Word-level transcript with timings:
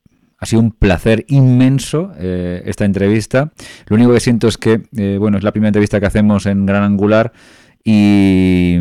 ha 0.42 0.46
sido 0.46 0.60
un 0.60 0.72
placer 0.72 1.24
inmenso 1.28 2.12
eh, 2.18 2.64
esta 2.66 2.84
entrevista. 2.84 3.52
Lo 3.86 3.94
único 3.94 4.12
que 4.12 4.18
siento 4.18 4.48
es 4.48 4.58
que, 4.58 4.82
eh, 4.96 5.16
bueno, 5.20 5.38
es 5.38 5.44
la 5.44 5.52
primera 5.52 5.68
entrevista 5.68 6.00
que 6.00 6.06
hacemos 6.06 6.46
en 6.46 6.66
Gran 6.66 6.82
Angular 6.82 7.32
y, 7.84 8.76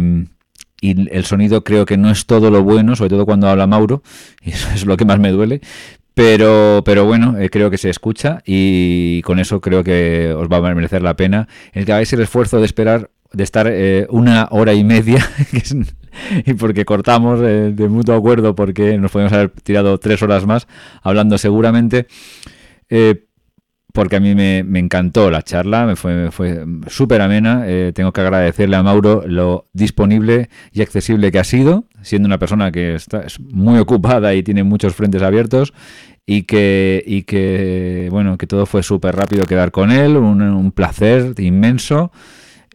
el 0.82 1.26
sonido 1.26 1.64
creo 1.64 1.86
que 1.86 1.98
no 1.98 2.10
es 2.10 2.26
todo 2.26 2.50
lo 2.50 2.64
bueno, 2.64 2.96
sobre 2.96 3.12
todo 3.12 3.28
cuando 3.28 3.48
habla 3.48 3.68
Mauro, 3.68 4.02
y 4.44 4.50
eso 4.50 4.70
es 4.74 4.88
lo 4.88 4.98
que 4.98 5.06
más 5.06 5.20
me 5.20 5.30
duele. 5.30 5.62
Pero, 6.16 6.82
pero 6.84 7.06
bueno, 7.06 7.38
eh, 7.38 7.52
creo 7.52 7.70
que 7.70 7.78
se 7.78 7.92
escucha 7.92 8.42
y 8.44 9.22
con 9.22 9.38
eso 9.38 9.62
creo 9.62 9.84
que 9.84 10.34
os 10.36 10.48
va 10.48 10.58
a 10.58 10.74
merecer 10.74 11.04
la 11.04 11.16
pena 11.16 11.48
el 11.74 11.86
que 11.86 11.94
hagáis 11.94 12.12
el 12.14 12.22
esfuerzo 12.22 12.58
de 12.58 12.66
esperar, 12.66 13.12
de 13.32 13.44
estar 13.44 13.72
una 14.10 14.48
hora 14.50 14.74
y 14.74 14.84
media, 14.84 15.24
que 15.52 15.58
es 15.58 15.76
y 16.46 16.54
porque 16.54 16.86
cortamos 16.86 17.40
de 17.40 17.88
mutuo 17.90 18.16
acuerdo 18.16 18.56
porque 18.56 18.98
nos 18.98 19.12
podemos 19.12 19.34
haber 19.34 19.50
tirado 19.50 19.98
tres 19.98 20.22
horas 20.22 20.46
más 20.46 20.68
hablando 21.02 21.38
seguramente. 21.38 22.08
Eh, 22.90 23.26
porque 23.94 24.16
a 24.16 24.20
mí 24.20 24.36
me, 24.36 24.60
encantó 24.80 25.30
la 25.30 25.42
charla, 25.42 25.86
me 25.86 25.96
fue, 25.96 26.32
fue 26.32 26.66
súper 26.88 27.22
amena. 27.22 27.64
Eh, 27.66 27.92
tengo 27.94 28.14
que 28.14 28.22
agradecerle 28.22 28.78
a 28.78 28.84
Mauro 28.84 29.24
lo 29.26 29.68
disponible 29.74 30.50
y 30.72 30.82
accesible 30.82 31.32
que 31.32 31.40
ha 31.40 31.44
sido, 31.44 31.86
siendo 32.02 32.28
una 32.28 32.38
persona 32.38 32.72
que 32.72 32.96
está 32.96 33.22
es 33.22 33.40
muy 33.40 33.80
ocupada 33.80 34.34
y 34.34 34.44
tiene 34.44 34.64
muchos 34.64 34.96
frentes 34.96 35.22
abiertos. 35.22 35.74
Y 36.26 36.44
que, 36.44 38.08
bueno, 38.12 38.38
que 38.38 38.48
todo 38.48 38.66
fue 38.66 38.84
súper 38.84 39.16
rápido 39.16 39.46
quedar 39.46 39.72
con 39.72 39.92
él, 39.92 40.16
un 40.16 40.72
placer 40.72 41.34
inmenso 41.40 42.12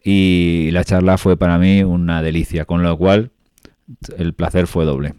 y 0.09 0.71
la 0.71 0.85
charla 0.85 1.17
fue 1.17 1.35
para 1.35 1.57
mí 1.57 1.83
una 1.83 2.21
delicia, 2.21 2.63
con 2.63 2.81
lo 2.81 2.97
cual 2.97 3.31
el 4.17 4.33
placer 4.33 4.65
fue 4.65 4.85
doble. 4.85 5.15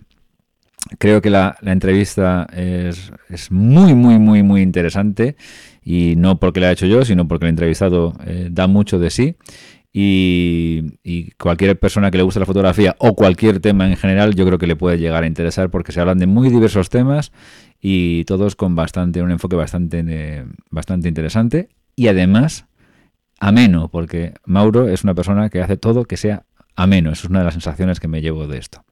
Creo 0.96 1.20
que 1.20 1.28
la, 1.28 1.58
entrevista 1.60 2.46
es, 2.56 3.12
muy, 3.50 3.92
muy, 3.92 4.18
muy, 4.18 4.42
muy 4.42 4.62
interesante 4.62 5.36
y 5.84 6.14
no 6.16 6.40
porque 6.40 6.60
la 6.60 6.70
he 6.70 6.72
hecho 6.72 6.86
yo, 6.86 7.04
sino 7.04 7.28
porque 7.28 7.44
el 7.44 7.50
entrevistado 7.50 8.14
eh, 8.24 8.48
da 8.50 8.66
mucho 8.66 8.98
de 8.98 9.10
sí 9.10 9.36
y, 9.92 11.32
cualquier 11.38 11.78
persona 11.78 12.10
que 12.10 12.16
le 12.16 12.22
guste 12.22 12.40
la 12.40 12.46
fotografía 12.46 12.96
o 12.98 13.14
cualquier 13.14 13.60
tema 13.60 13.86
en 13.86 13.96
general 13.96 14.34
yo 14.34 14.46
creo 14.46 14.56
que 14.56 14.66
le 14.66 14.76
puede 14.76 14.96
llegar 14.96 15.22
a 15.22 15.26
interesar 15.26 15.68
porque 15.68 15.92
se 15.92 16.00
hablan 16.00 16.16
de 16.16 16.26
muy 16.26 16.48
diversos 16.48 16.88
temas 16.88 17.30
y 17.78 18.24
todos 18.24 18.56
con 18.56 18.74
bastante 18.74 19.20
un 19.20 19.32
enfoque 19.32 19.56
bastante, 19.56 20.02
eh, 20.08 20.46
bastante 20.70 21.08
interesante 21.08 21.68
y 21.94 22.08
además 22.08 22.64
ameno 23.40 23.88
porque 23.88 24.34
Mauro 24.44 24.88
es 24.88 25.04
una 25.04 25.14
persona 25.14 25.48
que 25.48 25.62
hace 25.62 25.76
todo 25.76 26.04
que 26.04 26.16
sea 26.16 26.44
ameno. 26.76 27.10
Eso 27.10 27.26
es 27.26 27.30
una 27.30 27.40
de 27.40 27.46
las 27.46 27.54
sensaciones 27.54 28.00
que 28.00 28.08
me 28.08 28.20
llevo 28.20 28.46
de 28.46 28.58
esto. 28.58 28.84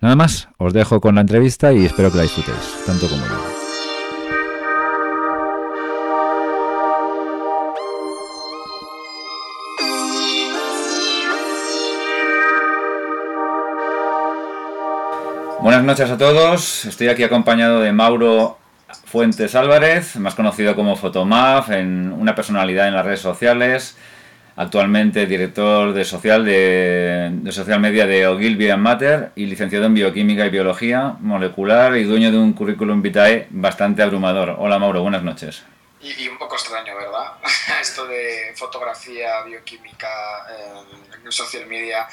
Nada 0.00 0.16
más, 0.16 0.48
os 0.58 0.72
dejo 0.72 1.00
con 1.00 1.14
la 1.14 1.20
entrevista 1.20 1.72
y 1.72 1.84
espero 1.84 2.10
que 2.10 2.16
la 2.16 2.22
disfrutéis, 2.24 2.84
tanto 2.86 3.08
como 3.08 3.24
yo. 3.24 3.62
Buenas 15.62 15.84
noches 15.84 16.10
a 16.10 16.18
todos, 16.18 16.86
estoy 16.86 17.06
aquí 17.06 17.22
acompañado 17.22 17.80
de 17.80 17.92
Mauro 17.92 18.58
Fuentes 19.04 19.54
Álvarez, 19.54 20.16
más 20.16 20.34
conocido 20.34 20.74
como 20.74 20.96
Fotomaf, 20.96 21.70
en 21.70 22.12
una 22.12 22.34
personalidad 22.34 22.88
en 22.88 22.94
las 22.94 23.04
redes 23.04 23.20
sociales, 23.20 23.96
actualmente 24.56 25.26
director 25.26 25.92
de 25.92 26.04
social 26.04 26.44
de, 26.44 27.40
social 27.50 27.80
media 27.80 28.06
de 28.06 28.26
Ogilvy 28.26 28.74
Matter 28.76 29.32
y 29.34 29.46
licenciado 29.46 29.86
en 29.86 29.94
bioquímica 29.94 30.46
y 30.46 30.50
biología 30.50 31.16
molecular 31.20 31.96
y 31.96 32.04
dueño 32.04 32.30
de 32.30 32.38
un 32.38 32.52
currículum 32.52 33.02
vitae 33.02 33.46
bastante 33.50 34.02
abrumador. 34.02 34.56
Hola 34.58 34.78
Mauro, 34.78 35.02
buenas 35.02 35.22
noches. 35.22 35.64
Y, 36.00 36.26
un 36.26 36.36
poco 36.36 36.56
extraño, 36.56 36.96
¿verdad? 36.96 37.32
Esto 37.80 38.06
de 38.06 38.52
fotografía, 38.56 39.42
bioquímica, 39.44 40.08
en 41.24 41.30
social 41.30 41.66
media 41.66 42.08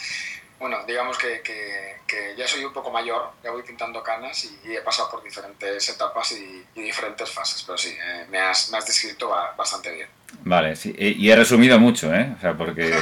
bueno, 0.60 0.78
digamos 0.86 1.18
que, 1.18 1.42
que, 1.42 2.36
ya 2.38 2.48
soy 2.48 2.64
un 2.64 2.74
poco 2.74 2.92
mayor, 2.92 3.32
ya 3.44 3.52
voy 3.52 3.64
pintando 3.64 4.04
canas 4.04 4.46
y, 4.46 4.74
he 4.74 4.82
pasado 4.82 5.10
por 5.10 5.24
diferentes 5.24 5.90
etapas 5.90 6.32
y, 6.34 6.66
diferentes 6.76 7.30
fases, 7.30 7.64
pero 7.64 7.78
sí, 7.78 7.90
eh, 7.90 8.26
me, 8.30 8.40
has, 8.40 8.70
me, 8.72 8.78
has, 8.78 8.86
descrito 8.86 9.30
bastante 9.58 9.92
bien. 9.92 10.08
Vale, 10.44 10.76
sí, 10.76 10.94
y 10.98 11.30
he 11.30 11.36
resumido 11.36 11.80
mucho, 11.80 12.14
¿eh? 12.14 12.34
O 12.38 12.42
sea, 12.42 12.54
porque 12.58 12.94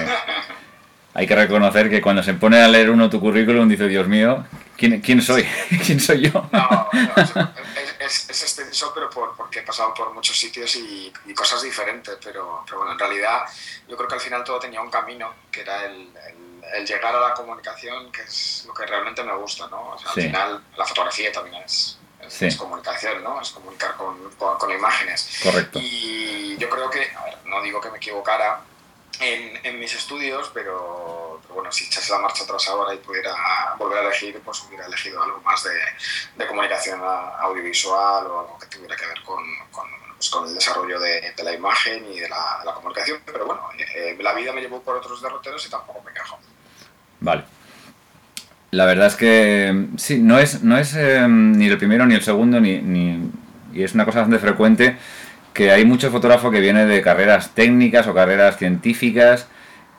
hay 1.13 1.27
que 1.27 1.35
reconocer 1.35 1.89
que 1.89 2.01
cuando 2.01 2.21
se 2.21 2.35
pone 2.35 2.61
a 2.61 2.67
leer 2.67 2.89
uno 2.89 3.09
tu 3.09 3.19
currículum 3.19 3.67
dice, 3.67 3.87
Dios 3.87 4.07
mío, 4.07 4.45
¿quién, 4.77 5.01
quién 5.01 5.21
soy? 5.21 5.43
¿Quién 5.85 5.99
soy 5.99 6.29
yo? 6.29 6.49
No, 6.51 6.89
no 6.93 7.53
es, 7.99 8.29
es, 8.29 8.41
extenso, 8.43 8.91
pero 8.93 9.09
por, 9.09 9.35
porque 9.35 9.59
he 9.59 9.63
pasado 9.63 9.93
por 9.93 10.13
muchos 10.13 10.37
sitios 10.37 10.75
y, 10.75 11.11
cosas 11.35 11.61
diferentes, 11.61 12.17
pero, 12.23 12.63
pero, 12.65 12.79
bueno, 12.79 12.93
en 12.93 12.99
realidad 12.99 13.41
yo 13.87 13.95
creo 13.95 14.07
que 14.07 14.15
al 14.15 14.21
final 14.21 14.43
todo 14.43 14.59
tenía 14.59 14.81
un 14.81 14.89
camino, 14.89 15.33
que 15.51 15.61
era 15.61 15.85
el 15.85 16.09
el 16.27 16.46
llegar 16.85 17.15
a 17.15 17.19
la 17.19 17.33
comunicación, 17.33 18.11
que 18.11 18.21
es 18.21 18.63
lo 18.67 18.73
que 18.73 18.85
realmente 18.85 19.23
me 19.23 19.35
gusta, 19.35 19.67
¿no? 19.67 19.89
O 19.89 19.97
sea, 19.97 20.09
Al 20.09 20.21
final, 20.21 20.63
la 20.75 20.85
fotografía 20.85 21.31
también 21.31 21.63
es, 21.63 21.97
es, 22.41 22.55
comunicación, 22.55 23.23
¿no? 23.23 23.41
Es 23.41 23.51
comunicar 23.51 23.95
con, 23.95 24.29
con, 24.35 24.71
imágenes. 24.71 25.39
Correcto. 25.43 25.79
Y 25.81 26.57
yo 26.57 26.69
creo 26.69 26.89
que, 26.89 27.09
a 27.15 27.25
ver, 27.25 27.37
no 27.45 27.61
digo 27.61 27.79
que 27.79 27.91
me 27.91 27.97
equivocara 27.97 28.61
en, 29.19 29.65
en 29.65 29.79
mis 29.79 29.93
estudios, 29.93 30.51
pero, 30.53 31.41
bueno, 31.49 31.71
si 31.71 31.85
echase 31.85 32.11
la 32.11 32.19
marcha 32.19 32.43
atrás 32.43 32.67
ahora 32.67 32.93
y 32.93 32.97
pudiera 32.97 33.75
volver 33.77 33.99
a 33.99 34.01
elegir, 34.01 34.39
pues 34.41 34.61
hubiera 34.63 34.85
elegido 34.85 35.21
algo 35.21 35.41
más 35.41 35.63
de, 35.63 35.79
de 36.35 36.47
comunicación 36.47 37.01
audiovisual 37.03 38.27
o 38.27 38.39
algo 38.39 38.57
que 38.59 38.67
tuviera 38.67 38.95
que 38.95 39.05
ver 39.05 39.21
con, 39.23 39.43
con 39.71 39.87
pues, 40.17 40.29
con 40.31 40.47
el 40.47 40.55
desarrollo 40.55 40.99
de, 40.99 41.31
de, 41.35 41.43
la 41.43 41.53
imagen 41.53 42.11
y 42.11 42.19
de 42.19 42.27
la, 42.27 42.61
la 42.65 42.73
comunicación. 42.73 43.21
Pero 43.25 43.45
bueno, 43.45 43.69
eh, 43.77 44.17
la 44.19 44.33
vida 44.33 44.51
me 44.51 44.61
llevó 44.61 44.81
por 44.81 44.97
otros 44.97 45.21
derroteros 45.21 45.65
y 45.65 45.69
tampoco 45.69 46.01
me 46.01 46.11
quejo. 46.11 46.39
Vale. 47.19 47.43
La 48.71 48.85
verdad 48.85 49.07
es 49.07 49.15
que 49.15 49.87
sí, 49.95 50.19
no 50.19 50.39
es, 50.39 50.63
no 50.63 50.77
es 50.77 50.93
em, 50.95 51.53
ni 51.53 51.67
el 51.67 51.77
primero 51.77 52.05
ni 52.05 52.15
el 52.15 52.21
segundo, 52.21 52.59
ni, 52.59 52.79
ni, 52.79 53.17
y 53.73 53.83
es 53.83 53.93
una 53.93 54.05
cosa 54.05 54.19
bastante 54.19 54.39
frecuente 54.39 54.97
que 55.53 55.71
hay 55.71 55.85
mucho 55.85 56.11
fotógrafo 56.11 56.51
que 56.51 56.59
viene 56.59 56.85
de 56.85 57.01
carreras 57.01 57.55
técnicas 57.55 58.05
o 58.07 58.13
carreras 58.13 58.57
científicas. 58.57 59.47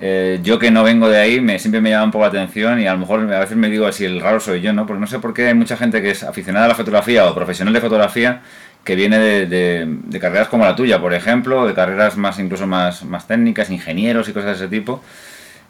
Eh, 0.00 0.38
yo 0.42 0.60
que 0.60 0.70
no 0.70 0.84
vengo 0.84 1.08
de 1.08 1.18
ahí, 1.18 1.40
me, 1.40 1.58
siempre 1.58 1.80
me 1.80 1.90
llama 1.90 2.04
un 2.04 2.10
poco 2.12 2.24
la 2.24 2.28
atención 2.28 2.78
y 2.80 2.86
a 2.86 2.92
lo 2.92 2.98
mejor 3.00 3.20
a 3.32 3.40
veces 3.40 3.56
me 3.56 3.68
digo 3.68 3.86
así, 3.86 4.04
el 4.04 4.20
raro 4.20 4.38
soy 4.38 4.60
yo, 4.60 4.72
¿no? 4.72 4.86
Porque 4.86 5.00
no 5.00 5.08
sé 5.08 5.18
por 5.18 5.34
qué 5.34 5.48
hay 5.48 5.54
mucha 5.54 5.76
gente 5.76 6.00
que 6.00 6.10
es 6.10 6.22
aficionada 6.22 6.66
a 6.66 6.68
la 6.68 6.74
fotografía 6.76 7.26
o 7.26 7.34
profesional 7.34 7.74
de 7.74 7.80
fotografía 7.80 8.42
que 8.84 8.94
viene 8.94 9.18
de, 9.18 9.46
de, 9.86 10.20
carreras 10.20 10.46
como 10.46 10.64
la 10.64 10.76
tuya, 10.76 11.00
por 11.00 11.12
ejemplo, 11.12 11.66
de 11.66 11.74
carreras 11.74 12.16
más 12.16 12.38
incluso 12.38 12.66
más, 12.68 13.04
más 13.04 13.26
técnicas, 13.26 13.70
ingenieros 13.70 14.28
y 14.28 14.32
cosas 14.32 14.60
de 14.60 14.66
ese 14.66 14.68
tipo. 14.68 15.02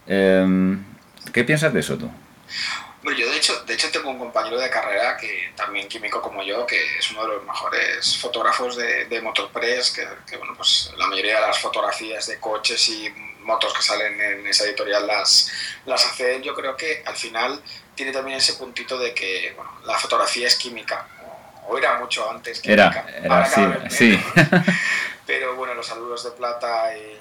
Eh, 0.07 0.77
¿Qué 1.33 1.45
piensas 1.45 1.73
de 1.73 1.81
eso 1.81 1.97
tú? 1.97 2.11
Bueno, 3.03 3.19
yo 3.19 3.31
de 3.31 3.37
hecho, 3.37 3.65
de 3.65 3.75
hecho 3.75 3.91
tengo 3.91 4.11
un 4.11 4.19
compañero 4.19 4.59
de 4.59 4.69
carrera 4.69 5.17
que 5.17 5.53
también 5.55 5.89
químico 5.89 6.21
como 6.21 6.43
yo, 6.43 6.67
que 6.67 6.99
es 6.99 7.11
uno 7.13 7.23
de 7.23 7.29
los 7.29 7.45
mejores 7.45 8.17
fotógrafos 8.19 8.77
de, 8.77 9.05
de 9.05 9.21
Motorpress, 9.21 9.93
que, 9.93 10.07
que, 10.29 10.37
bueno, 10.37 10.55
pues 10.57 10.93
la 10.97 11.07
mayoría 11.07 11.37
de 11.37 11.47
las 11.47 11.59
fotografías 11.59 12.27
de 12.27 12.39
coches 12.41 12.89
y 12.89 13.09
motos 13.43 13.73
que 13.73 13.83
salen 13.83 14.21
en 14.21 14.47
esa 14.47 14.65
editorial 14.65 15.07
las, 15.07 15.51
las 15.87 16.05
hace 16.05 16.37
él. 16.37 16.43
Yo 16.43 16.55
creo 16.55 16.77
que 16.77 17.03
al 17.07 17.17
final 17.17 17.63
tiene 17.95 18.13
también 18.13 18.39
ese 18.39 18.55
puntito 18.55 18.99
de 18.99 19.15
que 19.15 19.53
bueno, 19.57 19.71
la 19.87 19.97
fotografía 19.99 20.47
es 20.49 20.57
química, 20.57 21.07
o 21.69 21.79
era 21.79 21.99
mucho 21.99 22.29
antes 22.31 22.61
química. 22.61 23.07
Era, 23.09 23.47
era 23.47 23.89
sí, 23.89 24.17
sí. 24.17 24.21
Pero 25.29 25.57
bueno, 25.57 25.75
los 25.75 25.87
saludos 25.87 26.25
de 26.25 26.31
plata 26.31 26.97
y, 26.97 27.21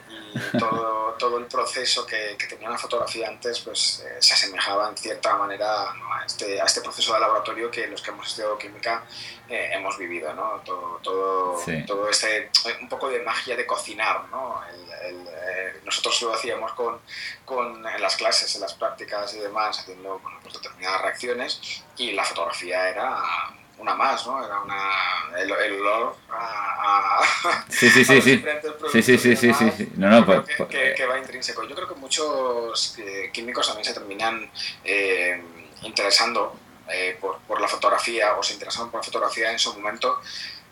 todo, 0.57 1.13
todo 1.19 1.37
el 1.39 1.45
proceso 1.45 2.05
que, 2.05 2.37
que, 2.39 2.47
tenía 2.47 2.69
la 2.69 2.77
fotografía 2.77 3.27
antes 3.27 3.59
pues 3.59 4.01
eh, 4.07 4.15
se 4.21 4.33
asemejaba 4.33 4.87
en 4.87 4.95
cierta 4.95 5.35
manera 5.35 5.93
¿no? 5.99 6.13
a, 6.13 6.23
este, 6.25 6.61
a 6.61 6.63
este 6.63 6.79
proceso 6.79 7.13
de 7.13 7.19
laboratorio 7.19 7.69
que 7.69 7.85
los 7.87 8.01
que 8.01 8.11
hemos 8.11 8.27
estudiado 8.29 8.57
química 8.57 9.03
eh, 9.49 9.71
hemos 9.73 9.97
vivido, 9.97 10.33
¿no? 10.33 10.61
Todo, 10.63 10.99
todo, 11.03 11.61
sí. 11.65 11.83
todo 11.85 12.09
este, 12.09 12.49
un 12.79 12.87
poco 12.87 13.09
de 13.09 13.19
magia 13.23 13.57
de 13.57 13.65
cocinar, 13.65 14.23
¿no? 14.31 14.61
El, 14.69 14.91
el, 15.09 15.27
eh, 15.27 15.81
nosotros 15.83 16.21
lo 16.21 16.33
hacíamos 16.33 16.71
con, 16.75 17.01
con, 17.43 17.85
en 17.85 18.01
las 18.01 18.15
clases, 18.15 18.55
en 18.55 18.61
las 18.61 18.73
prácticas 18.73 19.33
y 19.33 19.39
demás, 19.39 19.79
haciendo 19.79 20.17
bueno, 20.19 20.39
pues 20.41 20.53
determinadas 20.53 21.01
reacciones 21.01 21.83
y 21.97 22.13
la 22.13 22.23
fotografía 22.23 22.87
era 22.87 23.21
una 23.77 23.93
más, 23.95 24.25
¿no? 24.25 24.43
Era 24.43 24.61
una, 24.61 24.91
el, 25.37 25.51
el 25.51 25.81
olor 25.81 26.15
a, 26.29 27.19
a, 27.19 27.65
sí, 27.69 27.89
sí, 27.89 28.03
sí, 28.03 28.21
sí. 28.21 28.43
Sí, 28.91 29.01
sí, 29.01 29.17
sí, 29.17 29.35
sí, 29.35 29.53
sí, 29.53 29.71
sí. 29.77 29.91
No, 29.95 30.09
no, 30.09 30.25
pues, 30.25 30.41
que, 30.45 30.67
que, 30.67 30.93
que, 30.95 31.05
va 31.05 31.17
intrínseco. 31.17 31.63
Yo 31.67 31.75
creo 31.75 31.87
que 31.87 31.95
muchos 31.95 32.97
eh, 32.99 33.29
químicos 33.31 33.67
también 33.67 33.85
se 33.85 33.93
terminan 33.93 34.49
eh, 34.83 35.41
interesando 35.83 36.57
eh, 36.89 37.17
por, 37.19 37.39
por, 37.39 37.61
la 37.61 37.67
fotografía 37.67 38.35
o 38.35 38.43
se 38.43 38.53
interesaron 38.53 38.89
por 38.89 39.01
la 39.01 39.05
fotografía 39.05 39.51
en 39.51 39.59
su 39.59 39.73
momento. 39.73 40.19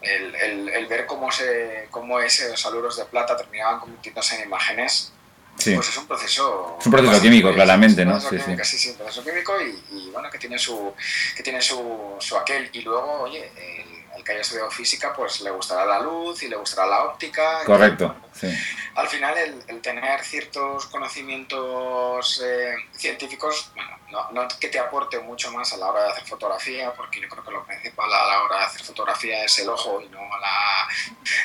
El, 0.02 0.36
el, 0.36 0.70
el 0.70 0.86
ver 0.88 1.06
cómo, 1.06 1.32
se, 1.32 1.88
cómo 1.90 2.20
esos 2.20 2.64
aluros 2.66 2.98
de 2.98 3.06
plata 3.06 3.36
terminaban 3.38 3.80
convirtiéndose 3.80 4.36
en 4.36 4.44
imágenes 4.44 5.15
Sí. 5.58 5.74
Pues 5.76 5.90
es 5.90 5.98
un 5.98 6.08
proceso... 6.08 6.78
Es 6.80 6.86
un 6.86 6.92
proceso 6.92 7.22
químico, 7.22 7.50
es, 7.50 7.56
claramente, 7.56 8.02
es 8.02 8.08
un 8.08 8.14
¿no? 8.14 8.20
Proceso 8.20 8.36
Sí, 8.38 8.44
químico, 8.46 8.64
sí. 8.66 8.78
sí, 8.78 8.84
sí, 8.84 8.90
un 8.92 8.98
proceso 8.98 9.24
químico 9.24 9.54
y, 9.62 9.98
y, 9.98 10.10
bueno, 10.12 10.30
que 10.30 10.38
tiene 10.38 10.60
su, 10.60 10.94
que 11.36 11.44
tiene 11.44 11.62
su, 11.62 12.16
su 12.20 12.38
aquel. 12.38 12.70
Y 12.74 12.82
luego, 12.82 13.22
oye, 13.22 13.52
el, 13.58 13.85
que 14.26 14.32
haya 14.32 14.42
estudiado 14.42 14.72
física, 14.72 15.14
pues 15.14 15.42
le 15.42 15.52
gustará 15.52 15.86
la 15.86 16.00
luz 16.00 16.42
y 16.44 16.48
le 16.50 16.56
gustará 16.56 16.88
la 16.88 17.04
óptica. 17.06 17.64
Correcto, 17.64 18.16
y, 18.36 18.40
sí. 18.40 18.58
Al 18.96 19.08
final, 19.08 19.38
el, 19.38 19.64
el 19.68 19.82
tener 19.82 20.22
ciertos 20.24 20.88
conocimientos 20.88 22.42
eh, 22.44 22.76
científicos, 22.94 23.72
bueno, 23.76 23.92
no, 24.10 24.32
no, 24.32 24.48
que 24.60 24.68
te 24.70 24.80
aporte 24.80 25.20
mucho 25.20 25.52
más 25.52 25.72
a 25.74 25.78
la 25.78 25.88
hora 25.88 26.04
de 26.04 26.10
hacer 26.12 26.26
fotografía, 26.26 26.92
porque 26.94 27.22
yo 27.22 27.28
creo 27.30 27.44
que 27.44 27.52
lo 27.52 27.66
principal 27.66 28.12
a 28.12 28.26
la 28.26 28.44
hora 28.44 28.60
de 28.60 28.66
hacer 28.66 28.82
fotografía 28.84 29.44
es 29.44 29.60
el 29.60 29.70
ojo 29.70 30.02
y 30.02 30.08
no 30.10 30.20
la, 30.40 30.88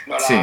no 0.07 0.15
la, 0.15 0.21
Sí. 0.21 0.35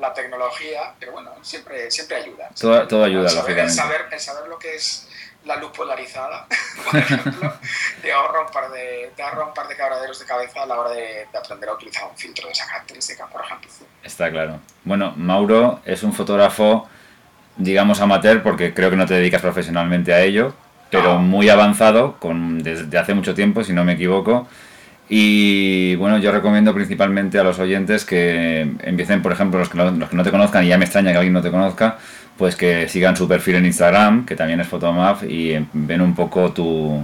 la 0.00 0.12
tecnología, 0.14 0.94
pero 0.98 1.12
bueno, 1.12 1.32
siempre, 1.42 1.90
siempre 1.90 2.16
ayuda. 2.16 2.48
Todo, 2.58 2.86
todo 2.88 3.04
ayuda, 3.04 3.24
el 3.24 3.30
saber, 3.30 3.50
el, 3.50 3.66
lógicamente. 3.66 3.74
saber, 3.74 4.08
el 4.12 4.20
saber 4.20 4.48
lo 4.48 4.58
que 4.58 4.76
es 4.76 5.08
la 5.44 5.56
luz 5.56 5.70
polarizada, 5.76 6.46
por 6.90 6.98
ejemplo, 6.98 7.52
te 8.00 8.12
ahorra 8.12 8.40
un 8.46 8.52
par 8.52 8.70
de, 8.70 9.12
te 9.14 9.22
ahorra 9.22 9.46
un 9.46 9.54
par 9.54 9.68
de 9.68 9.76
cabraderos 9.76 10.18
de 10.18 10.26
cabeza 10.26 10.62
a 10.62 10.66
la 10.66 10.78
hora 10.78 10.90
de, 10.90 11.26
de 11.30 11.38
aprender 11.38 11.68
a 11.68 11.72
utilizar 11.74 12.04
un 12.10 12.16
filtro 12.16 12.46
de 12.46 12.52
esa 12.52 12.66
característica, 12.66 13.26
por 13.26 13.42
ejemplo. 13.44 13.68
Está 14.02 14.30
claro. 14.30 14.60
Bueno, 14.84 15.12
Mauro 15.16 15.80
es 15.84 16.02
un 16.02 16.12
fotógrafo, 16.12 16.88
digamos 17.56 18.00
amateur, 18.00 18.42
porque 18.42 18.72
creo 18.74 18.90
que 18.90 18.96
no 18.96 19.06
te 19.06 19.14
dedicas 19.14 19.42
profesionalmente 19.42 20.12
a 20.14 20.20
ello, 20.22 20.54
pero 20.90 21.14
No. 21.14 21.18
muy 21.20 21.48
avanzado, 21.48 22.16
con, 22.18 22.62
desde 22.62 22.96
hace 22.98 23.14
mucho 23.14 23.34
tiempo, 23.34 23.64
si 23.64 23.72
no 23.72 23.84
me 23.84 23.92
equivoco. 23.94 24.46
Y 25.08 25.96
bueno, 25.96 26.16
yo 26.18 26.32
recomiendo 26.32 26.72
principalmente 26.72 27.38
a 27.38 27.44
los 27.44 27.58
oyentes 27.58 28.04
que 28.06 28.60
empiecen, 28.80 29.20
por 29.20 29.32
ejemplo, 29.32 29.58
los 29.58 29.68
que 29.68 29.76
no, 29.76 29.90
los 29.90 30.08
que 30.08 30.16
no 30.16 30.22
te 30.22 30.30
conozcan, 30.30 30.64
y 30.64 30.68
ya 30.68 30.78
me 30.78 30.86
extraña 30.86 31.10
que 31.12 31.18
alguien 31.18 31.34
no 31.34 31.42
te 31.42 31.50
conozca, 31.50 31.98
pues 32.36 32.56
que 32.56 32.88
sigan 32.88 33.16
su 33.16 33.28
perfil 33.28 33.56
en 33.56 33.66
Instagram, 33.66 34.26
que 34.26 34.36
también 34.36 34.60
es 34.60 34.66
Photomaf, 34.66 35.22
y 35.24 35.54
ven 35.72 36.00
un 36.00 36.14
poco 36.14 36.52
tu, 36.52 37.00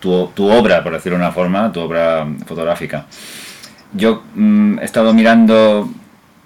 tu, 0.00 0.28
tu 0.34 0.50
obra, 0.50 0.82
por 0.82 0.92
decirlo 0.92 1.18
de 1.18 1.24
una 1.24 1.32
forma, 1.32 1.72
tu 1.72 1.80
obra 1.80 2.26
fotográfica. 2.46 3.06
Yo 3.92 4.22
mm, 4.34 4.78
he 4.80 4.84
estado 4.84 5.14
mirando 5.14 5.88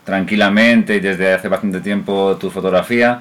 tranquilamente 0.05 0.97
y 0.97 1.01
desde 1.01 1.35
hace 1.35 1.49
bastante 1.49 1.81
tiempo 1.81 2.37
tu 2.41 2.51
fotografía 2.51 3.21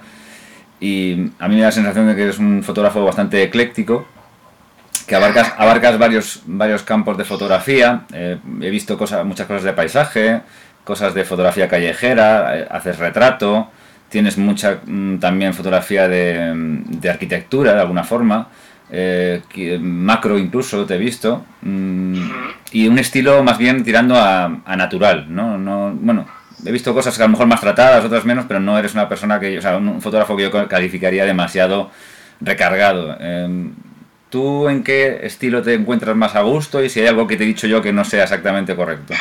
y 0.79 1.31
a 1.39 1.47
mí 1.47 1.55
me 1.55 1.61
da 1.61 1.67
la 1.67 1.71
sensación 1.71 2.07
de 2.07 2.15
que 2.15 2.23
eres 2.23 2.37
un 2.37 2.63
fotógrafo 2.63 3.03
bastante 3.03 3.41
ecléctico, 3.41 4.05
que 5.07 5.15
abarcas, 5.15 5.53
abarcas 5.57 5.97
varios, 5.97 6.41
varios 6.45 6.83
campos 6.83 7.17
de 7.17 7.23
fotografía. 7.23 8.01
Eh, 8.13 8.37
he 8.61 8.69
visto 8.69 8.97
cosas, 8.97 9.25
muchas 9.25 9.47
cosas 9.47 9.63
de 9.63 9.73
paisaje, 9.73 10.41
cosas 10.83 11.13
de 11.13 11.23
fotografía 11.25 11.67
callejera, 11.67 12.59
eh, 12.59 12.67
haces 12.69 12.99
retrato, 12.99 13.71
tienes 14.09 14.37
mucha 14.37 14.81
mm, 14.85 15.17
también 15.17 15.53
fotografía 15.53 16.07
de, 16.07 16.53
de, 16.85 17.09
arquitectura 17.09 17.73
de 17.73 17.81
alguna 17.81 18.03
forma, 18.03 18.49
eh, 18.89 19.41
macro 19.81 20.37
incluso 20.37 20.85
te 20.85 20.95
he 20.95 20.97
visto, 20.97 21.45
mm, 21.61 22.29
y 22.71 22.87
un 22.87 22.99
estilo 22.99 23.43
más 23.43 23.57
bien 23.57 23.83
tirando 23.83 24.15
a, 24.15 24.61
a 24.65 24.75
natural, 24.75 25.25
¿no? 25.29 25.57
no 25.57 25.93
bueno, 25.93 26.27
he 26.65 26.71
visto 26.71 26.93
cosas 26.93 27.15
que 27.15 27.23
a 27.23 27.27
lo 27.27 27.31
mejor 27.31 27.47
más 27.47 27.61
tratadas, 27.61 28.03
otras 28.03 28.25
menos, 28.25 28.45
pero 28.47 28.59
no 28.59 28.77
eres 28.77 28.93
una 28.93 29.07
persona 29.07 29.39
que, 29.39 29.57
o 29.57 29.61
sea, 29.61 29.77
un, 29.77 30.01
fotógrafo 30.01 30.35
que 30.35 30.43
yo 30.43 30.67
calificaría 30.67 31.25
demasiado 31.25 31.91
recargado. 32.41 33.15
Eh, 33.19 33.69
¿Tú 34.29 34.67
en 34.67 34.83
qué 34.83 35.19
estilo 35.23 35.61
te 35.61 35.73
encuentras 35.73 36.15
más 36.15 36.35
a 36.35 36.41
gusto 36.41 36.83
y 36.83 36.89
si 36.89 36.99
hay 36.99 37.07
algo 37.07 37.27
que 37.27 37.37
te 37.37 37.45
he 37.45 37.47
dicho 37.47 37.65
yo 37.65 37.81
que 37.81 37.93
no 37.93 38.03
sea 38.03 38.23
exactamente 38.23 38.75
correcto? 38.75 39.13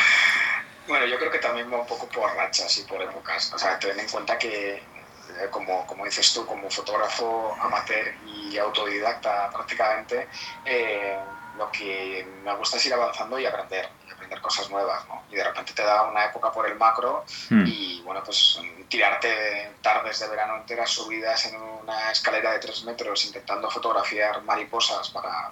Bueno, 0.87 1.05
yo 1.05 1.17
creo 1.19 1.31
que 1.31 1.39
también 1.39 1.71
va 1.71 1.81
un 1.81 1.87
poco 1.87 2.07
por 2.07 2.33
rachas 2.33 2.77
y 2.77 2.83
por 2.83 3.01
épocas. 3.01 3.51
O 3.53 3.59
sea, 3.59 3.77
ten 3.77 3.99
en 3.99 4.07
cuenta 4.07 4.37
que, 4.37 4.75
eh, 4.75 5.47
como, 5.51 5.85
como 5.85 6.05
dices 6.05 6.33
tú, 6.33 6.45
como 6.45 6.69
fotógrafo 6.69 7.55
amateur 7.61 8.15
y 8.25 8.57
autodidacta 8.57 9.49
prácticamente, 9.51 10.29
eh, 10.63 11.19
lo 11.57 11.69
que 11.71 12.25
me 12.43 12.55
gusta 12.55 12.77
es 12.77 12.85
ir 12.85 12.93
avanzando 12.93 13.37
y 13.39 13.45
aprender, 13.45 13.89
y 14.07 14.11
aprender 14.11 14.39
cosas 14.39 14.69
nuevas, 14.69 15.05
¿no? 15.07 15.25
Y 15.29 15.35
de 15.35 15.43
repente 15.43 15.73
te 15.73 15.83
da 15.83 16.03
una 16.03 16.25
época 16.25 16.51
por 16.51 16.67
el 16.67 16.75
macro 16.75 17.25
Hmm. 17.49 17.65
y, 17.65 18.01
bueno, 18.03 18.23
pues 18.23 18.59
tirarte 18.89 19.71
tardes 19.81 20.19
de 20.19 20.27
verano 20.27 20.57
enteras 20.57 20.89
subidas 20.89 21.45
en 21.45 21.55
una 21.61 22.11
escalera 22.11 22.53
de 22.53 22.59
tres 22.59 22.83
metros 22.83 23.25
intentando 23.25 23.69
fotografiar 23.69 24.41
mariposas 24.43 25.09
para 25.09 25.51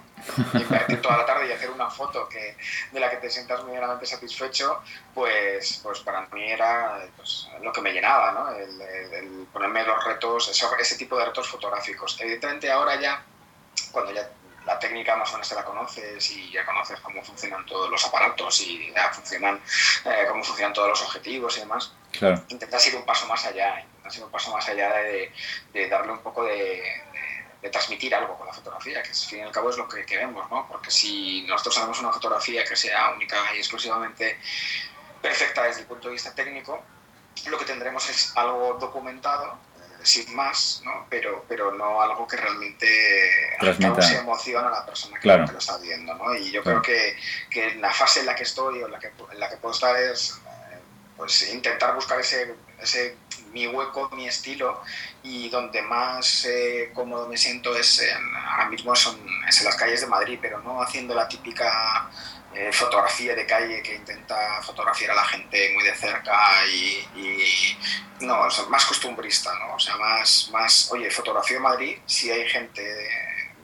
invertir 0.54 1.02
toda 1.02 1.18
la 1.18 1.26
tarde 1.26 1.48
y 1.48 1.52
hacer 1.52 1.70
una 1.70 1.90
foto 1.90 2.28
que, 2.28 2.56
de 2.92 3.00
la 3.00 3.10
que 3.10 3.16
te 3.16 3.30
sientas 3.30 3.62
medianamente 3.64 4.06
satisfecho, 4.06 4.82
pues, 5.14 5.80
pues 5.82 6.00
para 6.00 6.22
mí 6.26 6.50
era 6.50 7.06
pues, 7.16 7.48
lo 7.62 7.72
que 7.72 7.80
me 7.82 7.92
llenaba, 7.92 8.32
¿no? 8.32 8.50
El, 8.56 8.80
el, 8.80 9.14
el 9.14 9.46
ponerme 9.52 9.84
los 9.84 10.02
retos, 10.04 10.48
ese, 10.48 10.66
ese 10.78 10.96
tipo 10.96 11.18
de 11.18 11.26
retos 11.26 11.48
fotográficos. 11.48 12.18
Evidentemente 12.20 12.70
ahora 12.70 12.98
ya, 13.00 13.22
cuando 13.92 14.12
ya 14.12 14.28
la 14.66 14.78
técnica 14.78 15.16
más 15.16 15.30
o 15.30 15.34
menos 15.34 15.48
te 15.48 15.54
la 15.54 15.64
conoces 15.64 16.30
y 16.32 16.50
ya 16.50 16.66
conoces 16.66 16.98
cómo 17.00 17.22
funcionan 17.22 17.64
todos 17.64 17.88
los 17.88 18.04
aparatos 18.04 18.60
y 18.60 18.92
ya 18.92 19.12
funcionan 19.12 19.60
eh, 20.04 20.24
cómo 20.28 20.42
funcionan 20.42 20.72
todos 20.72 20.88
los 20.88 21.02
objetivos 21.02 21.56
y 21.56 21.60
demás, 21.60 21.92
claro. 22.10 22.42
intentas 22.48 22.86
ir 22.88 22.96
un 22.96 23.04
paso 23.04 23.26
más 23.26 23.46
allá, 23.46 23.80
intentas 23.80 24.16
ir 24.16 24.24
un 24.24 24.30
paso 24.30 24.52
más 24.52 24.68
allá 24.68 24.92
de, 24.94 25.32
de 25.72 25.88
darle 25.88 26.12
un 26.12 26.18
poco 26.18 26.44
de, 26.44 26.54
de, 26.54 27.44
de, 27.62 27.70
transmitir 27.70 28.14
algo 28.14 28.36
con 28.36 28.46
la 28.46 28.52
fotografía, 28.52 29.02
que 29.02 29.10
al 29.10 29.14
fin 29.14 29.38
y 29.38 29.42
al 29.42 29.52
cabo 29.52 29.70
es 29.70 29.76
lo 29.76 29.88
que 29.88 30.04
queremos, 30.04 30.50
¿no? 30.50 30.66
Porque 30.68 30.90
si 30.90 31.42
nosotros 31.42 31.78
hacemos 31.78 32.00
una 32.00 32.12
fotografía 32.12 32.64
que 32.64 32.74
sea 32.74 33.10
única 33.10 33.36
y 33.54 33.58
exclusivamente 33.58 34.38
perfecta 35.22 35.62
desde 35.62 35.82
el 35.82 35.86
punto 35.86 36.08
de 36.08 36.14
vista 36.14 36.34
técnico, 36.34 36.82
lo 37.46 37.58
que 37.58 37.64
tendremos 37.64 38.08
es 38.10 38.36
algo 38.36 38.74
documentado 38.80 39.58
sin 40.06 40.34
más, 40.34 40.82
¿no? 40.84 41.06
pero, 41.10 41.44
pero 41.48 41.72
no 41.72 42.00
algo 42.00 42.26
que 42.26 42.36
realmente 42.36 42.86
cause 43.58 44.18
emoción 44.18 44.64
a 44.64 44.70
la 44.70 44.86
persona 44.86 45.16
que, 45.16 45.22
claro. 45.22 45.46
lo 45.50 45.58
está 45.58 45.78
viendo. 45.78 46.14
¿no? 46.14 46.34
Y 46.34 46.52
yo 46.52 46.62
claro. 46.62 46.80
creo 46.82 46.98
que, 47.00 47.16
que, 47.50 47.68
en 47.68 47.80
la 47.80 47.92
fase 47.92 48.20
en 48.20 48.26
la 48.26 48.34
que 48.34 48.44
estoy 48.44 48.82
o 48.82 48.86
en 48.86 48.92
la 48.92 48.98
que, 48.98 49.08
en 49.32 49.40
la 49.40 49.48
que 49.48 49.56
puedo 49.56 49.74
estar 49.74 49.96
es 49.96 50.40
pues, 51.16 51.52
intentar 51.52 51.94
buscar 51.94 52.20
ese, 52.20 52.54
ese 52.80 53.16
mi 53.52 53.66
hueco, 53.66 54.10
mi 54.10 54.28
estilo 54.28 54.82
y 55.22 55.48
donde 55.48 55.82
más 55.82 56.44
eh, 56.44 56.90
cómodo 56.94 57.26
me 57.26 57.36
siento 57.36 57.74
es 57.74 58.00
en, 58.00 58.36
ahora 58.36 58.68
mismo 58.68 58.94
son, 58.94 59.18
es 59.48 59.58
en 59.58 59.64
las 59.64 59.76
calles 59.76 60.02
de 60.02 60.06
Madrid, 60.06 60.38
pero 60.40 60.60
no 60.60 60.82
haciendo 60.82 61.14
la 61.14 61.26
típica 61.26 62.10
eh, 62.58 62.72
fotografía 62.72 63.34
de 63.34 63.44
calle 63.44 63.82
que 63.82 63.94
intenta 63.94 64.62
fotografiar 64.62 65.10
a 65.10 65.14
la 65.14 65.24
gente 65.24 65.72
muy 65.74 65.84
de 65.84 65.94
cerca 65.94 66.64
y, 66.66 67.76
no, 68.20 68.40
o 68.40 68.68
más 68.70 68.86
costumbrista, 68.86 69.52
¿no? 69.58 69.74
O 69.74 69.78
sea, 69.78 69.96
más, 69.96 70.48
más, 70.50 70.90
oye, 70.90 71.10
fotografía 71.10 71.60
Madrid, 71.60 71.98
si 72.06 72.30
hay 72.30 72.48
gente 72.48 72.82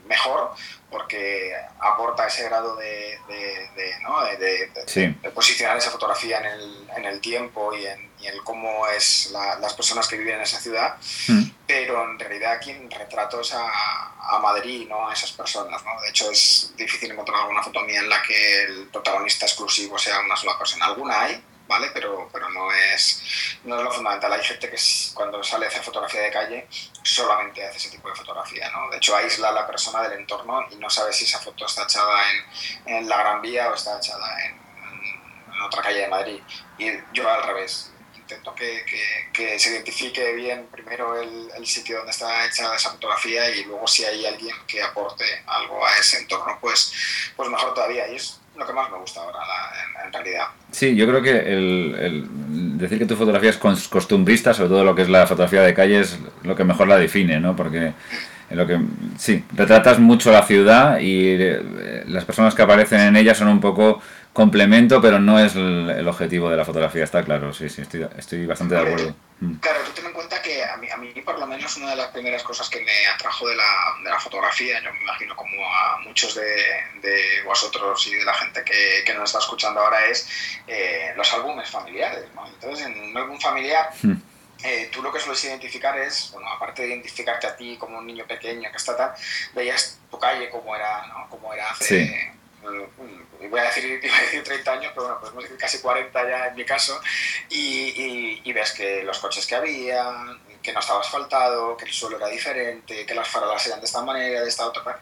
mejor, 0.05 0.51
porque 0.89 1.53
aporta 1.79 2.27
ese 2.27 2.43
grado 2.43 2.75
de, 2.75 3.17
de, 3.27 3.69
de, 3.75 3.99
¿no? 4.01 4.17
sí. 4.85 5.15
de, 5.21 5.29
posicionar 5.31 5.77
esa 5.77 5.91
fotografía 5.91 6.39
en 6.39 6.45
el, 6.45 6.89
en 6.97 7.05
el 7.05 7.19
tiempo 7.19 7.75
y 7.75 7.85
en, 7.85 8.11
y 8.19 8.27
en 8.27 8.37
cómo 8.43 8.87
es 8.87 9.31
la, 9.31 9.59
las 9.59 9.73
personas 9.73 10.07
que 10.07 10.17
viven 10.17 10.35
en 10.35 10.41
esa 10.41 10.59
ciudad. 10.59 10.95
Mm. 11.27 11.43
pero 11.65 12.03
en 12.03 12.19
realidad 12.19 12.59
quien 12.61 12.89
retrato 12.91 13.41
es 13.41 13.53
a, 13.53 13.65
a 13.65 14.39
Madrid, 14.39 14.87
no 14.87 15.09
a 15.09 15.13
esas 15.13 15.31
personas. 15.31 15.83
¿no? 15.83 16.01
De 16.01 16.09
hecho, 16.09 16.29
es 16.29 16.73
difícil 16.77 17.11
encontrar 17.11 17.41
alguna 17.41 17.63
foto 17.63 17.81
mía 17.81 17.99
en 17.99 18.09
la 18.09 18.21
que 18.21 18.63
el 18.63 18.87
protagonista 18.87 19.45
exclusivo 19.45 19.97
sea 19.97 20.19
una 20.19 20.35
sola 20.35 20.57
persona. 20.57 20.85
Alguna 20.85 21.21
hay, 21.21 21.43
Pero, 21.93 22.29
pero 22.31 22.49
no, 22.49 22.71
es, 22.71 23.59
no 23.63 23.77
es 23.77 23.83
lo 23.83 23.91
fundamental. 23.91 24.33
Hay 24.33 24.43
gente 24.43 24.69
que 24.69 24.77
cuando 25.13 25.43
sale 25.43 25.65
a 25.65 25.69
hacer 25.69 25.83
fotografía 25.83 26.21
de 26.21 26.31
calle 26.31 26.67
solamente 27.03 27.65
hace 27.65 27.77
ese 27.77 27.89
tipo 27.89 28.09
de 28.09 28.15
fotografía, 28.15 28.69
¿no? 28.71 28.89
De 28.89 28.97
hecho, 28.97 29.15
aísla 29.15 29.49
a 29.49 29.51
la 29.53 29.67
persona 29.67 30.01
del 30.03 30.19
entorno 30.19 30.65
y 30.71 30.75
no 30.75 30.89
sabe 30.89 31.13
si 31.13 31.25
esa 31.25 31.39
foto 31.39 31.65
está 31.65 31.83
echada 31.83 32.21
en, 32.85 33.07
la 33.07 33.17
Gran 33.17 33.41
Vía 33.41 33.69
o 33.69 33.75
está 33.75 33.97
echada 33.97 34.45
en, 34.45 34.61
otra 35.65 35.81
calle 35.81 36.01
de 36.01 36.07
Madrid. 36.07 36.41
Y 36.77 36.91
yo 37.13 37.29
al 37.29 37.43
revés, 37.43 37.91
intento 38.15 38.53
que, 38.53 38.83
que, 39.31 39.57
se 39.59 39.69
identifique 39.69 40.33
bien 40.33 40.67
primero 40.67 41.19
el, 41.21 41.51
el, 41.55 41.65
sitio 41.65 41.97
donde 41.97 42.11
está 42.11 42.45
hecha 42.45 42.75
esa 42.75 42.91
fotografía 42.91 43.49
y 43.49 43.63
luego 43.63 43.87
si 43.87 44.03
hay 44.03 44.25
alguien 44.25 44.55
que 44.67 44.81
aporte 44.81 45.25
algo 45.45 45.85
a 45.85 45.97
ese 45.97 46.17
entorno, 46.17 46.57
pues, 46.59 46.91
pues 47.35 47.49
mejor 47.49 47.73
todavía. 47.73 48.07
Y 48.09 48.15
es 48.15 48.41
lo 48.57 48.65
que 48.65 48.73
más 48.73 48.91
me 48.91 48.97
gusta 48.97 49.21
ahora 49.21 49.39
en, 49.39 50.07
en, 50.07 50.13
realidad. 50.13 50.45
Sí, 50.71 50.95
yo 50.95 51.07
creo 51.07 51.21
que 51.21 51.31
el, 51.31 51.95
el, 51.99 52.77
decir 52.77 52.99
que 52.99 53.05
tu 53.05 53.15
fotografía 53.15 53.49
es 53.49 53.57
costumbrista, 53.57 54.53
sobre 54.53 54.69
todo 54.69 54.83
lo 54.83 54.95
que 54.95 55.03
es 55.03 55.09
la 55.09 55.25
fotografía 55.25 55.61
de 55.61 55.73
calle, 55.73 55.99
es 55.99 56.19
lo 56.43 56.55
que 56.55 56.63
mejor 56.63 56.87
la 56.87 56.97
define, 56.97 57.39
¿no? 57.39 57.55
Porque 57.55 57.93
en 58.53 58.59
lo 58.59 58.67
que 58.67 58.79
sí, 59.17 59.43
retratas 59.53 59.97
mucho 59.97 60.31
la 60.31 60.43
ciudad 60.43 60.99
y 60.99 61.41
eh, 61.41 62.03
las 62.05 62.23
personas 62.23 62.53
que 62.53 62.61
aparecen 62.61 62.99
en 62.99 63.15
ella 63.15 63.33
son 63.33 63.47
un 63.47 63.59
poco 63.59 63.99
complemento, 64.31 65.01
pero 65.01 65.19
no 65.19 65.39
es 65.39 65.55
el, 65.55 66.07
objetivo 66.07 66.51
de 66.51 66.57
la 66.57 66.63
fotografía, 66.63 67.03
está 67.03 67.23
claro, 67.23 67.51
sí, 67.51 67.67
sí, 67.67 67.81
estoy, 67.81 68.07
estoy 68.15 68.45
bastante 68.45 68.75
de 68.75 68.81
acuerdo. 68.81 69.15
Mm. 69.39 69.55
Claro, 69.55 69.79
tú 69.85 69.91
ten 69.93 70.05
en 70.05 70.13
cuenta 70.13 70.39
que 70.39 70.63
a 70.63 70.77
mí, 70.77 70.87
a 70.87 70.97
mí, 70.97 71.11
por 71.25 71.39
lo 71.39 71.47
menos, 71.47 71.75
una 71.77 71.89
de 71.89 71.95
las 71.95 72.11
primeras 72.11 72.43
cosas 72.43 72.69
que 72.69 72.79
me 72.81 73.07
atrajo 73.07 73.47
de 73.47 73.55
la, 73.55 73.63
de 74.03 74.09
la 74.11 74.19
fotografía, 74.19 74.79
yo 74.83 74.93
me 74.93 75.01
imagino 75.01 75.35
como 75.35 75.65
a 75.65 75.99
muchos 76.05 76.35
de, 76.35 76.43
de 77.01 77.43
vosotros 77.43 78.05
y 78.05 78.15
de 78.15 78.23
la 78.23 78.35
gente 78.35 78.63
que, 78.63 79.03
que 79.03 79.15
nos 79.15 79.25
está 79.29 79.39
escuchando 79.39 79.79
ahora, 79.79 80.05
es 80.05 80.27
eh, 80.67 81.11
los 81.17 81.33
álbumes 81.33 81.69
familiares. 81.71 82.25
¿no? 82.35 82.45
Entonces, 82.45 82.85
en 82.85 83.09
un 83.09 83.17
álbum 83.17 83.39
familiar... 83.39 83.89
Mm. 84.03 84.13
Eh, 84.63 84.89
tú 84.91 85.01
lo 85.01 85.11
que 85.11 85.19
sueles 85.19 85.43
identificar 85.43 85.97
es, 85.99 86.29
bueno, 86.31 86.47
aparte 86.49 86.83
de 86.83 86.89
identificarte 86.89 87.47
a 87.47 87.55
ti 87.55 87.77
como 87.77 87.97
un 87.97 88.07
niño 88.07 88.25
pequeño 88.25 88.71
que 88.71 88.77
está 88.77 88.95
tal, 88.95 89.13
veías 89.53 89.99
tu 90.09 90.17
calle 90.17 90.49
como 90.49 90.75
era, 90.75 91.05
¿no? 91.07 91.29
Como 91.29 91.53
era 91.53 91.69
hace, 91.69 91.85
sí 91.85 92.33
voy 93.49 93.59
a 93.59 93.63
decir, 93.63 94.01
a 94.17 94.21
decir 94.21 94.43
30 94.43 94.71
años, 94.71 94.91
pero 94.93 95.07
bueno, 95.07 95.19
podemos 95.19 95.43
decir 95.43 95.57
casi 95.57 95.79
40 95.79 96.29
ya 96.29 96.47
en 96.47 96.55
mi 96.55 96.65
caso, 96.65 96.99
y, 97.49 97.59
y, 97.59 98.41
y, 98.43 98.53
ves 98.53 98.71
que 98.71 99.03
los 99.03 99.19
coches 99.19 99.45
que 99.45 99.55
había, 99.55 100.11
que 100.63 100.71
no 100.71 100.79
estaba 100.79 101.01
asfaltado, 101.01 101.75
que 101.77 101.85
el 101.85 101.91
suelo 101.91 102.17
era 102.17 102.27
diferente, 102.27 103.05
que 103.05 103.13
las 103.13 103.27
farolas 103.27 103.65
eran 103.67 103.79
de 103.79 103.85
esta 103.85 104.01
manera, 104.01 104.41
de 104.41 104.47
esta 104.47 104.65
otra. 104.65 104.99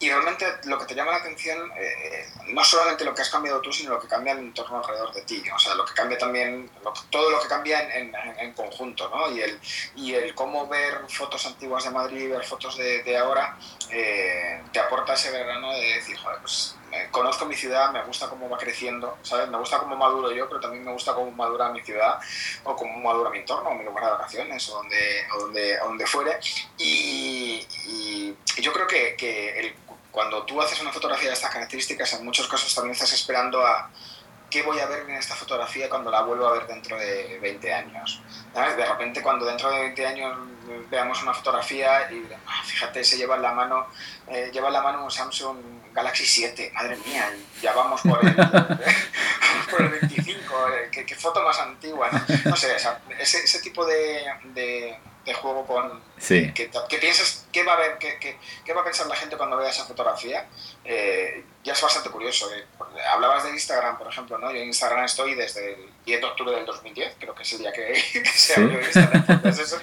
Y 0.00 0.10
realmente 0.10 0.44
lo 0.64 0.76
que 0.78 0.86
te 0.86 0.94
llama 0.94 1.12
la 1.12 1.18
atención, 1.18 1.70
eh, 1.76 2.26
no 2.48 2.64
solamente 2.64 3.04
lo 3.04 3.14
que 3.14 3.22
has 3.22 3.30
cambiado 3.30 3.60
tú, 3.60 3.72
sino 3.72 3.94
lo 3.94 4.00
que 4.00 4.08
cambia 4.08 4.32
el 4.32 4.40
entorno 4.40 4.78
alrededor 4.78 5.14
de 5.14 5.22
ti. 5.22 5.42
O 5.54 5.58
sea, 5.58 5.76
lo 5.76 5.84
que 5.84 5.94
cambia 5.94 6.18
también, 6.18 6.68
lo, 6.82 6.92
todo 7.10 7.30
lo 7.30 7.40
que 7.40 7.48
cambia 7.48 7.88
en, 7.96 8.52
conjunto, 8.52 9.08
¿no? 9.08 9.30
Y 9.30 9.40
el, 9.40 9.60
y 9.94 10.14
el 10.14 10.34
cómo 10.34 10.66
ver 10.66 11.00
fotos 11.08 11.46
antiguas 11.46 11.84
de 11.84 11.90
Madrid, 11.90 12.30
ver 12.30 12.44
fotos 12.44 12.76
de 12.76 13.16
ahora, 13.16 13.56
eh, 13.96 14.60
te 14.72 14.80
aporta 14.80 15.14
ese 15.14 15.30
verano 15.30 15.72
de 15.72 15.94
decir, 15.94 16.16
joder, 16.16 16.40
pues 16.40 16.74
eh, 16.90 17.06
conozco 17.12 17.46
mi 17.46 17.54
ciudad, 17.54 17.92
me 17.92 18.02
gusta 18.02 18.28
cómo 18.28 18.48
va 18.48 18.58
creciendo, 18.58 19.18
¿sabes? 19.22 19.48
Me 19.48 19.56
gusta 19.56 19.78
cómo 19.78 19.94
maduro 19.94 20.32
yo, 20.32 20.48
pero 20.48 20.60
también 20.60 20.84
me 20.84 20.90
gusta 20.90 21.14
cómo 21.14 21.30
madura 21.30 21.68
mi 21.68 21.80
ciudad, 21.80 22.18
o 22.64 22.74
cómo 22.74 22.98
madura 22.98 23.30
mi 23.30 23.38
entorno, 23.38 23.70
o 23.70 23.74
mi 23.74 23.84
lugar 23.84 24.04
de 24.06 24.10
vacaciones, 24.10 24.68
o 24.68 24.78
donde, 24.78 25.26
o 25.32 25.40
donde, 25.42 25.80
o 25.80 25.84
donde 25.86 26.06
fuere. 26.06 26.40
Y, 26.76 27.64
y, 27.86 28.36
yo 28.60 28.72
creo 28.72 28.88
que, 28.88 29.14
que 29.14 29.60
el 29.60 29.76
cuando 30.10 30.44
tú 30.44 30.60
haces 30.62 30.80
una 30.80 30.92
fotografía 30.92 31.28
de 31.28 31.34
estas 31.34 31.50
características, 31.50 32.12
en 32.14 32.24
muchos 32.24 32.46
casos 32.46 32.72
también 32.72 32.92
estás 32.92 33.12
esperando 33.12 33.66
a 33.66 33.90
qué 34.54 34.62
voy 34.62 34.78
a 34.78 34.86
ver 34.86 35.00
en 35.00 35.16
esta 35.16 35.34
fotografía 35.34 35.90
cuando 35.90 36.12
la 36.12 36.22
vuelvo 36.22 36.46
a 36.46 36.52
ver 36.52 36.68
dentro 36.68 36.96
de 36.96 37.40
20 37.42 37.72
años. 37.74 38.22
¿sabes? 38.54 38.76
De 38.76 38.86
repente 38.86 39.20
cuando 39.20 39.44
dentro 39.44 39.68
de 39.68 39.80
20 39.80 40.06
años 40.06 40.38
veamos 40.88 41.20
una 41.24 41.34
fotografía 41.34 42.08
y 42.12 42.24
ah, 42.46 42.62
fíjate, 42.64 43.02
se 43.02 43.16
lleva 43.16 43.34
en 43.34 43.42
la 43.42 43.50
mano, 43.50 43.88
eh, 44.28 44.50
lleva 44.52 44.68
en 44.68 44.74
la 44.74 44.80
mano 44.80 45.02
un 45.02 45.10
Samsung 45.10 45.58
Galaxy 45.92 46.24
7, 46.24 46.70
madre 46.72 46.96
mía, 47.04 47.34
ya 47.60 47.72
vamos 47.72 48.00
por 48.02 48.24
el, 48.24 48.32
por 49.70 49.82
el 49.82 49.88
25, 49.88 50.68
eh, 50.68 50.88
¿Qué, 50.92 51.04
¿Qué, 51.04 51.16
foto 51.16 51.42
más 51.42 51.58
antigua. 51.58 52.08
No, 52.12 52.50
no 52.50 52.56
sé, 52.56 52.76
ese, 52.76 53.38
ese 53.38 53.60
tipo 53.60 53.84
de, 53.84 54.24
de 54.54 54.96
de 55.24 55.32
juego 55.32 55.66
con 55.66 56.02
sí. 56.18 56.52
que, 56.52 56.70
que, 56.88 56.98
piensas 56.98 57.46
qué 57.50 57.62
va 57.62 57.72
a 57.72 57.76
ver 57.76 57.98
qué, 57.98 58.18
qué, 58.20 58.38
qué, 58.64 58.74
va 58.74 58.82
a 58.82 58.84
pensar 58.84 59.06
la 59.06 59.16
gente 59.16 59.36
cuando 59.36 59.56
vea 59.56 59.70
esa 59.70 59.84
fotografía 59.86 60.46
eh, 60.84 61.44
ya 61.64 61.72
es 61.72 61.80
bastante 61.80 62.10
curioso 62.10 62.48
eh. 62.54 62.64
hablabas 63.10 63.44
de 63.44 63.50
Instagram 63.50 63.98
por 63.98 64.08
ejemplo 64.08 64.38
¿no? 64.38 64.52
yo 64.52 64.58
en 64.58 64.68
Instagram 64.68 65.04
estoy 65.04 65.34
desde 65.34 65.74
el 65.74 65.90
10 66.04 66.20
de 66.20 66.26
octubre 66.26 66.54
del 66.54 66.66
2010 66.66 67.16
creo 67.18 67.34
que 67.34 67.42
es 67.42 67.52
el 67.54 67.58
día 67.60 67.72
que, 67.72 67.92
que 68.12 68.24
se 68.26 68.54
¿Sí? 68.54 68.60
abrió 68.60 68.80
Instagram 68.80 69.42
desde, 69.42 69.62
eso, 69.62 69.78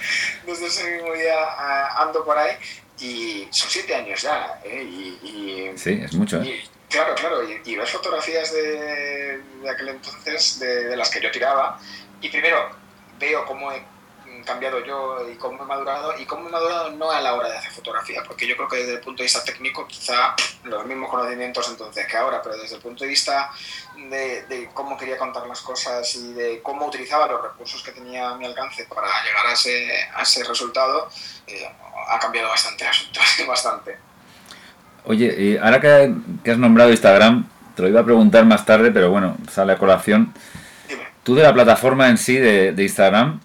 desde, 0.45 0.67
ese 0.67 0.91
mismo 0.91 1.13
día 1.13 1.35
uh, 1.35 2.01
ando 2.03 2.23
por 2.23 2.37
ahí 2.37 2.55
y 2.99 3.47
son 3.49 3.69
siete 3.69 3.95
años 3.95 4.21
ya 4.21 4.61
¿eh? 4.63 4.83
y, 4.83 5.27
y, 5.27 5.77
sí 5.77 5.99
es 6.03 6.13
mucho 6.13 6.41
y, 6.43 6.63
claro 6.87 7.15
claro 7.15 7.43
y, 7.49 7.61
y 7.65 7.75
ves 7.75 7.89
fotografías 7.89 8.53
de, 8.53 9.41
de 9.61 9.69
aquel 9.69 9.89
entonces 9.89 10.59
de, 10.59 10.89
de 10.89 10.95
las 10.95 11.09
que 11.09 11.19
yo 11.19 11.31
tiraba 11.31 11.79
y 12.21 12.29
primero 12.29 12.69
veo 13.17 13.45
cómo 13.45 13.71
he 13.71 13.83
cambiado 14.43 14.83
yo 14.85 15.29
y 15.29 15.35
cómo 15.35 15.63
he 15.63 15.65
madurado 15.65 16.17
y 16.17 16.25
cómo 16.25 16.47
he 16.47 16.51
madurado 16.51 16.91
no 16.91 17.11
a 17.11 17.21
la 17.21 17.33
hora 17.33 17.49
de 17.49 17.57
hacer 17.57 17.71
fotografía, 17.71 18.23
porque 18.25 18.47
yo 18.47 18.55
creo 18.55 18.67
que 18.67 18.77
desde 18.77 18.93
el 18.93 18.99
punto 18.99 19.19
de 19.19 19.25
vista 19.25 19.43
técnico 19.43 19.87
quizá 19.87 20.35
los 20.63 20.85
mismos 20.85 21.09
conocimientos 21.09 21.69
entonces 21.69 22.05
que 22.07 22.17
ahora, 22.17 22.41
pero 22.41 22.57
desde 22.57 22.75
el 22.75 22.81
punto 22.81 23.03
de 23.03 23.09
vista 23.09 23.51
de, 24.09 24.43
de 24.43 24.69
cómo 24.73 24.97
quería 24.97 25.17
contar 25.17 25.45
las 25.47 25.61
cosas 25.61 26.15
y 26.15 26.33
de 26.33 26.61
cómo 26.61 26.87
utilizaba 26.87 27.27
los 27.27 27.41
recursos 27.41 27.83
que 27.83 27.91
tenía 27.91 28.29
a 28.29 28.37
mi 28.37 28.45
alcance 28.45 28.85
para 28.85 29.07
llegar 29.23 29.47
a 29.47 29.53
ese, 29.53 29.89
a 30.15 30.21
ese 30.21 30.43
resultado, 30.43 31.09
eh, 31.47 31.69
ha 32.09 32.19
cambiado 32.19 32.49
bastante 32.49 32.83
el 32.83 32.89
asunto, 32.89 33.19
bastante. 33.47 33.97
Oye, 35.05 35.35
y 35.37 35.57
ahora 35.57 35.79
que, 35.79 36.13
que 36.43 36.51
has 36.51 36.57
nombrado 36.57 36.91
Instagram, 36.91 37.47
te 37.75 37.81
lo 37.81 37.87
iba 37.87 38.01
a 38.01 38.05
preguntar 38.05 38.45
más 38.45 38.65
tarde, 38.65 38.91
pero 38.91 39.09
bueno, 39.09 39.37
sale 39.49 39.73
a 39.73 39.77
colación. 39.77 40.33
Dime. 40.87 41.07
Tú 41.23 41.35
de 41.35 41.43
la 41.43 41.53
plataforma 41.53 42.09
en 42.09 42.17
sí 42.17 42.35
de, 42.35 42.71
de 42.71 42.83
Instagram, 42.83 43.39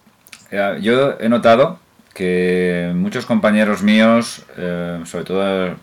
yo 0.81 1.17
he 1.21 1.29
notado 1.29 1.79
que 2.15 2.93
muchos 2.95 3.27
compañeros 3.27 3.83
míos, 3.83 4.43
eh, 4.57 5.01
sobre 5.05 5.25
todo 5.25 5.77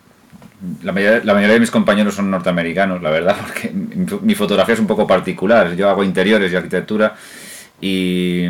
la 0.81 0.91
mayoría, 0.91 1.21
la 1.23 1.33
de 1.35 1.59
mis 1.59 1.71
compañeros 1.71 2.15
son 2.15 2.31
norteamericanos, 2.31 3.01
la 3.01 3.09
verdad, 3.09 3.35
porque 3.45 3.69
mi, 3.71 4.35
fotografía 4.35 4.73
es 4.73 4.79
un 4.79 4.87
poco 4.87 5.05
particular. 5.05 5.75
Yo 5.75 5.89
hago 5.89 6.03
interiores 6.03 6.51
y 6.51 6.55
arquitectura 6.55 7.15
y 7.79 8.47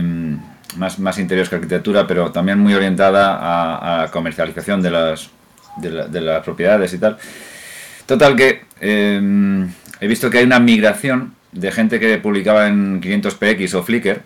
más, 0.77 0.99
más 0.99 1.19
interiores 1.19 1.49
que 1.49 1.55
arquitectura, 1.55 2.07
pero 2.07 2.31
también 2.31 2.59
muy 2.59 2.73
orientada 2.73 3.35
a, 3.35 4.03
a 4.03 4.11
comercialización 4.11 4.81
de 4.81 4.91
las, 4.91 5.29
de, 5.77 5.89
la, 5.89 6.07
de, 6.07 6.21
las 6.21 6.43
propiedades 6.43 6.93
y 6.93 6.99
tal. 6.99 7.17
Total 8.05 8.35
que 8.35 8.61
eh, 8.79 9.67
he 9.99 10.07
visto 10.07 10.29
que 10.29 10.37
hay 10.37 10.45
una 10.45 10.59
migración 10.59 11.33
de 11.51 11.71
gente 11.71 11.99
que 11.99 12.17
publicaba 12.17 12.67
en 12.67 13.01
500px 13.01 13.73
o 13.75 13.83
Flickr 13.83 14.21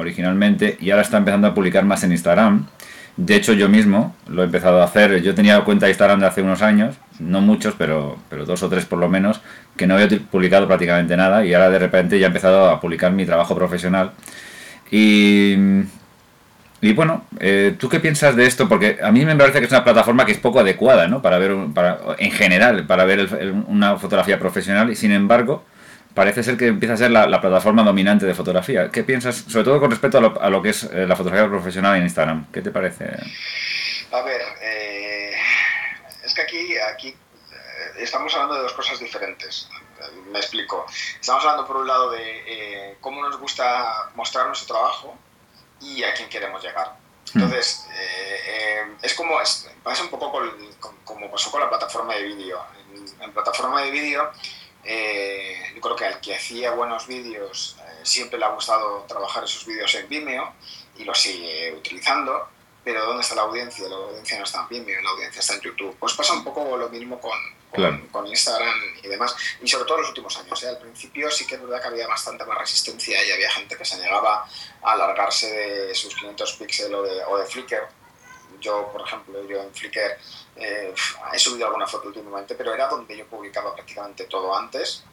originalmente 0.00 0.76
y 0.80 0.90
ahora 0.90 1.02
está 1.02 1.18
empezando 1.18 1.46
a 1.46 1.54
publicar 1.54 1.84
más 1.84 2.02
en 2.04 2.12
Instagram. 2.12 2.66
De 3.16 3.36
hecho, 3.36 3.52
yo 3.52 3.68
mismo 3.68 4.16
lo 4.28 4.42
he 4.42 4.46
empezado 4.46 4.80
a 4.80 4.84
hacer. 4.84 5.22
Yo 5.22 5.34
tenía 5.34 5.60
cuenta 5.60 5.86
de 5.86 5.92
Instagram 5.92 6.20
de 6.20 6.26
hace 6.26 6.42
unos 6.42 6.62
años, 6.62 6.96
no 7.18 7.40
muchos, 7.40 7.74
pero, 7.76 8.16
pero 8.28 8.46
dos 8.46 8.62
o 8.62 8.68
tres 8.68 8.86
por 8.86 8.98
lo 8.98 9.08
menos, 9.08 9.40
que 9.76 9.86
no 9.86 9.94
había 9.94 10.08
publicado 10.30 10.66
prácticamente 10.66 11.16
nada 11.16 11.44
y 11.44 11.52
ahora 11.52 11.70
de 11.70 11.78
repente 11.78 12.18
ya 12.18 12.26
he 12.26 12.28
empezado 12.28 12.70
a 12.70 12.80
publicar 12.80 13.12
mi 13.12 13.26
trabajo 13.26 13.54
profesional. 13.54 14.12
Y, 14.90 15.54
bueno, 16.94 17.24
eh, 17.38 17.76
¿tú 17.78 17.88
qué 17.88 18.00
piensas 18.00 18.34
de 18.36 18.46
esto? 18.46 18.68
Porque 18.68 18.98
a 19.02 19.12
mí 19.12 19.24
me 19.24 19.36
parece 19.36 19.58
que 19.60 19.66
es 19.66 19.70
una 19.70 19.84
plataforma 19.84 20.24
que 20.24 20.32
es 20.32 20.38
poco 20.38 20.60
adecuada, 20.60 21.06
¿no? 21.06 21.22
Para 21.22 21.38
ver, 21.38 21.54
para, 21.74 21.98
en 22.18 22.32
general, 22.32 22.86
para 22.86 23.04
ver 23.04 23.20
el, 23.20 23.50
una 23.68 23.96
fotografía 23.96 24.38
profesional 24.38 24.90
y 24.90 24.96
sin 24.96 25.12
embargo, 25.12 25.64
parece 26.14 26.42
ser 26.42 26.56
que 26.56 26.66
empieza 26.66 26.94
a 26.94 26.96
ser 26.96 27.10
la, 27.10 27.26
la, 27.26 27.40
plataforma 27.40 27.82
dominante 27.82 28.26
de 28.26 28.34
fotografía. 28.34 28.90
¿Qué 28.90 29.04
piensas, 29.04 29.44
sobre 29.48 29.64
todo 29.64 29.80
con 29.80 29.90
respecto 29.90 30.18
a 30.18 30.20
lo, 30.20 30.40
a 30.40 30.50
lo 30.50 30.62
que 30.62 30.70
es 30.70 30.84
eh, 30.84 31.06
la 31.06 31.16
fotografía 31.16 31.48
profesional 31.48 31.96
en 31.96 32.04
Instagram? 32.04 32.50
¿Qué 32.52 32.62
te 32.62 32.70
parece? 32.70 33.04
A 34.12 34.22
ver, 34.22 34.40
eh, 34.60 35.32
es 36.24 36.34
que 36.34 36.42
aquí, 36.42 36.76
aquí 36.78 37.08
eh, 37.08 37.92
estamos 37.98 38.34
hablando 38.34 38.56
de 38.56 38.62
dos 38.62 38.72
cosas 38.72 38.98
diferentes. 38.98 39.68
Me 40.30 40.38
explico. 40.38 40.86
Estamos 41.20 41.44
hablando 41.44 41.66
por 41.66 41.76
un 41.76 41.86
lado 41.86 42.10
de 42.10 42.42
eh, 42.46 42.96
cómo 43.00 43.22
nos 43.22 43.38
gusta 43.38 44.10
mostrar 44.14 44.46
nuestro 44.46 44.74
trabajo 44.74 45.16
y 45.80 46.02
a 46.02 46.14
quién 46.14 46.28
queremos 46.28 46.62
llegar. 46.62 46.96
Entonces, 47.34 47.86
eh, 47.96 48.96
es 49.02 49.14
como, 49.14 49.40
es, 49.40 49.68
pasa 49.82 50.02
un 50.02 50.08
poco 50.08 50.32
con, 50.32 50.50
con, 50.80 50.96
como 51.04 51.30
pasó 51.30 51.50
con 51.50 51.60
la 51.60 51.68
plataforma 51.68 52.14
de 52.14 52.22
vídeo. 52.24 52.58
En, 52.94 53.22
en 53.22 53.32
plataforma 53.32 53.82
de 53.82 53.90
vídeo, 53.90 54.30
eh, 54.84 55.72
yo 55.74 55.80
creo 55.80 55.96
que 55.96 56.06
al 56.06 56.20
que 56.20 56.34
hacía 56.34 56.72
buenos 56.72 57.06
vídeos 57.06 57.76
eh, 57.80 58.00
siempre 58.02 58.38
le 58.38 58.44
ha 58.46 58.48
gustado 58.48 59.04
trabajar 59.06 59.44
esos 59.44 59.66
vídeos 59.66 59.94
en 59.94 60.08
Vimeo 60.08 60.54
y 60.96 61.04
los 61.04 61.18
sigue 61.18 61.74
utilizando. 61.74 62.48
pero 62.82 63.04
¿dónde 63.04 63.22
está 63.22 63.34
la 63.34 63.42
audiencia? 63.42 63.88
La 63.88 63.96
audiencia 63.96 64.38
no 64.38 64.44
está 64.44 64.66
bien, 64.68 64.86
la 64.86 65.10
audiencia 65.10 65.40
está 65.40 65.54
en 65.54 65.60
YouTube. 65.60 65.96
Pues 65.98 66.14
pasa 66.14 66.32
un 66.32 66.44
poco 66.44 66.76
lo 66.76 66.88
mismo 66.88 67.20
con, 67.20 67.38
con, 68.10 68.26
Instagram 68.26 68.74
y 69.02 69.06
demás, 69.06 69.36
y 69.62 69.68
sobre 69.68 69.84
todo 69.84 69.96
en 69.96 70.02
los 70.02 70.10
últimos 70.10 70.36
años. 70.38 70.62
¿eh? 70.62 70.68
Al 70.68 70.78
principio 70.78 71.30
sí 71.30 71.46
que 71.46 71.56
es 71.56 71.60
verdad 71.60 71.80
que 71.82 71.88
había 71.88 72.06
bastante 72.06 72.44
más 72.44 72.58
resistencia 72.58 73.22
y 73.24 73.30
había 73.32 73.50
gente 73.50 73.76
que 73.76 73.84
se 73.84 73.98
negaba 73.98 74.46
a 74.82 74.92
alargarse 74.92 75.50
de 75.88 75.94
sus 75.94 76.14
500 76.14 76.52
píxeles 76.54 76.94
o 76.94 77.02
de, 77.02 77.24
o 77.24 77.38
de 77.38 77.46
Flickr. 77.46 77.99
Yo, 78.60 78.90
por 78.92 79.02
ejemplo, 79.02 79.46
yo 79.48 79.62
en 79.62 79.72
Flickr 79.74 80.18
eh, 80.56 80.94
he 81.32 81.38
subido 81.38 81.66
alguna 81.66 81.86
foto 81.86 82.08
últimamente, 82.08 82.54
pero 82.54 82.74
era 82.74 82.88
donde 82.88 83.16
yo 83.16 83.26
publicaba 83.26 83.74
prácticamente 83.74 84.24
todo 84.24 84.56
antes. 84.56 85.04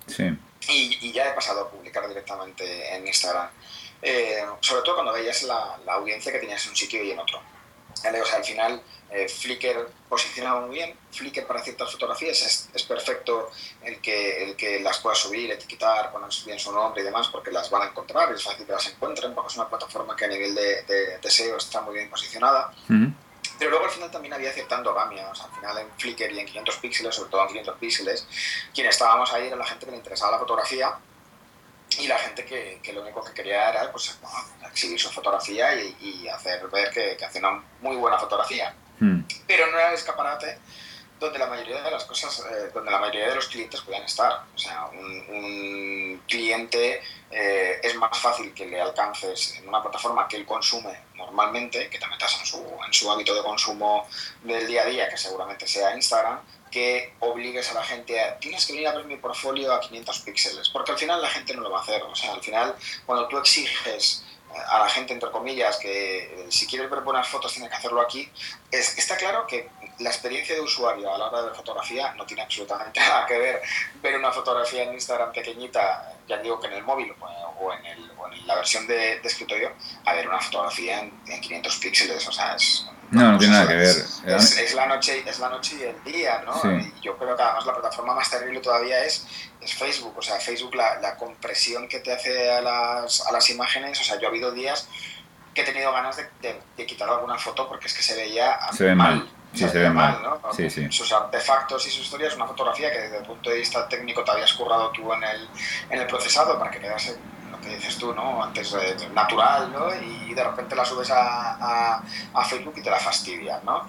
Y, 0.70 1.12
ya 1.12 1.30
he 1.30 1.34
pasado 1.34 1.62
a 1.62 1.70
publicar 1.72 2.08
directamente 2.08 2.96
en 2.96 3.08
Instagram. 3.08 3.50
Eh, 4.02 4.46
sobre 4.60 4.84
todo 4.84 4.96
cuando 4.96 5.14
veías 5.14 5.44
la, 5.44 5.80
la 5.86 5.94
audiencia 5.94 6.32
que 6.32 6.40
tenías 6.40 6.64
en 6.66 6.72
un 6.72 6.76
sitio 6.76 7.04
y 7.04 7.12
en 7.12 7.20
otro. 7.20 7.42
O 7.98 8.26
sea, 8.26 8.38
al 8.38 8.44
final 8.44 8.82
eh, 9.10 9.28
Flickr 9.28 9.90
posicionaba 10.08 10.62
muy 10.62 10.76
bien. 10.76 10.96
Flickr 11.12 11.46
para 11.48 11.64
ciertas 11.64 11.92
fotografías 11.92 12.42
es, 12.42 12.70
es, 12.74 12.84
perfecto 12.84 13.50
el 13.82 14.00
que, 14.00 14.44
el 14.44 14.56
que 14.56 14.80
las 14.82 15.00
puedas 15.00 15.18
subir, 15.18 15.50
etiquetar, 15.52 16.12
poner 16.12 16.30
bien 16.46 16.60
su 16.60 16.72
nombre 16.72 17.02
y 17.02 17.06
demás, 17.06 17.28
porque 17.30 17.52
las 17.52 17.70
van 17.70 17.84
a 17.84 17.86
encontrar, 17.88 18.32
es 18.34 18.44
fácil 18.44 18.66
que 18.66 18.72
las 18.72 18.88
encuentren, 18.88 19.34
porque 19.34 19.52
es 19.52 19.58
una 19.58 19.70
plataforma 19.70 20.16
que 20.16 20.26
a 20.26 20.28
nivel 20.28 20.54
de, 20.54 20.84
de, 20.84 21.30
SEO 21.30 21.58
está 21.58 21.82
muy 21.82 21.96
bien 21.96 22.10
posicionada. 22.10 22.74
Pero 23.58 23.72
luego 23.72 23.86
al 23.86 23.92
final 23.92 24.12
también 24.12 24.34
había 24.34 24.52
cierta 24.52 24.76
endogamia. 24.76 25.30
O 25.30 25.36
sea, 25.36 25.46
al 25.46 25.52
final 25.52 25.78
en 25.80 25.92
Flickr 25.98 26.32
y 26.32 26.40
en 26.40 26.46
500 26.46 26.78
píxeles, 26.78 27.16
sobre 27.16 27.30
todo 27.32 27.42
en 27.42 27.48
500 27.48 27.78
píxeles, 27.78 28.28
quien 28.74 28.88
estábamos 28.88 29.32
ahí 29.34 29.48
era 29.48 29.56
la 29.56 29.66
gente 29.66 29.86
que 29.86 29.92
le 29.92 29.98
interesaba 29.98 30.34
la 30.34 30.40
fotografía 30.40 30.98
y 32.00 32.08
la 32.08 32.18
gente 32.18 32.46
que, 32.46 32.80
que, 32.84 32.94
lo 32.94 33.02
único 33.02 33.24
que 33.24 33.34
quería 33.34 33.70
era 33.70 33.92
pues, 33.92 34.18
exhibir 34.70 35.00
su 35.00 35.10
fotografía 35.10 35.74
y, 35.76 36.28
hacer 36.28 36.68
ver 36.68 36.92
que, 36.92 37.16
que 37.18 37.26
hacía 37.26 37.40
una 37.40 37.64
muy 37.82 37.96
buena 37.96 38.20
fotografía. 38.20 38.76
Hmm. 39.00 39.22
Pero 39.48 39.68
no 39.68 39.78
era 39.78 39.90
el 39.90 39.96
escaparate 39.96 40.60
donde 41.20 41.40
la 41.40 41.48
mayoría 41.48 41.82
de 41.82 41.92
las 41.92 42.06
cosas, 42.06 42.46
eh, 42.52 42.70
donde 42.74 42.92
la 42.92 43.00
mayoría 43.00 43.30
de 43.30 43.36
los 43.36 43.48
clientes 43.48 43.82
puedan 43.82 44.04
estar. 44.04 44.44
O 44.54 44.58
sea, 44.58 44.86
un, 44.88 46.22
cliente 46.28 47.02
eh, 47.32 47.80
es 47.82 47.96
más 47.96 48.18
fácil 48.20 48.54
que 48.54 48.66
le 48.66 48.82
alcances 48.82 49.56
en 49.56 49.70
una 49.70 49.82
plataforma 49.82 50.28
que 50.28 50.36
él 50.36 50.46
consume 50.46 51.07
normalmente, 51.18 51.90
que 51.90 52.00
te 52.00 52.08
metas 52.08 52.40
en 52.40 52.46
su, 52.46 52.58
en 52.86 52.94
su 52.94 53.12
hábito 53.12 53.34
de 53.36 53.42
consumo 53.42 54.08
del 54.44 54.68
día 54.68 54.84
a 54.84 54.86
día, 54.86 55.10
que 55.10 55.18
seguramente 55.18 55.68
sea 55.68 55.96
Instagram, 55.96 56.40
que 56.72 57.14
obligues 57.20 57.70
a 57.72 57.76
la 57.76 57.84
gente 57.84 58.20
a 58.20 58.38
tienes 58.40 58.66
que 58.66 58.74
venir 58.74 58.88
a 58.88 58.96
ver 58.96 59.06
mi 59.06 59.18
portfolio 59.18 59.74
a 59.74 59.80
500 59.80 60.20
píxeles, 60.20 60.70
porque 60.70 60.92
al 60.92 60.98
final 60.98 61.22
la 61.22 61.30
gente 61.30 61.54
no 61.54 61.62
lo 61.62 61.72
va 61.72 61.80
a 61.80 61.82
hacer. 61.82 62.02
O 62.04 62.16
sea, 62.16 62.34
al 62.34 62.42
final, 62.42 62.76
cuando 63.06 63.28
tú 63.28 63.38
exiges 63.38 64.24
a 64.68 64.80
la 64.80 64.90
gente, 64.90 65.14
entre 65.14 65.32
comillas, 65.32 65.78
que 65.78 66.18
eh, 66.24 66.46
si 66.50 66.68
quieres 66.68 66.90
ver 66.90 67.02
buenas 67.02 67.28
fotos 67.28 67.54
tiene 67.54 67.70
que 67.70 67.76
hacerlo 67.76 68.02
aquí, 68.02 68.30
es, 68.72 68.98
está 68.98 69.18
claro 69.18 69.46
que 69.48 69.70
la 70.00 70.10
experiencia 70.10 70.56
de 70.56 70.62
usuario 70.62 71.14
a 71.14 71.18
la 71.18 71.26
hora 71.28 71.42
de 71.42 71.48
ver 71.48 71.56
fotografía 71.56 72.14
no 72.14 72.26
tiene 72.26 72.44
absolutamente 72.44 73.00
nada 73.00 73.26
que 73.26 73.38
ver 73.38 73.62
ver 74.02 74.16
una 74.16 74.32
fotografía 74.32 74.84
en 74.84 74.94
Instagram 74.94 75.32
pequeñita, 75.32 76.14
ya 76.28 76.38
digo 76.38 76.60
que 76.60 76.68
en 76.68 76.74
el 76.74 76.84
móvil 76.84 77.14
o 77.60 77.74
en, 77.74 78.08
la 78.46 78.56
versión 78.56 78.88
de, 78.88 79.16
escritorio, 79.24 79.74
a 80.06 80.14
ver 80.14 80.28
una 80.28 80.40
fotografía 80.40 81.00
en, 81.00 81.12
en 81.28 81.42
500 81.42 81.76
píxeles, 81.78 82.28
o 82.28 82.32
sea, 82.32 82.56
es 82.56 82.88
no, 83.12 83.32
no 83.32 83.38
tiene 83.38 83.54
nada 83.54 83.68
que 83.68 83.76
ver. 83.76 83.96
Es, 84.26 84.74
la 84.76 84.86
noche, 84.86 85.24
es 85.26 85.40
la 85.40 85.50
noche 85.50 85.78
y 85.80 85.84
el 85.84 86.04
día, 86.04 86.42
¿no? 86.46 86.80
Y 86.80 86.94
yo 87.02 87.18
creo 87.18 87.36
que 87.36 87.42
además 87.42 87.66
la 87.66 87.74
plataforma 87.74 88.14
más 88.14 88.30
terrible 88.30 88.60
todavía 88.60 89.04
es, 89.04 89.26
es 89.62 89.74
Facebook. 89.74 90.14
O 90.18 90.22
sea, 90.22 90.38
Facebook, 90.40 90.76
la, 90.76 91.00
la, 91.00 91.16
compresión 91.16 91.88
que 91.88 92.00
te 92.00 92.12
hace 92.12 92.52
a 92.52 92.62
las, 92.62 93.26
a 93.26 93.32
las 93.32 93.50
imágenes, 93.50 94.00
o 94.02 94.04
sea, 94.04 94.20
yo 94.20 94.28
ha 94.28 94.30
habido 94.30 94.52
días 94.52 94.90
que 95.54 95.62
he 95.62 95.66
tenido 95.66 95.92
ganas 95.92 96.18
de, 96.18 96.60
de, 96.76 96.86
quitar 96.86 97.10
alguna 97.10 97.38
foto 97.38 97.68
porque 97.68 97.88
es 97.88 97.94
que 97.94 98.04
se 98.04 98.16
veía 98.16 98.60
se 98.72 98.84
ve 98.84 98.94
mal. 98.94 99.28
Sí, 99.54 99.68
se, 99.68 99.80
ve 99.80 99.90
mal. 99.90 100.22
¿no? 100.22 100.54
Sí, 100.54 100.70
sí. 100.70 100.88
Sus 100.92 101.12
artefactos 101.12 101.88
y 101.88 101.90
sus 101.90 102.04
historias, 102.04 102.36
una 102.36 102.46
fotografía 102.46 102.92
que 102.92 103.00
desde 103.00 103.18
el 103.18 103.26
punto 103.26 103.50
de 103.50 103.58
vista 103.58 103.88
técnico 103.88 104.24
te 104.24 104.32
habías 104.32 104.54
currado 104.54 104.92
tú 104.92 105.12
en 105.14 105.24
el, 105.24 105.50
en 105.90 106.02
el 106.02 106.06
procesado 106.08 106.60
para 106.60 106.70
que 106.70 106.80
quedase 106.80 107.18
dices 107.64 107.98
tú, 107.98 108.14
¿no? 108.14 108.44
Antes 108.44 108.76
natural, 109.14 109.72
¿no? 109.72 109.94
Y 109.96 110.34
de 110.34 110.44
repente 110.44 110.76
la 110.76 110.86
subes 110.86 111.12
a, 111.12 112.02
a, 112.34 112.46
Facebook 112.46 112.76
y 112.78 112.82
te 112.82 112.90
la 112.90 113.00
fastidia, 113.00 113.62
¿no? 113.64 113.86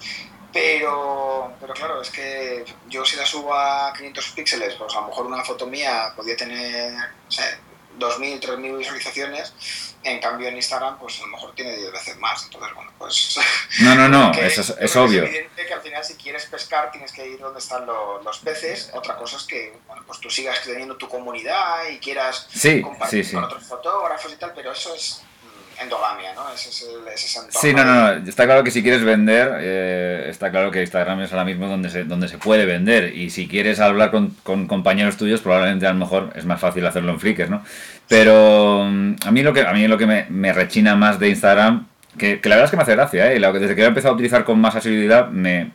Pero, 0.51 1.53
pero 1.59 1.73
claro, 1.73 2.01
es 2.01 2.09
que 2.09 2.65
yo 2.87 3.05
si 3.05 3.15
la 3.17 3.25
subo 3.25 3.53
a 3.53 3.93
500 3.95 4.29
píxeles, 4.29 4.75
pues 4.75 4.95
a 4.95 5.01
lo 5.01 5.07
mejor 5.07 5.27
una 5.27 5.43
foto 5.43 5.67
mía 5.67 6.11
podría 6.15 6.35
tener, 6.35 6.93
no 6.93 7.31
sé, 7.31 7.43
2.000, 7.99 8.39
3.000 8.39 8.77
visualizaciones, 8.77 9.53
en 10.03 10.19
cambio 10.19 10.47
en 10.47 10.55
Instagram 10.55 10.97
pues 10.97 11.19
a 11.19 11.21
lo 11.23 11.27
mejor 11.27 11.53
tiene 11.53 11.75
10 11.75 11.91
veces 11.91 12.17
más, 12.17 12.43
entonces 12.45 12.73
bueno, 12.73 12.91
pues... 12.97 13.39
No, 13.81 13.95
no, 13.95 14.07
no, 14.07 14.31
eso 14.39 14.61
es, 14.61 14.75
es 14.79 14.95
obvio. 14.95 15.23
Es 15.23 15.29
evidente 15.29 15.65
que 15.65 15.73
al 15.73 15.81
final 15.81 16.03
si 16.03 16.15
quieres 16.15 16.45
pescar 16.45 16.91
tienes 16.91 17.11
que 17.11 17.27
ir 17.27 17.39
donde 17.39 17.59
están 17.59 17.85
los, 17.85 18.23
los 18.23 18.39
peces, 18.39 18.91
otra 18.93 19.17
cosa 19.17 19.37
es 19.37 19.43
que 19.43 19.77
bueno, 19.87 20.03
pues 20.05 20.19
tú 20.19 20.29
sigas 20.29 20.61
teniendo 20.63 20.95
tu 20.97 21.07
comunidad 21.07 21.87
y 21.89 21.99
quieras 21.99 22.47
compartir 22.81 23.31
con 23.31 23.43
otros 23.43 23.63
fotógrafos 23.63 24.31
y 24.33 24.35
tal, 24.37 24.53
pero 24.53 24.71
eso 24.71 24.95
es 24.95 25.23
endogamia, 25.81 26.33
¿no? 26.33 26.51
Ese 26.53 26.69
es 26.69 26.83
el, 26.83 27.07
ese 27.07 27.39
Sí, 27.49 27.73
no, 27.73 27.83
no, 27.83 28.11
está 28.27 28.45
claro 28.45 28.63
que 28.63 28.71
si 28.71 28.83
quieres 28.83 29.03
vender, 29.03 29.57
eh, 29.59 30.27
está 30.29 30.51
claro 30.51 30.71
que 30.71 30.81
Instagram 30.81 31.21
es 31.21 31.31
ahora 31.31 31.45
mismo 31.45 31.67
donde 31.67 31.89
se, 31.89 32.03
donde 32.03 32.27
se 32.27 32.37
puede 32.37 32.65
vender. 32.65 33.15
Y 33.15 33.29
si 33.29 33.47
quieres 33.47 33.79
hablar 33.79 34.11
con, 34.11 34.35
con, 34.43 34.67
compañeros 34.67 35.17
tuyos, 35.17 35.41
probablemente 35.41 35.87
a 35.87 35.93
lo 35.93 35.99
mejor 35.99 36.31
es 36.35 36.45
más 36.45 36.59
fácil 36.59 36.85
hacerlo 36.85 37.11
en 37.11 37.19
Flickr, 37.19 37.49
¿no? 37.49 37.63
Pero 38.07 38.85
mm, 38.85 39.15
a 39.25 39.31
mí 39.31 39.43
lo 39.43 39.53
que, 39.53 39.61
a 39.61 39.73
mí 39.73 39.87
lo 39.87 39.97
que 39.97 40.05
me, 40.05 40.53
rechina 40.53 40.95
más 40.95 41.19
de 41.19 41.29
Instagram, 41.29 41.87
que, 42.17 42.39
la 42.43 42.55
verdad 42.55 42.65
es 42.65 42.71
que 42.71 42.77
me 42.77 42.83
hace 42.83 42.95
gracia, 42.95 43.31
¿eh? 43.31 43.39
Desde 43.39 43.75
que 43.75 43.83
he 43.83 43.85
empezado 43.85 44.13
a 44.13 44.15
utilizar 44.15 44.43
con 44.43 44.59
más 44.59 44.75
asiduidad, 44.75 45.29
me, 45.29 45.71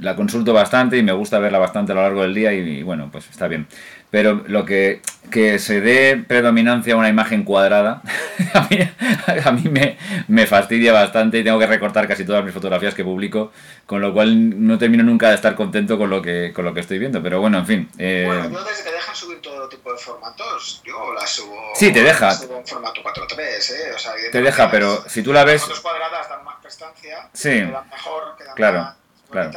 la 0.00 0.14
consulto 0.14 0.52
bastante 0.52 0.96
y 0.96 1.02
me 1.02 1.12
gusta 1.12 1.38
verla 1.38 1.58
bastante 1.58 1.92
a 1.92 1.94
lo 1.94 2.02
largo 2.02 2.22
del 2.22 2.34
día 2.34 2.52
y, 2.52 2.82
bueno, 2.82 3.08
pues 3.10 3.28
está 3.30 3.48
bien. 3.48 3.66
Pero 4.10 4.42
lo 4.46 4.64
que, 4.64 5.02
que 5.30 5.58
se 5.58 5.80
dé 5.80 6.16
predominancia 6.16 6.94
a 6.94 6.96
una 6.96 7.10
imagen 7.10 7.44
cuadrada, 7.44 8.00
a 8.54 9.52
mí, 9.52 9.68
me, 9.68 9.98
me, 10.28 10.46
fastidia 10.46 10.92
bastante 10.92 11.38
y 11.38 11.44
tengo 11.44 11.58
que 11.58 11.66
recortar 11.66 12.08
casi 12.08 12.24
todas 12.24 12.42
mis 12.42 12.54
fotografías 12.54 12.94
que 12.94 13.04
publico, 13.04 13.52
con 13.84 14.00
lo 14.00 14.14
cual 14.14 14.66
no 14.66 14.78
termino 14.78 15.02
nunca 15.02 15.28
de 15.28 15.34
estar 15.34 15.54
contento 15.54 15.98
con 15.98 16.08
lo 16.08 16.22
que, 16.22 16.52
con 16.54 16.64
lo 16.64 16.72
que 16.72 16.80
estoy 16.80 16.98
viendo. 16.98 17.22
Pero 17.22 17.40
bueno, 17.40 17.58
en 17.58 17.66
fin. 17.66 17.90
Eh... 17.98 18.24
Bueno, 18.26 18.50
yo 18.50 18.64
desde 18.64 18.84
que 18.84 18.92
dejan 18.92 19.14
subir 19.14 19.40
todo 19.42 19.68
tipo 19.68 19.92
de 19.92 19.98
formatos, 19.98 20.82
yo 20.86 21.12
la 21.12 21.26
subo, 21.26 21.72
sí, 21.74 21.92
te 21.92 22.02
deja. 22.02 22.30
subo 22.32 22.58
en 22.58 22.66
formato 22.66 23.02
4.3, 23.02 23.38
¿eh? 23.40 23.92
O 23.94 23.98
sea, 23.98 24.12
te 24.32 24.40
deja, 24.40 24.70
pero 24.70 25.04
si 25.06 25.22
tú 25.22 25.32
la 25.32 25.44
ves... 25.44 25.60
Las 25.60 25.62
fotos 25.62 25.80
cuadradas 25.80 26.28
dan 26.30 26.44
más 26.44 26.56
prestancia, 26.62 27.28
sí, 27.34 27.50
quedan 27.50 27.88
mejor, 27.90 28.36
quedan 28.38 28.54
claro. 28.54 28.78
más 28.78 28.94
Claro. 29.30 29.50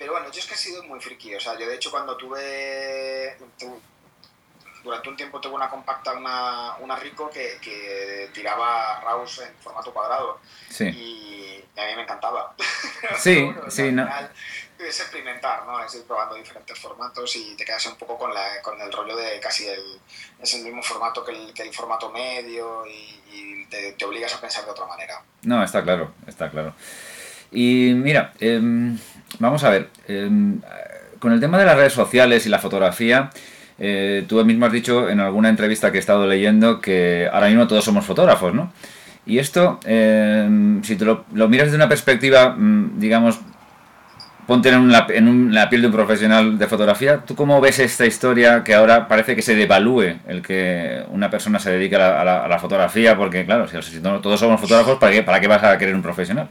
Pero 0.00 0.12
bueno, 0.12 0.32
yo 0.32 0.40
es 0.40 0.46
que 0.46 0.54
he 0.54 0.56
sido 0.56 0.82
muy 0.84 0.98
friki. 0.98 1.34
O 1.34 1.40
sea, 1.40 1.58
yo 1.58 1.68
de 1.68 1.74
hecho 1.74 1.90
cuando 1.90 2.16
tuve. 2.16 3.36
Durante 4.82 5.10
un 5.10 5.16
tiempo 5.16 5.38
tuve 5.42 5.54
una 5.56 5.68
compacta, 5.68 6.14
una, 6.14 6.76
una 6.78 6.96
Rico 6.96 7.28
que, 7.28 7.58
que 7.60 8.30
tiraba 8.32 8.98
RAWs 9.02 9.40
en 9.40 9.54
formato 9.60 9.92
cuadrado. 9.92 10.40
Sí. 10.70 10.86
Y, 10.86 11.64
a 11.78 11.84
mí 11.84 11.96
me 11.96 12.02
encantaba. 12.02 12.54
Sí, 13.18 13.52
sí, 13.68 13.92
no. 13.92 14.08
Es 14.78 15.00
experimentar, 15.00 15.66
¿no? 15.66 15.84
Es 15.84 15.94
ir 15.94 16.04
probando 16.04 16.34
diferentes 16.34 16.78
formatos 16.78 17.36
y 17.36 17.54
te 17.54 17.66
quedas 17.66 17.84
un 17.86 17.96
poco 17.96 18.16
con, 18.16 18.32
la, 18.32 18.62
con 18.62 18.80
el 18.80 18.90
rollo 18.90 19.14
de 19.16 19.38
casi 19.38 19.68
el, 19.68 20.00
es 20.40 20.54
el 20.54 20.64
mismo 20.64 20.82
formato 20.82 21.22
que 21.22 21.32
el, 21.32 21.52
que 21.52 21.62
el 21.62 21.74
formato 21.74 22.10
medio 22.10 22.86
y, 22.86 23.20
y 23.32 23.66
te, 23.66 23.92
te 23.92 24.04
obligas 24.06 24.34
a 24.34 24.40
pensar 24.40 24.64
de 24.64 24.70
otra 24.70 24.86
manera. 24.86 25.22
No, 25.42 25.62
está 25.62 25.82
claro, 25.82 26.14
está 26.26 26.50
claro. 26.50 26.74
Y 27.52 27.92
mira, 27.94 28.32
eh, 28.40 28.60
vamos 29.38 29.64
a 29.64 29.70
ver, 29.70 29.88
em, 30.08 30.60
con 31.18 31.32
el 31.32 31.40
tema 31.40 31.58
de 31.58 31.66
las 31.66 31.76
redes 31.76 31.92
sociales 31.92 32.46
y 32.46 32.48
la 32.48 32.58
fotografía, 32.58 33.30
eh, 33.78 34.24
tú 34.28 34.44
mismo 34.44 34.66
has 34.66 34.72
dicho 34.72 35.08
en 35.08 35.20
alguna 35.20 35.48
entrevista 35.48 35.90
que 35.90 35.98
he 35.98 36.00
estado 36.00 36.26
leyendo 36.26 36.80
que 36.80 37.28
ahora 37.32 37.48
mismo 37.48 37.66
todos 37.66 37.84
somos 37.84 38.04
fotógrafos, 38.04 38.54
¿no? 38.54 38.72
Y 39.26 39.38
esto, 39.38 39.80
em, 39.84 40.82
si 40.82 40.96
te 40.96 41.04
lo, 41.04 41.24
miras 41.48 41.66
desde 41.66 41.76
una 41.76 41.88
perspectiva, 41.88 42.50
mm, 42.56 42.98
digamos, 42.98 43.40
ponte 44.46 44.68
en, 44.70 44.92
en 45.10 45.54
la 45.54 45.70
piel 45.70 45.82
de 45.82 45.86
un 45.86 45.92
profesional 45.92 46.58
de 46.58 46.66
fotografía, 46.66 47.18
¿tú 47.24 47.36
cómo 47.36 47.60
ves 47.60 47.78
esta 47.78 48.06
historia 48.06 48.64
que 48.64 48.74
ahora 48.74 49.06
parece 49.08 49.36
que 49.36 49.42
se 49.42 49.54
devalúe 49.54 50.16
el 50.26 50.42
que 50.42 51.04
una 51.10 51.30
persona 51.30 51.58
se 51.58 51.70
dedique 51.70 51.96
a 51.96 52.24
la, 52.24 52.58
fotografía? 52.58 53.16
Porque 53.16 53.46
claro, 53.46 53.68
si, 53.68 53.80
si 53.82 54.00
todos 54.00 54.40
somos 54.40 54.60
fotógrafos, 54.60 54.98
¿para 54.98 55.12
qué, 55.12 55.22
¿para 55.22 55.40
qué 55.40 55.46
vas 55.46 55.62
a 55.62 55.78
querer 55.78 55.94
un 55.94 56.02
profesional? 56.02 56.48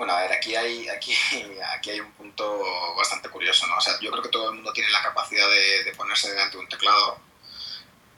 Bueno, 0.00 0.14
a 0.14 0.22
ver, 0.22 0.32
aquí 0.32 0.56
hay, 0.56 0.88
aquí, 0.88 1.12
aquí 1.76 1.90
hay 1.90 2.00
un 2.00 2.10
punto 2.12 2.64
bastante 2.96 3.28
curioso, 3.28 3.66
¿no? 3.66 3.76
O 3.76 3.80
sea, 3.82 4.00
yo 4.00 4.10
creo 4.10 4.22
que 4.22 4.30
todo 4.30 4.48
el 4.48 4.54
mundo 4.54 4.72
tiene 4.72 4.90
la 4.90 5.02
capacidad 5.02 5.46
de, 5.46 5.92
ponerse 5.94 6.30
delante 6.30 6.56
de 6.56 6.62
un 6.62 6.68
teclado, 6.70 7.20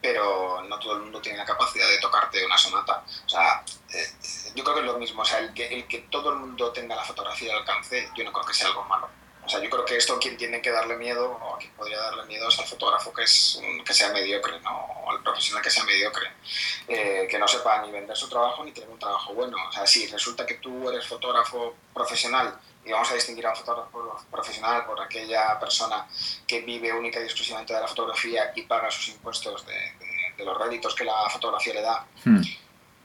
pero 0.01 0.62
no 0.62 0.79
todo 0.79 0.92
el 0.95 1.03
mundo 1.03 1.21
tiene 1.21 1.38
la 1.38 1.45
capacidad 1.45 1.88
de 1.88 1.99
tocarte 1.99 2.47
una 2.47 2.57
sonata. 2.57 3.05
O 3.27 3.29
sea, 3.29 3.64
eh, 3.92 4.12
yo 4.55 4.62
creo 4.62 4.77
que 4.77 4.81
es 4.83 4.87
lo 4.87 4.97
mismo. 4.97 5.23
O 5.23 5.25
sea, 5.25 5.40
el 5.40 5.53
que, 5.55 5.75
el 5.75 5.88
que 5.88 5.99
todo 6.03 6.31
el 6.31 6.37
mundo 6.37 6.71
tenga 6.71 6.95
la 6.95 7.03
fotografía 7.03 7.53
al 7.53 7.59
alcance, 7.59 8.09
yo 8.14 8.23
no 8.23 8.33
creo 8.33 8.47
que 8.47 8.55
sea 8.55 8.68
algo 8.68 8.85
malo. 8.85 9.11
O 9.44 9.48
sea, 9.48 9.61
yo 9.61 9.68
creo 9.68 9.85
que 9.85 9.96
esto 9.96 10.18
quien 10.20 10.37
tiene 10.37 10.62
que 10.62 10.70
darle 10.70 10.96
miedo, 10.96 11.33
o 11.33 11.55
a 11.57 11.59
quien 11.59 11.72
podría 11.72 11.98
darle 11.98 12.24
miedo, 12.26 12.48
es 12.48 12.59
al 12.59 12.66
fotógrafo 12.66 13.12
que, 13.12 13.24
es, 13.24 13.61
que 13.85 13.92
sea 13.92 14.12
mediocre, 14.12 14.61
¿no? 14.61 14.70
O 15.05 15.11
al 15.11 15.22
profesional 15.22 15.62
que 15.62 15.70
sea 15.70 15.85
mediocre, 15.85 16.31
eh, 16.87 17.26
que 17.28 17.38
no 17.38 17.48
sepa 17.48 17.83
ni 17.83 17.90
vender 17.90 18.16
su 18.16 18.28
trabajo 18.28 18.64
ni 18.64 18.72
tener 18.72 18.88
un 18.88 18.98
trabajo 18.98 19.35
bueno. 19.35 19.57
O 19.68 19.72
sea, 19.72 19.87
si 19.87 20.07
resulta 20.07 20.46
que 20.46 20.55
tú 20.55 20.88
eres 20.88 21.07
fotógrafo 21.07 21.74
profesional, 21.92 22.57
y 22.85 22.92
vamos 22.92 23.11
a 23.11 23.14
distinguir 23.14 23.46
a 23.46 23.50
un 23.50 23.57
fotógrafo 23.57 24.24
profesional 24.31 24.85
por 24.87 25.00
aquella 25.00 25.59
persona 25.59 26.07
que 26.46 26.61
vive 26.61 26.92
única 26.92 27.20
y 27.20 27.24
exclusivamente 27.24 27.74
de 27.74 27.81
la 27.81 27.87
fotografía 27.87 28.52
y 28.57 28.62
paga 28.62 28.90
sus 28.90 29.09
impuestos 29.09 29.64
de, 29.66 29.74
de, 30.37 30.44
los 30.44 30.59
réditos 30.59 30.94
que 30.94 31.05
la 31.05 31.28
fotografía 31.31 31.74
le 31.74 31.83
da, 31.83 32.07
hmm. 32.24 32.42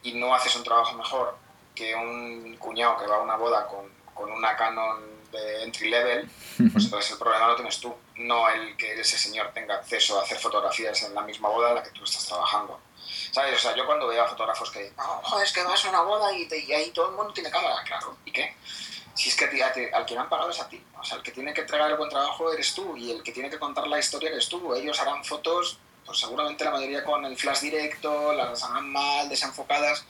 y 0.04 0.14
no 0.14 0.34
haces 0.34 0.56
un 0.56 0.64
trabajo 0.64 0.96
mejor 0.96 1.38
que 1.76 1.94
un 1.94 2.58
cuñado 2.58 2.98
que 2.98 3.06
va 3.06 3.18
a 3.18 3.22
una 3.22 3.36
boda 3.36 3.68
con, 3.68 3.86
con 4.16 4.32
una 4.32 4.56
Canon 4.56 5.17
de 5.32 5.64
entry 5.64 5.90
level, 5.90 6.30
pues 6.72 6.86
entonces 6.86 7.12
el 7.12 7.18
problema 7.18 7.48
lo 7.48 7.56
tienes 7.56 7.80
tú, 7.80 7.94
no 8.16 8.50
el 8.50 8.76
que 8.78 9.00
ese 9.00 9.18
señor 9.18 9.52
tenga 9.54 9.76
acceso 9.76 10.20
a 10.20 10.24
hacer 10.24 10.38
fotografías 10.38 11.04
en 11.04 11.14
la 11.14 11.22
misma 11.22 11.50
boda 11.50 11.70
en 11.70 11.76
la 11.76 11.84
que 11.84 11.92
tú 11.92 12.04
estás 12.04 12.26
trabajando. 12.26 12.80
¿Sabes? 13.32 13.56
O 13.56 13.60
sea, 13.60 13.76
yo 13.76 13.86
cuando 13.86 14.08
veo 14.08 14.24
a 14.24 14.28
fotógrafos 14.28 14.72
que 14.72 14.80
dicen, 14.80 14.96
joder, 14.98 15.46
es 15.46 15.54
que 15.54 15.64
vas 15.64 15.86
a 15.86 15.90
una 15.90 16.02
boda 16.02 16.32
y, 16.34 16.48
ahí 16.74 16.92
todo 16.92 17.10
el 17.10 17.16
mundo 17.16 17.34
tiene 17.34 17.50
cámara, 17.50 17.82
claro, 17.86 18.18
¿y 18.26 18.32
qué? 18.32 18.56
Si 19.14 19.30
es 19.30 19.36
que 19.36 19.64
al 19.94 20.06
que 20.06 20.18
han 20.18 20.30
pagado 20.30 20.52
es 20.52 20.60
a 20.60 20.70
ti, 20.70 20.82
o 21.00 21.04
sea, 21.04 21.18
el 21.18 21.24
que 21.24 21.32
tiene 21.32 21.54
que 21.54 21.62
entregar 21.62 21.90
el 21.90 21.98
buen 21.98 22.10
trabajo 22.10 22.52
eres 22.52 22.74
tú 22.74 22.96
y 22.96 23.12
el 23.12 23.24
que 23.24 23.32
tiene 23.32 23.50
que 23.50 23.58
contar 23.58 23.88
la 23.88 24.00
historia 24.00 24.30
eres 24.30 24.48
tú. 24.48 24.76
Ellos 24.76 25.00
harán 25.00 25.24
fotos, 25.24 25.80
pues 26.06 26.20
seguramente 26.20 26.64
la 26.64 26.72
mayoría 26.72 27.04
con 27.04 27.26
el 27.26 27.38
flash 27.38 27.62
directo, 27.62 28.34
las 28.34 28.64
harán 28.64 28.92
mal, 28.92 29.28
desenfocadas, 29.28 30.06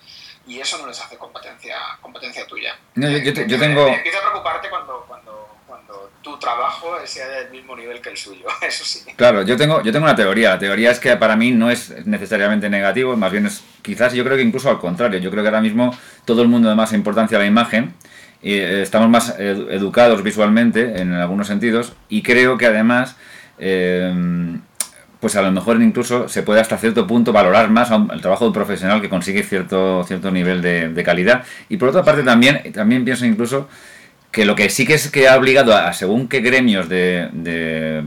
y 0.48 0.60
eso 0.60 0.78
no 0.78 0.88
les 0.88 1.00
hace 1.00 1.18
competencia, 1.18 1.76
competencia 2.02 2.48
tuya. 2.48 2.76
yo, 2.96 3.10
yo, 3.10 3.60
tengo... 3.60 3.88
Empieza 3.88 4.20
a 4.20 4.22
preocuparte 4.22 4.70
cuando, 4.70 5.04
cuando, 5.08 5.58
cuando 5.68 6.12
tu 6.22 6.38
trabajo 6.40 6.96
sea 7.06 7.28
del 7.28 7.52
mismo 7.52 7.76
nivel 7.76 8.02
que 8.02 8.10
el 8.10 8.18
suyo, 8.18 8.46
eso 8.62 8.86
sí. 8.86 9.02
Claro, 9.16 9.42
yo 9.42 9.58
tengo, 9.58 9.84
yo 9.84 9.92
tengo 9.92 10.06
una 10.06 10.16
teoría. 10.16 10.52
La 10.52 10.60
teoría 10.60 10.92
es 10.92 11.00
que 11.00 11.16
para 11.18 11.36
mí 11.36 11.52
no 11.52 11.70
es 11.70 12.06
necesariamente 12.06 12.70
negativo, 12.70 13.16
más 13.18 13.32
bien 13.32 13.46
es 13.46 13.62
quizás 13.82 14.14
yo 14.14 14.24
creo 14.24 14.38
que 14.38 14.44
incluso 14.44 14.70
al 14.70 14.80
contrario. 14.80 15.20
Yo 15.20 15.30
creo 15.32 15.44
que 15.44 15.50
ahora 15.50 15.62
mismo 15.62 15.96
todo 16.24 16.42
el 16.42 16.48
mundo 16.48 16.70
da 16.70 16.76
más 16.76 16.94
importancia 16.94 17.38
a 17.38 17.42
la 17.42 17.48
imagen 17.48 17.94
y 18.42 18.54
eh, 18.54 18.82
estamos 18.82 19.10
más 19.10 19.36
educados 19.38 20.24
visualmente 20.24 21.02
en 21.02 21.14
algunos 21.14 21.48
sentidos 21.48 21.94
y 22.08 22.24
creo 22.24 22.58
que 22.58 22.68
además... 22.68 23.18
Eh, 23.60 24.60
pues 25.20 25.36
a 25.36 25.42
lo 25.42 25.52
mejor 25.52 25.82
incluso 25.82 26.28
se 26.28 26.44
puede 26.44 26.62
hasta 26.62 26.78
cierto 26.78 27.08
punto 27.08 27.34
valorar 27.34 27.70
más 27.70 27.90
el 27.92 28.22
trabajo 28.22 28.46
de 28.46 28.50
un 28.50 28.54
profesional 28.54 29.02
que 29.02 29.10
consigue 29.10 29.44
cierto, 29.44 30.04
cierto 30.04 30.32
nivel 30.32 30.62
de, 30.62 31.04
calidad. 31.04 31.44
Y 31.70 31.78
por 31.78 31.90
otra 31.90 32.04
parte 32.04 32.24
también, 32.24 32.72
también 32.74 33.04
pienso 33.04 33.26
incluso 33.26 33.68
que 34.32 34.46
lo 34.46 34.56
que 34.56 34.70
sí 34.70 34.86
que 34.86 34.96
es 34.96 35.10
que 35.10 35.28
ha 35.28 35.38
obligado 35.38 35.76
a, 35.76 35.92
según 35.94 36.28
qué 36.28 36.42
gremios 36.42 36.88
de, 36.90 37.30
de, 37.34 38.04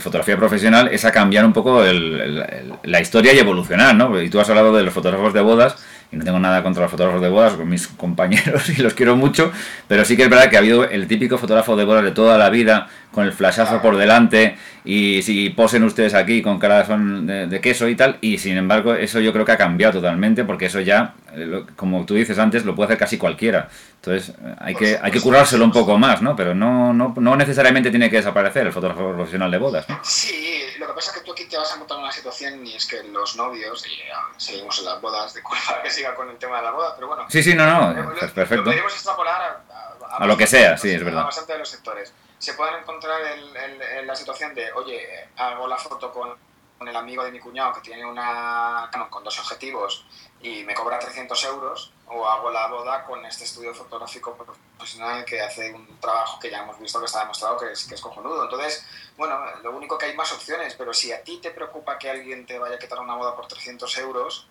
fotografía 0.00 0.36
profesional 0.36 0.88
es 0.92 1.04
a 1.06 1.10
cambiar 1.10 1.44
un 1.46 1.54
poco 1.54 1.82
la 1.82 3.00
historia 3.00 3.32
y 3.32 3.38
evolucionar, 3.38 3.94
¿no? 3.94 4.20
Y 4.20 4.28
tú 4.28 4.38
has 4.38 4.48
hablado 4.50 4.76
de 4.76 4.82
los 4.82 4.92
fotógrafos 4.92 5.32
de 5.32 5.40
bodas 5.40 5.76
y 6.12 6.16
no 6.16 6.24
tengo 6.24 6.38
nada 6.38 6.62
contra 6.62 6.82
los 6.82 6.90
fotógrafos 6.90 7.20
de 7.20 7.28
bodas, 7.28 7.54
con 7.54 7.68
mis 7.68 7.86
compañeros 7.96 8.68
y 8.68 8.82
los 8.82 8.94
quiero 8.94 9.16
mucho, 9.16 9.52
pero 9.88 10.04
sí 10.04 10.16
que 10.16 10.24
es 10.24 10.30
verdad 10.30 10.50
que 10.50 10.56
ha 10.56 10.60
habido 10.60 10.84
el 10.84 11.06
típico 11.06 11.38
fotógrafo 11.38 11.76
de 11.76 11.84
bodas 11.84 12.04
de 12.04 12.12
toda 12.12 12.38
la 12.38 12.50
vida, 12.50 12.88
con 13.16 13.24
el 13.24 13.32
flashazo 13.32 13.80
por 13.80 13.96
delante, 13.96 14.58
y 14.84 15.22
si 15.22 15.48
posen 15.48 15.82
ustedes 15.84 16.12
aquí 16.12 16.42
con 16.42 16.58
cara 16.58 16.82
de, 16.82 17.46
de, 17.46 17.60
queso 17.62 17.88
y 17.88 17.96
tal, 17.96 18.18
y 18.20 18.36
sin 18.36 18.58
embargo 18.58 18.92
eso 18.92 19.20
yo 19.20 19.32
creo 19.32 19.42
que 19.42 19.52
ha 19.52 19.56
cambiado 19.56 19.94
totalmente, 19.94 20.44
porque 20.44 20.66
eso 20.66 20.80
ya, 20.80 21.14
eh, 21.32 21.64
como 21.76 22.04
tú 22.04 22.12
dices 22.12 22.38
antes, 22.38 22.66
lo 22.66 22.74
puede 22.74 22.88
hacer 22.88 22.98
casi 22.98 23.16
cualquiera. 23.16 23.70
Entonces 23.94 24.34
hay 24.58 24.74
que, 24.74 24.98
hay 25.00 25.10
que 25.10 25.22
curárselo 25.22 25.64
un 25.64 25.72
poco 25.72 25.96
más, 25.96 26.20
¿no? 26.20 26.36
Pero 26.36 26.54
no, 26.54 26.92
no, 26.92 27.14
no 27.16 27.36
necesariamente 27.36 27.88
tiene 27.88 28.10
que 28.10 28.16
desaparecer 28.16 28.66
el 28.66 28.72
fotógrafo 28.74 29.14
profesional 29.14 29.50
de 29.50 29.56
bodas, 29.56 29.88
¿no? 29.88 29.98
Sí, 30.02 30.60
lo 30.78 30.86
que 30.86 30.92
pasa 30.92 31.12
es 31.12 31.16
que 31.16 31.24
tú 31.24 31.32
aquí 31.32 31.46
te 31.46 31.56
vas 31.56 31.72
a 31.72 31.76
encontrar 31.76 32.00
una 32.00 32.12
situación 32.12 32.66
y 32.66 32.74
es 32.74 32.84
que 32.84 33.02
los 33.04 33.34
novios, 33.36 33.82
y 33.86 33.96
seguimos 34.36 34.78
en 34.80 34.84
las 34.84 35.00
bodas, 35.00 35.32
de 35.32 35.42
culpa 35.42 35.80
que 35.82 35.88
siga 35.88 36.14
con 36.14 36.28
el 36.28 36.36
tema 36.36 36.58
de 36.58 36.64
la 36.64 36.70
boda, 36.72 36.94
pero 36.94 37.06
bueno. 37.06 37.24
Sí, 37.30 37.42
sí, 37.42 37.54
no, 37.54 37.64
no, 37.64 38.12
perfecto. 38.14 38.62
podríamos 38.62 38.92
extrapolar 38.92 39.64
a, 39.70 40.16
a, 40.18 40.26
lo 40.26 40.36
que 40.36 40.46
sea, 40.46 40.76
sí, 40.76 40.90
es 40.90 41.02
verdad. 41.02 41.22
A 41.22 41.24
bastante 41.24 41.54
de 41.54 41.60
los 41.60 41.68
sectores. 41.70 42.12
Se 42.38 42.54
pueden 42.54 42.80
encontrar 42.80 43.20
en, 43.22 44.06
la 44.06 44.14
situación 44.14 44.54
de, 44.54 44.72
oye, 44.72 45.28
hago 45.36 45.66
la 45.66 45.76
foto 45.76 46.12
con, 46.12 46.36
con, 46.78 46.86
el 46.86 46.96
amigo 46.96 47.24
de 47.24 47.32
mi 47.32 47.40
cuñado 47.40 47.72
que 47.74 47.80
tiene 47.80 48.04
una 48.04 48.88
Canon 48.92 49.08
con 49.08 49.24
dos 49.24 49.38
objetivos 49.38 50.04
y 50.40 50.62
me 50.64 50.74
cobra 50.74 50.98
300 50.98 51.44
euros, 51.44 51.92
o 52.08 52.26
hago 52.28 52.50
la 52.50 52.68
boda 52.68 53.04
con 53.04 53.24
este 53.24 53.44
estudio 53.44 53.74
fotográfico 53.74 54.36
profesional 54.76 55.24
que 55.24 55.40
hace 55.40 55.72
un 55.72 55.98
trabajo 55.98 56.38
que 56.38 56.50
ya 56.50 56.62
hemos 56.62 56.78
visto 56.78 57.00
que 57.00 57.06
está 57.06 57.20
demostrado 57.20 57.56
que 57.56 57.72
es, 57.72 57.84
que 57.84 57.94
es 57.94 58.00
cojonudo. 58.00 58.44
Entonces, 58.44 58.86
bueno, 59.16 59.38
lo 59.62 59.76
único 59.76 59.96
que 59.98 60.06
hay 60.06 60.16
más 60.16 60.32
opciones, 60.32 60.74
pero 60.74 60.92
si 60.92 61.10
a 61.12 61.22
ti 61.24 61.38
te 61.40 61.50
preocupa 61.50 61.98
que 61.98 62.10
alguien 62.10 62.46
te 62.46 62.58
vaya 62.58 62.76
a 62.76 62.78
quitar 62.78 63.00
una 63.00 63.16
boda 63.16 63.34
por 63.34 63.48
300 63.48 63.98
euros, 63.98 64.46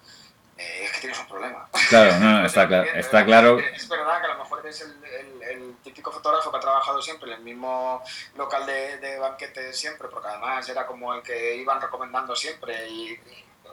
eh, 0.58 0.86
es 0.86 0.92
que 0.94 1.00
tienes 1.02 1.20
un 1.20 1.28
problema. 1.28 1.68
Claro, 1.90 2.20
no, 2.20 2.46
está, 2.46 2.68
claro, 2.68 2.90
está 2.94 3.26
claro. 3.26 3.60
Es 3.60 3.90
verdad 3.90 4.22
que 4.22 4.28
a 4.28 4.34
lo 4.34 4.40
mejor 4.40 4.60
eres 4.60 4.82
el, 4.82 5.44
el, 5.44 5.76
típico 5.84 6.12
fotógrafo 6.12 6.50
que 6.50 6.58
ha 6.58 6.62
trabajado 6.62 7.02
siempre 7.02 7.32
en 7.32 7.38
el 7.38 7.44
mismo 7.44 8.02
local 8.36 8.66
de, 8.66 8.98
de 8.98 9.20
banquetes 9.20 9.78
siempre, 9.78 10.08
porque 10.08 10.30
además 10.30 10.68
era 10.70 10.86
como 10.86 11.14
el 11.14 11.22
que 11.22 11.56
iban 11.56 11.82
recomendando 11.82 12.36
siempre 12.36 12.88
y, 12.90 13.20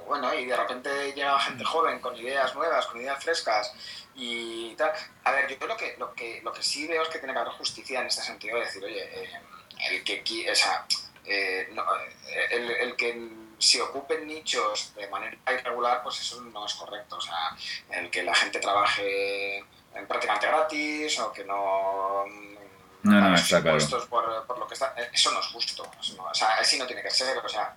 bueno, 0.07 0.35
y 0.35 0.45
de 0.45 0.57
repente 0.57 1.12
llega 1.12 1.38
gente 1.38 1.64
joven 1.64 2.01
con 2.01 2.16
ideas 2.16 2.55
nuevas, 2.55 2.87
con 2.87 3.01
ideas 3.01 3.23
frescas 3.23 3.73
y 4.14 4.75
tal. 4.75 4.92
A 5.25 5.33
ver, 5.33 5.57
yo 5.59 5.66
lo 5.66 5.77
que, 5.77 5.97
lo 5.99 6.12
que, 6.12 6.40
lo 6.42 6.53
que 6.53 6.62
sí 6.62 6.87
veo 6.87 7.03
es 7.03 7.09
que 7.09 7.18
tiene 7.18 7.33
que 7.33 7.40
haber 7.40 7.53
justicia 7.53 8.01
en 8.01 8.09
este 8.09 8.23
sentido, 8.23 8.59
de 8.59 8.64
decir, 8.64 8.85
oye, 8.85 9.03
eh, 9.03 9.31
el 9.90 10.05
que, 10.05 10.51
o 10.51 10.55
sea, 10.55 10.85
eh, 11.25 11.68
no, 11.73 11.85
el, 12.51 12.71
el 12.71 12.97
que 12.97 13.41
si 13.62 13.79
ocupen 13.81 14.27
nichos 14.27 14.92
de 14.96 15.07
manera 15.09 15.37
irregular, 15.46 16.03
pues 16.03 16.20
eso 16.20 16.40
no 16.40 16.66
es 16.66 16.75
correcto. 16.75 17.16
O 17.16 17.20
sea, 17.20 17.57
el 17.90 18.11
que 18.11 18.25
la 18.25 18.35
gente 18.35 18.59
trabaje 18.59 19.64
prácticamente 20.09 20.48
gratis 20.48 21.18
o 21.20 21.33
que 21.33 21.44
no 21.44 22.25
no, 23.05 23.20
no, 23.20 23.35
está 23.35 23.62
claro. 23.62 23.79
Por, 24.09 24.46
por, 24.46 24.59
lo 24.59 24.66
que 24.66 24.75
está, 24.75 24.94
eso 25.12 25.33
no 25.33 25.40
es 25.40 25.46
justo. 25.46 25.83
o 25.83 26.35
sea, 26.35 26.48
así 26.61 26.79
no 26.79 26.87
tiene 26.87 27.03
que 27.03 27.11
ser. 27.11 27.38
O 27.38 27.48
sea, 27.48 27.75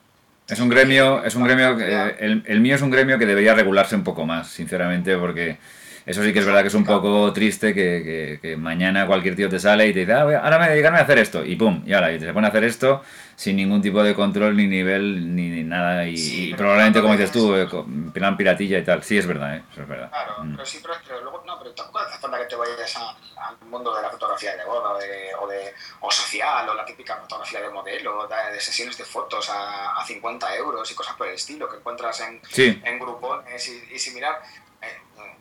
es 0.48 0.60
un 0.60 0.70
gremio, 0.70 1.24
es 1.24 1.36
un 1.36 1.44
gremio, 1.44 1.70
el, 1.70 2.44
el 2.46 2.60
mío 2.62 2.76
es 2.76 2.82
un 2.82 2.92
gremio 2.92 3.18
que 3.20 3.26
debería 3.26 3.54
regularse 3.54 3.96
un 3.96 4.04
poco 4.04 4.26
más, 4.26 4.50
sinceramente, 4.50 5.18
porque 5.18 5.58
eso 6.06 6.24
sí 6.24 6.34
que 6.34 6.40
es 6.40 6.46
verdad 6.46 6.62
que 6.62 6.68
es 6.68 6.74
un 6.74 6.86
poco 6.86 7.34
triste 7.34 7.74
que, 7.74 8.40
que, 8.42 8.58
mañana 8.58 9.08
cualquier 9.08 9.36
tío 9.36 9.50
te 9.50 9.60
sale 9.60 9.88
y 9.88 9.94
te 9.94 10.02
dice, 10.02 10.14
ah, 10.14 10.22
ahora 10.22 10.60
me 10.60 10.70
dedicarme 10.70 11.00
a 11.00 11.02
hacer 11.02 11.18
esto, 11.18 11.44
y 11.44 11.56
pum, 11.56 11.84
y 11.86 11.94
ahora, 11.94 12.12
y 12.12 12.20
te 12.20 12.32
pone 12.34 12.48
a 12.48 12.50
hacer 12.50 12.64
esto 12.64 13.02
sin 13.36 13.58
ningún 13.58 13.82
tipo 13.82 14.02
de 14.02 14.16
control, 14.16 14.56
ni 14.56 14.68
nivel, 14.68 15.36
ni, 15.36 15.64
nada, 15.64 16.08
y, 16.08 16.54
probablemente, 16.54 17.02
como 17.02 17.14
dices 17.14 17.32
tú, 17.32 17.54
eh, 17.56 17.68
plan 18.14 18.38
piratilla 18.38 18.80
y 18.80 18.84
tal. 18.84 19.04
Sí, 19.04 19.18
es 19.18 19.28
verdad, 19.28 19.58
¿eh? 19.58 19.64
Eso 19.72 19.82
es 19.82 19.88
verdad. 19.88 20.10
Claro, 20.10 20.44
mm. 20.44 20.56
pero 20.56 20.66
sí, 20.66 20.82
pero, 20.82 21.22
luego, 21.22 21.44
no, 21.46 21.60
pero 21.60 21.72
tampoco 21.74 22.00
hace 22.00 22.18
falta 22.18 22.40
que 22.40 22.46
te 22.46 22.56
vayas 22.56 22.96
al 22.96 23.68
mundo 23.68 23.94
de 23.94 24.02
la 24.02 24.10
fotografía 24.10 24.56
de 24.56 24.64
boda 24.64 24.92
o, 24.92 24.98
de, 24.98 25.36
o, 25.42 25.48
de, 25.48 25.74
o 26.00 26.12
social, 26.12 26.70
o 26.70 26.74
la 26.74 26.86
típica 26.86 27.18
fotografía 27.18 27.62
de 27.62 27.70
modelo, 27.70 28.28
de, 28.28 28.60
sesiones 28.60 28.98
de 28.98 29.04
fotos 29.04 29.50
a, 29.50 30.00
a, 30.00 30.06
50 30.06 30.56
euros 30.56 30.90
y 30.90 30.96
cosas 30.96 31.16
por 31.16 31.28
el 31.28 31.36
estilo 31.36 31.68
que 31.68 31.78
encuentras 31.78 32.22
en, 32.22 32.42
en 32.58 33.00
grupones 33.00 33.68
y, 33.68 33.96
y 33.96 34.00
si 34.00 34.12
mirar 34.12 34.42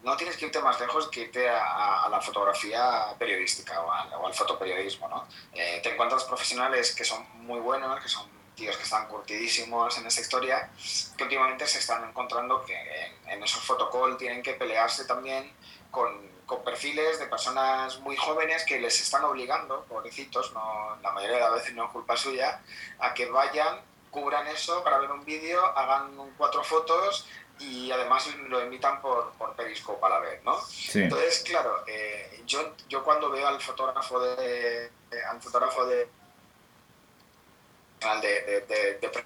no 0.05 0.17
tienes 0.17 0.37
que 0.37 0.47
irte 0.47 0.61
más 0.61 0.79
lejos 0.79 1.09
que 1.09 1.23
irte 1.23 1.49
a, 1.49 2.07
la 2.11 2.21
fotografía 2.21 3.07
periodística 3.19 3.81
o, 3.81 3.91
al 4.27 4.35
fotoperiodismo. 4.35 5.09
¿no? 5.09 5.27
Eh, 5.53 5.81
te 5.83 5.93
encuentras 5.93 6.25
profesionales 6.25 6.95
que 6.95 7.05
son 7.05 7.27
muy 7.45 7.59
buenos, 7.61 8.01
que 8.01 8.09
son 8.09 8.29
tíos 8.55 8.77
que 8.77 8.85
están 8.85 9.09
curtidísimos 9.09 9.99
en 9.99 10.07
esta 10.07 10.21
historia, 10.21 10.71
que 11.17 11.25
últimamente 11.25 11.67
se 11.67 11.79
están 11.79 12.09
encontrando 12.09 12.65
que 12.65 12.77
en, 13.27 13.43
esos 13.43 13.63
fotocall 13.63 14.17
tienen 14.17 14.43
que 14.43 14.53
pelearse 14.53 15.07
también 15.07 15.51
con, 15.91 16.09
con, 16.47 16.63
perfiles 16.63 17.19
de 17.19 17.27
personas 17.27 17.99
muy 18.01 18.17
jóvenes 18.17 18.65
que 18.65 18.79
les 18.79 19.01
están 19.01 19.25
obligando, 19.25 19.85
pobrecitos, 19.87 20.53
no, 20.53 20.97
la 21.03 21.11
mayoría 21.13 21.37
de 21.37 21.43
las 21.43 21.55
veces 21.55 21.75
no 21.75 21.87
es 21.87 21.91
culpa 21.91 22.17
suya, 22.17 22.61
a 23.01 23.13
que 23.13 23.27
vayan, 23.27 23.81
cubran 24.11 24.47
eso 24.47 24.85
ver 24.85 25.11
un 25.11 25.25
vídeo, 25.25 25.65
hagan 25.77 26.15
cuatro 26.37 26.63
fotos 26.63 27.27
y 27.61 27.91
además 27.91 28.27
lo 28.49 28.61
emitan 28.61 29.01
por, 29.01 29.33
por 29.35 29.55
Periscope 29.55 30.05
a 30.05 30.09
la 30.09 30.19
vez, 30.19 30.43
¿no? 30.43 30.59
Entonces, 30.95 31.43
claro, 31.47 31.85
eh, 31.87 32.43
yo, 32.47 32.75
yo 32.89 33.05
cuando 33.05 33.31
veo 33.31 33.47
al 33.47 33.61
fotógrafo 33.61 34.21
de, 34.21 34.91
al 35.31 35.41
fotógrafo 35.41 35.87
de, 35.87 36.09
de, 38.21 38.61
de, 39.01 39.25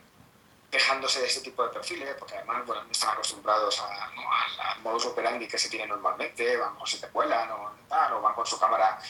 quejándose 0.70 1.20
de 1.20 1.26
este 1.26 1.40
tipo 1.40 1.64
de 1.64 1.70
perfiles, 1.70 2.14
porque 2.18 2.34
además 2.36 2.66
bueno, 2.66 2.82
están 2.90 3.10
acostumbrados 3.10 3.80
a, 3.80 4.10
¿no? 4.14 4.22
al 4.30 4.80
modus 4.82 5.06
operandi 5.06 5.48
que 5.48 5.58
se 5.58 5.70
tiene 5.70 5.86
normalmente, 5.86 6.56
van 6.58 6.74
con 6.74 6.86
te 6.86 7.08
cuelan 7.08 7.50
o, 7.50 7.72
tal, 7.88 8.12
o 8.12 8.20
van 8.20 8.34
con 8.34 8.46
su 8.46 8.60
cámara 8.60 9.00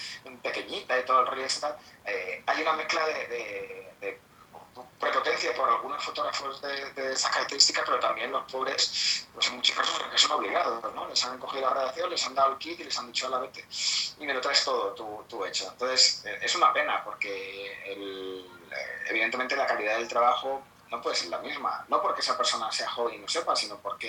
pequeñita 0.41 0.99
y 0.99 1.05
todo 1.05 1.21
el 1.21 1.27
rollo 1.27 1.45
y 1.45 1.61
tal, 1.61 1.77
eh, 2.05 2.43
hay 2.47 2.63
una 2.63 2.75
mezcla 2.75 3.05
de 3.07 4.21
prepotencia 4.99 5.55
por 5.55 5.69
algunos 5.69 6.03
fotógrafos 6.03 6.61
de, 6.63 6.93
de 6.93 7.13
esa 7.13 7.31
característica, 7.31 7.83
pero 7.85 7.99
también 7.99 8.31
los 8.31 8.51
pobres, 8.51 9.27
pues 9.35 9.49
en 9.49 9.57
muchos 9.57 9.77
casos 9.77 10.03
que 10.11 10.19
son 10.19 10.33
obligados, 10.33 10.95
¿no? 10.95 11.09
Les 11.09 11.25
han 11.25 11.39
cogido 11.39 11.69
la 11.69 11.75
redacción, 11.75 12.11
les 12.11 12.27
han 12.27 12.35
dado 12.35 12.53
el 12.53 12.59
kit 12.59 12.81
y 12.81 12.85
les 12.85 12.99
han 12.99 13.07
dicho 13.07 13.27
a 13.27 13.31
la 13.31 13.39
vete 13.39 13.65
y 14.21 14.27
me 14.27 14.35
lo 14.35 14.41
traes 14.41 14.65
todo 14.65 14.93
tú, 14.95 15.25
tú 15.29 15.45
hecho. 15.45 15.69
Entonces, 15.71 16.25
eh, 16.25 16.39
es 16.43 16.55
una 16.57 16.73
pena 16.73 17.03
porque 17.05 17.93
el, 17.93 18.47
eh, 18.71 19.05
evidentemente 19.09 19.57
la 19.57 19.67
calidad 19.67 19.97
del 19.97 20.09
trabajo 20.09 20.63
no 20.91 21.01
puede 21.01 21.17
ser 21.17 21.29
la 21.29 21.39
misma. 21.39 21.85
No 21.89 22.01
porque 22.03 22.21
esa 22.21 22.37
persona 22.37 22.71
sea 22.73 22.89
joven 22.91 23.15
y 23.15 23.19
no 23.19 23.29
sepa, 23.29 23.55
sino 23.55 23.79
porque 23.79 24.09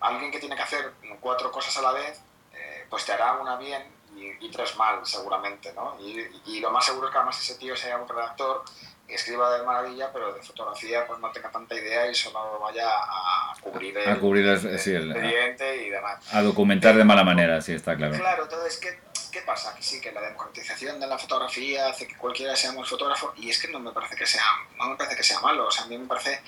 alguien 0.00 0.30
que 0.30 0.38
tiene 0.38 0.56
que 0.56 0.62
hacer 0.62 0.92
cuatro 1.20 1.50
cosas 1.50 1.76
a 1.78 1.82
la 1.82 1.92
vez, 1.92 2.20
eh, 2.52 2.86
pues 2.90 3.04
te 3.04 3.12
hará 3.12 3.34
una 3.34 3.56
bien 3.56 3.96
y, 4.14 4.46
y, 4.46 4.50
tres 4.50 4.76
mal, 4.76 5.06
seguramente, 5.06 5.72
¿no? 5.74 5.96
Y, 6.00 6.42
y, 6.46 6.60
lo 6.60 6.70
más 6.70 6.86
seguro 6.86 7.06
es 7.06 7.12
que 7.12 7.18
además 7.18 7.40
ese 7.40 7.54
tío 7.56 7.76
sea 7.76 7.98
un 7.98 8.08
redactor 8.08 8.64
escriba 9.08 9.56
de 9.56 9.64
maravilla, 9.64 10.10
pero 10.12 10.32
de 10.32 10.42
fotografía 10.42 11.06
pues 11.06 11.18
no 11.18 11.30
tenga 11.32 11.50
tanta 11.50 11.74
idea 11.74 12.10
y 12.10 12.14
solo 12.14 12.58
vaya 12.60 12.88
a 12.88 13.54
cubrir 13.60 13.96
el, 13.96 14.08
a 14.08 14.18
cubrir 14.18 14.46
el, 14.46 14.66
el, 14.66 14.78
sí, 14.78 14.92
el 14.94 15.10
expediente 15.10 15.76
y 15.86 15.90
demás. 15.90 16.22
A 16.32 16.42
documentar 16.42 16.96
de 16.96 17.04
mala 17.04 17.24
manera, 17.24 17.60
sí, 17.60 17.72
está 17.72 17.96
claro. 17.96 18.16
Claro, 18.16 18.44
entonces, 18.44 18.78
¿qué, 18.78 18.98
¿qué 19.32 19.40
pasa? 19.42 19.74
Que 19.74 19.82
sí, 19.82 20.00
que 20.00 20.12
la 20.12 20.20
democratización 20.20 21.00
de 21.00 21.06
la 21.06 21.18
fotografía 21.18 21.88
hace 21.88 22.06
que 22.06 22.16
cualquiera 22.16 22.54
seamos 22.54 22.88
fotógrafo 22.88 23.32
y 23.36 23.50
es 23.50 23.60
que 23.60 23.68
no 23.68 23.80
me 23.80 23.92
parece 23.92 24.16
que 24.16 24.26
sea, 24.26 24.44
no 24.76 24.90
me 24.90 24.96
parece 24.96 25.16
que 25.16 25.22
sea 25.22 25.40
malo, 25.40 25.66
o 25.66 25.70
sea, 25.70 25.84
a 25.84 25.86
mí 25.88 25.96
me 25.98 26.06
parece 26.06 26.40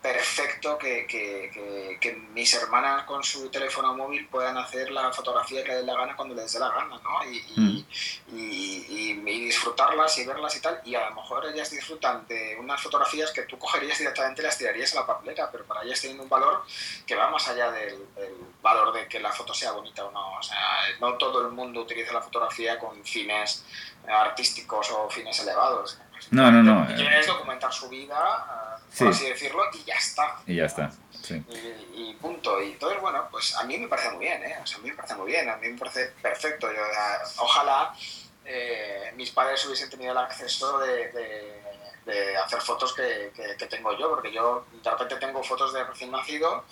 perfecto 0.00 0.78
que, 0.78 1.06
que, 1.06 1.50
que, 1.52 1.98
que, 2.00 2.12
mis 2.32 2.54
hermanas 2.54 3.04
con 3.04 3.22
su 3.22 3.48
teléfono 3.50 3.94
móvil 3.94 4.28
puedan 4.28 4.56
hacer 4.56 4.90
la 4.90 5.12
fotografía 5.12 5.64
que 5.64 5.70
les 5.70 5.80
dé 5.80 5.86
la 5.86 5.94
gana 5.94 6.16
cuando 6.16 6.34
les 6.34 6.52
dé 6.52 6.60
la 6.60 6.68
gana, 6.68 7.00
¿no? 7.02 7.24
Y, 7.24 7.60
mm. 7.60 7.86
y, 8.28 8.36
y, 8.36 9.22
y, 9.26 9.44
disfrutarlas 9.44 10.16
y 10.18 10.26
verlas 10.26 10.56
y 10.56 10.60
tal. 10.60 10.80
Y 10.84 10.94
a 10.94 11.08
lo 11.08 11.16
mejor 11.16 11.46
ellas 11.46 11.70
disfrutan 11.70 12.26
de 12.28 12.56
unas 12.60 12.80
fotografías 12.80 13.32
que 13.32 13.42
tú 13.42 13.58
cogerías 13.58 13.98
directamente 13.98 14.40
y 14.42 14.44
las 14.44 14.56
tirarías 14.56 14.94
a 14.94 15.00
la 15.00 15.06
papelera, 15.06 15.50
pero 15.50 15.64
para 15.64 15.82
ellas 15.82 16.00
tienen 16.00 16.20
un 16.20 16.28
valor 16.28 16.64
que 17.04 17.16
va 17.16 17.30
más 17.30 17.48
allá 17.48 17.70
del, 17.72 18.14
del, 18.14 18.34
valor 18.62 18.92
de 18.92 19.08
que 19.08 19.18
la 19.18 19.32
foto 19.32 19.52
sea 19.52 19.72
bonita 19.72 20.04
o 20.04 20.12
no. 20.12 20.38
O 20.38 20.42
sea, 20.42 20.58
no 21.00 21.14
todo 21.14 21.40
el 21.42 21.52
mundo 21.52 21.80
utiliza 21.80 22.12
la 22.12 22.22
fotografía 22.22 22.78
con 22.78 23.04
fines 23.04 23.64
artísticos 24.06 24.90
o 24.90 25.10
fines 25.10 25.38
elevados. 25.40 25.98
No, 26.30 26.50
no, 26.50 26.62
no. 26.62 26.86
Quieres 26.94 27.26
documentar 27.26 27.72
su 27.72 27.88
vida, 27.88 28.71
sí. 28.92 29.04
por 29.04 29.12
así 29.12 29.28
decirlo, 29.28 29.62
y 29.72 29.84
ya 29.84 29.94
está. 29.94 30.36
Y 30.46 30.56
ya 30.56 30.66
está. 30.66 30.92
Sí. 31.22 31.42
Y, 31.50 32.10
y, 32.10 32.14
punto. 32.14 32.60
Y 32.62 32.72
entonces, 32.72 33.00
bueno, 33.00 33.28
pues 33.30 33.54
a 33.56 33.64
mí 33.64 33.78
me 33.78 33.88
parece 33.88 34.10
muy 34.10 34.26
bien, 34.26 34.42
¿eh? 34.42 34.56
O 34.62 34.66
sea, 34.66 34.78
a 34.78 34.80
mí 34.80 34.90
me 34.90 34.96
parece 34.96 35.14
muy 35.14 35.26
bien, 35.26 35.48
a 35.48 35.56
mí 35.56 35.68
me 35.68 35.78
parece 35.78 36.06
perfecto. 36.20 36.72
Yo, 36.72 36.82
ojalá 37.38 37.94
eh, 38.44 39.12
mis 39.14 39.30
padres 39.30 39.64
hubiesen 39.66 39.88
tenido 39.88 40.12
el 40.12 40.18
acceso 40.18 40.78
de, 40.78 41.12
de, 41.12 41.62
de 42.06 42.36
hacer 42.36 42.60
fotos 42.60 42.94
que, 42.94 43.30
que, 43.34 43.56
que, 43.56 43.66
tengo 43.66 43.96
yo, 43.98 44.10
porque 44.10 44.32
yo 44.32 44.66
de 44.82 44.90
repente 44.90 45.16
tengo 45.16 45.42
fotos 45.42 45.72
de 45.72 45.84
recién 45.84 46.10
nacido, 46.10 46.64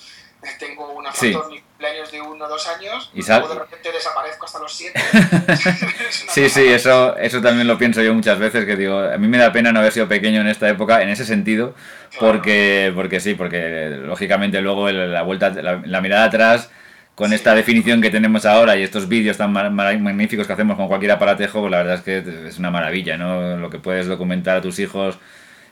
tengo 0.58 0.90
una 0.92 1.12
foto 1.12 1.26
sí. 1.26 1.32
de 1.32 1.48
mis 1.48 1.62
cumpleaños 1.62 2.10
de 2.10 2.20
uno 2.20 2.44
o 2.44 2.48
dos 2.48 2.66
años, 2.66 3.10
y 3.14 3.22
luego 3.22 3.48
de 3.48 3.58
repente 3.60 3.92
desaparezco 3.92 4.46
hasta 4.46 4.58
los 4.58 4.72
siete. 4.72 5.00
sí, 6.10 6.48
sí, 6.48 6.68
eso, 6.68 7.16
eso 7.16 7.40
también 7.40 7.68
lo 7.68 7.78
pienso 7.78 8.02
yo 8.02 8.14
muchas 8.14 8.38
veces, 8.38 8.64
que 8.64 8.76
digo, 8.76 8.98
a 8.98 9.16
mí 9.18 9.28
me 9.28 9.38
da 9.38 9.52
pena 9.52 9.72
no 9.72 9.80
haber 9.80 9.92
sido 9.92 10.08
pequeño 10.08 10.40
en 10.40 10.48
esta 10.48 10.68
época, 10.68 11.02
en 11.02 11.10
ese 11.10 11.24
sentido, 11.24 11.74
claro. 12.10 12.34
porque, 12.34 12.92
porque 12.94 13.20
sí, 13.20 13.34
porque 13.34 13.90
lógicamente 13.90 14.60
luego 14.60 14.90
la 14.90 15.22
vuelta, 15.22 15.50
la, 15.50 15.80
la 15.84 16.00
mirada 16.00 16.24
atrás 16.24 16.70
con 17.14 17.32
esta 17.32 17.54
definición 17.54 18.00
que 18.00 18.10
tenemos 18.10 18.46
ahora 18.46 18.76
y 18.76 18.82
estos 18.82 19.08
vídeos 19.08 19.36
tan 19.36 19.52
magníficos 19.52 20.46
que 20.46 20.52
hacemos 20.52 20.76
con 20.76 20.88
cualquier 20.88 21.12
aparatejo, 21.12 21.60
pues 21.60 21.70
la 21.70 21.78
verdad 21.78 21.94
es 21.96 22.00
que 22.00 22.48
es 22.48 22.58
una 22.58 22.70
maravilla, 22.70 23.18
¿no? 23.18 23.56
Lo 23.56 23.68
que 23.68 23.78
puedes 23.78 24.06
documentar 24.06 24.56
a 24.56 24.62
tus 24.62 24.78
hijos 24.78 25.18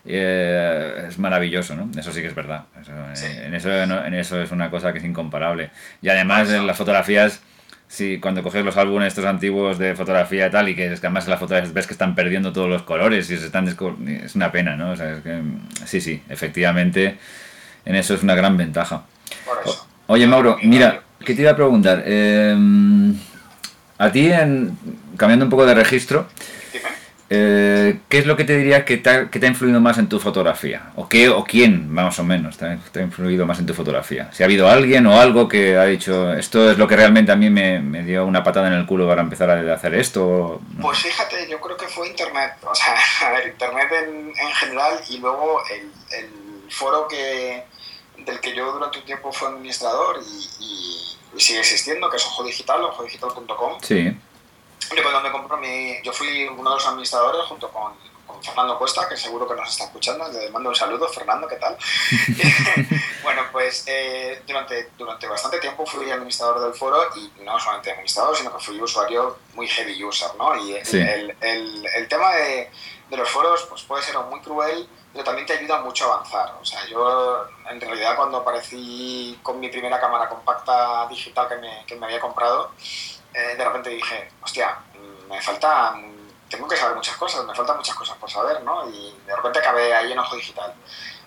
eh, 0.04 1.06
es 1.08 1.18
maravilloso, 1.18 1.74
¿no? 1.74 1.90
Eso 1.98 2.12
sí 2.12 2.20
que 2.20 2.28
es 2.28 2.34
verdad. 2.34 2.64
Eso, 2.80 2.92
sí. 3.14 3.26
en, 3.26 3.54
eso, 3.54 3.70
en 3.70 4.14
eso 4.14 4.40
es 4.40 4.50
una 4.50 4.70
cosa 4.70 4.92
que 4.92 4.98
es 4.98 5.04
incomparable. 5.04 5.70
Y 6.02 6.08
además 6.08 6.50
en 6.50 6.66
las 6.66 6.76
fotografías, 6.76 7.40
sí, 7.88 8.18
cuando 8.20 8.42
coges 8.42 8.64
los 8.64 8.76
álbumes 8.76 9.08
estos 9.08 9.24
antiguos 9.24 9.78
de 9.78 9.94
fotografía 9.94 10.46
y 10.46 10.50
tal, 10.50 10.68
y 10.68 10.74
que, 10.74 10.92
es 10.92 11.00
que 11.00 11.06
además 11.06 11.24
en 11.24 11.30
las 11.30 11.40
fotografías 11.40 11.74
ves 11.74 11.86
que 11.86 11.94
están 11.94 12.14
perdiendo 12.14 12.52
todos 12.52 12.68
los 12.68 12.82
colores 12.82 13.30
y 13.30 13.36
se 13.36 13.46
están 13.46 13.68
es 13.68 14.34
una 14.34 14.52
pena, 14.52 14.76
¿no? 14.76 14.92
O 14.92 14.96
sea, 14.96 15.12
es 15.12 15.20
que, 15.22 15.42
sí, 15.84 16.00
sí, 16.00 16.22
efectivamente, 16.28 17.18
en 17.84 17.94
eso 17.94 18.14
es 18.14 18.22
una 18.22 18.34
gran 18.34 18.56
ventaja. 18.56 19.04
Oye, 20.06 20.26
Mauro, 20.26 20.56
mira, 20.62 21.02
¿qué 21.24 21.34
te 21.34 21.42
iba 21.42 21.50
a 21.50 21.56
preguntar? 21.56 22.02
Eh, 22.06 22.56
a 23.98 24.12
ti, 24.12 24.30
en, 24.30 24.78
cambiando 25.16 25.46
un 25.46 25.50
poco 25.50 25.66
de 25.66 25.74
registro, 25.74 26.26
eh, 27.30 28.00
¿Qué 28.08 28.18
es 28.18 28.26
lo 28.26 28.38
que 28.38 28.44
te 28.44 28.56
diría 28.56 28.86
que 28.86 28.96
te, 28.96 29.10
ha, 29.10 29.30
que 29.30 29.38
te, 29.38 29.44
ha, 29.44 29.50
influido 29.50 29.80
más 29.80 29.98
en 29.98 30.08
tu 30.08 30.18
fotografía? 30.18 30.92
¿O 30.96 31.08
qué 31.08 31.28
o 31.28 31.44
quién, 31.44 31.92
más 31.92 32.18
o 32.18 32.24
menos, 32.24 32.56
te 32.56 32.64
ha, 32.64 32.78
te 32.90 33.00
ha, 33.00 33.02
influido 33.02 33.44
más 33.44 33.58
en 33.58 33.66
tu 33.66 33.74
fotografía? 33.74 34.32
Si 34.32 34.42
ha 34.42 34.46
habido 34.46 34.66
alguien 34.66 35.06
o 35.06 35.20
algo 35.20 35.46
que 35.46 35.76
ha 35.76 35.84
dicho, 35.84 36.32
esto 36.32 36.70
es 36.70 36.78
lo 36.78 36.88
que 36.88 36.96
realmente 36.96 37.30
a 37.30 37.36
mí 37.36 37.50
me, 37.50 37.80
me 37.80 38.02
dio 38.02 38.24
una 38.24 38.42
patada 38.42 38.68
en 38.68 38.74
el 38.74 38.86
culo 38.86 39.06
para 39.06 39.20
empezar 39.20 39.50
a 39.50 39.74
hacer 39.74 39.94
esto. 39.94 40.62
No. 40.74 40.82
Pues 40.82 41.00
fíjate, 41.00 41.46
yo 41.50 41.60
creo 41.60 41.76
que 41.76 41.86
fue 41.86 42.08
Internet. 42.08 42.52
O 42.62 42.74
sea, 42.74 42.94
a 43.28 43.32
ver, 43.32 43.48
Internet 43.48 43.88
en, 44.04 44.28
en 44.28 44.52
general 44.54 44.94
y 45.10 45.18
luego 45.18 45.60
el, 45.70 46.18
el, 46.18 46.30
foro 46.70 47.08
que, 47.08 47.64
del 48.24 48.40
que 48.40 48.54
yo 48.54 48.72
durante 48.72 48.98
un 48.98 49.04
tiempo 49.04 49.32
fui 49.32 49.48
administrador 49.48 50.20
y, 50.22 50.50
y, 50.60 51.18
y 51.36 51.40
sigue 51.40 51.60
existiendo, 51.60 52.10
que 52.10 52.16
es 52.16 52.24
Ojo 52.26 52.44
Digital, 52.44 52.82
ojodigital.com. 52.84 53.80
Sí 53.82 54.16
yo 54.96 55.02
cuando 55.02 55.20
me 55.20 55.30
compró 55.30 55.56
mi... 55.58 56.00
Yo 56.02 56.12
fui 56.12 56.44
uno 56.44 56.70
de 56.70 56.76
los 56.76 56.86
administradores 56.86 57.42
junto 57.46 57.70
con, 57.70 57.92
con, 58.26 58.42
Fernando 58.42 58.78
Cuesta, 58.78 59.08
que 59.08 59.16
seguro 59.16 59.46
que 59.48 59.54
nos 59.54 59.68
está 59.70 59.84
escuchando. 59.84 60.28
Le 60.28 60.50
mando 60.50 60.70
un 60.70 60.74
saludo. 60.74 61.08
Fernando, 61.08 61.46
¿qué 61.46 61.56
tal? 61.56 61.76
bueno, 63.22 63.42
pues 63.52 63.84
eh, 63.86 64.42
durante, 64.46 64.90
durante 64.96 65.26
bastante 65.26 65.58
tiempo 65.58 65.84
fui 65.84 66.10
administrador 66.10 66.60
del 66.60 66.74
foro 66.74 67.02
y 67.16 67.42
no 67.42 67.58
solamente 67.58 67.90
administrador, 67.90 68.36
sino 68.36 68.56
que 68.56 68.64
fui 68.64 68.80
usuario 68.80 69.38
muy 69.54 69.66
heavy 69.68 70.02
user, 70.02 70.30
¿no? 70.38 70.56
Y 70.56 70.78
sí. 70.84 70.98
el, 70.98 71.36
el, 71.40 71.86
el, 71.94 72.08
tema 72.08 72.34
de, 72.34 72.70
de 73.10 73.16
los 73.16 73.28
foros 73.28 73.66
pues 73.68 73.82
puede 73.82 74.02
ser 74.02 74.18
muy 74.18 74.40
cruel, 74.40 74.88
pero 75.18 75.30
también 75.30 75.48
te 75.48 75.54
ayuda 75.54 75.80
mucho 75.80 76.04
a 76.04 76.14
avanzar. 76.14 76.54
O 76.60 76.64
sea, 76.64 76.86
yo 76.86 77.44
en 77.68 77.80
realidad 77.80 78.14
cuando 78.14 78.38
aparecí 78.38 79.36
con 79.42 79.58
mi 79.58 79.68
primera 79.68 79.98
cámara 79.98 80.28
compacta 80.28 81.08
digital 81.08 81.48
que 81.48 81.56
me, 81.56 81.84
que 81.86 81.96
me 81.96 82.06
había 82.06 82.20
comprado, 82.20 82.70
eh, 83.34 83.56
de 83.56 83.64
repente 83.64 83.90
dije, 83.90 84.30
hostia, 84.40 84.78
me 85.28 85.42
falta, 85.42 85.96
tengo 86.48 86.68
que 86.68 86.76
saber 86.76 86.94
muchas 86.94 87.16
cosas, 87.16 87.44
me 87.44 87.52
faltan 87.52 87.78
muchas 87.78 87.96
cosas 87.96 88.16
por 88.16 88.30
saber, 88.30 88.62
¿no? 88.62 88.88
Y 88.88 89.12
de 89.26 89.34
repente 89.34 89.58
acabé 89.58 89.92
ahí 89.92 90.12
en 90.12 90.20
Ojo 90.20 90.36
Digital. 90.36 90.72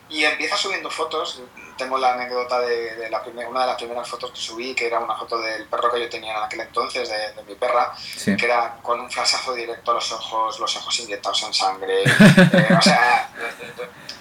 Y 0.07 0.23
empieza 0.23 0.55
subiendo 0.55 0.89
fotos, 0.89 1.41
tengo 1.77 1.97
la 1.97 2.13
anécdota 2.13 2.59
de, 2.61 2.95
de 2.95 3.09
la 3.09 3.21
primer, 3.23 3.47
una 3.47 3.61
de 3.61 3.67
las 3.67 3.75
primeras 3.75 4.07
fotos 4.07 4.31
que 4.31 4.39
subí, 4.39 4.75
que 4.75 4.87
era 4.87 4.99
una 4.99 5.15
foto 5.15 5.39
del 5.39 5.65
perro 5.67 5.91
que 5.91 6.01
yo 6.01 6.09
tenía 6.09 6.37
en 6.37 6.43
aquel 6.43 6.61
entonces, 6.61 7.09
de, 7.09 7.33
de 7.33 7.43
mi 7.43 7.55
perra, 7.55 7.93
sí. 7.97 8.35
que 8.35 8.45
era 8.45 8.77
con 8.81 8.99
un 8.99 9.09
flashazo 9.09 9.53
directo 9.53 9.91
a 9.91 9.95
los 9.95 10.11
ojos, 10.11 10.59
los 10.59 10.75
ojos 10.77 10.99
inyectados 10.99 11.43
en 11.43 11.53
sangre, 11.53 12.03
eh, 12.03 12.75
o, 12.77 12.81
sea, 12.81 13.29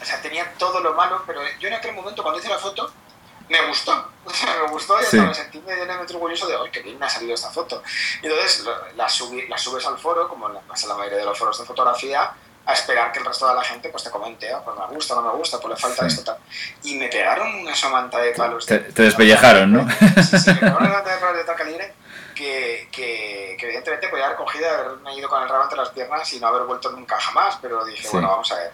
o 0.00 0.04
sea, 0.04 0.20
tenía 0.22 0.52
todo 0.54 0.80
lo 0.80 0.94
malo, 0.94 1.22
pero 1.26 1.40
yo 1.58 1.68
en 1.68 1.74
aquel 1.74 1.94
momento 1.94 2.22
cuando 2.22 2.40
hice 2.40 2.48
la 2.48 2.58
foto, 2.58 2.92
me 3.48 3.66
gustó, 3.66 3.92
o 4.24 4.30
sea, 4.30 4.56
me 4.62 4.68
gustó 4.68 5.00
y 5.00 5.04
sí. 5.04 5.18
me 5.18 5.34
sentí 5.34 5.60
medianamente 5.60 6.14
orgulloso 6.14 6.46
de, 6.46 6.56
¡ay, 6.56 6.70
qué 6.70 6.82
bien 6.82 6.98
me 6.98 7.06
ha 7.06 7.10
salido 7.10 7.34
esta 7.34 7.50
foto! 7.50 7.82
Y 8.22 8.26
entonces 8.26 8.64
la, 8.96 9.08
subi, 9.08 9.46
la 9.48 9.58
subes 9.58 9.86
al 9.86 9.98
foro, 9.98 10.28
como 10.28 10.48
pasa 10.62 10.86
la 10.86 10.94
mayoría 10.94 11.18
de 11.18 11.24
los 11.24 11.38
foros 11.38 11.58
de 11.58 11.64
fotografía, 11.64 12.32
a 12.66 12.72
esperar 12.72 13.10
que 13.12 13.18
el 13.18 13.24
resto 13.24 13.48
de 13.48 13.54
la 13.54 13.62
gente 13.62 13.88
pues 13.88 14.04
te 14.04 14.10
comente, 14.10 14.52
oh, 14.54 14.62
pues 14.62 14.76
me 14.76 14.94
gusta, 14.94 15.14
no 15.14 15.22
me 15.22 15.30
gusta, 15.30 15.58
pues 15.58 15.74
le 15.74 15.80
falta 15.80 16.02
sí. 16.02 16.06
esto, 16.08 16.24
tal. 16.24 16.38
Y 16.84 16.94
me 16.96 17.08
pegaron 17.08 17.54
una 17.54 17.74
somanta 17.74 18.18
de 18.18 18.32
palos. 18.32 18.66
Te, 18.66 18.78
te 18.78 19.02
despellejaron, 19.02 19.72
¿no? 19.72 19.88
Sí, 20.22 20.38
sí, 20.38 20.50
me 20.50 20.56
pegaron 20.56 20.82
una 20.82 20.88
somanta 20.88 21.14
de 21.14 21.20
palos 21.20 21.36
de 21.36 21.44
tal 21.44 21.56
calibre 21.56 21.94
que, 22.34 22.88
que, 22.92 23.56
que, 23.58 23.66
evidentemente 23.66 24.08
podía 24.08 24.26
haber 24.26 24.36
cogido, 24.36 24.68
haberme 24.68 25.16
ido 25.16 25.28
con 25.28 25.42
el 25.42 25.48
rabo 25.48 25.64
entre 25.64 25.78
las 25.78 25.90
piernas 25.90 26.32
y 26.32 26.40
no 26.40 26.46
haber 26.46 26.62
vuelto 26.62 26.90
nunca 26.90 27.20
jamás, 27.20 27.58
pero 27.60 27.84
dije, 27.84 28.08
bueno, 28.10 28.28
vamos 28.28 28.50
a 28.52 28.56
ver 28.56 28.72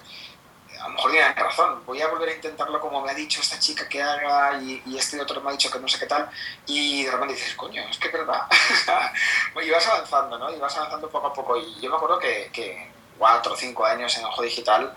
a 0.87 0.88
lo 0.88 0.94
mejor 0.94 1.11
tienen 1.11 1.37
razón, 1.37 1.83
voy 1.85 2.01
a 2.01 2.09
volver 2.09 2.29
a 2.29 2.35
intentarlo 2.35 2.81
como 2.81 3.01
me 3.01 3.11
ha 3.11 3.14
dicho 3.14 3.40
esta 3.40 3.59
chica 3.59 3.88
que 3.88 4.03
haga 4.03 4.61
y, 4.61 4.83
y 4.87 4.96
este 4.96 5.20
otro 5.20 5.40
me 5.40 5.49
ha 5.49 5.53
dicho 5.53 5.70
que 5.70 5.79
no 5.79 5.88
sé 5.88 5.99
qué 5.99 6.07
tal 6.07 6.29
y 6.66 7.05
de 7.05 7.11
repente 7.11 7.35
dices, 7.35 7.55
coño, 7.55 7.83
es 7.90 7.99
que 7.99 8.09
es 8.09 8.12
verdad. 8.12 8.42
y 9.64 9.70
vas 9.70 9.87
avanzando, 9.88 10.38
¿no? 10.38 10.55
Y 10.55 10.59
vas 10.59 10.77
avanzando 10.77 11.09
poco 11.09 11.29
a 11.29 11.33
poco 11.33 11.57
y 11.57 11.81
yo 11.81 11.90
me 11.90 11.96
acuerdo 11.96 12.18
que, 12.18 12.51
que 12.53 12.88
cuatro 13.18 13.55
o 13.55 13.57
cinco 13.57 13.85
años 13.85 14.16
en 14.16 14.24
Ojo 14.24 14.42
Digital 14.42 14.94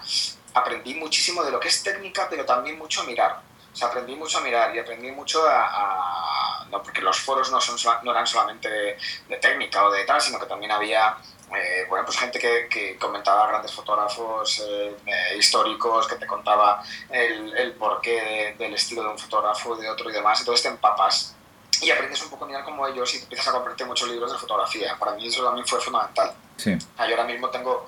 aprendí 0.53 0.95
muchísimo 0.95 1.43
de 1.43 1.51
lo 1.51 1.59
que 1.59 1.67
es 1.67 1.83
técnica, 1.83 2.27
pero 2.29 2.45
también 2.45 2.77
mucho 2.77 3.01
a 3.01 3.03
mirar. 3.05 3.41
O 3.71 3.75
sea, 3.75 3.87
aprendí 3.87 4.15
mucho 4.15 4.39
a 4.39 4.41
mirar 4.41 4.75
y 4.75 4.79
aprendí 4.79 5.11
mucho 5.11 5.47
a... 5.47 5.67
a 5.67 6.65
no, 6.69 6.83
porque 6.83 7.01
los 7.01 7.19
foros 7.19 7.51
no, 7.51 7.59
son, 7.59 7.77
no 8.03 8.11
eran 8.11 8.27
solamente 8.27 8.69
de, 8.69 8.97
de 9.27 9.37
técnica 9.37 9.83
o 9.85 9.91
de 9.91 10.03
tal, 10.03 10.21
sino 10.21 10.39
que 10.39 10.45
también 10.45 10.71
había 10.71 11.17
eh, 11.55 11.85
bueno, 11.89 12.05
pues 12.05 12.17
gente 12.17 12.37
que, 12.37 12.67
que, 12.69 12.95
comentaba 12.97 13.47
grandes 13.47 13.73
fotógrafos 13.73 14.59
eh, 14.59 14.95
eh, 15.05 15.37
históricos, 15.37 16.07
que 16.07 16.15
te 16.15 16.27
contaba 16.27 16.83
el, 17.09 17.57
el 17.57 17.73
porqué 17.73 18.55
de, 18.57 18.63
del 18.63 18.75
estilo 18.75 19.01
de 19.01 19.09
un 19.09 19.17
fotógrafo, 19.17 19.75
de 19.75 19.89
otro 19.89 20.11
y 20.11 20.13
demás, 20.13 20.39
entonces 20.39 20.61
te 20.61 20.69
empapas 20.69 21.35
y 21.81 21.91
aprendes 21.91 22.21
un 22.23 22.29
poco 22.29 22.45
a 22.45 22.47
mirar 22.47 22.63
como 22.63 22.87
ellos 22.87 23.13
y 23.15 23.17
empiezas 23.19 23.47
a 23.47 23.51
comprarte 23.51 23.85
muchos 23.85 24.09
libros 24.09 24.31
de 24.31 24.37
fotografía. 24.37 24.95
Para 24.97 25.13
mí 25.13 25.27
eso 25.27 25.43
también 25.43 25.65
fue 25.65 25.79
fundamental. 25.79 26.33
Sí. 26.57 26.77
Yo 26.77 27.03
ahora 27.03 27.23
mismo 27.23 27.49
tengo, 27.49 27.87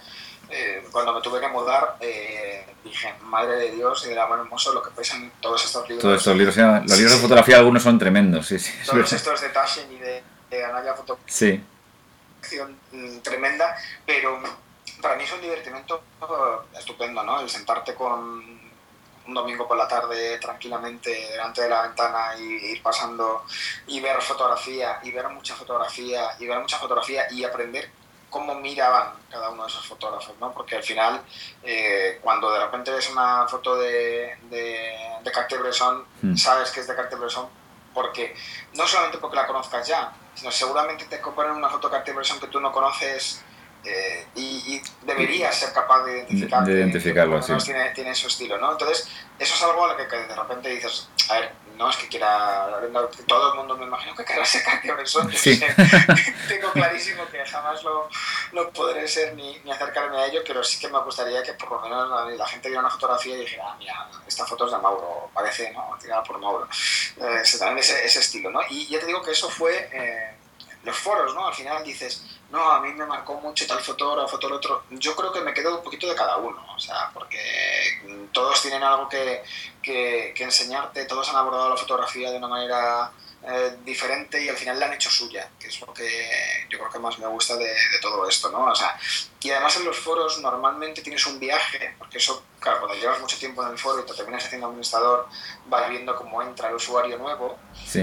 cuando 0.92 1.14
me 1.14 1.22
tuve 1.22 1.40
que 1.40 1.48
mudar, 1.48 1.98
dije, 2.84 3.14
madre 3.22 3.58
de 3.58 3.72
Dios 3.72 4.06
y 4.06 4.10
del 4.10 4.20
amor 4.20 4.40
hermoso, 4.40 4.74
lo 4.74 4.82
que 4.82 4.92
pesan 4.92 5.32
todos 5.42 5.66
estos 5.66 5.84
libros. 5.90 6.02
Todos 6.02 6.18
estos 6.18 6.36
libros, 6.36 6.58
los 6.58 6.98
libros 6.98 7.16
de 7.16 7.22
fotografía, 7.22 7.58
algunos 7.58 7.84
son 7.84 8.00
tremendos, 8.00 8.48
sí, 8.48 8.60
sí. 8.60 8.72
Todos 8.86 9.12
estos 9.12 9.42
de 9.42 9.50
Taschen 9.50 9.92
y 9.92 9.98
de, 9.98 10.24
de 10.50 10.66
Anaya 10.66 10.94
Fotografía. 10.94 11.34
Sí. 11.34 11.64
Mm, 12.92 13.20
tremenda, 13.20 13.76
pero 14.06 14.42
para 15.02 15.16
mí 15.16 15.24
es 15.24 15.32
un 15.32 15.42
divertimento 15.42 16.04
estupendo, 16.78 17.24
¿no? 17.24 17.40
El 17.40 17.50
sentarte 17.50 17.94
con 17.96 18.61
un 19.28 19.34
domingo 19.34 19.68
por 19.68 19.78
la 19.78 19.88
tarde 19.88 20.38
tranquilamente 20.40 21.10
delante 21.32 21.62
de 21.62 21.70
la 21.70 21.84
ventana 21.84 22.36
y 22.38 22.72
ir 22.72 22.82
pasando 22.82 23.46
y 23.88 24.00
ver 24.00 24.22
fotografía 24.22 25.00
y 25.04 25.12
ver 25.12 25.30
mucha 25.30 25.56
fotografía 25.56 26.32
y 26.40 26.48
ver 26.48 26.60
mucha 26.60 26.78
fotografía 26.78 27.32
y 27.32 27.44
aprender 27.44 27.92
cómo 28.30 28.56
miraban 28.56 29.14
cada 29.30 29.50
uno 29.50 29.64
de 29.64 29.70
esos 29.70 29.86
fotógrafos, 29.86 30.36
¿no? 30.40 30.52
Porque 30.54 30.78
al 30.78 30.84
final, 30.84 31.22
eh, 31.64 32.18
cuando 32.22 32.52
de 32.52 32.60
repente 32.60 32.90
ves 32.90 33.10
una 33.10 33.46
foto 33.48 33.76
de, 33.76 34.38
de, 34.50 35.20
de 35.22 35.32
Cartier-Bresson, 35.32 36.06
hmm. 36.22 36.36
sabes 36.36 36.72
que 36.72 36.80
es 36.80 36.88
de 36.88 36.96
Cartier-Bresson 36.96 37.50
porque 37.94 38.34
no 38.74 38.88
solamente 38.88 39.18
porque 39.18 39.36
la 39.36 39.46
conozcas 39.46 39.86
ya, 39.86 40.14
sino 40.34 40.50
seguramente 40.50 41.06
te 41.06 41.20
comparan 41.20 41.58
una 41.58 41.70
foto 41.70 41.90
de 41.90 41.96
Cartier-Bresson 41.96 42.40
que 42.40 42.48
tú 42.48 42.62
no 42.62 42.72
conoces 42.72 43.44
eh, 43.84 44.28
y, 44.36 44.82
deberías 45.04 45.56
ser 45.56 45.74
capaz 45.74 46.04
de 46.06 46.18
identificar 46.18 46.64
de 46.64 46.74
identificarlo, 46.74 47.42
sí. 47.42 47.54
tiene, 47.66 47.90
tiene 47.90 48.14
su 48.14 48.28
estilo, 48.28 48.58
¿no? 48.58 48.72
Entonces, 48.72 49.08
eso 49.40 49.56
es 49.56 49.64
algo 49.64 49.86
a 49.86 49.88
lo 49.90 49.98
que, 49.98 50.06
de 50.06 50.36
repente 50.36 50.70
dices, 50.70 51.10
a 51.30 51.40
ver, 51.40 51.52
no 51.76 51.90
es 51.90 51.98
que 51.98 52.08
quiera, 52.08 52.70
todo 53.28 53.54
el 53.54 53.58
mundo 53.58 53.76
me 53.76 53.86
imagino 53.86 54.16
que 54.16 54.24
querrá 54.24 54.46
ser 54.46 54.62
Bresson, 54.96 55.32
sí. 55.34 55.60
tengo 56.48 56.72
clarísimo 56.74 57.26
que 57.28 57.44
jamás 57.44 57.84
lo, 57.84 58.08
lo 58.52 58.72
podré 58.72 59.08
ser 59.08 59.34
ni, 59.34 59.58
ni, 59.60 59.72
acercarme 59.72 60.18
a 60.18 60.28
ello, 60.28 60.42
pero 60.46 60.64
sí 60.64 60.80
que 60.80 60.88
me 60.90 61.00
gustaría 61.00 61.42
que 61.42 61.54
por 61.54 61.72
lo 61.72 61.82
menos 61.82 62.38
la, 62.38 62.46
gente 62.46 62.70
viera 62.70 62.82
una 62.82 62.92
fotografía 62.92 63.36
y 63.36 63.40
dijera, 63.40 63.64
ah, 63.68 63.76
mira, 63.80 64.08
esta 64.28 64.46
foto 64.46 64.66
es 64.68 64.72
de 64.74 64.78
Mauro, 64.78 65.32
parece, 65.34 65.72
¿no? 65.72 65.98
Tirada 66.00 66.22
por 66.24 66.38
Mauro. 66.40 66.68
Eh, 67.18 67.40
ese, 67.42 68.06
ese, 68.06 68.20
estilo, 68.20 68.52
¿no? 68.52 68.60
Y 68.70 68.86
ya 68.88 69.00
te 69.00 69.08
digo 69.08 69.24
que 69.24 69.32
eso 69.32 69.50
fue... 69.50 69.90
Eh, 69.92 70.38
los 70.84 70.98
foros, 70.98 71.34
¿no? 71.36 71.48
Al 71.48 71.54
final 71.54 71.84
dices, 71.84 72.24
no, 72.52 72.72
a 72.72 72.82
mí 72.82 72.92
me 72.94 73.06
marcó 73.06 73.36
mucho 73.36 73.66
tal 73.66 73.80
fotógrafo, 73.80 74.38
tal 74.38 74.52
otro. 74.52 74.84
Yo 74.92 75.16
creo 75.16 75.32
que 75.32 75.42
me 75.42 75.54
quedo 75.54 75.78
un 75.78 75.84
poquito 75.84 76.08
de 76.08 76.16
cada 76.16 76.38
uno, 76.38 76.62
o 76.76 76.80
sea, 76.80 77.10
porque 77.14 77.40
todos 78.34 78.62
tienen 78.62 78.84
algo 78.84 79.08
que, 79.08 79.42
que, 79.82 80.34
enseñarte, 80.38 81.06
todos 81.06 81.30
han 81.30 81.38
abordado 81.38 81.70
la 81.70 81.78
fotografía 81.78 82.30
de 82.30 82.38
una 82.38 82.50
manera 82.50 83.12
eh, 83.44 83.78
diferente 83.86 84.44
y 84.44 84.50
al 84.50 84.58
final 84.58 84.80
la 84.80 84.88
han 84.88 84.94
hecho 84.94 85.10
suya, 85.10 85.50
que 85.58 85.68
es 85.68 85.80
lo 85.80 85.94
que 85.94 86.68
yo 86.70 86.78
creo 86.78 86.92
que 86.92 87.00
más 87.00 87.18
me 87.20 87.28
gusta 87.28 87.56
de, 87.56 87.74
todo 88.02 88.28
esto, 88.28 88.50
¿no? 88.52 88.66
O 88.66 88.76
sea, 88.76 89.00
y 89.44 89.50
además 89.50 89.76
en 89.78 89.86
los 89.86 89.98
foros 89.98 90.40
normalmente 90.40 91.02
tienes 91.02 91.26
un 91.26 91.40
viaje, 91.40 91.96
porque 91.98 92.20
eso, 92.20 92.44
claro, 92.60 92.80
cuando 92.82 92.98
llevas 92.98 93.20
mucho 93.20 93.38
tiempo 93.38 93.64
en 93.64 93.72
el 93.72 93.78
foro 93.78 94.02
y 94.02 94.06
te 94.06 94.14
terminas 94.14 94.46
haciendo 94.46 94.68
administrador, 94.68 95.28
vas 95.68 95.90
viendo 95.90 96.16
cómo 96.16 96.42
entra 96.44 96.70
el 96.70 96.76
usuario 96.76 97.18
nuevo, 97.18 97.58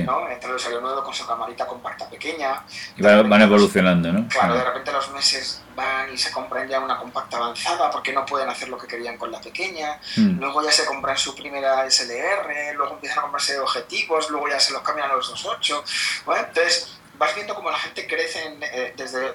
¿no? 0.04 0.28
Entra 0.28 0.50
el 0.50 0.56
usuario 0.56 0.80
nuevo 0.80 1.04
con 1.04 1.14
su 1.14 1.26
camarita 1.26 1.66
compacta 1.66 2.08
pequeña. 2.10 2.64
Y 2.96 3.02
van, 3.02 3.28
van 3.28 3.42
evolucionando, 3.42 4.12
¿no? 4.12 4.28
Claro, 4.28 4.54
de 4.54 4.64
repente 4.64 4.92
los 4.92 5.10
meses 5.12 5.62
van 5.76 6.12
y 6.12 6.18
se 6.18 6.32
compran 6.32 6.68
ya 6.68 6.80
una 6.80 6.98
compacta 6.98 7.36
avanzada 7.36 7.88
porque 7.90 8.12
no 8.12 8.26
pueden 8.26 8.48
hacer 8.48 8.68
lo 8.68 8.76
que 8.76 8.88
querían 8.88 9.16
con 9.16 9.30
la 9.30 9.40
pequeña, 9.40 10.00
hmm. 10.16 10.40
luego 10.40 10.64
ya 10.64 10.72
se 10.72 10.84
compran 10.84 11.16
su 11.16 11.36
primera 11.36 11.88
SLR, 11.88 12.74
luego 12.74 12.94
empiezan 12.94 13.20
a 13.20 13.22
comprarse 13.22 13.58
objetivos, 13.60 14.28
luego 14.30 14.48
ya 14.48 14.58
se 14.58 14.72
los 14.72 14.82
cambian 14.82 15.08
a 15.10 15.14
los 15.14 15.32
2.8, 15.32 16.24
bueno, 16.26 16.46
entonces 16.48 16.98
vas 17.16 17.34
viendo 17.34 17.54
cómo 17.54 17.70
la 17.70 17.78
gente 17.78 18.06
crece 18.06 18.56
eh, 18.60 18.94
desde 18.96 19.34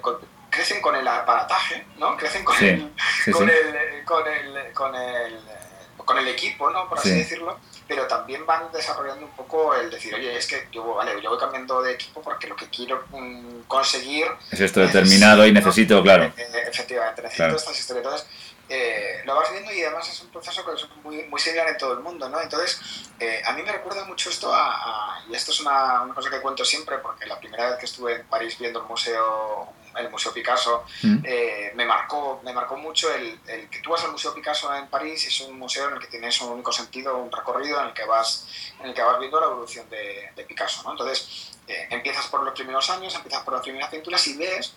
crecen 0.53 0.81
con 0.81 0.95
el 0.95 1.07
aparataje, 1.07 1.85
¿no? 1.97 2.15
Crecen 2.15 2.43
con, 2.43 2.55
el, 2.63 2.91
con, 3.31 3.49
El, 3.49 4.03
con, 4.05 4.27
el, 4.27 4.73
con, 4.73 4.95
el, 4.95 5.39
con 5.97 6.17
el 6.17 6.27
equipo, 6.27 6.69
¿no? 6.69 6.87
Por 6.87 6.99
así 6.99 7.09
decirlo 7.09 7.59
pero 7.87 8.07
también 8.07 8.45
van 8.45 8.71
desarrollando 8.71 9.25
un 9.25 9.31
poco 9.33 9.75
el 9.75 9.89
decir, 9.89 10.13
oye, 10.15 10.35
es 10.35 10.47
que 10.47 10.67
yo, 10.71 10.95
vale, 10.95 11.21
yo 11.21 11.29
voy 11.29 11.39
cambiando 11.39 11.81
de 11.81 11.93
equipo 11.93 12.21
porque 12.21 12.47
lo 12.47 12.55
que 12.55 12.67
quiero 12.69 13.03
mm, 13.11 13.63
conseguir... 13.67 14.25
Es 14.51 14.59
esto 14.59 14.79
determinado 14.79 15.45
y 15.45 15.51
necesito, 15.51 16.01
claro. 16.01 16.25
Eh, 16.25 16.33
eh, 16.37 16.63
efectivamente, 16.67 17.21
necesito 17.21 17.55
estas 17.55 17.79
historias. 17.79 18.05
Entonces, 18.05 18.27
eh, 18.69 19.21
lo 19.25 19.35
vas 19.35 19.51
viendo 19.51 19.71
y 19.73 19.83
además 19.83 20.09
es 20.09 20.21
un 20.21 20.29
proceso 20.29 20.65
que 20.65 20.73
es 20.73 20.87
muy, 21.03 21.23
muy 21.23 21.39
similar 21.39 21.67
en 21.67 21.77
todo 21.77 21.93
el 21.93 21.99
mundo, 21.99 22.29
¿no? 22.29 22.41
Entonces, 22.41 22.79
a 23.45 23.53
mí 23.53 23.61
me 23.61 23.71
recuerda 23.71 24.05
mucho 24.05 24.29
esto 24.29 24.51
a, 24.53 25.23
y 25.29 25.35
esto 25.35 25.51
es 25.51 25.59
una, 25.59 26.01
una, 26.01 26.13
cosa 26.13 26.29
que 26.29 26.41
cuento 26.41 26.63
siempre, 26.63 26.97
porque 26.99 27.25
la 27.25 27.39
primera 27.39 27.69
vez 27.69 27.79
que 27.79 27.85
estuve 27.85 28.15
en 28.15 28.25
París 28.27 28.57
viendo 28.57 28.81
el 28.81 28.87
museo 28.87 29.73
el 29.97 30.10
Museo 30.10 30.34
Picasso, 30.34 30.86
mm. 31.01 31.17
eh, 31.23 31.71
me, 31.75 31.86
marcó, 31.86 32.41
me 32.43 32.53
marcó 32.53 32.77
mucho 32.77 33.13
el, 33.13 33.39
el, 33.47 33.69
que 33.69 33.79
tú 33.79 33.91
vas 33.91 34.03
al 34.03 34.12
Museo 34.12 34.34
Picasso 34.34 34.73
en 34.75 34.88
París, 34.88 35.25
es 35.25 35.41
un 35.41 35.58
museo 35.58 35.88
en 35.89 35.95
el 35.95 35.99
que 35.99 36.08
tienes 36.08 36.39
un 36.41 36.51
único 36.51 36.71
sentido, 36.71 37.17
un 37.17 37.32
recorrido 37.32 37.79
en 37.82 37.88
el 37.88 37.93
que 37.93 38.06
vas, 38.06 38.47
en 38.79 38.88
el 38.88 38.93
que 38.93 39.01
vas 39.01 39.19
viendo 39.19 39.39
la 39.39 39.47
evolución 39.47 39.89
de, 39.89 40.32
de 40.36 40.43
Picasso. 40.43 40.84
¿no? 40.84 40.91
Entonces, 40.91 41.51
eh, 41.67 41.88
empiezas 41.91 42.27
por 42.27 42.43
los 42.43 42.53
primeros 42.53 42.89
años, 42.89 43.15
empiezas 43.15 43.43
por 43.43 43.53
las 43.53 43.63
primeras 43.63 43.89
pinturas 43.89 44.25
y 44.27 44.38
ves 44.38 44.73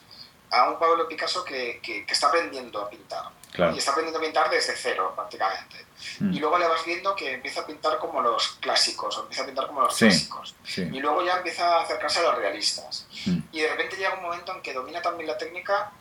a 0.51 0.71
un 0.71 0.79
Pablo 0.79 1.09
Picasso 1.09 1.45
que, 1.45 1.81
que, 1.83 2.07
que 2.07 2.13
está 2.13 2.29
aprendiendo 2.29 2.81
a 2.81 2.89
pintar. 2.89 3.31
Y 3.75 3.79
está 3.79 3.93
aprendiendo 3.93 4.19
a 4.19 4.23
pintar 4.23 4.51
desde 4.51 4.77
cero, 4.77 5.13
prácticamente. 5.15 5.87
Mm. 6.21 6.33
Y 6.35 6.41
luego 6.41 6.59
le 6.59 6.69
vas 6.69 6.85
viendo 6.85 7.15
que 7.17 7.33
empieza 7.33 7.63
a 7.63 7.67
pintar 7.67 7.99
como 7.99 8.21
los 8.21 8.59
clásicos, 8.61 9.17
o 9.17 9.23
empieza 9.23 9.45
a 9.45 9.47
pintar 9.47 9.67
como 9.67 9.83
los 9.83 9.97
clásicos. 9.97 10.55
Y 10.77 11.01
luego 11.01 11.25
ya 11.25 11.39
empieza 11.39 11.77
a 11.77 11.83
acercarse 11.83 12.21
a 12.21 12.23
los 12.25 12.37
realistas. 12.37 13.07
Mm. 13.25 13.39
Y 13.53 13.61
de 13.61 13.69
repente 13.69 13.97
llega 13.97 14.15
un 14.15 14.23
momento 14.23 14.55
en 14.55 14.61
que 14.61 14.73
domina 14.73 15.01
también 15.01 15.29
la 15.29 15.39
técnica 15.39 15.93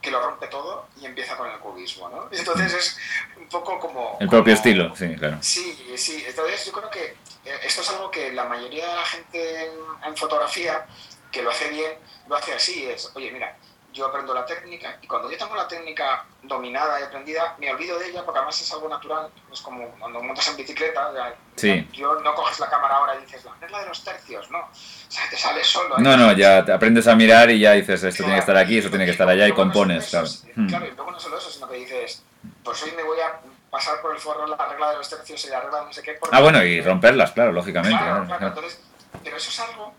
que 0.00 0.10
lo 0.10 0.20
rompe 0.20 0.48
todo 0.48 0.88
y 1.00 1.06
empieza 1.06 1.36
con 1.36 1.48
el 1.48 1.58
cubismo, 1.60 2.08
¿no? 2.08 2.28
Entonces 2.32 2.74
es 2.74 2.98
un 3.36 3.48
poco 3.48 3.78
como... 3.78 4.16
El 4.18 4.28
propio 4.28 4.54
estilo, 4.54 4.94
sí, 4.96 5.14
claro. 5.16 5.38
Sí, 5.40 5.94
sí. 5.96 6.24
Entonces 6.26 6.66
yo 6.66 6.72
creo 6.72 6.90
que 6.90 7.04
eh, 7.44 7.60
esto 7.62 7.82
es 7.82 7.90
algo 7.90 8.10
que 8.10 8.32
la 8.32 8.44
mayoría 8.44 8.88
de 8.88 8.94
la 8.94 9.04
gente 9.04 9.64
en, 9.66 9.72
en 10.04 10.16
fotografía, 10.16 10.86
que 11.30 11.42
lo 11.42 11.50
hace 11.50 11.68
bien, 11.68 11.92
lo 12.26 12.36
hace 12.36 12.52
así, 12.52 12.86
es, 12.86 13.10
oye, 13.14 13.30
mira, 13.30 13.56
yo 13.92 14.06
aprendo 14.06 14.32
la 14.32 14.46
técnica 14.46 14.98
y 15.00 15.06
cuando 15.06 15.30
yo 15.30 15.36
tengo 15.36 15.54
la 15.54 15.68
técnica 15.68 16.24
dominada 16.42 16.98
y 17.00 17.04
aprendida, 17.04 17.54
me 17.58 17.70
olvido 17.70 17.98
de 17.98 18.08
ella 18.08 18.24
porque 18.24 18.38
además 18.38 18.60
es 18.60 18.72
algo 18.72 18.88
natural. 18.88 19.28
Es 19.52 19.60
como 19.60 19.88
cuando 19.98 20.22
montas 20.22 20.48
en 20.48 20.56
bicicleta, 20.56 21.12
sí. 21.56 21.88
yo 21.92 22.20
no 22.20 22.34
coges 22.34 22.58
la 22.58 22.70
cámara 22.70 22.96
ahora 22.96 23.16
y 23.16 23.22
dices, 23.22 23.44
la 23.44 23.54
regla 23.60 23.80
de 23.80 23.86
los 23.86 24.02
tercios, 24.02 24.50
no. 24.50 24.58
O 24.60 24.70
sea, 25.08 25.28
te 25.28 25.36
sale 25.36 25.62
solo. 25.62 25.98
No, 25.98 26.16
no, 26.16 26.32
ya 26.32 26.64
te 26.64 26.72
aprendes 26.72 27.06
a 27.06 27.14
mirar 27.14 27.50
y 27.50 27.60
ya 27.60 27.72
dices, 27.72 28.02
esto 28.02 28.22
tiene 28.22 28.34
que 28.34 28.40
estar 28.40 28.56
aquí, 28.56 28.78
eso 28.78 28.88
tiene 28.88 29.04
que 29.04 29.12
estar 29.12 29.28
allá 29.28 29.46
y 29.46 29.52
compones, 29.52 30.08
claro. 30.08 30.28
Hmm. 30.56 30.68
Claro, 30.68 30.86
y 30.86 30.90
luego 30.92 31.10
no 31.10 31.20
solo 31.20 31.38
eso, 31.38 31.50
sino 31.50 31.68
que 31.68 31.76
dices, 31.76 32.24
pues 32.64 32.82
hoy 32.82 32.92
me 32.96 33.02
voy 33.02 33.20
a 33.20 33.40
pasar 33.70 34.00
por 34.00 34.14
el 34.14 34.20
forro 34.20 34.46
la 34.46 34.68
regla 34.68 34.90
de 34.90 34.96
los 34.96 35.08
tercios 35.08 35.44
y 35.44 35.48
la 35.48 35.60
regla 35.60 35.80
de 35.80 35.86
no 35.86 35.92
sé 35.92 36.02
qué. 36.02 36.18
Ah, 36.30 36.40
bueno, 36.40 36.62
y 36.64 36.80
romperlas, 36.80 37.32
claro, 37.32 37.52
lógicamente. 37.52 37.98
Claro, 37.98 38.26
claro, 38.26 38.46
Entonces, 38.48 38.80
pero 39.22 39.36
eso 39.36 39.50
es 39.50 39.60
algo 39.60 39.94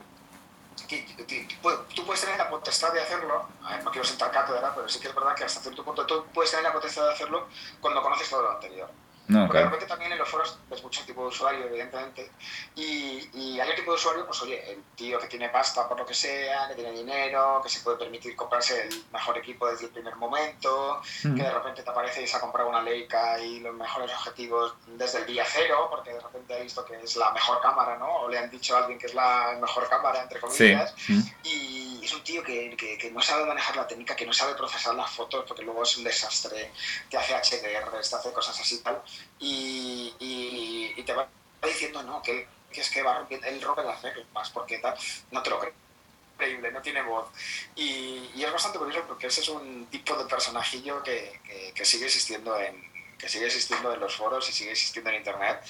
tú 1.95 2.05
puedes 2.05 2.21
tener 2.21 2.37
la 2.37 2.49
potestad 2.49 2.93
de 2.93 3.01
hacerlo, 3.01 3.47
no 3.83 3.91
quiero 3.91 4.05
sentar 4.05 4.31
cátedra, 4.31 4.73
pero 4.75 4.87
sí 4.87 4.99
que 4.99 5.07
es 5.07 5.15
verdad 5.15 5.35
que 5.35 5.43
hasta 5.43 5.61
cierto 5.61 5.83
punto 5.83 6.05
tú 6.05 6.25
puedes 6.33 6.51
tener 6.51 6.63
la 6.63 6.73
potestad 6.73 7.05
de 7.07 7.13
hacerlo 7.13 7.47
cuando 7.79 8.01
conoces 8.01 8.29
todo 8.29 8.43
lo 8.43 8.51
anterior. 8.51 8.89
No, 9.33 9.47
Porque 9.47 9.57
de 9.57 9.63
repente 9.65 9.85
también 9.87 10.11
en 10.11 10.19
los 10.19 10.29
foros 10.29 10.59
ves 10.69 10.83
mucho 10.83 11.03
tipo 11.05 11.21
de 11.21 11.27
usuario, 11.27 11.65
evidentemente, 11.65 12.31
y, 12.75 13.29
y, 13.33 13.59
hay 13.59 13.69
un 13.69 13.75
tipo 13.75 13.91
de 13.91 13.97
usuario, 13.97 14.25
pues 14.27 14.41
oye, 14.43 14.71
el 14.71 14.83
tío 14.95 15.19
que 15.19 15.27
tiene 15.27 15.49
pasta 15.49 15.87
por 15.87 15.97
lo 15.97 16.05
que 16.05 16.13
sea, 16.13 16.67
que 16.67 16.75
tiene 16.75 16.91
dinero, 16.91 17.59
que 17.63 17.69
se 17.69 17.79
puede 17.81 17.97
permitir 17.97 18.35
comprarse 18.35 18.83
el 18.83 19.03
mejor 19.11 19.37
equipo 19.39 19.67
desde 19.67 19.85
el 19.85 19.91
primer 19.91 20.15
momento, 20.17 21.01
mm. 21.23 21.35
que 21.35 21.41
de 21.41 21.51
repente 21.51 21.81
te 21.81 21.89
aparece 21.89 22.21
y 22.21 22.27
se 22.27 22.37
ha 22.37 22.39
comprado 22.39 22.69
una 22.69 22.83
Leica 22.83 23.39
y 23.39 23.59
los 23.59 23.73
mejores 23.73 24.11
objetivos 24.11 24.75
desde 24.85 25.19
el 25.19 25.25
día 25.25 25.45
cero, 25.47 25.87
porque 25.89 26.13
de 26.13 26.19
repente 26.19 26.53
ha 26.53 26.59
visto 26.59 26.85
que 26.85 27.01
es 27.01 27.15
la 27.15 27.31
mejor 27.31 27.59
cámara, 27.61 27.97
¿no? 27.97 28.07
O 28.17 28.29
le 28.29 28.37
han 28.37 28.51
dicho 28.51 28.75
a 28.75 28.81
alguien 28.81 28.99
que 28.99 29.07
es 29.07 29.15
la 29.15 29.57
mejor 29.59 29.89
cámara, 29.89 30.21
entre 30.21 30.39
comillas, 30.39 30.93
mm. 31.07 31.21
y 31.43 32.01
es 32.03 32.13
un 32.13 32.23
tío 32.23 32.43
que, 32.43 32.75
que, 32.77 32.97
que, 32.97 33.11
no 33.11 33.21
sabe 33.21 33.45
manejar 33.45 33.75
la 33.77 33.87
técnica, 33.87 34.15
que 34.15 34.25
no 34.25 34.33
sabe 34.33 34.53
procesar 34.55 34.93
las 34.93 35.09
fotos, 35.09 35.45
porque 35.47 35.63
luego 35.63 35.83
es 35.83 35.97
un 35.97 36.03
desastre, 36.03 36.71
te 37.09 37.17
hace 37.17 37.33
HDR, 37.33 37.89
te 37.91 38.15
hace 38.15 38.31
cosas 38.31 38.59
así 38.59 38.75
y 38.75 38.79
tal 38.79 39.01
y, 39.39 40.13
y, 40.19 41.03
te 41.03 41.13
va 41.13 41.27
diciendo, 41.63 42.01
no, 42.03 42.21
que, 42.21 42.47
que 42.71 42.81
es 42.81 42.89
que 42.89 43.01
va 43.01 43.27
él 43.29 43.61
rompe 43.61 43.83
las 43.83 44.01
reglas, 44.01 44.49
porque 44.51 44.79
tal, 44.79 44.97
no 45.31 45.43
te 45.43 45.49
lo 45.49 45.59
creo 45.59 45.73
increíble, 46.33 46.71
no 46.71 46.81
tiene 46.81 47.01
voz. 47.01 47.29
Y, 47.75 48.29
y, 48.35 48.43
es 48.43 48.51
bastante 48.51 48.79
curioso 48.79 49.05
porque 49.07 49.27
ese 49.27 49.41
es 49.41 49.49
un 49.49 49.87
tipo 49.87 50.15
de 50.15 50.25
personajillo 50.25 51.03
que, 51.03 51.39
que, 51.43 51.73
que, 51.73 51.85
sigue 51.85 52.05
existiendo 52.05 52.57
en 52.59 52.91
que 53.17 53.29
sigue 53.29 53.45
existiendo 53.45 53.93
en 53.93 54.01
los 54.01 54.15
foros 54.15 54.49
y 54.49 54.51
sigue 54.51 54.71
existiendo 54.71 55.09
en 55.09 55.17
internet. 55.17 55.61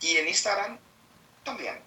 Y 0.00 0.16
en 0.16 0.28
Instagram 0.28 0.78
también. 1.44 1.80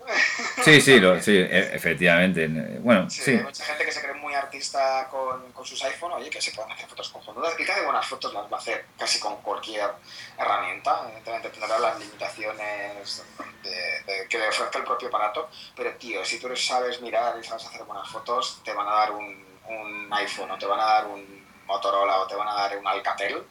Sí, 0.64 0.80
sí, 0.80 1.00
lo, 1.00 1.22
sí, 1.22 1.36
e, 1.36 1.76
efectivamente. 1.76 2.48
Bueno, 2.80 3.10
sí, 3.10 3.32
Hay 3.32 3.44
mucha 3.44 3.66
gente 3.66 3.86
que 3.86 3.92
se 3.92 4.02
cree 4.02 4.14
muy 4.14 4.34
artista 4.34 5.08
con, 5.10 5.52
con 5.52 5.66
sus 5.66 5.84
iPhones, 5.84 6.18
oye, 6.18 6.30
que 6.30 6.42
se 6.42 6.52
pueden 6.52 6.72
hacer 6.72 6.88
fotos 6.88 7.10
conjuntas. 7.10 7.54
Y 7.60 7.66
cada 7.66 7.84
buenas 7.84 8.06
fotos 8.06 8.34
las 8.34 8.46
va 8.46 8.58
a 8.58 8.60
hacer 8.60 8.86
casi 8.98 9.20
con 9.20 9.42
cualquier 9.42 9.90
herramienta. 10.38 11.02
Evidentemente 11.06 11.50
tendrá 11.50 11.80
las 11.80 12.00
limitaciones 12.00 13.24
de, 13.64 14.28
que 14.30 14.38
le 14.38 14.48
ofrezca 14.48 14.80
el 14.80 14.86
propio 14.86 15.10
aparato. 15.10 15.50
Pero, 15.76 15.94
tío, 15.96 16.24
si 16.24 16.40
tú 16.40 16.56
sabes 16.56 17.02
mirar 17.02 17.38
y 17.42 17.44
sabes 17.44 17.66
hacer 17.66 17.84
buenas 17.84 18.08
fotos, 18.10 18.62
te 18.64 18.74
van 18.74 18.88
a 18.88 18.92
dar 18.92 19.12
un, 19.12 19.46
un 19.68 20.14
iPhone 20.14 20.52
o 20.52 20.58
te 20.58 20.66
van 20.66 20.80
a 20.80 20.86
dar 20.86 21.08
un 21.08 21.38
Motorola 21.68 22.22
o 22.22 22.28
te 22.28 22.36
van 22.36 22.48
a 22.48 22.54
dar 22.54 22.78
un 22.78 22.88
Alcatel 22.88 23.46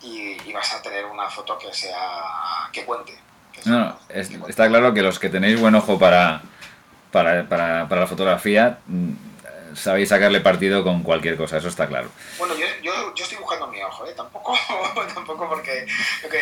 y, 0.00 0.52
vas 0.52 0.72
a 0.72 0.82
tener 0.82 1.04
una 1.04 1.28
foto 1.28 1.58
que 1.58 1.72
sea 1.72 2.68
que 2.72 2.84
cuente. 2.84 3.16
No, 3.66 3.98
está 4.08 4.68
claro 4.68 4.94
que 4.94 5.02
los 5.02 5.18
que 5.18 5.28
tenéis 5.28 5.60
buen 5.60 5.74
ojo 5.74 5.98
para, 5.98 6.42
para, 7.10 7.48
para, 7.48 7.88
para 7.88 8.00
la 8.02 8.06
fotografía 8.06 8.78
mm, 8.86 9.12
sabéis 9.74 10.08
sacarle 10.08 10.40
partido 10.40 10.82
con 10.82 11.02
cualquier 11.02 11.36
cosa, 11.36 11.58
eso 11.58 11.68
está 11.68 11.86
claro. 11.86 12.10
Bueno, 12.38 12.54
yo, 12.54 12.66
yo, 12.82 13.14
yo 13.14 13.24
estoy 13.24 13.38
buscando 13.38 13.66
mi 13.68 13.82
ojo, 13.82 14.06
¿eh? 14.06 14.12
tampoco, 14.14 14.54
tampoco 15.14 15.48
porque, 15.48 15.86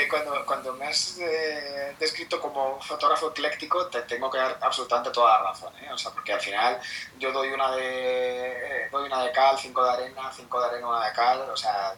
cuando, 0.09 0.45
cuando, 0.45 0.75
me 0.75 0.87
has 0.87 1.19
eh, 1.19 1.95
descrito 1.99 2.41
como 2.41 2.81
fotógrafo 2.81 3.31
ecléctico 3.31 3.87
te 3.87 4.03
tengo 4.03 4.31
que 4.31 4.39
dar 4.39 4.59
absolutamente 4.61 5.11
toda 5.11 5.39
la 5.39 5.51
razón, 5.51 5.73
¿eh? 5.83 5.93
o 5.93 5.99
sea, 5.99 6.11
porque 6.13 6.33
al 6.33 6.41
final 6.41 6.79
yo 7.19 7.33
doy 7.33 7.49
una 7.49 7.75
de, 7.77 8.49
eh, 8.49 8.89
doy 8.91 9.07
una 9.07 9.23
de 9.23 9.33
cal, 9.33 9.57
cinco 9.59 9.85
de 9.85 9.91
arena, 9.91 10.31
cinco 10.35 10.61
de 10.61 10.67
arena, 10.67 10.89
una 10.89 11.07
de 11.07 11.13
cal, 11.13 11.41
o 11.41 11.57
sea, 11.57 11.95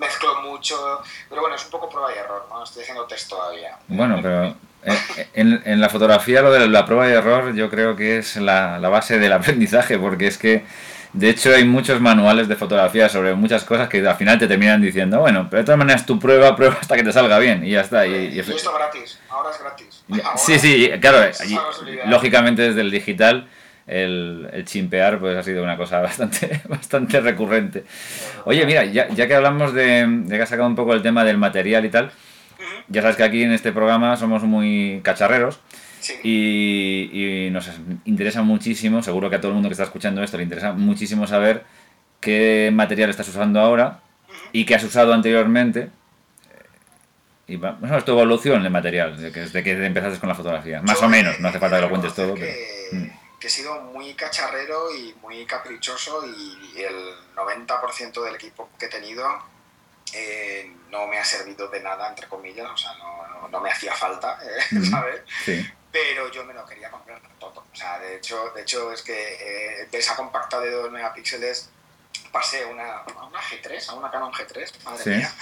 mezclo 0.00 0.40
mucho, 0.42 1.02
pero 1.28 1.42
bueno, 1.42 1.54
es 1.54 1.64
un 1.64 1.70
poco 1.70 1.88
prueba 1.88 2.12
y 2.14 2.18
error, 2.18 2.46
¿no? 2.48 2.64
Estoy 2.64 2.82
haciendo 2.82 3.04
test 3.04 3.28
todavía. 3.28 3.76
Bueno, 3.86 4.18
pero 4.22 4.56
en, 5.34 5.62
en, 5.64 5.80
la 5.80 5.90
fotografía 5.90 6.40
lo 6.40 6.50
de 6.50 6.66
la 6.66 6.86
prueba 6.86 7.08
y 7.08 7.12
error 7.12 7.54
yo 7.54 7.68
creo 7.68 7.94
que 7.94 8.18
es 8.18 8.36
la, 8.36 8.78
la, 8.78 8.88
base 8.88 9.18
del 9.18 9.32
aprendizaje, 9.32 9.98
porque 9.98 10.26
es 10.26 10.38
que 10.38 10.64
de 11.12 11.28
hecho 11.28 11.54
hay 11.54 11.64
muchos 11.64 12.00
manuales 12.00 12.48
de 12.48 12.56
fotografía 12.56 13.08
sobre 13.08 13.34
muchas 13.34 13.64
cosas 13.64 13.88
que 13.88 14.06
al 14.06 14.16
final 14.16 14.38
te 14.38 14.48
terminan 14.48 14.80
diciendo, 14.80 15.20
bueno, 15.20 15.48
pero 15.50 15.62
de 15.62 15.66
todas 15.66 15.78
maneras 15.78 16.06
tu 16.06 16.18
prueba, 16.18 16.56
prueba 16.56 16.78
hasta 16.80 16.96
que 16.96 17.02
te 17.02 17.12
salga 17.12 17.38
bien 17.38 17.64
y 17.64 17.72
ya 17.72 17.82
está. 17.82 18.06
Y, 18.06 18.28
y, 18.28 18.38
esto 18.38 18.72
gratis, 18.72 19.18
ahora 19.28 19.50
es 19.50 19.60
gratis. 19.60 20.04
sí, 20.36 20.58
sí, 20.58 20.90
claro, 21.00 21.30
lógicamente 22.06 22.62
desde 22.62 22.80
el 22.80 22.90
digital 22.90 23.48
el, 23.90 24.48
el, 24.52 24.64
chimpear 24.64 25.18
pues 25.18 25.36
ha 25.36 25.42
sido 25.42 25.62
una 25.62 25.76
cosa 25.76 26.00
bastante, 26.00 26.62
bastante 26.68 27.20
recurrente. 27.20 27.84
Oye, 28.44 28.64
mira, 28.64 28.84
ya, 28.84 29.08
ya 29.08 29.26
que 29.26 29.34
hablamos 29.34 29.74
de, 29.74 30.06
de, 30.06 30.36
que 30.36 30.42
has 30.42 30.48
sacado 30.48 30.68
un 30.68 30.76
poco 30.76 30.94
el 30.94 31.02
tema 31.02 31.24
del 31.24 31.38
material 31.38 31.84
y 31.84 31.90
tal, 31.90 32.10
ya 32.88 33.02
sabes 33.02 33.16
que 33.16 33.24
aquí 33.24 33.42
en 33.42 33.52
este 33.52 33.72
programa 33.72 34.16
somos 34.16 34.44
muy 34.44 35.00
cacharreros. 35.02 35.60
Y, 36.22 37.10
y, 37.12 37.50
nos 37.50 37.70
interesa 38.06 38.42
muchísimo, 38.42 39.02
seguro 39.02 39.28
que 39.28 39.36
a 39.36 39.40
todo 39.40 39.48
el 39.48 39.54
mundo 39.54 39.68
que 39.68 39.74
está 39.74 39.84
escuchando 39.84 40.22
esto 40.22 40.38
le 40.38 40.44
interesa 40.44 40.72
muchísimo 40.72 41.26
saber 41.26 41.64
qué 42.20 42.70
material 42.72 43.10
estás 43.10 43.28
usando 43.28 43.60
ahora 43.60 44.00
y 44.52 44.64
qué 44.64 44.76
has 44.76 44.84
usado 44.84 45.12
anteriormente. 45.12 45.90
Y 47.46 47.56
vamos 47.56 47.90
a 47.90 48.00
tu 48.00 48.12
evolución 48.12 48.62
de 48.62 48.70
material, 48.70 49.20
desde 49.20 49.62
que 49.62 49.84
empezaste 49.84 50.20
con 50.20 50.28
la 50.28 50.36
fotografía. 50.36 50.80
Más 50.82 51.02
o 51.02 51.08
menos, 51.08 51.38
no 51.40 51.48
hace 51.48 51.58
falta 51.58 51.76
que 51.76 51.82
lo 51.82 51.90
cuentes 51.90 52.14
todo. 52.14 52.34
Pero... 52.34 52.52
Que 53.40 53.48
he 53.48 53.50
sido 53.50 53.80
muy 53.80 54.14
cacharrero 54.14 54.94
y 54.94 55.14
muy 55.22 55.44
caprichoso 55.46 56.24
y 56.26 56.82
el 56.82 57.16
90% 57.34 58.22
del 58.22 58.34
equipo 58.36 58.68
que 58.78 58.86
he 58.86 58.88
tenido 58.88 59.26
eh, 60.12 60.72
no 60.90 61.06
me 61.06 61.18
ha 61.18 61.24
servido 61.24 61.68
de 61.68 61.80
nada, 61.80 62.08
entre 62.08 62.26
comillas, 62.26 62.68
o 62.68 62.76
sea, 62.76 62.94
no, 62.94 63.48
no, 63.48 63.60
me 63.60 63.70
hacía 63.70 63.94
falta, 63.94 64.38
eh, 64.42 64.84
¿sabes? 64.90 65.22
Pero 65.92 66.30
yo 66.30 66.44
me 66.44 66.54
lo 66.54 66.64
quería 66.66 66.90
comprar 66.90 67.20
todo. 67.38 67.64
O 67.72 67.76
sea, 67.76 67.98
de 67.98 68.16
hecho, 68.16 68.50
de 68.50 68.62
hecho 68.62 68.92
es 68.92 69.02
que 69.02 69.82
eh, 69.82 69.88
de 69.90 69.98
esa 69.98 70.16
compacta 70.16 70.60
de 70.60 70.70
2 70.70 70.90
megapíxeles 70.90 71.70
pasé 72.30 72.64
una, 72.64 72.98
a 72.98 73.24
una 73.24 73.40
G3, 73.40 73.88
a 73.88 73.94
una 73.94 74.10
Canon 74.10 74.32
G3, 74.32 74.84
madre 74.84 75.16
mía. 75.16 75.32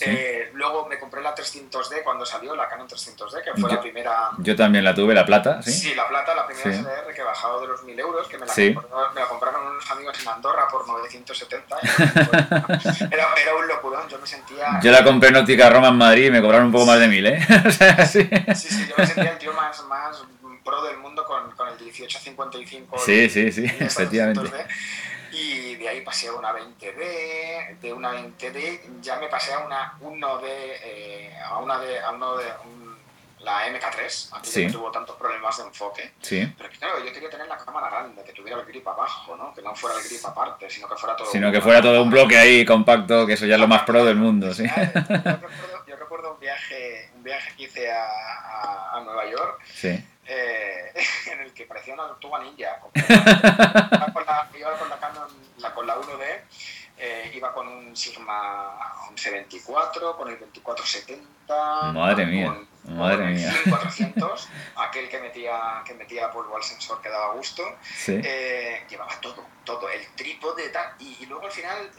Eh, 0.00 0.50
luego 0.54 0.86
me 0.86 0.98
compré 0.98 1.20
la 1.20 1.34
300D 1.34 2.02
cuando 2.02 2.24
salió, 2.24 2.56
la 2.56 2.68
Canon 2.68 2.88
300D, 2.88 3.42
que 3.44 3.60
fue 3.60 3.70
la 3.70 3.80
primera... 3.80 4.30
Yo 4.38 4.56
también 4.56 4.84
la 4.84 4.94
tuve, 4.94 5.14
la 5.14 5.26
plata, 5.26 5.62
¿sí? 5.62 5.72
Sí, 5.72 5.94
la 5.94 6.08
plata, 6.08 6.34
la 6.34 6.46
primera 6.46 6.72
SLR 6.72 7.14
que 7.14 7.20
he 7.20 7.24
bajado 7.24 7.60
de 7.60 7.68
los 7.68 7.82
1000 7.84 8.00
euros, 8.00 8.28
que 8.28 8.38
me 8.38 8.46
la, 8.46 8.54
me 8.54 9.20
la 9.20 9.26
compraron 9.28 9.66
unos 9.66 9.90
amigos 9.90 10.18
en 10.20 10.28
Andorra 10.28 10.68
por 10.68 10.86
970. 10.86 11.78
era, 13.10 13.28
era, 13.34 13.54
un 13.58 13.68
locurón, 13.68 14.08
yo 14.08 14.18
me 14.18 14.26
sentía... 14.26 14.80
Yo 14.82 14.90
la 14.90 15.04
compré 15.04 15.28
en 15.28 15.36
Óptica 15.36 15.68
Roma 15.68 15.88
en 15.88 15.96
Madrid 15.96 16.26
y 16.26 16.30
me 16.30 16.40
cobraron 16.40 16.66
un 16.66 16.72
poco 16.72 16.86
más 16.86 16.98
de 16.98 17.08
1000, 17.08 17.26
¿eh? 17.26 17.40
sí. 18.10 18.28
sí, 18.54 18.68
sí, 18.68 18.86
yo 18.88 18.94
me 18.96 19.06
sentía 19.06 19.32
el 19.32 19.38
tío 19.38 19.52
más, 19.52 19.84
más 19.84 20.22
pro 20.64 20.82
del 20.82 20.98
mundo 20.98 21.24
con, 21.24 21.50
con 21.52 21.68
el 21.68 21.74
1855. 21.74 22.98
Sí, 23.04 23.28
sí, 23.28 23.52
sí, 23.52 23.64
efectivamente. 23.64 24.50
Y 25.40 25.76
de 25.76 25.88
ahí 25.88 26.02
pasé 26.02 26.28
a 26.28 26.34
una 26.34 26.52
20D, 26.52 27.78
de 27.80 27.92
una 27.92 28.12
20D 28.12 29.00
ya 29.00 29.18
me 29.18 29.28
pasé 29.28 29.54
a 29.54 29.60
una 29.60 29.94
1D, 30.00 30.42
eh, 30.44 31.34
a 31.42 31.58
una 31.58 31.78
de, 31.78 31.98
a 31.98 32.10
uno 32.10 32.36
de 32.36 32.44
la 33.40 33.66
MK3, 33.68 34.28
antes 34.32 34.52
sí. 34.52 34.66
que 34.66 34.72
tuvo 34.72 34.90
tantos 34.90 35.16
problemas 35.16 35.56
de 35.56 35.64
enfoque. 35.64 36.12
Sí. 36.20 36.52
Pero 36.58 36.68
claro, 36.78 37.02
yo 37.02 37.10
quería 37.10 37.30
tener 37.30 37.48
la 37.48 37.56
cámara 37.56 37.88
grande, 37.88 38.22
que 38.22 38.34
tuviera 38.34 38.60
el 38.60 38.66
grip 38.66 38.86
abajo, 38.86 39.34
¿no? 39.34 39.54
Que 39.54 39.62
no 39.62 39.74
fuera 39.74 39.96
el 39.96 40.04
grip 40.04 40.22
aparte, 40.26 40.68
sino 40.68 40.86
que 40.86 40.96
fuera 40.96 41.16
todo... 41.16 41.30
Sino 41.32 41.50
que 41.50 41.62
fuera 41.62 41.80
todo 41.80 42.02
un 42.02 42.10
bloque 42.10 42.36
ahí 42.36 42.66
compacto, 42.66 43.26
que 43.26 43.32
eso 43.32 43.46
ya 43.46 43.54
es 43.54 43.60
lo 43.60 43.68
más 43.68 43.84
pro 43.84 44.04
del 44.04 44.16
mundo, 44.16 44.52
sí. 44.52 44.64
Yo 45.86 45.96
recuerdo, 45.96 46.34
un, 46.34 46.40
viaje, 46.40 47.10
un 47.16 47.22
viaje 47.22 47.54
que 47.56 47.62
hice 47.62 47.90
a, 47.90 48.04
a, 48.04 48.98
a 48.98 49.00
Nueva 49.00 49.24
York. 49.30 49.60
Sí 49.72 50.04
eh, 50.30 50.92
en 51.32 51.40
el 51.40 51.52
que 51.52 51.64
parecía 51.64 51.94
una 51.94 52.06
tortuga 52.06 52.38
ninja. 52.38 52.80
iba 52.94 54.12
con 54.12 54.24
la, 54.24 54.48
iba 54.56 54.78
con 54.78 54.88
la 54.88 54.98
Canon, 54.98 55.28
la, 55.58 55.74
con 55.74 55.86
la 55.86 55.96
1D, 55.96 56.40
eh, 56.98 57.32
iba 57.34 57.52
con 57.52 57.66
un 57.66 57.96
Sigma 57.96 58.78
1124, 59.08 60.16
con 60.16 60.28
el 60.28 60.38
2470. 60.38 61.92
Madre 61.92 62.26
mía. 62.26 62.46
Con, 62.46 62.96
madre 62.96 63.16
con 63.16 63.26
el 63.28 63.34
mía. 63.34 63.54
400, 63.68 64.48
aquel 64.76 65.08
que 65.08 65.18
metía, 65.18 65.82
que 65.84 65.94
metía 65.94 66.30
polvo 66.30 66.56
al 66.56 66.62
sensor 66.62 67.02
que 67.02 67.08
daba 67.08 67.34
gusto. 67.34 67.64
¿Sí? 67.82 68.20
Eh, 68.22 68.84
llevaba 68.88 69.20
todo, 69.20 69.44
todo, 69.64 69.90
el 69.90 70.06
trípode 70.14 70.70
y, 71.00 71.16
y 71.20 71.26
luego 71.26 71.46
al 71.46 71.52
final 71.52 71.90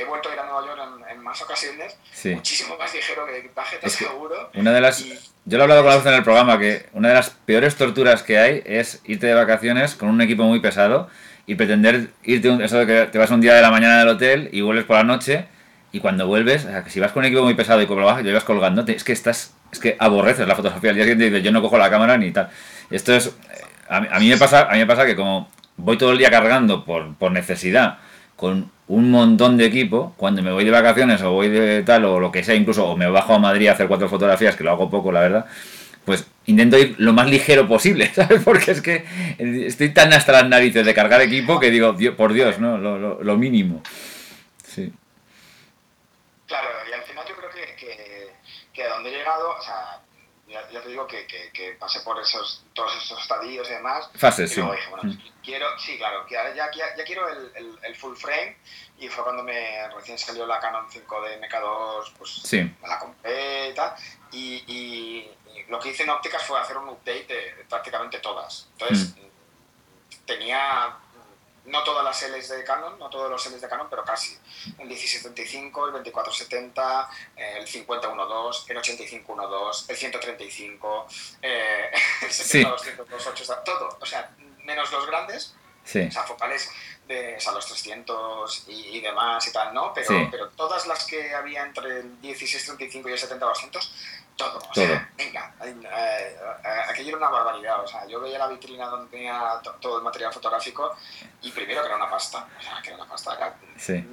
he 0.00 0.04
vuelto 0.04 0.28
a 0.28 0.32
ir 0.32 0.38
a 0.40 0.44
Nueva 0.44 0.66
York 0.66 0.80
en, 1.08 1.16
en 1.16 1.22
más 1.22 1.40
ocasiones, 1.42 1.96
sí. 2.12 2.34
muchísimo 2.34 2.76
más 2.76 2.94
ligero 2.94 3.26
que 3.26 3.38
equipaje, 3.38 3.76
te 3.76 3.88
seguro. 3.88 4.50
Una 4.54 4.72
de 4.72 4.80
las, 4.80 5.00
y, 5.00 5.18
yo 5.44 5.58
lo 5.58 5.62
he 5.62 5.64
hablado 5.64 5.82
con 5.82 5.90
la 5.90 5.96
voz 5.96 6.06
en 6.06 6.14
el 6.14 6.22
programa, 6.22 6.58
que 6.58 6.86
una 6.92 7.08
de 7.08 7.14
las 7.14 7.30
peores 7.30 7.76
torturas 7.76 8.22
que 8.22 8.38
hay 8.38 8.62
es 8.64 9.00
irte 9.04 9.26
de 9.26 9.34
vacaciones 9.34 9.94
con 9.94 10.08
un 10.08 10.20
equipo 10.20 10.44
muy 10.44 10.60
pesado 10.60 11.08
y 11.46 11.54
pretender 11.54 12.10
irte, 12.22 12.50
un, 12.50 12.62
eso 12.62 12.78
de 12.78 12.86
que 12.86 13.06
te 13.06 13.18
vas 13.18 13.30
un 13.30 13.40
día 13.40 13.54
de 13.54 13.62
la 13.62 13.70
mañana 13.70 13.98
del 13.98 14.08
hotel 14.08 14.48
y 14.52 14.60
vuelves 14.60 14.84
por 14.84 14.96
la 14.96 15.04
noche 15.04 15.46
y 15.92 16.00
cuando 16.00 16.26
vuelves, 16.26 16.64
o 16.64 16.68
sea, 16.68 16.84
que 16.84 16.90
si 16.90 17.00
vas 17.00 17.12
con 17.12 17.22
un 17.22 17.26
equipo 17.26 17.42
muy 17.42 17.54
pesado 17.54 17.82
y 17.82 17.86
como 17.86 18.00
lo 18.00 18.06
vas, 18.06 18.22
llevas 18.22 18.44
colgando, 18.44 18.84
es 18.86 19.02
que 19.02 19.12
estás, 19.12 19.54
es 19.72 19.80
que 19.80 19.96
aborreces 19.98 20.46
la 20.46 20.54
fotografía. 20.54 20.90
Al 20.90 20.96
día 20.96 21.04
siguiente 21.04 21.24
dices, 21.24 21.42
yo 21.42 21.50
no 21.52 21.62
cojo 21.62 21.78
la 21.78 21.90
cámara 21.90 22.16
ni 22.16 22.30
tal. 22.30 22.48
Esto 22.90 23.12
es, 23.12 23.34
a, 23.88 23.96
a, 23.96 24.20
mí 24.20 24.28
me 24.28 24.36
pasa, 24.36 24.68
a 24.68 24.72
mí 24.74 24.78
me 24.78 24.86
pasa 24.86 25.04
que 25.04 25.16
como 25.16 25.50
voy 25.76 25.98
todo 25.98 26.12
el 26.12 26.18
día 26.18 26.30
cargando 26.30 26.84
por, 26.84 27.14
por 27.16 27.32
necesidad 27.32 27.98
con 28.40 28.70
un 28.88 29.10
montón 29.10 29.58
de 29.58 29.66
equipo, 29.66 30.14
cuando 30.16 30.42
me 30.42 30.50
voy 30.50 30.64
de 30.64 30.70
vacaciones 30.70 31.20
o 31.20 31.30
voy 31.32 31.50
de 31.50 31.82
tal 31.82 32.06
o 32.06 32.18
lo 32.18 32.32
que 32.32 32.42
sea, 32.42 32.54
incluso 32.54 32.86
o 32.86 32.96
me 32.96 33.06
bajo 33.06 33.34
a 33.34 33.38
Madrid 33.38 33.68
a 33.68 33.72
hacer 33.72 33.86
cuatro 33.86 34.08
fotografías, 34.08 34.56
que 34.56 34.64
lo 34.64 34.70
hago 34.70 34.88
poco, 34.88 35.12
la 35.12 35.20
verdad, 35.20 35.46
pues 36.06 36.26
intento 36.46 36.78
ir 36.78 36.94
lo 36.96 37.12
más 37.12 37.28
ligero 37.28 37.68
posible, 37.68 38.06
¿sabes? 38.14 38.42
Porque 38.42 38.70
es 38.70 38.80
que 38.80 39.04
estoy 39.38 39.90
tan 39.90 40.10
hasta 40.14 40.32
las 40.32 40.48
narices 40.48 40.86
de 40.86 40.94
cargar 40.94 41.20
equipo 41.20 41.60
que 41.60 41.70
digo, 41.70 41.94
por 42.16 42.32
Dios, 42.32 42.58
¿no? 42.58 42.78
Lo, 42.78 43.22
lo, 43.22 43.36
mínimo. 43.36 43.82
Sí. 44.66 44.90
Claro, 46.46 46.68
y 46.88 46.94
al 46.94 47.02
final 47.02 47.26
yo 47.28 47.36
creo 47.36 47.50
que, 47.50 47.76
que, 47.76 48.30
que 48.72 48.84
a 48.84 48.88
donde 48.88 49.10
he 49.10 49.18
llegado, 49.18 49.50
o 49.50 49.62
sea, 49.62 49.99
ya, 50.72 50.80
te 50.80 50.88
digo 50.88 51.06
que, 51.06 51.26
que, 51.26 51.50
que, 51.52 51.72
pasé 51.72 52.00
por 52.00 52.18
esos 52.20 52.64
todos 52.74 52.94
esos 52.96 53.20
estadios 53.20 53.68
y 53.68 53.72
demás. 53.74 54.10
Fases, 54.14 54.52
y 54.52 54.56
luego 54.56 54.74
dije, 54.74 54.90
bueno, 54.90 55.10
mm. 55.10 55.42
quiero, 55.42 55.66
sí, 55.78 55.96
claro, 55.98 56.26
ya, 56.28 56.54
ya, 56.54 56.70
ya 56.72 57.04
quiero 57.04 57.28
el, 57.28 57.52
el, 57.54 57.78
el, 57.82 57.96
full 57.96 58.16
frame 58.16 58.56
y 58.98 59.08
fue 59.08 59.24
cuando 59.24 59.42
me 59.42 59.88
recién 59.88 60.18
salió 60.18 60.46
la 60.46 60.60
Canon 60.60 60.88
5D 60.88 61.40
MK2, 61.40 62.12
pues 62.18 62.30
sí. 62.44 62.58
me 62.80 62.88
la 62.88 62.98
compré 62.98 63.68
y 63.70 63.74
tal. 63.74 63.94
Y, 64.32 64.64
y, 64.66 65.30
y, 65.56 65.64
lo 65.68 65.78
que 65.78 65.90
hice 65.90 66.02
en 66.02 66.10
ópticas 66.10 66.42
fue 66.42 66.58
hacer 66.58 66.76
un 66.76 66.88
update 66.88 67.26
de, 67.26 67.54
de 67.54 67.64
prácticamente 67.64 68.18
todas. 68.18 68.68
Entonces, 68.72 69.14
mm. 69.16 70.26
tenía 70.26 70.96
no 71.66 71.82
todas 71.84 72.04
las 72.04 72.22
Ls 72.22 72.48
de 72.48 72.64
Canon, 72.64 72.98
no 72.98 73.10
todos 73.10 73.30
los 73.30 73.44
Ls 73.46 73.60
de 73.60 73.68
Canon, 73.68 73.88
pero 73.90 74.04
casi. 74.04 74.38
El 74.78 74.88
1675, 74.88 75.86
el 75.86 75.92
2470, 75.92 77.10
el 77.36 77.66
5012, 77.66 78.72
el 78.72 78.78
8512, 78.78 79.92
el 79.92 79.98
135, 79.98 81.06
eh, 81.42 81.90
el 82.22 82.30
70228, 82.30 83.44
sí. 83.44 83.52
todo. 83.64 83.98
O 84.00 84.06
sea, 84.06 84.30
menos 84.64 84.90
los 84.92 85.06
grandes, 85.06 85.54
sí. 85.84 86.00
o 86.00 86.10
sea, 86.10 86.22
focales 86.24 86.70
de 87.06 87.36
o 87.36 87.40
sea, 87.40 87.52
los 87.52 87.66
300 87.66 88.68
y, 88.68 88.96
y, 88.98 89.00
demás 89.00 89.46
y 89.48 89.52
tal, 89.52 89.74
¿no? 89.74 89.92
Pero, 89.92 90.08
sí. 90.08 90.28
pero 90.30 90.48
todas 90.50 90.86
las 90.86 91.04
que 91.04 91.34
había 91.34 91.64
entre 91.64 92.00
el 92.00 92.04
1635 92.04 93.08
y 93.08 93.12
el 93.12 93.18
70200 93.18 93.94
todo. 94.40 94.58
O 94.58 94.72
todo. 94.72 94.86
Sea, 94.86 95.10
venga, 95.16 95.54
eh, 95.62 96.36
aquello 96.88 97.08
era 97.08 97.16
una 97.18 97.28
barbaridad. 97.30 97.84
O 97.84 97.86
sea, 97.86 98.06
yo 98.06 98.20
veía 98.20 98.38
la 98.38 98.48
vitrina 98.48 98.86
donde 98.86 99.10
tenía 99.10 99.60
todo 99.80 99.98
el 99.98 100.04
material 100.04 100.32
fotográfico 100.32 100.96
y 101.42 101.50
primero 101.50 101.82
que 101.82 101.86
era 101.88 101.96
una 101.96 102.10
pasta. 102.10 102.48
O 102.58 102.62
sea, 102.62 102.80
que 102.82 102.88
era 102.88 102.96
una 102.96 103.06
pasta. 103.06 103.34
Era, 103.34 103.54
sí. 103.76 104.04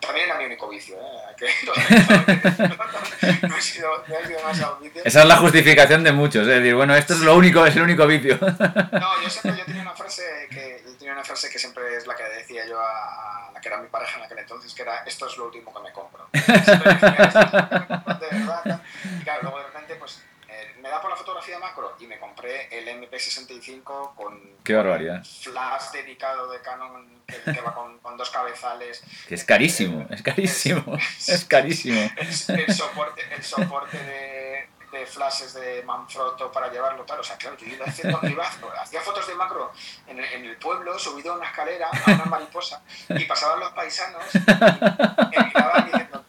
También 0.00 0.26
era 0.26 0.38
mi 0.38 0.44
único 0.44 0.68
vicio, 0.68 0.96
¿eh? 0.96 1.34
Que, 1.36 1.46
no, 3.48 3.56
he 3.56 3.60
sido, 3.60 4.04
no 4.06 4.18
he 4.18 4.26
sido 4.26 4.38
demasiado 4.38 4.76
vicio. 4.78 5.02
Esa 5.04 5.22
es 5.22 5.26
la 5.26 5.36
justificación 5.36 6.04
de 6.04 6.12
muchos, 6.12 6.42
es 6.42 6.48
decir, 6.48 6.74
bueno, 6.74 6.94
esto 6.94 7.14
es 7.14 7.20
lo 7.20 7.34
único, 7.36 7.64
es 7.66 7.74
el 7.76 7.82
único 7.82 8.06
vicio. 8.06 8.38
No, 8.40 8.48
yo 9.22 9.28
yo 9.28 9.64
tenía 9.64 9.82
una 9.82 9.94
frase 9.94 10.22
que, 10.50 10.82
yo 10.84 10.96
tenía 10.96 11.12
una 11.12 11.24
frase 11.24 11.50
que 11.50 11.58
siempre 11.58 11.96
es 11.96 12.06
la 12.06 12.14
que 12.14 12.22
decía 12.24 12.66
yo 12.66 12.80
a, 12.80 13.50
la 13.52 13.60
que 13.60 13.68
era 13.68 13.78
mi 13.78 13.88
pareja 13.88 14.18
en 14.18 14.24
aquel 14.24 14.38
entonces, 14.38 14.72
que 14.74 14.82
era, 14.82 15.02
esto 15.04 15.26
es 15.26 15.36
lo 15.36 15.46
último 15.46 15.74
que 15.74 15.80
me 15.80 15.92
compro. 15.92 16.28
Siempre 16.32 16.94
decía, 16.94 17.16
esto 17.18 17.40
es 17.40 17.52
lo 17.52 17.58
último 17.58 17.78
que 17.78 17.88
me 17.88 17.88
compro, 17.88 18.14
de 18.14 18.38
verdad. 18.38 18.80
Y 19.20 19.24
claro, 19.24 19.42
luego 19.42 19.58
de 19.58 19.64
repente, 19.64 19.96
pues, 19.96 20.22
eh, 20.48 20.76
me 20.80 20.88
da 20.88 21.00
por 21.00 21.10
la 21.10 21.16
fotografía 21.16 21.58
macro 21.58 21.96
y 21.98 22.06
me 22.06 22.18
compré 22.48 22.78
el 22.78 22.88
MP65 22.88 24.14
con, 24.14 24.40
Qué 24.64 24.74
barbaridad. 24.74 25.24
flash 25.24 25.90
dedicado 25.92 26.50
de 26.50 26.60
Canon 26.60 27.06
que, 27.26 27.52
que 27.52 27.60
va 27.60 27.74
con, 27.74 27.98
con 27.98 28.16
dos 28.16 28.30
cabezales. 28.30 29.02
Que 29.28 29.34
es 29.34 29.44
carísimo, 29.44 30.06
es 30.10 30.22
carísimo, 30.22 30.96
es 30.96 31.44
carísimo. 31.48 32.00
El, 32.16 32.60
el 32.60 32.74
soporte, 32.74 33.22
el 33.34 33.42
soporte 33.42 33.98
de, 33.98 34.68
de 34.92 35.06
flashes 35.06 35.54
de 35.54 35.82
Manfrotto 35.82 36.50
para 36.50 36.70
llevarlo 36.72 37.04
tal. 37.04 37.20
O 37.20 37.24
sea, 37.24 37.36
claro, 37.36 37.56
yo 37.58 37.66
iba 37.66 37.84
haciendo 37.84 38.18
cribazo, 38.20 38.70
hacía 38.80 39.00
fotos 39.02 39.26
de 39.26 39.34
macro 39.34 39.72
en 40.06 40.18
el, 40.18 40.24
en 40.24 40.44
el 40.46 40.56
pueblo, 40.56 40.98
subido 40.98 41.34
a 41.34 41.36
una 41.36 41.46
escalera, 41.46 41.88
a 41.88 42.10
una 42.12 42.24
mariposa, 42.24 42.82
y 43.10 43.24
pasaban 43.24 43.60
los 43.60 43.72
paisanos 43.72 44.24
y 44.34 44.38
me 44.38 45.44
miraban 45.44 45.84
diciendo, 45.84 46.24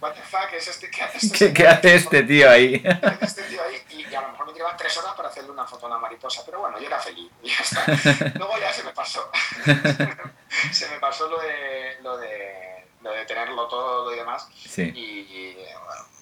what 0.00 0.14
the 0.14 0.22
fuck, 0.22 0.52
¿es 0.52 0.68
este, 0.68 0.90
¿qué 0.90 1.02
hace 1.02 1.18
este 1.18 1.38
¿Qué, 1.38 1.52
qué 1.52 1.68
hace 1.68 1.94
este 1.94 2.22
tío 2.22 2.50
ahí? 2.50 2.80
¿Qué 2.80 2.88
hace 2.88 3.24
este 3.24 3.42
tío 3.44 3.62
ahí? 3.62 3.82
Y, 3.90 4.06
y 4.10 4.14
a 4.14 4.20
lo 4.22 4.28
mejor 4.28 4.46
me 4.46 4.52
tiraba 4.52 4.76
tres 4.76 4.96
horas 4.98 5.14
para 5.14 5.28
hacerle 5.28 5.50
una 5.50 5.64
foto 5.66 5.86
a 5.86 5.88
una 5.88 5.98
mariposa, 5.98 6.42
pero 6.44 6.60
bueno, 6.60 6.78
yo 6.78 6.86
era 6.86 6.98
feliz 6.98 7.30
y 7.42 7.48
ya 7.48 7.62
está. 7.62 7.84
Luego 8.38 8.58
ya 8.58 8.72
se 8.72 8.84
me 8.84 8.92
pasó. 8.92 9.30
se 10.72 10.88
me 10.88 10.98
pasó 10.98 11.28
lo 11.28 11.38
de, 11.40 11.98
lo 12.02 12.16
de, 12.16 12.86
lo 13.02 13.12
de 13.12 13.26
tenerlo 13.26 13.66
todo 13.68 14.12
y 14.12 14.16
demás. 14.16 14.48
Sí. 14.54 14.82
Y, 14.82 15.56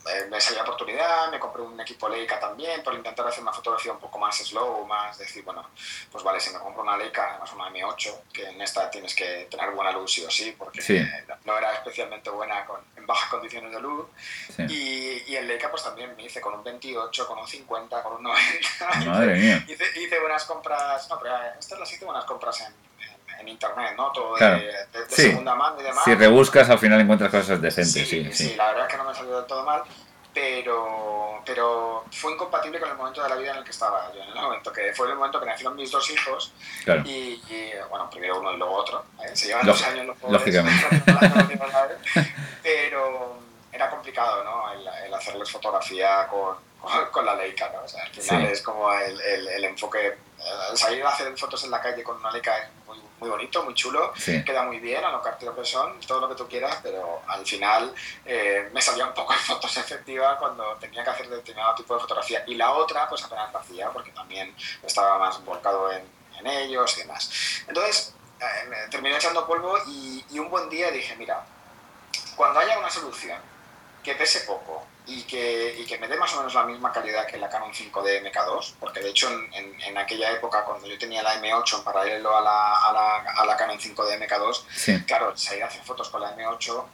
eh, 0.09 0.27
me 0.31 0.41
salió 0.41 0.59
la 0.59 0.65
oportunidad, 0.65 1.31
me 1.31 1.39
compré 1.39 1.63
un 1.63 1.79
equipo 1.81 2.09
Leica 2.09 2.39
también 2.41 2.83
por 2.83 2.95
intentar 2.95 3.27
hacer 3.27 3.43
una 3.43 3.53
fotografía 3.53 3.93
un 3.93 3.99
poco 3.99 4.19
más 4.19 4.37
slow, 4.37 4.87
más 4.87 5.19
decir, 5.19 5.43
bueno, 5.45 5.69
pues 6.11 6.23
vale, 6.25 6.41
si 6.41 6.51
me 6.51 6.59
compro 6.59 6.83
una 6.83 6.97
Leica, 6.97 7.31
además 7.31 7.53
una 7.53 7.69
M8, 7.71 8.15
que 8.33 8.49
en 8.49 8.61
esta 8.63 8.91
tienes 8.91 9.15
que 9.15 9.47
tener 9.51 9.71
buena 9.73 9.93
luz 9.93 10.13
sí 10.13 10.25
o 10.25 10.31
sí, 10.31 10.55
porque 10.59 10.81
Sí. 10.83 10.99
no 11.45 11.57
era 11.59 11.73
especialmente 11.75 12.31
buena 12.31 12.65
con, 12.67 12.81
en 12.97 13.07
bajas 13.07 13.29
condiciones 13.31 13.73
de 13.73 13.81
luz. 13.81 14.07
sí. 14.55 14.63
Y, 14.69 15.33
y 15.33 15.37
en 15.37 15.47
Leica 15.49 15.71
pues 15.71 15.83
también 15.83 16.15
me 16.17 16.25
hice 16.25 16.41
con 16.41 16.55
un 16.55 16.63
28, 16.65 17.27
con 17.27 17.39
un 17.39 17.47
50, 17.47 18.03
con 18.03 18.15
un 18.15 18.23
90. 18.25 18.89
Madre 19.07 19.35
mía. 19.35 19.65
Hice, 19.69 19.85
hice 20.01 20.19
buenas 20.21 20.45
compras, 20.45 21.09
no, 21.09 21.19
pero 21.21 21.37
eh, 21.37 21.53
estas 21.59 21.79
las 21.79 21.93
hice 21.93 22.05
buenas 22.05 22.25
compras 22.25 22.61
en, 22.61 22.86
en, 23.41 23.49
internet, 23.49 23.95
¿no? 23.97 24.11
Todo 24.13 24.33
de, 24.35 24.39
Claro. 24.39 24.57
de- 24.59 24.65
de 25.01 25.07
Sí. 25.09 25.23
segunda 25.31 25.55
mano 25.55 25.81
y 25.81 25.85
demás. 25.85 26.05
Si 26.05 26.15
rebuscas, 26.15 26.69
al 26.71 26.79
final 26.79 27.01
encuentras 27.01 27.31
cosas 27.31 27.61
decentes, 27.61 27.93
sí, 28.09 28.25
sí, 28.25 28.33
sí. 28.33 28.55
la 28.57 28.69
verdad 28.69 28.87
es 28.87 28.93
que 28.93 28.97
no 28.99 29.05
me 29.05 29.15
salió 29.15 29.37
del 29.37 29.47
todo 29.47 29.65
mal, 29.65 29.83
pero, 30.35 31.41
pero 31.47 32.05
fue 32.13 32.33
incompatible 32.33 32.79
con 32.79 32.91
el 32.91 32.97
momento 32.97 33.23
de 33.23 33.29
la 33.31 33.37
vida 33.37 33.53
en 33.53 33.57
el 33.59 33.65
que 33.65 33.71
estaba 33.71 34.13
yo, 34.15 34.23
en 34.23 34.29
el 34.29 34.35
momento 34.43 34.71
que 34.73 34.93
fue 34.95 35.09
el 35.09 35.15
momento 35.17 35.41
que 35.41 35.47
nacieron 35.47 35.75
mis 35.77 35.91
dos 35.91 36.11
hijos 36.11 36.53
Claro. 36.85 37.03
y, 37.07 37.43
y, 37.49 37.71
bueno, 37.89 38.11
primero 38.11 38.39
uno 38.41 38.53
y 38.53 38.57
luego 38.59 38.75
otro, 38.75 39.05
¿eh? 39.25 39.35
se 39.35 39.47
llevan 39.47 39.65
dos 39.65 39.83
años 39.83 40.07
los 40.07 40.17
pobres, 40.19 40.41
lógicamente. 40.41 41.03
pero 42.63 43.39
era 43.73 43.91
complicado, 43.91 44.43
¿no? 44.45 44.73
El, 44.73 44.87
el 45.07 45.15
hacerles 45.15 45.51
fotografía 45.51 46.27
con, 46.29 46.57
con, 46.81 47.07
con 47.11 47.27
la 47.27 47.35
Leica, 47.35 47.71
¿no? 47.73 47.83
O 47.85 47.89
sea, 47.89 48.03
al 48.05 48.11
final 48.11 48.45
es 48.47 48.63
como 48.63 48.93
el, 48.93 49.21
el, 49.21 49.49
el 49.49 49.65
enfoque, 49.65 50.17
el 50.71 50.77
salir 50.77 51.05
a 51.05 51.11
hacer 51.11 51.37
fotos 51.37 51.65
en 51.65 51.71
la 51.71 51.81
calle 51.81 52.03
con 52.03 52.17
una 52.17 52.31
Leica 52.31 52.57
es 52.59 52.69
muy, 53.19 53.29
bonito, 53.31 53.63
muy 53.65 53.75
chulo, 53.75 54.13
Sí. 54.17 54.45
queda 54.45 54.63
muy 54.63 54.79
bien 54.79 55.05
a 55.05 55.11
lo 55.11 55.23
que 55.23 55.65
son, 55.65 55.99
todo 56.01 56.21
lo 56.21 56.29
que 56.29 56.35
tú 56.35 56.49
quieras, 56.49 56.79
pero 56.83 57.23
al 57.27 57.45
final 57.47 57.95
eh, 58.25 58.69
me 58.73 58.81
salía 58.81 59.07
un 59.07 59.15
poco 59.15 59.33
en 59.33 59.39
fotos 59.41 59.77
efectivas 59.77 60.37
cuando 60.39 60.77
tenía 60.77 61.03
que 61.05 61.11
hacer 61.11 61.29
determinado 61.29 61.75
tipo 61.75 61.95
de 61.95 62.01
fotografía. 62.01 62.45
Y 62.47 62.55
la 62.55 62.73
otra, 62.73 63.09
pues 63.09 63.23
apenas 63.25 63.53
la 63.53 63.61
hacía, 63.61 63.91
porque 63.91 64.11
también 64.13 64.55
estaba 64.83 65.19
más 65.19 65.45
volcado 65.45 65.91
en, 65.93 66.05
en 66.39 66.47
ellos 66.47 66.97
y 66.97 67.01
demás. 67.03 67.31
Entonces, 67.67 68.15
eh, 68.41 68.67
me 68.69 68.77
terminé 68.89 69.17
echando 69.17 69.47
polvo 69.47 69.79
y, 69.87 70.25
y 70.31 70.39
un 70.39 70.51
buen 70.51 70.69
día 70.69 70.91
dije, 70.91 71.17
mira, 71.17 71.45
cuando 72.37 72.61
haya 72.61 72.79
una 72.79 72.91
solución 72.91 73.41
que 74.03 74.15
pese 74.15 74.41
poco 74.41 74.87
y 75.09 75.23
que, 75.23 75.77
y 75.79 75.85
que 75.87 75.99
me 75.99 76.09
dé 76.09 76.17
más 76.17 76.33
o 76.35 76.39
menos 76.39 76.55
la 76.55 76.65
misma 76.65 76.91
calidad 76.93 77.27
que 77.27 77.37
la 77.39 77.49
Canon 77.49 77.73
5D 77.73 78.23
MK2, 78.23 78.75
porque 78.81 79.01
de 79.01 79.11
hecho 79.11 79.29
en, 79.31 79.53
en- 79.55 79.81
en 79.81 79.99
aquella 79.99 80.33
época 80.33 80.65
cuando 80.65 80.87
yo 80.87 80.99
tenía 80.99 81.23
la 81.23 81.41
M8 81.41 81.79
en 81.79 81.85
paralelo 81.85 82.37
a 82.37 82.41
la, 82.41 82.75
a 82.75 82.93
la, 82.93 83.17
a 83.43 83.45
la 83.47 83.57
Canon 83.57 83.79
5D 83.79 84.19
MK2, 84.27 84.65
Sí. 84.75 85.05
claro, 85.05 85.37
salir 85.37 85.63
a 85.63 85.67
hacer 85.67 85.83
fotos 85.83 86.09
con 86.11 86.21
la 86.21 86.35
M8, 86.37 86.85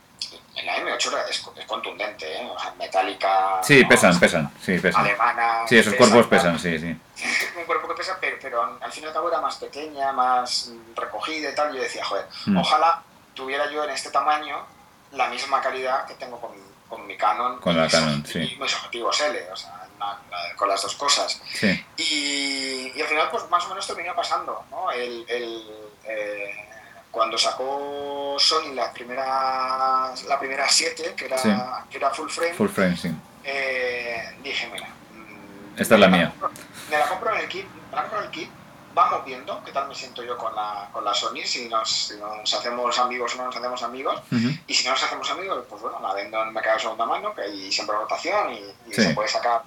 en 0.57 0.67
la 0.67 0.77
M8 0.77 1.09
era- 1.09 1.23
es, 1.29 1.43
es 1.57 1.67
contundente, 1.67 2.31
¿eh? 2.43 2.49
o 2.55 2.59
sea, 2.59 2.73
metálica, 2.79 3.61
Sí, 3.63 3.83
¿no? 3.83 3.89
pesan, 3.89 4.21
pesan, 4.21 4.53
sí, 4.63 4.79
pesan. 4.79 5.05
alemana, 5.05 5.63
Sí, 5.67 5.79
esos 5.79 5.95
pesa, 5.95 6.11
cuerpos 6.13 6.27
pesan, 6.31 6.59
sí, 6.59 6.79
sí. 6.79 6.97
un 7.57 7.65
cuerpo 7.65 7.89
que 7.89 7.95
pesa, 7.95 8.19
pero, 8.21 8.37
pero 8.43 8.79
al 8.81 8.93
fin 8.93 9.05
y 9.05 9.07
al 9.07 9.13
cabo 9.15 9.29
era 9.31 9.41
más 9.41 9.57
pequeña, 9.57 10.13
más 10.13 10.71
recogida 10.95 11.51
y 11.51 11.55
tal. 11.55 11.73
Y 11.73 11.79
yo 11.79 11.83
decía, 11.83 12.05
joder, 12.05 12.27
Mm. 12.47 12.59
ojalá 12.59 13.03
tuviera 13.35 13.71
yo 13.71 13.85
en 13.85 13.91
este 13.91 14.11
tamaño 14.11 14.65
la 15.13 15.29
misma 15.29 15.61
calidad 15.63 16.07
que 16.07 16.15
tengo 16.15 16.39
con, 16.41 16.51
con 16.93 17.07
mi 17.07 17.17
Canon. 17.17 17.59
Con 17.59 17.75
la 17.75 17.85
mis 17.85 17.93
Canon, 17.93 18.27
sí. 18.27 18.39
Y 18.39 18.57
mis 18.61 18.75
objetivos 18.75 19.19
L, 19.23 19.51
o 19.51 19.57
sea, 19.57 19.87
una- 19.97 20.19
una- 20.29 20.57
con 20.57 20.69
las 20.69 20.83
dos 20.83 20.95
cosas. 20.95 21.41
Sí, 21.55 21.85
Y, 21.97 22.93
y 22.95 23.01
al 23.01 23.09
final, 23.09 23.29
pues 23.31 23.49
más 23.49 23.65
o 23.65 23.71
menos 23.71 23.87
terminó 23.87 24.15
pasando, 24.15 24.67
¿no? 24.71 24.91
El, 24.91 25.25
el, 25.27 25.67
eh, 26.05 26.69
cuando 27.11 27.39
sacó 27.39 28.37
Sony 28.39 28.75
la 28.75 28.93
primera, 28.93 30.13
la 30.29 30.39
primera 30.39 30.69
7, 30.69 31.15
que 31.17 31.25
era, 31.25 31.39
Sí. 31.39 31.49
que 31.91 31.97
era 31.97 32.11
full 32.11 32.29
frame, 32.29 32.53
full 32.55 32.69
frame, 32.69 32.97
sí. 32.97 33.11
eh, 33.45 34.37
dije, 34.43 34.69
mira, 34.71 34.89
mm, 35.13 35.81
Esta 35.81 35.95
es 35.95 36.01
la 36.01 36.09
mía. 36.09 36.31
compro- 36.39 36.51
Me 36.91 36.99
la 36.99 37.07
compro 37.09 37.35
en 37.35 37.41
el 37.41 37.49
kit, 37.49 37.67
me 37.91 37.97
la 37.97 38.03
compro 38.03 38.19
en 38.19 38.25
el 38.27 38.31
kit, 38.31 38.51
vamos 38.95 39.25
viendo 39.25 39.63
qué 39.65 39.73
tal 39.73 39.89
me 39.89 39.95
siento 39.95 40.23
yo 40.23 40.37
con 40.37 40.55
la, 40.55 40.89
con 40.93 41.05
la 41.05 41.15
Sony, 41.15 41.43
si 41.45 41.69
nos, 41.69 41.91
si 42.09 42.17
nos 42.17 42.53
hacemos 42.55 42.99
amigos 42.99 43.35
o 43.35 43.39
no 43.39 43.45
nos 43.47 43.57
hacemos 43.57 43.83
amigos, 43.83 44.21
y 44.67 44.75
si 44.75 44.85
no 44.85 44.91
nos 44.93 45.03
hacemos 45.03 45.31
amigos, 45.31 45.65
pues 45.69 45.81
bueno, 45.83 45.99
la 46.01 46.13
vendo 46.15 46.41
en 46.43 46.49
el 46.49 46.55
mercado 46.55 46.77
de 46.77 46.83
segunda 46.83 47.07
mano, 47.07 47.35
que 47.35 47.43
hay 47.43 47.73
siempre 47.73 47.97
rotación 47.97 48.53
y, 48.53 48.59
y 48.91 48.93
Sí. 48.95 49.03
se 49.03 49.15
puede 49.15 49.29
sacar 49.29 49.63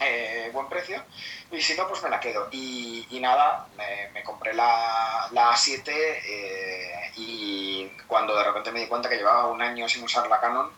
eh, 0.00 0.50
buen 0.52 0.68
precio, 0.68 1.02
y 1.50 1.60
si 1.60 1.74
no, 1.74 1.86
pues 1.88 2.02
me 2.02 2.08
la 2.10 2.20
quedo. 2.20 2.48
Y, 2.52 3.06
y 3.10 3.20
nada, 3.20 3.66
me, 3.76 4.08
me 4.14 4.22
compré 4.22 4.54
la, 4.54 5.28
la 5.32 5.52
A7 5.52 5.82
eh, 5.88 7.12
y 7.16 7.88
cuando 8.06 8.34
de 8.36 8.44
repente 8.44 8.70
me 8.72 8.80
di 8.80 8.86
cuenta 8.86 9.08
que 9.08 9.16
llevaba 9.16 9.46
un 9.48 9.60
año 9.60 9.88
sin 9.88 10.04
usar 10.04 10.26
la 10.28 10.40
Canon, 10.40 10.70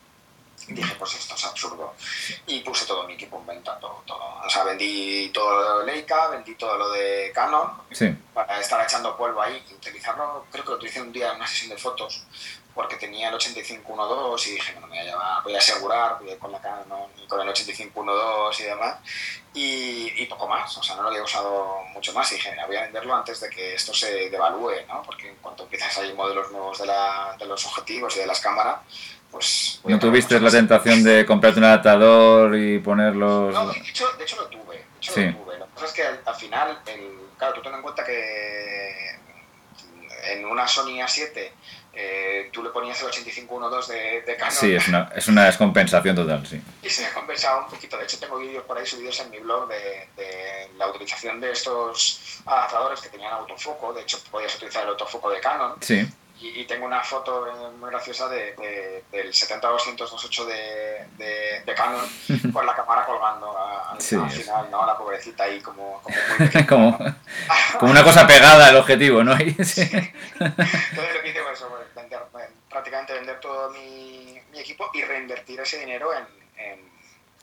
dije, 0.69 0.95
pues 0.99 1.15
esto 1.15 1.35
es 1.35 1.45
absurdo. 1.45 1.95
Y 2.47 2.61
puse 2.61 2.87
todo 2.87 3.05
mi 3.07 3.15
equipo 3.15 3.39
en 3.39 3.47
venta, 3.47 3.79
todo, 3.79 4.03
todo. 4.07 4.23
O 4.45 4.51
sea, 4.51 4.65
vendí 4.65 5.31
todo 5.31 5.55
lo 5.55 5.79
de 5.81 5.93
Leica, 5.93 6.29
vendí 6.29 6.55
todo 6.55 6.77
lo 6.77 6.91
de 6.91 7.31
Canon, 7.35 7.83
Sí, 7.91 8.15
para 8.33 8.61
estar 8.61 8.83
echando 8.83 9.17
polvo 9.17 9.41
ahí 9.43 9.63
y 9.71 9.75
utilizarlo, 9.75 10.47
creo 10.51 10.65
que 10.65 10.71
lo 10.71 10.77
utilicé 10.77 11.01
un 11.01 11.13
día 11.13 11.31
en 11.31 11.37
una 11.37 11.47
sesión 11.47 11.71
de 11.71 11.77
fotos, 11.77 12.25
porque 12.75 12.97
tenía 12.97 13.29
el 13.29 13.35
8512 13.35 14.49
y 14.49 14.53
dije, 14.55 14.73
bueno, 14.73 14.87
me 14.87 14.97
voy 14.97 14.99
a, 14.99 15.11
llevar, 15.11 15.43
voy 15.43 15.55
a 15.55 15.59
asegurar, 15.59 16.19
voy 16.19 16.31
a 16.31 16.33
ir 16.33 16.39
con 16.39 16.53
la 16.53 16.61
Canon 16.61 17.11
y 17.23 17.27
con 17.27 17.41
el 17.41 17.49
8512 17.49 18.63
y 18.63 18.67
demás, 18.67 18.97
y, 19.55 20.23
y 20.23 20.27
poco 20.27 20.49
más, 20.49 20.77
o 20.79 20.83
sea, 20.83 20.97
no 20.97 21.03
lo 21.03 21.09
había 21.09 21.23
usado 21.23 21.83
mucho 21.93 22.13
más 22.13 22.31
y 22.33 22.37
dije, 22.37 22.55
voy 22.67 22.77
a 22.77 22.83
venderlo 22.83 23.15
antes 23.15 23.41
de 23.41 23.51
que 23.51 23.75
esto 23.75 23.93
se 23.93 24.31
devalúe, 24.31 24.87
¿no? 24.89 25.03
Porque 25.03 25.29
en 25.29 25.37
cuanto 25.37 25.65
empiezan 25.65 25.91
a 25.91 26.15
modelos 26.15 26.51
nuevos 26.51 26.79
de, 26.79 26.87
la, 26.87 27.37
de 27.39 27.45
los 27.47 27.65
objetivos 27.67 28.17
y 28.17 28.21
de 28.21 28.27
las 28.27 28.41
cámaras, 28.41 28.79
pues... 29.33 29.81
¿No 29.85 29.99
tuviste 29.99 30.39
la 30.39 30.51
tentación 30.51 31.03
de 31.03 31.27
comprarte 31.27 31.59
un 31.59 31.65
adaptador 31.65 32.55
y 32.57 32.79
ponerlos...? 32.79 33.53
No, 33.53 33.73
de 33.73 33.79
hecho, 33.81 34.07
de 34.17 34.23
hecho 34.25 34.37
lo 34.37 34.47
tuve. 34.49 34.77
De 34.77 34.83
hecho 34.99 35.13
Sí. 35.15 35.25
lo 35.27 35.33
tuve. 35.39 35.59
Lo 35.59 35.65
que 35.67 35.73
pasa 35.75 35.87
es 35.87 35.93
que 35.93 36.03
al, 36.05 36.21
al 36.25 36.35
final, 36.37 36.79
el, 36.87 37.19
claro, 37.37 37.55
tú 37.55 37.63
ten 37.63 37.75
en 37.75 37.83
cuenta 37.83 38.05
que 38.05 39.17
en 40.33 40.45
una 40.45 40.69
Sony 40.69 41.01
A7 41.01 41.51
eh, 41.95 42.49
tú 42.53 42.63
le 42.63 42.71
ponías 42.71 42.99
el 43.03 43.09
8512 43.09 43.93
de, 43.93 44.23
de 44.23 44.37
Canon 44.37 44.53
Sí, 44.55 44.73
es 44.75 44.89
una, 44.89 45.11
es 45.15 45.29
una 45.29 45.45
descompensación 45.45 46.17
total, 46.17 46.47
sí. 46.47 46.63
y 46.83 46.89
se 46.89 47.03
me 47.03 47.11
compensaba 47.13 47.65
un 47.65 47.71
poquito. 47.71 47.99
De 47.99 48.05
hecho, 48.05 48.19
tengo 48.19 48.39
vídeos 48.39 48.65
por 48.65 48.79
ahí 48.79 48.87
subidos 48.87 49.19
en 49.21 49.31
mi 49.31 49.39
blog 49.41 49.69
de, 49.69 50.09
de 50.17 50.71
la 50.79 50.87
utilización 50.89 51.39
de 51.41 51.51
estos 51.53 52.41
adaptadores 52.47 53.01
que 53.01 53.09
tenían 53.11 53.33
autofoco. 53.35 53.93
De 53.93 54.03
hecho, 54.03 54.19
podías 54.31 54.55
utilizar 54.57 54.85
el 54.85 54.91
autofoco 54.91 55.29
de 55.31 55.41
Canon. 55.41 55.75
Sí, 55.81 56.07
Y, 56.43 56.61
y 56.61 56.65
tengo 56.67 56.87
una 56.87 57.01
foto 57.05 57.47
muy 57.79 57.89
graciosa 57.91 58.29
de, 58.29 58.53
de- 58.57 59.05
del 59.13 59.33
70-200-28 59.33 60.45
de, 60.45 61.07
de, 61.17 61.63
de 61.65 61.75
Canon 61.75 62.05
con 62.53 62.67
la 62.67 62.75
cámara 62.75 63.07
colgando 63.07 63.57
a- 63.57 63.93
al, 63.93 64.01
Sí, 64.01 64.17
al 64.17 64.27
es- 64.27 64.41
final, 64.43 64.69
¿no? 64.71 64.85
La 64.85 64.97
pobrecita 64.99 65.45
ahí 65.45 65.61
como, 65.61 66.01
como 66.03 66.17
muy 66.17 66.39
pequeña, 66.49 66.67
como, 66.67 66.99
¿no? 66.99 67.17
como 67.79 67.93
una 67.93 68.03
cosa 68.03 68.27
pegada 68.27 68.67
al 68.67 68.77
objetivo, 68.77 69.23
¿no? 69.23 69.37
Sí. 69.39 69.83
Entonces 70.41 71.15
lo 71.15 71.23
que 71.23 71.29
hice 71.31 71.43
fue 71.43 71.53
eso, 71.53 71.69
pues, 71.69 71.95
vender, 71.95 72.21
eh, 72.41 72.49
prácticamente 72.69 73.13
vender 73.15 73.39
todo 73.41 73.71
mi, 73.71 74.41
mi 74.51 74.59
equipo 74.59 74.91
y 74.95 75.03
reinvertir 75.05 75.61
ese 75.61 75.79
dinero 75.79 76.13
en, 76.13 76.27
en, 76.57 76.91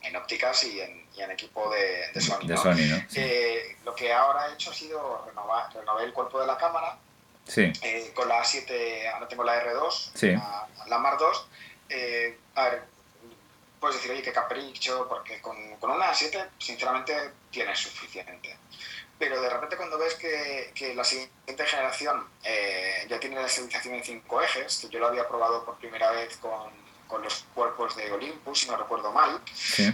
en 0.02 0.16
ópticas 0.18 0.64
y 0.66 0.82
en, 0.82 1.08
y 1.16 1.22
en 1.22 1.32
equipo 1.32 1.70
de, 1.72 2.12
de 2.14 2.20
Sony, 2.22 2.40
¿no? 2.48 2.58
Sony, 2.58 2.86
¿no? 2.90 2.98
Sí. 3.08 3.16
Eh, 3.22 3.78
lo 3.86 3.96
que 3.96 4.12
ahora 4.12 4.48
he 4.50 4.54
hecho 4.54 4.72
ha 4.72 4.74
sido 4.74 5.24
renovar, 5.26 5.74
renové 5.74 6.04
el 6.04 6.12
cuerpo 6.14 6.40
de 6.42 6.48
la 6.48 6.58
cámara 6.58 6.98
Sí, 7.48 7.72
eh, 7.82 8.12
con 8.14 8.28
la 8.30 8.44
A7, 8.44 9.12
ahora 9.14 9.28
tengo 9.28 9.44
la 9.44 9.64
R2, 9.64 10.12
Sí. 10.14 10.32
la, 10.32 10.68
la 10.88 10.98
Mar 11.00 11.18
2. 11.18 11.48
eh, 11.90 12.38
a 12.56 12.64
ver, 12.70 12.84
puedes 13.80 13.96
decir, 13.98 14.12
oye, 14.12 14.22
qué 14.22 14.32
capricho, 14.32 15.08
porque 15.08 15.42
con, 15.42 15.56
con 15.78 15.92
una 15.92 16.12
A7, 16.12 16.48
sinceramente, 16.60 17.32
tienes 17.52 17.80
suficiente. 17.80 18.58
pero 19.18 19.42
de 19.42 19.50
repente 19.50 19.76
cuando 19.76 19.98
ves 19.98 20.16
que, 20.16 20.72
que 20.74 20.94
la 20.96 21.04
siguiente 21.04 21.66
generación 21.66 22.26
eh, 22.44 23.06
ya 23.10 23.20
tiene 23.20 23.36
la 23.36 23.48
estabilización 23.48 23.96
en 23.96 24.04
cinco 24.04 24.42
ejes, 24.42 24.78
que 24.80 24.90
yo 24.90 25.00
lo 25.00 25.08
había 25.08 25.28
probado 25.28 25.66
por 25.66 25.78
primera 25.78 26.12
vez 26.12 26.38
con, 26.38 26.72
con 27.08 27.22
los 27.24 27.46
cuerpos 27.54 27.96
de 27.98 28.10
Olympus, 28.12 28.60
si 28.62 28.68
no 28.70 28.78
recuerdo 28.78 29.12
mal, 29.12 29.42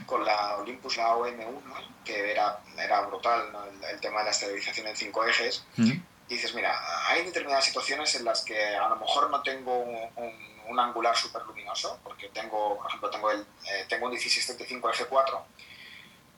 con 0.05 0.23
la 0.25 0.57
Olympus, 0.57 0.97
la 0.97 1.15
OM1, 1.15 1.87
que 2.03 2.31
era, 2.33 2.59
era 2.77 3.01
brutal 3.01 3.51
el, 3.89 3.99
tema 3.99 4.19
de 4.19 4.25
la 4.25 4.31
estabilización 4.31 4.87
en 4.87 4.95
cinco 4.95 5.25
ejes, 5.25 5.63
dices, 6.27 6.53
mira, 6.53 6.79
hay 7.07 7.23
determinadas 7.23 7.65
situaciones 7.65 8.13
en 8.15 8.25
las 8.25 8.43
que 8.43 8.75
a 8.75 8.89
lo 8.89 8.95
mejor 8.97 9.29
no 9.29 9.41
tengo 9.41 9.77
un, 9.77 10.55
un, 10.67 10.79
angular 10.79 11.15
súper 11.15 11.43
luminoso, 11.43 11.99
porque 12.03 12.29
tengo, 12.29 12.77
por 12.77 12.87
ejemplo, 12.87 13.09
tengo, 13.09 13.31
el, 13.31 13.41
eh, 13.41 13.85
tengo 13.87 14.05
un 14.05 14.11
1635 14.11 14.91
F4, 14.91 15.43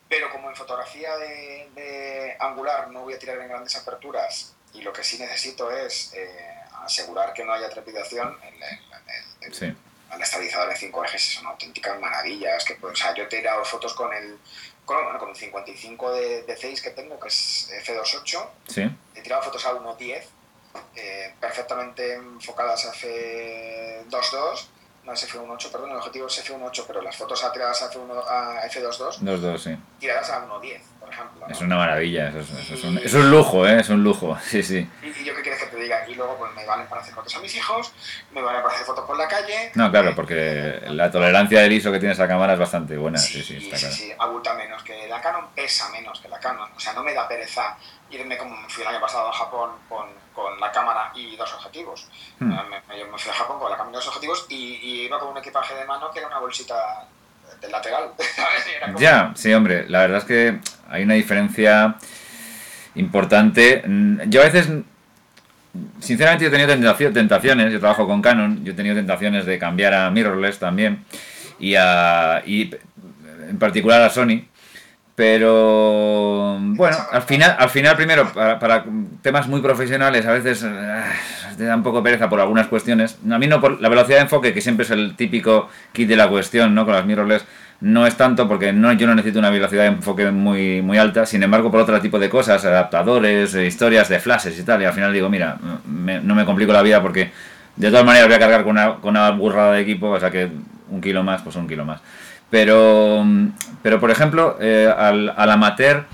pero 0.09 0.29
como 0.31 0.49
en 0.49 0.55
fotografía 0.55 1.15
de, 1.17 2.35
angular 2.39 2.89
no 2.89 3.01
voy 3.01 3.13
a 3.13 3.19
tirar 3.19 3.39
en 3.39 3.47
grandes 3.47 3.75
aperturas 3.75 4.53
y 4.73 4.81
lo 4.81 4.93
que 4.93 5.03
sí 5.03 5.17
necesito 5.17 5.71
es 5.71 6.13
eh, 6.13 6.55
asegurar 6.83 7.33
que 7.33 7.43
no 7.43 7.53
haya 7.53 7.69
trepidación, 7.69 8.37
el, 8.43 8.63
el, 9.41 10.21
estabilizador 10.21 10.71
en 10.71 10.77
5 10.77 11.05
ejes 11.05 11.33
son 11.35 11.45
auténticas 11.47 11.99
maravillas. 11.99 12.63
Que, 12.65 12.77
o 12.81 12.95
sea, 12.95 13.13
yo 13.13 13.23
he 13.23 13.27
tirado 13.27 13.63
fotos 13.65 13.93
con 13.93 14.13
el, 14.13 14.37
con, 14.87 15.17
con 15.19 15.29
el 15.29 15.35
55 15.35 16.11
de, 16.13 16.43
de 16.43 16.57
6 16.57 16.81
que 16.81 16.89
tengo, 16.91 17.19
que 17.19 17.27
es 17.27 17.69
F28. 17.85 18.47
Sí. 18.67 18.89
He 19.13 19.21
tirado 19.21 19.43
fotos 19.43 19.63
a 19.65 19.73
1.10, 19.73 20.23
eh, 20.95 21.35
perfectamente 21.39 22.13
enfocadas 22.15 22.85
a 22.85 22.93
F22 22.93 24.69
no 25.07 25.13
es 25.13 25.33
F1.8, 25.33 25.71
perdón, 25.71 25.91
el 25.91 25.97
objetivo 25.97 26.27
es 26.27 26.45
F1.8, 26.45 26.83
pero 26.85 27.01
las 27.01 27.15
fotos 27.15 27.41
tiradas 27.53 27.81
a, 27.81 27.89
F1, 27.89 28.23
a 28.27 28.67
F2.2, 28.69 29.19
2.2, 29.21 29.57
sí. 29.57 29.77
tiradas 29.99 30.29
a 30.29 30.45
1.10, 30.45 30.81
por 31.07 31.13
ejemplo. 31.13 31.47
Es 31.49 31.61
una 31.61 31.77
maravilla, 31.77 32.29
eso 32.29 32.39
es, 32.39 32.83
un, 32.83 32.97
es, 32.97 33.13
un, 33.13 33.31
lujo, 33.31 33.65
¿eh? 33.65 33.79
es 33.79 33.89
un 33.89 34.03
lujo, 34.03 34.37
sí, 34.43 34.61
sí. 34.61 34.89
Y, 35.01 35.23
yo 35.23 35.33
qué 35.35 35.41
quieres 35.41 35.63
que 35.63 35.67
te 35.67 35.77
diga, 35.77 36.07
y 36.07 36.15
luego 36.15 36.37
pues 36.37 36.53
me 36.53 36.65
valen 36.65 36.87
para 36.87 37.01
hacer 37.01 37.13
fotos 37.13 37.35
a 37.35 37.39
mis 37.39 37.55
hijos, 37.55 37.93
me 38.31 38.41
valen 38.41 38.61
para 38.61 38.73
hacer 38.73 38.85
fotos 38.85 39.05
por 39.05 39.17
la 39.17 39.27
calle. 39.27 39.71
No, 39.75 39.89
claro, 39.89 40.13
porque 40.15 40.81
la 40.87 41.09
tolerancia 41.09 41.61
del 41.61 41.71
ISO 41.71 41.91
que 41.91 41.99
tiene 41.99 42.13
esa 42.13 42.27
cámara 42.27 42.53
es 42.53 42.59
bastante 42.59 42.97
buena, 42.97 43.17
sí, 43.17 43.41
sí, 43.41 43.57
está 43.57 43.77
claro. 43.77 43.93
Sí, 43.93 44.03
sí, 44.03 44.13
abulta 44.17 44.53
menos, 44.53 44.83
que 44.83 45.07
la 45.07 45.21
Canon 45.21 45.47
pesa 45.55 45.89
menos 45.89 46.19
que 46.19 46.27
la 46.27 46.39
Canon, 46.39 46.69
o 46.75 46.79
sea, 46.79 46.93
no 46.93 47.03
me 47.03 47.13
da 47.13 47.27
pereza 47.27 47.77
irme 48.09 48.37
como 48.37 48.55
me 48.55 48.69
fui 48.69 48.83
el 48.83 48.89
año 48.89 49.01
pasado 49.01 49.29
a 49.29 49.33
Japón 49.33 49.71
con, 49.89 50.07
con 50.33 50.59
la 50.59 50.71
cámara 50.71 51.11
y 51.15 51.35
dos 51.35 51.53
objetivos. 51.53 52.07
Hmm. 52.39 52.49
Me, 52.49 53.05
me, 53.05 53.17
fui 53.17 53.31
a 53.31 53.33
Japón 53.33 53.59
con 53.59 53.69
la 53.69 53.77
cámara 53.77 53.93
y 53.93 53.95
dos 53.95 54.07
objetivos 54.07 54.45
y, 54.49 55.05
iba 55.05 55.19
con 55.19 55.29
un 55.29 55.37
equipaje 55.37 55.75
de 55.75 55.85
mano 55.85 56.11
que 56.11 56.19
era 56.19 56.27
una 56.27 56.39
bolsita 56.39 57.07
del 57.61 57.71
lateral. 57.71 58.11
Ya, 58.99 59.33
sí, 59.35 59.53
hombre, 59.53 59.85
la 59.89 60.01
verdad 60.01 60.19
es 60.19 60.23
que 60.23 60.59
hay 60.89 61.03
una 61.03 61.15
diferencia 61.15 61.95
importante. 62.95 63.83
Yo 64.27 64.41
a 64.41 64.45
veces, 64.45 64.69
sinceramente, 65.99 66.47
he 66.47 66.49
tenido 66.49 66.95
tentaciones, 67.11 67.73
yo 67.73 67.79
trabajo 67.79 68.07
con 68.07 68.21
Canon, 68.21 68.63
yo 68.63 68.71
he 68.71 68.75
tenido 68.75 68.95
tentaciones 68.95 69.45
de 69.45 69.59
cambiar 69.59 69.93
a 69.93 70.09
mirrorless 70.09 70.59
también 70.59 71.03
y, 71.59 71.75
a, 71.75 72.41
y 72.45 72.73
en 73.49 73.57
particular 73.59 74.01
a 74.01 74.09
Sony 74.09 74.45
pero 75.17 76.59
bueno, 76.59 76.95
al 77.11 77.23
final, 77.23 77.55
al 77.57 77.71
final 77.71 77.95
primero, 77.95 78.31
para, 78.31 78.85
temas 79.23 79.47
muy 79.47 79.61
profesionales 79.61 80.23
a 80.27 80.31
veces 80.31 80.63
eh, 80.63 81.03
te 81.57 81.63
da 81.63 81.75
un 81.75 81.81
poco 81.81 82.03
pereza 82.03 82.29
por 82.29 82.39
algunas 82.39 82.67
cuestiones. 82.67 83.17
A 83.27 83.39
mí 83.39 83.47
no 83.47 83.59
por 83.59 83.81
la 83.81 83.89
velocidad 83.89 84.17
de 84.17 84.23
enfoque, 84.25 84.53
que 84.53 84.61
siempre 84.61 84.83
es 84.85 84.91
el 84.91 85.15
típico 85.15 85.69
kit 85.91 86.07
de 86.07 86.15
la 86.15 86.29
cuestión, 86.29 86.75
¿no? 86.75 86.85
Con 86.85 86.93
las 86.93 87.03
mirrorless 87.03 87.43
no 87.81 88.05
es 88.05 88.15
tanto 88.15 88.47
porque 88.47 88.71
no, 88.71 88.93
yo 88.93 89.07
no 89.07 89.15
necesito 89.15 89.39
una 89.39 89.49
velocidad 89.49 89.85
de 89.85 89.87
enfoque 89.87 90.29
muy, 90.29 90.83
muy 90.83 90.99
alta, 90.99 91.25
sin 91.25 91.41
embargo 91.41 91.71
por 91.71 91.79
otro 91.79 91.99
tipo 91.99 92.19
de 92.19 92.29
cosas, 92.29 92.63
adaptadores, 92.63 93.55
eh, 93.55 93.65
historias 93.65 94.09
de 94.09 94.19
flashes 94.19 94.59
y 94.59 94.61
tal, 94.61 94.83
y 94.83 94.85
al 94.85 94.93
final 94.93 95.11
digo, 95.11 95.29
mira, 95.31 95.57
no 95.87 96.35
me 96.35 96.45
complico 96.45 96.71
la 96.71 96.83
vida 96.83 97.01
porque 97.01 97.31
de 97.75 97.89
todas 97.89 98.05
maneras 98.05 98.27
voy 98.27 98.35
a 98.35 98.39
cargar 98.39 98.63
con 98.63 98.73
una, 98.73 98.97
con 98.97 99.17
una 99.17 99.31
burrada 99.31 99.71
de 99.73 99.81
equipo, 99.81 100.11
o 100.11 100.19
sea 100.19 100.29
que 100.29 100.47
un 100.91 101.01
kilo 101.01 101.23
más, 101.23 101.41
pues 101.41 101.55
un 101.55 101.67
kilo 101.67 101.85
más. 101.85 102.01
Pero, 102.49 103.25
pero 103.83 103.99
por 103.99 104.11
ejemplo, 104.11 104.57
eh, 104.59 104.93
al, 104.95 105.49
amateur 105.49 106.05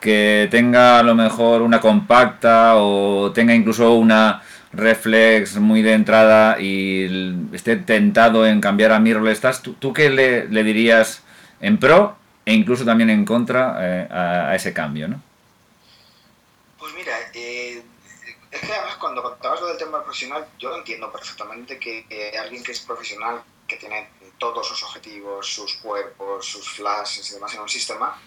que 0.00 0.48
tenga 0.50 0.98
a 0.98 1.02
lo 1.02 1.14
mejor 1.14 1.62
una 1.62 1.80
compacta 1.80 2.76
o 2.76 3.32
tenga 3.32 3.54
incluso 3.54 3.94
una 3.94 4.42
reflex 4.72 5.56
muy 5.56 5.82
de 5.82 5.94
entrada 5.94 6.60
y 6.60 7.48
esté 7.52 7.76
tentado 7.76 8.46
en 8.46 8.60
cambiar 8.60 8.92
a 8.92 9.00
mirrorless, 9.00 9.62
¿tú, 9.62 9.74
¿tú 9.74 9.92
qué 9.92 10.10
le, 10.10 10.46
le, 10.48 10.62
dirías 10.62 11.22
en 11.60 11.78
pro 11.78 12.16
e 12.44 12.52
incluso 12.52 12.84
también 12.84 13.10
en 13.10 13.24
contra 13.24 13.76
eh, 13.80 14.08
a, 14.10 14.54
ese 14.54 14.72
cambio? 14.72 15.08
¿no? 15.08 15.22
Pues 16.78 16.92
mira, 16.94 17.12
eh, 17.32 17.82
es 18.50 18.60
que 18.60 18.72
además 18.72 18.96
cuando 18.96 19.22
contabas 19.22 19.60
lo 19.60 19.68
del 19.68 19.78
tema 19.78 20.02
profesional, 20.02 20.44
yo 20.58 20.76
entiendo 20.76 21.10
perfectamente 21.10 21.78
que 21.78 22.04
alguien 22.38 22.62
que 22.62 22.72
es 22.72 22.80
profesional, 22.80 23.42
que 23.66 23.76
tiene 23.76 24.08
todos 24.38 24.66
sus 24.66 24.82
objetivos, 24.82 25.46
sus 25.46 25.74
cuerpos, 25.74 26.46
sus 26.46 26.68
flashes 26.70 27.30
y 27.30 27.34
demás 27.34 27.54
en 27.54 27.60
un 27.60 27.68
sistema, 27.68 28.20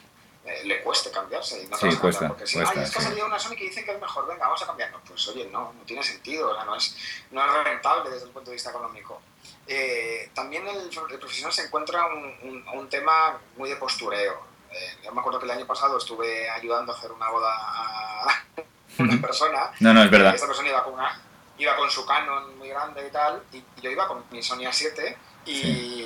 eh, 0.47 0.61
le 0.63 0.81
cueste 0.81 1.11
cambiarse. 1.11 1.61
Y 1.63 1.67
no 1.67 1.77
sí, 1.77 1.93
cuesta, 1.97 2.27
porque 2.27 2.47
si, 2.47 2.59
Ay, 2.59 2.65
es 2.81 2.91
que 2.91 2.99
ha 2.99 3.01
salido 3.01 3.25
una 3.25 3.37
Sony 3.37 3.55
que 3.55 3.65
dice 3.65 3.83
que 3.83 3.91
es 3.91 3.99
mejor, 3.99 4.27
venga, 4.27 4.45
vamos 4.45 4.61
a 4.61 4.67
cambiarnos. 4.67 5.01
Pues 5.05 5.27
oye, 5.27 5.49
no, 5.51 5.73
no 5.73 5.83
tiene 5.83 6.01
sentido, 6.03 6.53
no, 6.63 6.75
es, 6.75 6.95
no 7.31 7.45
es 7.45 7.63
rentable 7.65 8.09
desde 8.09 8.27
el 8.27 8.31
punto 8.31 8.51
de 8.51 8.55
vista 8.55 8.69
económico. 8.69 9.21
Eh, 9.67 10.31
también 10.33 10.65
el, 10.65 10.89
profesional 11.19 11.51
se 11.51 11.65
encuentra 11.65 12.05
un, 12.05 12.65
un, 12.73 12.89
tema 12.89 13.37
muy 13.57 13.69
de 13.69 13.75
postureo. 13.75 14.45
Eh, 14.71 14.97
yo 15.03 15.11
me 15.11 15.19
acuerdo 15.19 15.39
que 15.39 15.45
el 15.45 15.51
año 15.51 15.67
pasado 15.67 15.97
estuve 15.97 16.49
ayudando 16.49 16.93
a 16.93 16.97
hacer 16.97 17.11
una 17.11 17.29
boda 17.29 17.49
a 17.51 18.43
una 18.99 19.21
persona. 19.21 19.71
No, 19.81 19.93
no, 19.93 20.03
es 20.03 20.09
verdad. 20.09 20.33
Esta 20.33 20.47
persona 20.47 20.69
iba 20.69 20.83
con, 20.85 20.93
una, 20.93 21.21
iba 21.57 21.75
con 21.75 21.91
su 21.91 22.05
Canon 22.05 22.57
muy 22.57 22.69
grande 22.69 23.05
y 23.05 23.11
tal, 23.11 23.43
y 23.51 23.61
yo 23.81 23.91
iba 23.91 24.07
con 24.07 24.23
mi 24.31 24.41
Sony 24.41 24.59
A7 24.63 25.17
y, 25.47 26.05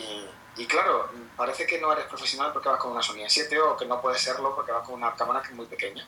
y, 0.57 0.65
claro, 0.65 1.09
parece 1.37 1.65
que 1.65 1.79
no 1.79 1.91
eres 1.93 2.05
profesional 2.05 2.51
porque 2.51 2.69
vas 2.69 2.79
con 2.79 2.91
una 2.91 3.01
Sony 3.01 3.23
A7 3.23 3.57
o 3.59 3.77
que 3.77 3.85
no 3.85 4.01
puedes 4.01 4.21
serlo 4.21 4.53
porque 4.53 4.71
vas 4.71 4.85
con 4.85 4.95
una 4.95 5.15
cámara 5.15 5.41
que 5.41 5.49
es 5.49 5.55
muy 5.55 5.65
pequeña. 5.65 6.05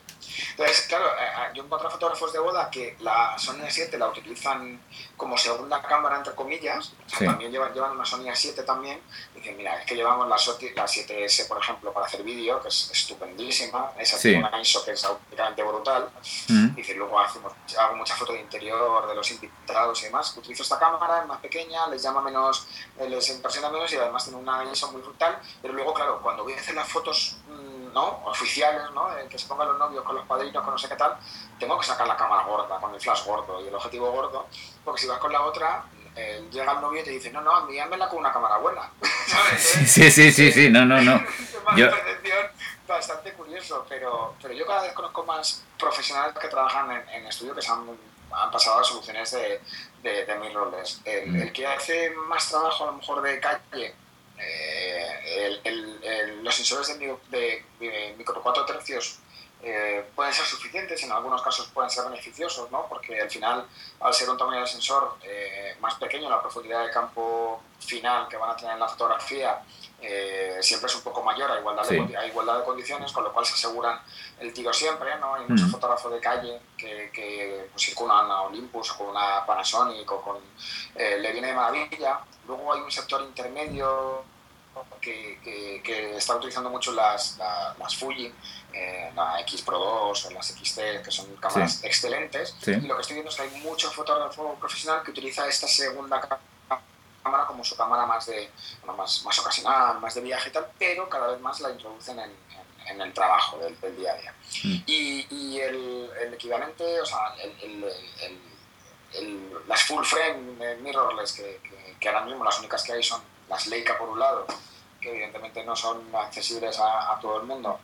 Entonces, 0.50 0.82
claro, 0.82 1.06
eh, 1.06 1.24
eh, 1.24 1.50
yo 1.54 1.64
encuentro 1.64 1.90
fotógrafos 1.90 2.32
de 2.32 2.38
boda 2.38 2.70
que 2.70 2.96
la 3.00 3.38
Sony 3.38 3.62
A7 3.64 3.96
la 3.96 4.08
utilizan 4.08 4.80
como 5.16 5.38
segunda 5.38 5.80
cámara, 5.80 6.16
entre 6.18 6.34
comillas, 6.34 6.92
también 7.18 7.50
llevan, 7.50 7.72
llevan, 7.72 7.92
una 7.92 8.04
Sony 8.04 8.24
A7 8.24 8.64
también, 8.64 9.00
y 9.34 9.38
dicen, 9.38 9.56
mira, 9.56 9.80
es 9.80 9.86
que 9.86 9.94
llevamos 9.94 10.28
la, 10.28 10.36
la 10.36 10.84
7S, 10.84 11.48
por 11.48 11.58
ejemplo, 11.58 11.92
para 11.92 12.06
hacer 12.06 12.22
vídeo, 12.22 12.60
que 12.60 12.68
es 12.68 12.90
estupendísima, 12.90 13.92
esa 13.98 14.18
tiene 14.18 14.38
una 14.38 14.60
ISO 14.60 14.84
que 14.84 14.92
es 14.92 15.04
auténticamente 15.04 15.62
brutal, 15.62 16.10
mm. 16.48 16.74
dice, 16.74 16.94
luego 16.94 17.18
hacemos, 17.18 17.52
hago 17.78 17.96
muchas 17.96 18.18
fotos 18.18 18.34
de 18.34 18.42
interior, 18.42 19.08
de 19.08 19.14
los 19.14 19.30
invitados 19.30 20.02
y 20.02 20.04
demás, 20.06 20.36
utilizo 20.36 20.62
esta 20.62 20.78
cámara, 20.78 21.22
es 21.22 21.26
más 21.26 21.40
pequeña, 21.40 21.86
les 21.88 22.02
llama 22.02 22.20
menos, 22.20 22.66
eh, 22.98 23.08
les 23.08 23.28
impresiona 23.30 23.70
menos 23.70 23.92
y 23.92 23.96
además 23.96 24.24
tiene 24.24 24.33
una 24.34 24.64
ISO 24.64 24.90
muy 24.92 25.00
brutal, 25.00 25.38
pero 25.62 25.74
luego, 25.74 25.94
claro, 25.94 26.20
cuando 26.22 26.44
voy 26.44 26.52
a 26.52 26.56
hacer 26.56 26.74
las 26.74 26.88
fotos 26.88 27.38
mm, 27.48 27.92
¿no? 27.92 28.22
oficiales, 28.24 28.90
¿no? 28.92 29.08
que 29.28 29.38
se 29.38 29.46
pongan 29.46 29.68
los 29.68 29.78
novios 29.78 30.04
con 30.04 30.16
los 30.16 30.26
padrinos, 30.26 30.62
con 30.62 30.72
no 30.72 30.78
sé 30.78 30.88
qué 30.88 30.96
tal, 30.96 31.16
tengo 31.58 31.78
que 31.78 31.86
sacar 31.86 32.06
la 32.06 32.16
cámara 32.16 32.44
gorda, 32.44 32.78
con 32.78 32.94
el 32.94 33.00
flash 33.00 33.24
gordo 33.24 33.60
y 33.64 33.68
el 33.68 33.74
objetivo 33.74 34.10
gordo, 34.10 34.46
porque 34.84 35.00
si 35.00 35.06
vas 35.06 35.18
con 35.18 35.32
la 35.32 35.42
otra, 35.42 35.84
eh, 36.16 36.44
llega 36.52 36.72
el 36.72 36.80
novio 36.80 37.00
y 37.00 37.04
te 37.04 37.10
dice, 37.10 37.30
no, 37.32 37.40
no, 37.40 37.60
envíamela 37.60 38.08
con 38.08 38.20
una 38.20 38.32
cámara 38.32 38.58
buena. 38.58 38.90
Sí, 39.56 40.10
sí, 40.10 40.30
sí, 40.32 40.52
sí, 40.52 40.70
no, 40.70 40.84
no, 40.84 41.00
no. 41.00 41.20
yo... 41.76 41.88
bastante 42.86 43.32
curioso, 43.32 43.84
pero, 43.88 44.34
pero 44.40 44.52
yo 44.52 44.66
cada 44.66 44.82
vez 44.82 44.92
conozco 44.92 45.24
más 45.24 45.64
profesionales 45.78 46.36
que 46.38 46.48
trabajan 46.48 46.90
en, 46.90 47.08
en 47.08 47.26
estudio 47.26 47.54
que 47.54 47.62
se 47.62 47.72
han, 47.72 47.86
han, 48.30 48.50
pasado 48.50 48.80
a 48.80 48.84
soluciones 48.84 49.30
de, 49.30 49.60
de, 50.02 50.24
de 50.24 50.52
roles. 50.52 51.00
El, 51.04 51.32
mm. 51.32 51.42
el, 51.42 51.52
que 51.52 51.66
hace 51.66 52.10
más 52.28 52.48
trabajo 52.48 52.84
a 52.84 52.86
lo 52.88 52.92
mejor 52.98 53.22
de 53.22 53.40
calle, 53.40 53.94
eh, 54.38 55.60
los 56.42 56.54
sensores 56.54 56.98
de, 56.98 57.16
de, 57.30 57.64
de 57.78 58.14
micro 58.16 58.42
4 58.42 58.66
tercios 58.66 59.20
eh, 59.66 60.04
pueden 60.14 60.32
ser 60.34 60.44
suficientes, 60.44 61.02
en 61.04 61.12
algunos 61.12 61.40
casos 61.40 61.68
pueden 61.72 61.88
ser 61.88 62.04
beneficiosos, 62.04 62.70
¿no? 62.70 62.86
porque 62.86 63.18
al 63.18 63.30
final, 63.30 63.66
al 64.00 64.12
ser 64.12 64.28
un 64.28 64.36
tamaño 64.36 64.60
de 64.60 64.66
sensor 64.66 65.16
eh, 65.22 65.74
más 65.80 65.94
pequeño, 65.94 66.28
la 66.28 66.42
profundidad 66.42 66.84
de 66.84 66.90
campo 66.90 67.62
final 67.80 68.28
que 68.28 68.36
van 68.36 68.50
a 68.50 68.56
tener 68.56 68.74
en 68.74 68.80
la 68.80 68.88
fotografía 68.88 69.62
eh, 70.00 70.58
siempre 70.60 70.88
es 70.88 70.96
un 70.96 71.02
poco 71.02 71.22
mayor 71.22 71.50
a 71.50 71.58
igualdad, 71.58 71.88
de, 71.88 72.16
a 72.16 72.26
igualdad 72.26 72.58
de 72.58 72.64
condiciones, 72.64 73.12
con 73.12 73.24
lo 73.24 73.32
cual 73.32 73.46
se 73.46 73.54
aseguran 73.54 74.00
el 74.40 74.52
tiro 74.52 74.72
siempre. 74.72 75.16
¿no? 75.18 75.34
Hay 75.34 75.46
muchos 75.48 75.70
fotógrafos 75.70 76.12
de 76.12 76.20
calle 76.20 76.60
que, 76.76 77.10
que 77.12 77.68
pues, 77.72 77.82
circulan 77.82 78.30
a 78.30 78.42
Olympus 78.42 78.90
o 78.92 78.98
con 78.98 79.08
una 79.08 79.44
Panasonic 79.46 80.10
o 80.12 80.20
con... 80.20 80.36
le 80.94 81.32
viene 81.32 81.48
de 81.48 81.54
maravilla. 81.54 82.20
Luego 82.46 82.72
hay 82.74 82.80
un 82.80 82.90
sector 82.90 83.22
intermedio 83.22 84.24
que, 85.00 85.80
que, 85.82 86.16
está 86.16 86.36
utilizando 86.36 86.70
mucho 86.70 86.92
las, 86.92 87.38
las 87.78 87.96
Fuji, 87.96 88.32
eh, 88.72 89.12
la 89.14 89.40
X 89.40 89.62
Pro 89.62 89.78
2 89.78 90.26
o 90.26 90.30
las 90.30 90.48
XT, 90.48 91.02
que 91.04 91.10
son 91.10 91.34
cámaras 91.36 91.82
excelentes. 91.84 92.56
Y 92.66 92.80
lo 92.80 92.96
que 92.96 93.02
estoy 93.02 93.14
viendo 93.14 93.30
es 93.30 93.36
que 93.36 93.42
hay 93.42 93.60
mucho 93.60 93.90
fotógrafo 93.90 94.54
profesional 94.58 95.02
que 95.02 95.10
utiliza 95.10 95.46
esta 95.46 95.68
segunda 95.68 96.20
cámara 96.20 96.40
como 97.46 97.64
su 97.64 97.76
cámara 97.76 98.06
más 98.06 98.26
de 98.26 98.50
más, 98.86 99.24
más 99.24 99.38
ocasional, 99.38 100.00
más 100.00 100.14
de 100.14 100.20
viaje 100.20 100.50
y 100.50 100.52
tal, 100.52 100.70
pero 100.78 101.08
cada 101.08 101.28
vez 101.28 101.40
más 101.40 101.60
la 101.60 101.70
introducen 101.70 102.18
en, 102.18 102.32
en, 102.86 103.00
el 103.00 103.12
trabajo 103.12 103.58
del, 103.58 103.96
día 103.96 104.12
a 104.12 104.16
día. 104.16 104.34
Mm. 104.62 104.76
Y, 104.86 105.26
y 105.30 105.60
el, 105.60 106.10
el, 106.22 106.34
equivalente, 106.34 107.00
o 107.00 107.06
sea, 107.06 107.34
el, 107.62 107.84
las 109.66 109.82
full 109.84 110.04
frame 110.04 110.76
mirrorless, 110.82 111.32
que, 111.32 111.60
que, 111.98 112.08
ahora 112.08 112.24
mismo 112.24 112.44
las 112.44 112.58
únicas 112.58 112.82
que 112.82 112.92
hay 112.92 113.02
son 113.02 113.22
las 113.48 113.66
Leica 113.68 113.96
por 113.96 114.08
un 114.08 114.18
lado, 114.18 114.46
que 115.00 115.10
evidentemente 115.10 115.64
no 115.64 115.76
son 115.76 116.14
accesibles 116.14 116.78
a, 116.78 117.18
todo 117.20 117.40
el 117.40 117.46
mundo, 117.46 117.80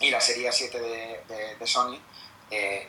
y 0.00 0.10
la 0.10 0.20
serie 0.20 0.52
7 0.52 0.80
de, 0.80 1.56
de, 1.58 1.66
Sony, 1.66 1.98
eh, 2.50 2.88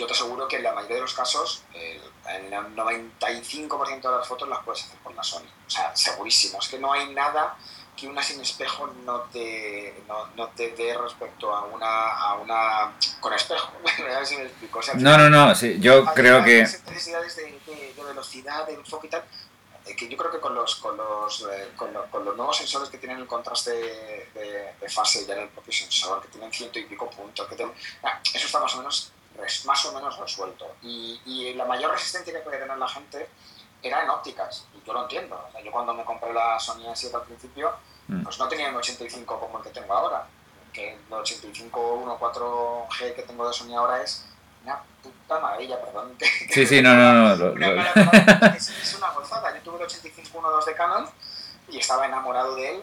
yo 0.00 0.06
te 0.06 0.14
aseguro 0.14 0.48
que 0.48 0.56
en 0.56 0.62
la 0.62 0.72
mayoría 0.72 0.96
de 0.96 1.02
los 1.02 1.12
casos, 1.12 1.62
el, 1.74 2.00
el 2.26 2.50
95% 2.50 4.00
de 4.00 4.16
las 4.16 4.26
fotos 4.26 4.48
las 4.48 4.64
puedes 4.64 4.82
hacer 4.84 4.98
con 5.00 5.14
la 5.14 5.22
Sony. 5.22 5.44
O 5.66 5.70
sea, 5.70 5.94
segurísimo. 5.94 6.58
Es 6.58 6.68
que 6.68 6.78
no 6.78 6.90
hay 6.90 7.12
nada 7.12 7.56
que 7.94 8.08
una 8.08 8.22
sin 8.22 8.40
espejo 8.40 8.86
no 9.04 9.20
te, 9.24 10.02
no, 10.08 10.28
no 10.36 10.48
te 10.48 10.70
dé 10.70 10.96
respecto 10.96 11.54
a 11.54 11.66
una, 11.66 12.12
a 12.16 12.34
una 12.36 12.96
con 13.20 13.34
espejo. 13.34 13.72
no, 14.94 15.18
no, 15.18 15.28
no, 15.28 15.54
sí, 15.54 15.78
yo 15.80 16.06
creo 16.06 16.42
que... 16.42 16.62
necesidades 16.62 17.36
de, 17.36 17.60
de, 17.66 17.92
de, 17.94 18.02
velocidad, 18.02 18.66
de 18.66 18.72
enfoque 18.72 19.08
y 19.08 19.10
tal, 19.10 19.22
eh, 19.84 19.94
que 19.94 20.08
yo 20.08 20.16
creo 20.16 20.30
que 20.30 20.40
con 20.40 20.54
los, 20.54 20.76
con 20.76 20.96
los, 20.96 21.46
eh, 21.52 21.72
con, 21.76 21.92
con, 22.10 22.24
los 22.24 22.34
nuevos 22.38 22.56
sensores 22.56 22.88
que 22.88 22.96
tienen 22.96 23.18
el 23.18 23.26
contraste 23.26 23.70
de, 23.72 24.74
de, 24.80 24.88
fase 24.88 25.26
ya 25.26 25.34
en 25.34 25.42
el 25.42 25.48
propio 25.50 25.74
sensor, 25.74 26.22
que 26.22 26.28
tienen 26.28 26.50
ciento 26.50 26.78
y 26.78 26.86
pico 26.86 27.10
puntos, 27.10 27.46
que 27.48 27.54
eso 27.54 28.46
está 28.46 28.60
más 28.60 28.74
o 28.76 28.78
menos 28.78 29.12
más 29.64 29.84
o 29.86 29.92
menos 29.92 30.18
resuelto. 30.18 30.76
Y, 30.82 31.20
y, 31.24 31.54
la 31.54 31.64
mayor 31.64 31.92
resistencia 31.92 32.32
que 32.32 32.40
podía 32.40 32.60
tener 32.60 32.76
la 32.76 32.88
gente 32.88 33.28
era 33.82 34.02
en 34.02 34.10
ópticas, 34.10 34.66
y 34.74 34.86
yo 34.86 34.92
lo 34.92 35.02
entiendo. 35.02 35.48
yo 35.64 35.70
cuando 35.72 35.94
me 35.94 36.04
compré 36.04 36.32
la 36.32 36.58
Sony 36.58 36.82
A7 36.82 37.14
al 37.14 37.22
principio, 37.22 37.72
mm. 38.08 38.22
pues 38.22 38.38
no 38.38 38.48
tenía 38.48 38.68
un 38.68 38.76
85 38.76 39.40
como 39.40 39.58
el 39.58 39.64
que 39.64 39.70
tengo 39.70 39.92
ahora. 39.94 40.26
Que 40.72 40.94
el 40.94 41.12
85 41.12 42.18
1.4G 42.20 43.14
que 43.14 43.22
tengo 43.22 43.46
de 43.46 43.54
Sony 43.54 43.74
ahora 43.74 44.02
es 44.02 44.26
una 44.62 44.82
puta 45.02 45.40
maravilla, 45.40 45.80
perdón. 45.80 46.16
sí, 46.50 46.66
sí, 46.66 46.82
no, 46.82 46.94
no, 46.94 47.36
no. 47.36 47.54
es, 48.54 48.68
es, 48.68 48.94
una 48.96 49.10
gozada. 49.10 49.54
Yo 49.56 49.62
tuve 49.62 49.78
el 49.78 49.82
85 49.84 50.40
1.2 50.40 50.64
de 50.66 50.74
Canon 50.74 51.08
y 51.70 51.78
estaba 51.78 52.06
enamorado 52.06 52.54
de 52.54 52.70
él 52.70 52.82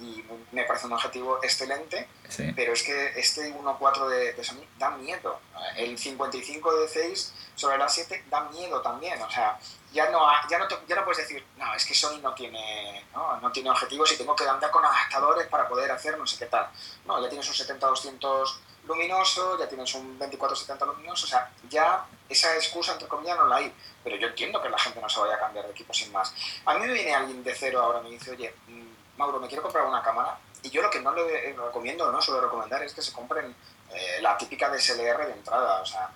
y, 0.00 0.24
me 0.52 0.64
parece 0.64 0.86
un 0.86 0.92
objetivo 0.92 1.38
excelente, 1.42 2.08
pero 2.56 2.72
es 2.72 2.82
que 2.82 3.12
este 3.18 3.52
1.4 3.52 4.08
de, 4.08 4.32
de, 4.32 4.44
Sony 4.44 4.64
da 4.78 4.90
miedo. 4.90 5.40
El 5.76 5.98
55 5.98 6.74
de 6.80 6.88
6 6.88 7.34
sobre 7.54 7.76
la 7.76 7.88
7 7.88 8.24
da 8.30 8.42
miedo 8.44 8.80
también, 8.80 9.20
o 9.20 9.30
sea, 9.30 9.58
ya 9.92 10.10
no, 10.10 10.20
ya 10.48 10.58
no, 10.58 10.66
ya 10.86 10.96
no 10.96 11.04
puedes 11.04 11.18
decir, 11.18 11.44
no, 11.56 11.74
es 11.74 11.84
que 11.84 11.94
Sony 11.94 12.18
no 12.22 12.34
tiene, 12.34 13.04
no, 13.14 13.38
no 13.40 13.52
tiene 13.52 13.70
objetivos 13.70 14.12
y 14.12 14.16
tengo 14.16 14.34
que 14.36 14.48
andar 14.48 14.70
con 14.70 14.84
adaptadores 14.84 15.46
para 15.48 15.68
poder 15.68 15.90
hacer 15.90 16.16
no 16.18 16.26
sé 16.26 16.38
qué 16.38 16.46
tal. 16.46 16.68
No, 17.04 17.22
ya 17.22 17.28
tienes 17.28 17.48
un 17.48 17.78
70-200 17.78 18.56
luminoso, 18.88 19.58
ya 19.58 19.68
tienes 19.68 19.94
un 19.94 20.18
24-70 20.18 20.86
luminoso, 20.86 21.26
o 21.26 21.28
sea, 21.28 21.52
ya 21.68 22.04
esa 22.28 22.54
excusa, 22.56 22.92
entre 22.92 23.06
comillas, 23.06 23.36
no 23.36 23.46
la 23.46 23.56
hay. 23.56 23.72
Pero 24.02 24.16
yo 24.16 24.28
entiendo 24.28 24.60
que 24.60 24.68
la 24.68 24.78
gente 24.78 25.00
no 25.00 25.08
se 25.08 25.20
vaya 25.20 25.36
a 25.36 25.38
cambiar 25.38 25.66
de 25.66 25.72
equipo 25.72 25.92
sin 25.94 26.10
más. 26.10 26.34
A 26.64 26.74
mí 26.74 26.86
me 26.86 26.92
viene 26.92 27.14
alguien 27.14 27.44
de 27.44 27.54
cero 27.54 27.80
ahora 27.82 28.00
me 28.00 28.10
dice, 28.10 28.30
oye, 28.30 28.54
mm, 28.66 29.18
Mauro, 29.18 29.38
me 29.38 29.48
quiero 29.48 29.62
comprar 29.62 29.84
una 29.84 30.02
cámara. 30.02 30.38
Y 30.62 30.70
yo 30.70 30.82
lo 30.82 30.90
que 30.90 31.00
no 31.00 31.14
le 31.14 31.52
recomiendo, 31.52 32.10
no 32.10 32.20
suelo 32.20 32.40
recomendar, 32.40 32.82
es 32.82 32.92
que 32.92 33.02
se 33.02 33.12
compren 33.12 33.54
eh, 33.90 34.18
la 34.20 34.36
típica 34.36 34.68
DSLR 34.68 35.26
de 35.26 35.32
entrada. 35.32 35.80
O 35.82 35.86
sea, 35.86 36.10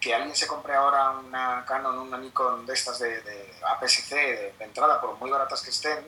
que 0.00 0.14
alguien 0.14 0.34
se 0.34 0.46
compre 0.46 0.74
ahora 0.74 1.10
una 1.10 1.64
Canon, 1.66 1.98
una 1.98 2.16
Nikon 2.16 2.64
de 2.64 2.72
estas 2.72 2.98
de, 2.98 3.20
de 3.20 3.54
APS-C 3.62 4.16
de, 4.58 4.64
entrada, 4.64 5.00
por 5.00 5.16
muy 5.18 5.30
baratas 5.30 5.62
que 5.62 5.70
estén, 5.70 6.06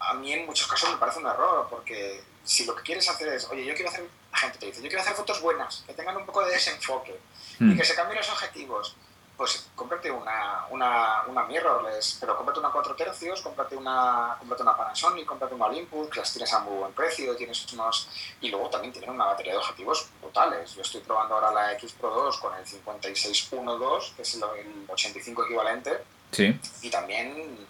a 0.00 0.14
mí 0.14 0.32
en 0.32 0.46
muchos 0.46 0.66
casos 0.66 0.90
me 0.90 0.96
parece 0.96 1.18
un 1.18 1.26
error, 1.26 1.66
porque 1.70 2.22
si 2.44 2.64
lo 2.64 2.74
que 2.74 2.82
quieres 2.82 3.08
hacer 3.08 3.28
es, 3.28 3.48
oye, 3.50 3.64
yo 3.64 3.74
quiero 3.74 3.90
hacer, 3.90 4.08
la 4.32 4.38
gente 4.38 4.58
te 4.58 4.66
dice, 4.66 4.82
yo 4.82 4.88
quiero 4.88 5.02
hacer 5.02 5.14
fotos 5.14 5.40
buenas, 5.40 5.84
que 5.86 5.94
tengan 5.94 6.16
un 6.16 6.26
poco 6.26 6.44
de 6.44 6.52
desenfoque 6.52 7.20
y 7.60 7.64
hmm. 7.64 7.76
que 7.76 7.84
se 7.84 7.94
cambien 7.94 8.18
los 8.18 8.30
objetivos 8.30 8.96
pues 9.36 9.68
cómprate 9.74 10.10
una, 10.10 10.66
una, 10.70 11.22
una 11.26 11.44
mirrorless, 11.44 12.18
pero 12.20 12.36
cómprate 12.36 12.60
una 12.60 12.70
4 12.70 12.94
tercios, 12.94 13.40
cómprate 13.40 13.76
una, 13.76 14.36
cómprate 14.38 14.62
una 14.62 14.76
Panasonic, 14.76 15.26
cómprate 15.26 15.54
una 15.54 15.66
Olympus, 15.66 16.08
que 16.10 16.20
las 16.20 16.32
tienes 16.32 16.52
a 16.52 16.60
muy 16.60 16.78
buen 16.78 16.92
precio, 16.92 17.34
tienes 17.34 17.72
unos... 17.72 18.08
Y 18.40 18.50
luego 18.50 18.68
también 18.68 18.92
tienen 18.92 19.10
una 19.10 19.24
batería 19.24 19.52
de 19.52 19.58
objetivos 19.58 20.08
brutales. 20.20 20.74
Yo 20.74 20.82
estoy 20.82 21.00
probando 21.00 21.34
ahora 21.34 21.50
la 21.50 21.72
X 21.72 21.92
Pro 21.98 22.10
2 22.10 22.38
con 22.38 22.54
el 22.54 22.64
5612, 22.64 24.12
que 24.14 24.22
es 24.22 24.34
el, 24.34 24.44
85 24.88 25.44
equivalente. 25.44 25.98
Sí. 26.30 26.56
Y 26.82 26.90
también... 26.90 27.66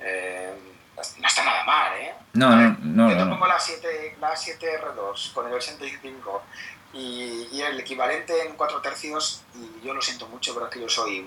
Eh, 0.00 0.73
no 0.96 1.28
está 1.28 1.44
nada 1.44 1.64
mal, 1.64 1.92
¿eh? 2.00 2.14
No, 2.34 2.54
no, 2.54 2.76
no. 2.80 3.10
Yo 3.10 3.16
te 3.16 3.24
pongo 3.30 3.46
la, 3.46 3.58
7, 3.58 4.16
la 4.20 4.34
7R2 4.34 5.32
con 5.32 5.46
el 5.46 5.54
85 5.54 6.42
y, 6.94 7.60
el 7.60 7.80
equivalente 7.80 8.46
en 8.46 8.54
4 8.54 8.80
tercios, 8.80 9.42
y 9.54 9.86
yo 9.86 9.94
lo 9.94 10.00
siento 10.00 10.28
mucho, 10.28 10.54
pero 10.54 10.66
es 10.66 10.72
que 10.72 10.80
yo 10.80 10.88
soy, 10.88 11.26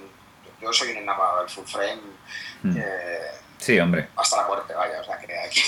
yo 0.61 0.71
soy 0.71 0.91
un 0.91 0.97
enamorado 0.97 1.39
del 1.39 1.49
full 1.49 1.65
frame. 1.65 2.01
Mm. 2.63 2.77
Eh, 2.77 3.31
sí, 3.57 3.79
hombre. 3.79 4.07
Hasta 4.15 4.37
la 4.37 4.47
muerte, 4.47 4.73
vaya, 4.73 5.01
o 5.01 5.03
sea, 5.03 5.17
que 5.17 5.33
aquí... 5.37 5.61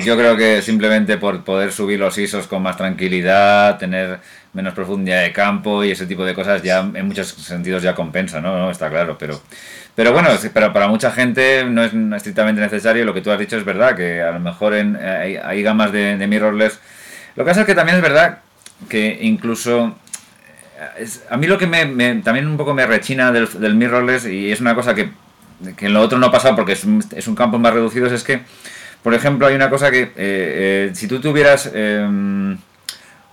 Yo 0.04 0.16
creo 0.16 0.36
que 0.36 0.62
simplemente 0.62 1.18
por 1.18 1.44
poder 1.44 1.72
subir 1.72 1.98
los 1.98 2.16
ISOs 2.16 2.46
con 2.46 2.62
más 2.62 2.76
tranquilidad, 2.76 3.78
tener 3.78 4.20
menos 4.52 4.74
profundidad 4.74 5.22
de 5.22 5.32
campo 5.32 5.84
y 5.84 5.90
ese 5.90 6.06
tipo 6.06 6.24
de 6.24 6.34
cosas 6.34 6.62
ya 6.62 6.80
en 6.80 7.06
muchos 7.06 7.28
sentidos 7.28 7.82
ya 7.82 7.94
compensa, 7.94 8.40
¿no? 8.40 8.56
¿No? 8.58 8.70
Está 8.70 8.90
claro, 8.90 9.16
pero... 9.18 9.40
Pero 9.94 10.12
bueno, 10.12 10.28
pero 10.52 10.74
para 10.74 10.88
mucha 10.88 11.10
gente 11.10 11.64
no 11.64 11.82
es 11.82 11.94
estrictamente 12.16 12.60
necesario. 12.60 13.06
Lo 13.06 13.14
que 13.14 13.22
tú 13.22 13.30
has 13.30 13.38
dicho 13.38 13.56
es 13.56 13.64
verdad, 13.64 13.96
que 13.96 14.20
a 14.20 14.30
lo 14.30 14.40
mejor 14.40 14.74
en, 14.74 14.94
hay, 14.94 15.62
gamas 15.62 15.90
de, 15.90 16.18
de 16.18 16.26
mirrorless. 16.26 16.78
Lo 17.34 17.44
que 17.44 17.48
pasa 17.48 17.60
es 17.62 17.66
que 17.66 17.74
también 17.74 17.96
es 17.96 18.02
verdad 18.02 18.40
que 18.90 19.18
incluso 19.22 19.96
eh, 20.98 21.06
a 21.30 21.36
mí 21.36 21.46
lo 21.46 21.58
que 21.58 21.66
me, 21.66 21.86
también 22.22 22.46
un 22.46 22.56
poco 22.56 22.74
me 22.74 22.86
rechina 22.86 23.32
del, 23.32 23.48
del, 23.60 23.74
mirrorless 23.74 24.26
y 24.26 24.52
es 24.52 24.60
una 24.60 24.74
cosa 24.74 24.94
que, 24.94 25.10
que 25.76 25.86
en 25.86 25.94
lo 25.94 26.00
otro 26.00 26.18
no 26.18 26.26
ha 26.26 26.32
pasado 26.32 26.56
porque 26.56 26.72
es 26.72 26.84
un, 26.84 27.04
es 27.14 27.26
un, 27.28 27.34
campo 27.34 27.58
más 27.58 27.72
reducido 27.72 28.06
es 28.06 28.22
que 28.22 28.40
por 29.02 29.14
ejemplo 29.14 29.46
hay 29.46 29.54
una 29.54 29.70
cosa 29.70 29.90
que 29.90 30.02
eh, 30.02 30.12
eh, 30.16 30.90
si 30.94 31.08
tú 31.08 31.20
tuvieras 31.20 31.70
em, 31.74 32.58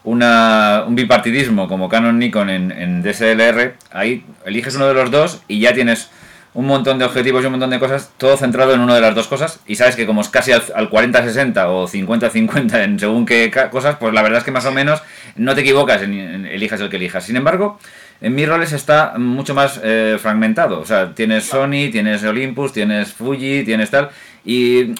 una, 0.03 0.83
un 0.87 0.95
bipartidismo 0.95 1.67
como 1.67 1.89
Canon 1.89 2.19
Nikon 2.19 2.49
en, 2.49 2.71
en 2.71 3.01
DSLR 3.03 3.75
ahí 3.91 4.25
eliges 4.45 4.75
uno 4.75 4.87
de 4.87 4.93
los 4.93 5.11
dos 5.11 5.41
y 5.47 5.59
ya 5.59 5.73
tienes 5.73 6.09
un 6.53 6.67
montón 6.67 6.99
de 6.99 7.05
objetivos 7.05 7.43
y 7.43 7.47
un 7.47 7.53
montón 7.53 7.71
de 7.71 7.79
cosas, 7.79 8.11
todo 8.17 8.37
centrado 8.37 8.73
en 8.73 8.79
una 8.79 8.95
de 8.95 9.01
las 9.01 9.15
dos 9.15 9.27
cosas, 9.27 9.59
y 9.65 9.75
sabes 9.75 9.95
que 9.95 10.05
como 10.05 10.21
es 10.21 10.29
casi 10.29 10.51
al, 10.51 10.61
40-60 10.61 11.65
o 11.67 11.87
50-50 11.87 12.83
en 12.83 12.99
según 12.99 13.25
qué 13.25 13.51
cosas, 13.71 13.97
pues 13.99 14.13
la 14.13 14.21
verdad 14.21 14.39
es 14.39 14.43
que 14.43 14.51
más 14.51 14.65
o 14.65 14.71
menos 14.71 15.01
no 15.35 15.55
te 15.55 15.61
equivocas 15.61 16.03
en, 16.03 16.45
elijas 16.45 16.79
el 16.79 16.89
que 16.89 16.97
elijas. 16.97 17.23
Sin 17.23 17.35
embargo, 17.35 17.79
en 18.23 18.33
mis 18.33 18.47
roles 18.47 18.71
está 18.71 19.13
mucho 19.17 19.53
más 19.53 19.79
eh, 19.83 20.17
fragmentado, 20.19 20.79
o 20.79 20.85
sea, 20.85 21.13
tienes 21.13 21.45
Sony, 21.45 21.91
tienes 21.91 22.23
Olympus, 22.23 22.73
tienes 22.73 23.13
Fuji, 23.13 23.63
tienes 23.63 23.91
tal, 23.91 24.09
y 24.43 24.95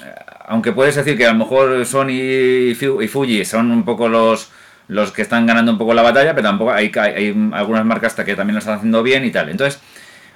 aunque 0.46 0.72
puedes 0.72 0.96
decir 0.96 1.18
que 1.18 1.26
a 1.26 1.34
lo 1.34 1.40
mejor 1.40 1.86
Sony 1.86 2.12
y 2.12 2.76
Fuji 2.76 3.46
son 3.46 3.72
un 3.72 3.84
poco 3.84 4.08
los 4.08 4.52
los 4.90 5.12
que 5.12 5.22
están 5.22 5.48
ganando 5.48 5.72
un 5.72 5.78
poco 5.78 5.94
la 5.94 6.02
batalla, 6.02 6.36
pero 6.36 6.50
tampoco 6.50 6.72
hay, 6.72 6.92
hay 6.96 7.52
algunas 7.54 7.86
marcas 7.86 8.14
que 8.14 8.36
también 8.36 8.56
lo 8.56 8.60
están 8.60 8.76
haciendo 8.76 9.02
bien 9.02 9.24
y 9.24 9.32
tal. 9.32 9.48
Entonces, 9.48 9.80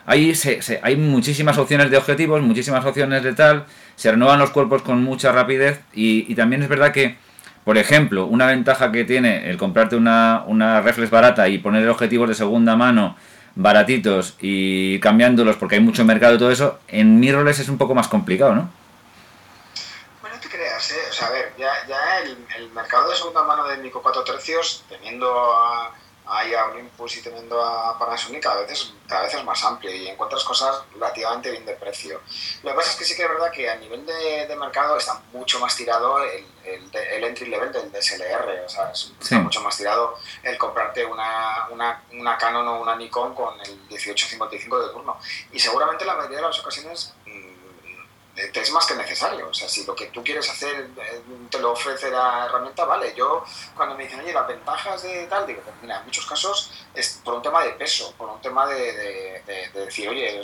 Ahí 0.07 0.35
se, 0.35 0.79
hay 0.83 0.95
muchísimas 0.95 1.57
opciones 1.57 1.91
de 1.91 1.97
objetivos, 1.97 2.41
muchísimas 2.41 2.85
opciones 2.85 3.23
de 3.23 3.33
tal, 3.33 3.65
se 3.97 4.09
renuevan 4.09 4.39
los 4.39 4.51
cuerpos 4.51 4.81
con 4.81 5.03
mucha 5.03 5.33
rapidez 5.33 5.81
y, 5.93 6.33
también 6.33 6.63
es 6.63 6.69
verdad 6.69 6.93
que, 6.93 7.17
por 7.67 7.77
ejemplo, 7.77 8.27
una 8.27 8.45
ventaja 8.45 8.93
que 8.93 9.03
tiene 9.03 9.49
el 9.49 9.57
comprarte 9.57 9.97
una, 9.97 10.45
una 10.47 10.79
reflex 10.79 11.09
barata 11.09 11.49
y 11.49 11.57
poner 11.57 11.89
objetivos 11.89 12.29
de 12.29 12.33
segunda 12.33 12.77
mano 12.77 13.17
baratitos 13.55 14.35
y 14.39 15.01
cambiándolos 15.01 15.57
porque 15.57 15.75
hay 15.75 15.81
mucho 15.81 16.05
mercado 16.05 16.35
y 16.35 16.37
todo 16.37 16.49
eso, 16.49 16.79
en 16.87 17.19
mirrorless 17.19 17.59
es 17.59 17.67
un 17.67 17.77
poco 17.77 17.93
más 17.93 18.07
complicado, 18.07 18.55
¿no? 18.55 18.69
Bueno, 20.21 20.37
no 20.37 20.41
te 20.41 20.47
creas, 20.47 20.91
¿eh? 20.91 20.95
O 21.09 21.13
sea, 21.13 21.27
a 21.27 21.31
ver, 21.31 21.55
ya, 21.57 21.69
el, 22.23 22.37
el 22.55 22.69
mercado 22.69 23.09
de 23.09 23.17
segunda 23.17 23.43
mano 23.43 23.67
de 23.67 23.79
Nico 23.79 24.01
4 24.01 24.23
tercios, 24.23 24.85
teniendo 24.87 25.29
a 25.29 25.91
hay 26.29 26.53
Olympus 26.53 27.17
y 27.17 27.21
teniendo 27.21 27.63
a 27.63 27.97
Panasonic 27.97 28.43
cada 28.43 28.61
vez, 28.61 28.93
cada 29.07 29.23
vez 29.23 29.33
es 29.33 29.43
más 29.43 29.63
amplio 29.63 29.93
y 29.93 30.07
encuentras 30.07 30.43
cosas 30.43 30.83
relativamente 30.93 31.51
bien 31.51 31.65
de 31.65 31.73
precio. 31.73 32.21
Lo 32.63 32.71
que 32.71 32.75
pasa 32.75 32.91
es 32.91 32.95
que 32.97 33.05
sí 33.05 33.15
que 33.15 33.23
es 33.23 33.29
verdad 33.29 33.51
que 33.51 33.69
a 33.69 33.75
nivel 33.75 34.05
de, 34.05 34.45
de 34.47 34.55
mercado 34.55 34.97
está 34.97 35.21
mucho 35.31 35.59
más 35.59 35.75
tirado 35.75 36.23
el, 36.23 36.45
el, 36.65 36.89
el, 36.93 37.23
entry 37.23 37.47
level 37.47 37.71
del 37.71 37.91
DSLR, 37.91 38.65
o 38.65 38.69
sea, 38.69 38.91
está 38.91 39.39
mucho 39.39 39.61
más 39.61 39.77
tirado 39.77 40.17
el 40.43 40.57
comprarte 40.57 41.05
una, 41.05 41.67
una, 41.71 42.03
una, 42.11 42.37
Canon 42.37 42.67
o 42.67 42.81
una 42.81 42.95
Nikon 42.95 43.33
con 43.33 43.59
el 43.61 43.77
1855 43.89 44.87
de 44.87 44.93
turno. 44.93 45.17
Y 45.51 45.59
seguramente 45.59 46.05
la 46.05 46.15
mayoría 46.15 46.37
de 46.37 46.43
las 46.43 46.59
ocasiones 46.59 47.13
te 48.37 48.61
es 48.61 48.71
más 48.71 48.85
que 48.85 48.95
necesario. 48.95 49.49
O 49.49 49.53
sea, 49.53 49.67
si 49.67 49.83
lo 49.85 49.95
que 49.95 50.07
tú 50.07 50.23
quieres 50.23 50.49
hacer 50.49 50.89
eh, 50.95 51.21
te 51.49 51.59
lo 51.59 51.71
ofrece 51.71 52.11
la 52.11 52.45
herramienta, 52.45 52.85
vale. 52.85 53.13
Yo, 53.15 53.43
cuando 53.75 53.95
me 53.95 54.03
dicen, 54.03 54.19
oye, 54.19 54.33
las 54.33 54.47
ventajas 54.47 55.01
de 55.01 55.25
tal, 55.25 55.47
digo, 55.47 55.61
pues 55.63 55.75
mira, 55.81 55.97
en 55.99 56.05
muchos 56.05 56.25
casos 56.25 56.71
es 56.93 57.19
por 57.23 57.33
un 57.33 57.41
tema 57.41 57.63
de 57.63 57.71
peso, 57.71 58.13
por 58.17 58.29
un 58.29 58.39
tema 58.41 58.67
de, 58.67 59.41
de, 59.45 59.85
decir, 59.85 60.07
oye, 60.09 60.41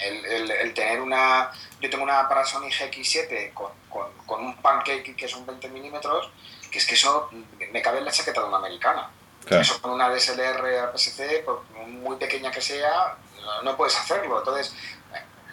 el, 0.00 0.74
tener 0.74 1.00
una... 1.00 1.52
Yo 1.80 1.90
tengo 1.90 2.04
una 2.04 2.28
Panasonic 2.28 2.72
GX7 2.72 3.52
con, 3.52 3.72
con, 3.90 4.12
con, 4.26 4.44
un 4.44 4.56
pancake 4.56 5.14
que 5.14 5.28
son 5.28 5.44
20 5.44 5.68
milímetros, 5.68 6.30
que 6.70 6.78
es 6.78 6.86
que 6.86 6.94
eso 6.94 7.28
me 7.70 7.82
cabe 7.82 7.98
en 7.98 8.06
la 8.06 8.10
chaqueta 8.10 8.40
de 8.40 8.48
una 8.48 8.56
americana. 8.56 9.10
Eso 9.50 9.80
con 9.82 9.90
una 9.90 10.08
DSLR 10.08 10.78
APS-C, 10.88 11.42
por 11.44 11.62
muy 11.86 12.16
pequeña 12.16 12.50
que 12.50 12.62
sea, 12.62 13.16
no, 13.62 13.76
puedes 13.76 13.96
hacerlo. 13.96 14.38
Entonces, 14.38 14.74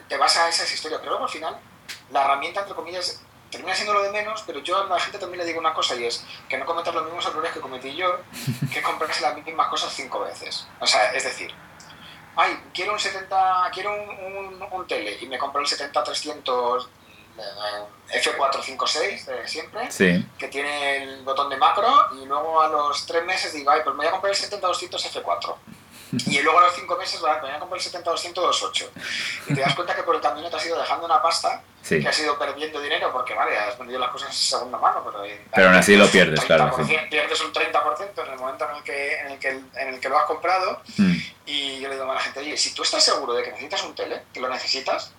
te 0.08 0.18
vas 0.18 0.38
a 0.38 0.48
esas 0.48 0.72
historias. 0.74 1.02
Pero 1.02 1.12
luego 1.12 1.26
al 1.26 1.32
final, 1.32 1.60
la 2.12 2.26
herramienta, 2.26 2.62
entre 2.62 2.76
comillas, 2.76 3.22
termina 3.52 3.76
siendo 3.76 3.94
lo 3.94 4.04
de 4.04 4.12
menos, 4.12 4.44
pero 4.48 4.60
yo 4.60 4.78
a 4.78 4.86
la 4.86 5.00
gente 5.00 5.20
también 5.20 5.40
le 5.40 5.46
digo 5.46 5.60
una 5.60 5.74
cosa 5.74 5.96
y 5.96 6.06
es 6.06 6.24
que 6.48 6.58
no 6.58 6.66
cometas 6.66 6.94
los 6.96 7.04
mismos 7.04 7.26
errores 7.26 7.52
que 7.52 7.60
cometí 7.60 7.94
yo, 7.96 8.20
que 8.74 8.82
comprarse 8.82 9.22
las 9.22 9.36
mismas 9.36 9.68
cosas 9.68 9.94
cinco 9.94 10.22
veces. 10.22 10.68
O 10.80 10.88
sea, 10.88 11.12
es 11.12 11.24
decir, 11.24 11.54
ay, 12.36 12.58
quiero 12.74 12.94
un 12.94 13.00
70, 13.00 13.70
quiero 13.74 13.94
un, 13.94 14.68
un, 14.72 14.88
tele 14.88 15.18
y 15.22 15.28
me 15.28 15.38
compro 15.38 15.62
el 15.62 15.68
70-300 15.68 16.88
F456 18.10 19.26
de 19.26 19.48
siempre, 19.48 19.90
que 20.38 20.48
tiene 20.48 21.04
el 21.04 21.24
botón 21.24 21.50
de 21.50 21.58
macro 21.58 22.08
y 22.22 22.26
luego 22.26 22.62
a 22.62 22.68
los 22.68 23.06
tres 23.06 23.24
meses 23.26 23.54
digo, 23.54 23.72
ay, 23.72 23.82
pues 23.84 23.96
me 23.96 24.04
voy 24.04 24.08
a 24.08 24.12
comprar 24.12 24.34
el 24.34 24.40
70-200 24.40 25.24
F4. 25.24 25.56
Y 26.28 26.42
luego 26.42 26.60
a 26.60 26.64
los 26.64 26.76
cinco 26.76 26.98
meses 26.98 27.22
me 27.22 27.30
voy 27.30 27.52
a 27.52 27.60
comprar 27.60 27.82
el 27.82 27.92
70-200 27.92 28.44
28. 28.44 28.92
Y 29.48 29.54
te 29.54 29.62
das 29.62 29.76
cuenta 29.76 29.96
que 29.96 30.04
por 30.04 30.16
el 30.16 30.22
camino 30.22 30.50
te 30.50 30.58
has 30.58 30.66
ido 30.66 30.78
dejando 30.78 31.06
una 31.06 31.22
pasta 31.22 31.64
que 31.88 32.08
has 32.08 32.20
ido 32.20 32.38
perdiendo 32.38 32.80
dinero 32.80 33.12
porque, 33.12 33.34
vale, 33.34 33.58
has 33.58 33.78
vendido 33.78 34.00
las 34.00 34.10
cosas 34.12 34.30
en 34.30 34.36
segunda 34.36 34.78
mano, 34.78 35.04
pero... 35.04 35.24
Pero 35.54 35.68
aún 35.68 35.76
así 35.76 35.96
lo 35.96 36.08
pierdes, 36.08 36.44
claro. 36.46 36.76
Pierdes 37.10 37.42
un 37.42 37.54
30% 37.54 38.26
en 38.26 38.34
el 38.34 38.40
momento 38.40 38.70
en 38.70 38.76
el 38.78 38.84
que, 38.84 39.20
en 39.20 39.32
el 39.32 39.40
que, 39.40 39.50
en 39.50 39.94
el 39.94 40.00
que 40.00 40.10
lo 40.10 40.18
has 40.18 40.26
comprado. 40.26 40.82
Mm. 40.98 41.16
Y 41.46 41.80
yo 41.80 41.90
le 41.90 41.96
digo 41.96 42.12
a 42.12 42.16
la 42.16 42.22
gente, 42.22 42.40
oye, 42.40 42.56
si 42.58 42.74
tú 42.74 42.84
estás 42.84 43.04
seguro 43.04 43.34
de 43.34 43.44
que 43.44 43.52
necesitas 43.52 43.84
un 43.84 43.96
tele, 43.96 44.24
que 44.34 44.40
lo 44.40 44.50
necesitas, 44.50 45.12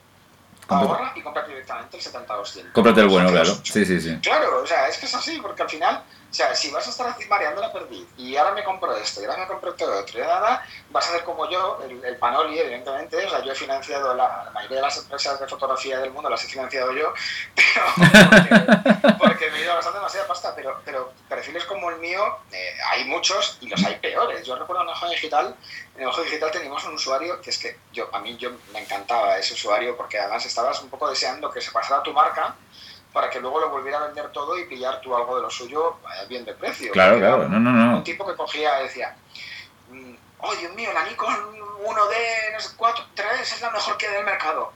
ahorra 0.69 1.13
y 1.15 1.23
compra 1.23 1.47
directamente 1.47 1.97
el 1.97 2.03
70-200. 2.03 2.73
Cómprate 2.73 3.01
el 3.01 3.09
bueno, 3.09 3.31
claro. 3.31 3.55
Sí, 3.63 3.85
sí, 3.85 4.01
sí. 4.01 4.19
Claro, 4.23 4.63
o 4.63 4.67
sea, 4.67 4.89
es 4.89 4.99
que 4.99 5.07
es 5.07 5.15
así, 5.15 5.39
porque 5.41 5.63
al 5.63 5.69
final 5.69 6.03
o 6.33 6.35
sea, 6.35 6.55
si 6.55 6.71
vas 6.71 6.87
a 6.87 6.91
estar 6.91 7.15
mareando 7.29 7.61
la 7.61 7.71
perdiz 7.71 8.09
y 8.17 8.35
ahora 8.39 8.53
me 8.53 8.65
compro 8.65 8.97
esto 8.97 9.21
y 9.21 9.27
ahora 9.27 9.37
me 9.37 9.47
compro 9.47 9.75
todo 9.75 10.01
otro 10.01 10.19
y 10.19 10.23
nada, 10.23 10.67
vas 10.89 11.05
a 11.05 11.09
hacer 11.11 11.25
como 11.25 11.47
yo, 11.51 11.79
el, 11.87 12.17
Panoli, 12.17 12.59
evidentemente. 12.59 13.27
O 13.27 13.29
sea, 13.29 13.45
yo 13.45 13.53
he 13.53 13.55
financiado 13.55 14.15
la, 14.15 14.51
mayoría 14.55 14.79
de 14.79 14.83
las 14.83 14.97
empresas 14.97 15.39
de 15.39 15.47
fotografía 15.47 15.99
del 15.99 16.11
mundo, 16.11 16.31
las 16.31 16.43
he 16.43 16.49
financiado 16.49 16.91
yo, 16.93 17.13
pero 17.55 19.19
porque, 19.19 19.51
me 19.51 19.59
he 19.59 19.65
ido 19.65 19.75
gastando 19.75 19.99
demasiada 19.99 20.27
pasta. 20.27 20.55
Pero, 20.55 20.81
pero 20.87 21.13
perfiles 21.29 21.67
como 21.67 21.91
el 21.91 21.99
mío, 21.99 22.39
eh, 22.51 22.77
hay 22.87 23.05
muchos 23.05 23.59
y 23.61 23.69
los 23.69 23.85
hay 23.85 23.97
peores. 23.97 24.47
Yo 24.47 24.57
recuerdo 24.57 24.85
en 24.85 24.89
Ojo 24.89 25.11
Digital, 25.11 25.55
en 25.99 26.07
Ojo 26.07 26.23
Digital 26.23 26.51
teníamos 26.51 26.83
un 26.87 26.95
usuario 26.95 27.43
que 27.43 27.51
es 27.51 27.59
que 27.59 27.79
yo, 27.93 28.09
a 28.11 28.21
mí 28.21 28.39
yo 28.39 28.53
me 28.73 28.81
encantaba 28.81 29.37
ese 29.37 29.53
usuario 29.53 29.99
porque 29.99 30.19
además 30.19 30.47
estabas 30.47 30.81
un 30.81 30.89
poco 30.89 31.11
deseando 31.11 31.51
que 31.51 31.61
se 31.61 31.71
pasara 31.71 32.03
tu 32.03 32.15
marca 32.15 32.57
para 33.13 33.29
que 33.31 33.41
luego 33.41 33.61
lo 33.61 33.71
volviera 33.71 33.99
a 33.99 34.07
vender 34.07 34.31
todo 34.33 34.59
y 34.59 34.65
pillar 34.65 35.01
tú 35.01 35.15
algo 35.15 35.37
de 35.37 35.43
lo 35.43 35.51
suyo 35.51 35.99
bien 36.29 36.45
de 36.45 36.55
precio. 36.55 36.93
Claro, 36.93 37.19
claro, 37.19 37.49
no, 37.49 37.61
no, 37.61 37.71
no. 37.71 37.97
Un 37.97 38.05
tipo 38.05 38.27
que 38.27 38.35
cogía 38.35 38.81
y 38.81 38.85
decía, 38.85 39.17
mm, 39.91 40.15
oh 40.39 40.55
Dios 40.57 40.75
mío, 40.75 40.91
la 40.93 41.05
Nikon 41.05 41.35
1D, 41.85 42.53
no 42.53 42.61
sé, 42.61 42.71
4, 42.77 43.05
3 43.15 43.41
es 43.41 43.61
la 43.61 43.71
mejor 43.71 43.97
que 43.97 44.07
hay 44.07 44.15
del 44.15 44.25
mercado. 44.25 44.73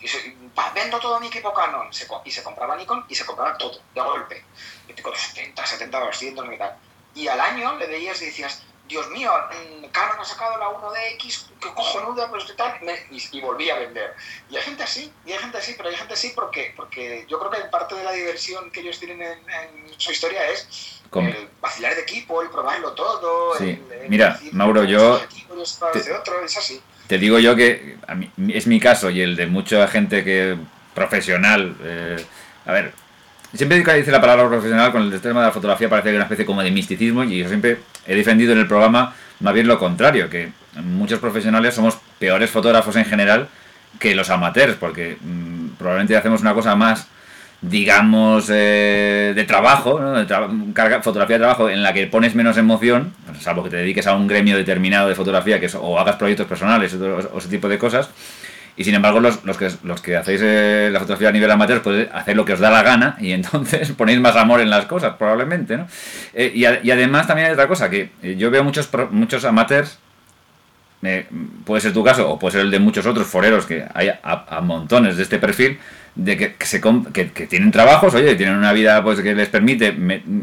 Y 0.00 0.08
se, 0.08 0.36
vendo 0.74 0.98
todo 0.98 1.18
mi 1.20 1.28
equipo 1.28 1.54
Canon. 1.54 1.88
y 2.24 2.30
se 2.30 2.42
compraba 2.42 2.76
Nikon 2.76 3.04
y 3.08 3.14
se 3.14 3.24
compraba 3.24 3.56
todo, 3.56 3.80
de 3.94 4.00
golpe. 4.00 4.44
Y 4.88 5.00
con 5.00 5.14
70, 5.14 5.64
70, 5.64 6.00
200 6.00 6.52
y 6.52 6.58
tal. 6.58 6.76
Y 7.14 7.28
al 7.28 7.40
año 7.40 7.76
le 7.76 7.86
veías 7.86 8.20
y 8.20 8.26
decías, 8.26 8.62
Dios 8.88 9.08
mío, 9.10 9.30
mm, 9.30 9.86
Canon 9.86 10.20
ha 10.20 10.24
sacado 10.24 10.58
la 10.58 10.68
1DX, 10.68 11.46
qué 11.60 11.68
cojonuda, 11.74 12.28
pues 12.28 12.44
tal, 12.56 12.78
y, 13.10 13.40
volví 13.40 13.70
a 13.70 13.78
vender. 13.78 14.14
Y 14.50 14.56
hay 14.56 14.62
gente 14.62 14.82
así, 14.82 15.12
y 15.24 15.32
hay 15.32 15.38
gente 15.38 15.58
así, 15.58 15.74
pero 15.76 15.88
hay 15.88 15.96
gente 15.96 16.14
así 16.14 16.32
porque, 16.34 16.72
porque 16.76 17.24
yo 17.28 17.38
creo 17.38 17.50
que 17.50 17.68
parte 17.68 17.94
de 17.94 18.04
la 18.04 18.12
diversión 18.12 18.70
que 18.70 18.80
ellos 18.80 18.98
tienen 18.98 19.20
en, 19.22 19.38
su 19.96 20.12
historia 20.12 20.46
es 20.50 21.02
el 21.14 21.48
vacilar 21.60 21.94
de 21.94 22.02
equipo, 22.02 22.42
el 22.42 22.50
probarlo 22.50 22.92
todo. 22.92 23.56
Sí. 23.58 23.80
Mira, 24.08 24.38
Mauro, 24.52 24.84
yo... 24.84 25.20
Te, 27.08 27.18
digo 27.18 27.38
yo 27.38 27.54
que 27.54 27.96
es 28.48 28.66
mi 28.66 28.80
caso 28.80 29.10
y 29.10 29.20
el 29.20 29.36
de 29.36 29.46
mucha 29.46 29.86
gente 29.88 30.24
que 30.24 30.58
profesional. 30.96 31.76
Eh, 31.82 32.24
a 32.64 32.72
ver, 32.72 32.92
Siempre 33.56 33.82
que 33.82 33.94
dice 33.94 34.10
la 34.10 34.20
palabra 34.20 34.48
profesional 34.48 34.92
con 34.92 35.02
el 35.02 35.20
tema 35.20 35.40
de 35.40 35.46
la 35.46 35.52
fotografía 35.52 35.88
parece 35.88 36.08
que 36.08 36.10
es 36.10 36.16
una 36.16 36.24
especie 36.24 36.44
como 36.44 36.62
de 36.62 36.70
misticismo 36.70 37.24
y 37.24 37.38
yo 37.38 37.48
siempre 37.48 37.78
he 38.06 38.14
defendido 38.14 38.52
en 38.52 38.58
el 38.58 38.66
programa 38.66 39.14
más 39.40 39.54
bien 39.54 39.66
lo 39.66 39.78
contrario, 39.78 40.30
que 40.30 40.50
muchos 40.82 41.20
profesionales 41.20 41.74
somos 41.74 41.98
peores 42.18 42.50
fotógrafos 42.50 42.96
en 42.96 43.04
general 43.04 43.48
que 43.98 44.14
los 44.14 44.30
amateurs, 44.30 44.74
porque 44.74 45.18
mm, 45.20 45.76
probablemente 45.78 46.16
hacemos 46.16 46.40
una 46.40 46.54
cosa 46.54 46.74
más, 46.74 47.06
digamos, 47.60 48.50
eh, 48.50 49.32
de 49.34 49.44
trabajo, 49.44 50.00
¿no? 50.00 50.12
de 50.12 50.26
fotografía 51.02 51.36
de 51.36 51.40
trabajo 51.40 51.68
en 51.68 51.82
la 51.82 51.92
que 51.92 52.06
pones 52.06 52.34
menos 52.34 52.56
emoción, 52.56 53.12
salvo 53.40 53.64
que 53.64 53.70
te 53.70 53.76
dediques 53.76 54.06
a 54.06 54.14
un 54.14 54.26
gremio 54.26 54.56
determinado 54.56 55.08
de 55.08 55.14
fotografía 55.14 55.60
que 55.60 55.68
o 55.78 55.98
hagas 55.98 56.16
proyectos 56.16 56.46
personales 56.46 56.94
o 56.94 57.38
ese 57.38 57.48
tipo 57.48 57.68
de 57.68 57.78
cosas 57.78 58.10
y 58.76 58.84
sin 58.84 58.94
embargo, 58.94 59.20
los, 59.20 59.42
los, 59.44 59.56
que, 59.56 59.70
los 59.84 60.02
que 60.02 60.16
hacéis 60.16 60.40
eh, 60.44 60.90
la 60.92 61.00
fotografía 61.00 61.30
a 61.30 61.32
nivel 61.32 61.50
amateur 61.50 61.80
podéis 61.80 62.08
hacer 62.12 62.36
lo 62.36 62.44
que 62.44 62.52
os 62.52 62.60
da 62.60 62.70
la 62.70 62.82
gana 62.82 63.16
y 63.18 63.32
entonces 63.32 63.90
ponéis 63.96 64.20
más 64.20 64.36
amor 64.36 64.60
en 64.60 64.68
las 64.68 64.84
cosas, 64.84 65.14
probablemente, 65.18 65.78
¿no? 65.78 65.86
Eh, 66.34 66.52
y, 66.54 66.60
y, 66.60 66.90
además 66.90 67.26
también 67.26 67.46
hay 67.46 67.54
otra 67.54 67.68
cosa, 67.68 67.88
que 67.88 68.10
eh, 68.22 68.36
yo 68.36 68.50
veo 68.50 68.62
muchos, 68.62 68.90
muchos 69.10 69.44
amateurs, 69.44 69.98
puede 71.64 71.80
ser 71.80 71.92
tu 71.92 72.02
caso 72.02 72.28
o 72.28 72.38
puede 72.38 72.52
ser 72.52 72.60
el 72.62 72.70
de 72.70 72.80
muchos 72.80 73.06
otros 73.06 73.26
foreros, 73.28 73.64
que 73.64 73.84
hay 73.94 74.10
a, 74.22 74.60
montones 74.60 75.16
de 75.16 75.22
este 75.22 75.38
perfil, 75.38 75.78
de 76.16 76.36
que, 76.36 76.56
se 76.66 76.80
que, 76.80 77.30
que, 77.30 77.46
tienen 77.46 77.70
trabajos, 77.70 78.12
oye, 78.14 78.34
tienen 78.34 78.56
una 78.56 78.72
vida 78.72 79.04
pues 79.04 79.20
que 79.20 79.34
les 79.34 79.48
permite 79.48 79.96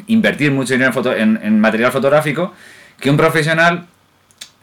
invertir 0.07 0.51
mucho 0.51 0.73
dinero 0.73 0.89
en, 0.89 0.93
foto, 0.93 1.13
en 1.13 1.59
material 1.59 1.91
fotográfico, 1.91 2.53
que 2.99 3.09
un 3.09 3.17
profesional 3.17 3.87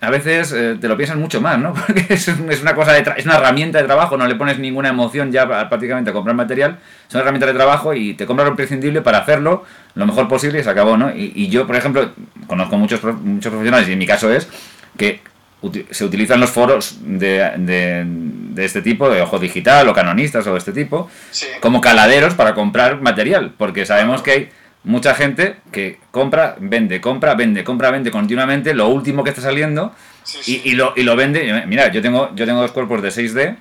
a 0.03 0.09
veces 0.09 0.53
eh, 0.53 0.77
te 0.81 0.89
lo 0.89 0.97
piensas 0.97 1.19
mucho 1.19 1.41
más, 1.41 1.59
¿no? 1.59 1.75
Porque 1.87 2.07
es, 2.09 2.29
una 2.29 2.75
cosa 2.75 2.93
de 2.93 3.05
es 3.17 3.27
una 3.27 3.37
herramienta 3.37 3.79
de 3.79 3.85
trabajo, 3.85 4.17
no 4.17 4.27
le 4.27 4.35
pones 4.35 4.59
ninguna 4.59 4.89
emoción 4.89 5.31
ya 5.31 5.47
prácticamente 5.69 6.11
a 6.11 6.13
comprar 6.13 6.35
material, 6.35 6.79
es 7.07 7.15
una 7.15 7.23
herramienta 7.23 7.47
de 7.47 7.55
trabajo 7.55 7.93
y 7.93 8.15
te 8.15 8.27
compras 8.27 8.47
lo 8.47 8.53
imprescindible 8.53 9.03
para 9.03 9.19
hacerlo 9.19 9.65
lo 9.95 10.07
mejor 10.07 10.29
posible 10.29 10.61
y 10.61 10.65
se 10.65 10.71
acabó, 10.71 10.97
¿no? 10.97 11.11
Y, 11.15 11.49
yo, 11.49 11.67
por 11.67 11.77
ejemplo, 11.77 12.13
conozco 12.47 12.79
muchos, 12.79 13.03
muchos 13.03 13.51
profesionales 13.51 13.89
y 13.89 13.93
en 13.93 13.99
mi 13.99 14.07
caso 14.07 14.33
es 14.33 14.49
que 14.97 15.21
se 15.91 16.05
utilizan 16.05 16.41
los 16.41 16.51
foros 16.51 16.99
de, 17.03 17.51
de, 17.59 18.65
este 18.65 18.81
tipo, 18.83 19.11
de 19.11 19.21
ojo 19.21 19.39
digital 19.39 19.89
o 19.89 19.93
canonistas 19.93 20.47
o 20.47 20.53
de 20.53 20.59
este 20.59 20.73
tipo, 20.73 21.11
como 21.61 21.81
caladeros 21.81 22.35
para 22.35 22.55
comprar 22.55 23.01
material, 23.03 23.53
porque 23.59 23.85
sabemos 23.85 24.23
que 24.23 24.31
hay 24.31 24.49
mucha 24.85 25.15
gente 25.15 25.57
que 25.73 25.99
compra, 26.11 26.57
vende, 26.59 27.01
compra, 27.01 27.35
vende, 27.35 27.65
compra, 27.65 27.91
vende 27.91 28.11
continuamente 28.11 28.75
lo 28.75 28.89
último 28.89 29.23
que 29.25 29.31
está 29.31 29.43
saliendo 29.43 29.95
Y, 30.47 30.73
lo, 30.73 30.93
y 30.97 31.03
lo 31.03 31.17
vende. 31.17 31.65
Mira, 31.67 31.91
yo 31.91 32.01
tengo, 32.03 32.35
yo 32.35 32.47
tengo 32.47 32.61
dos 32.61 32.73
cuerpos 32.73 33.03
de 33.03 33.09
6D 33.09 33.57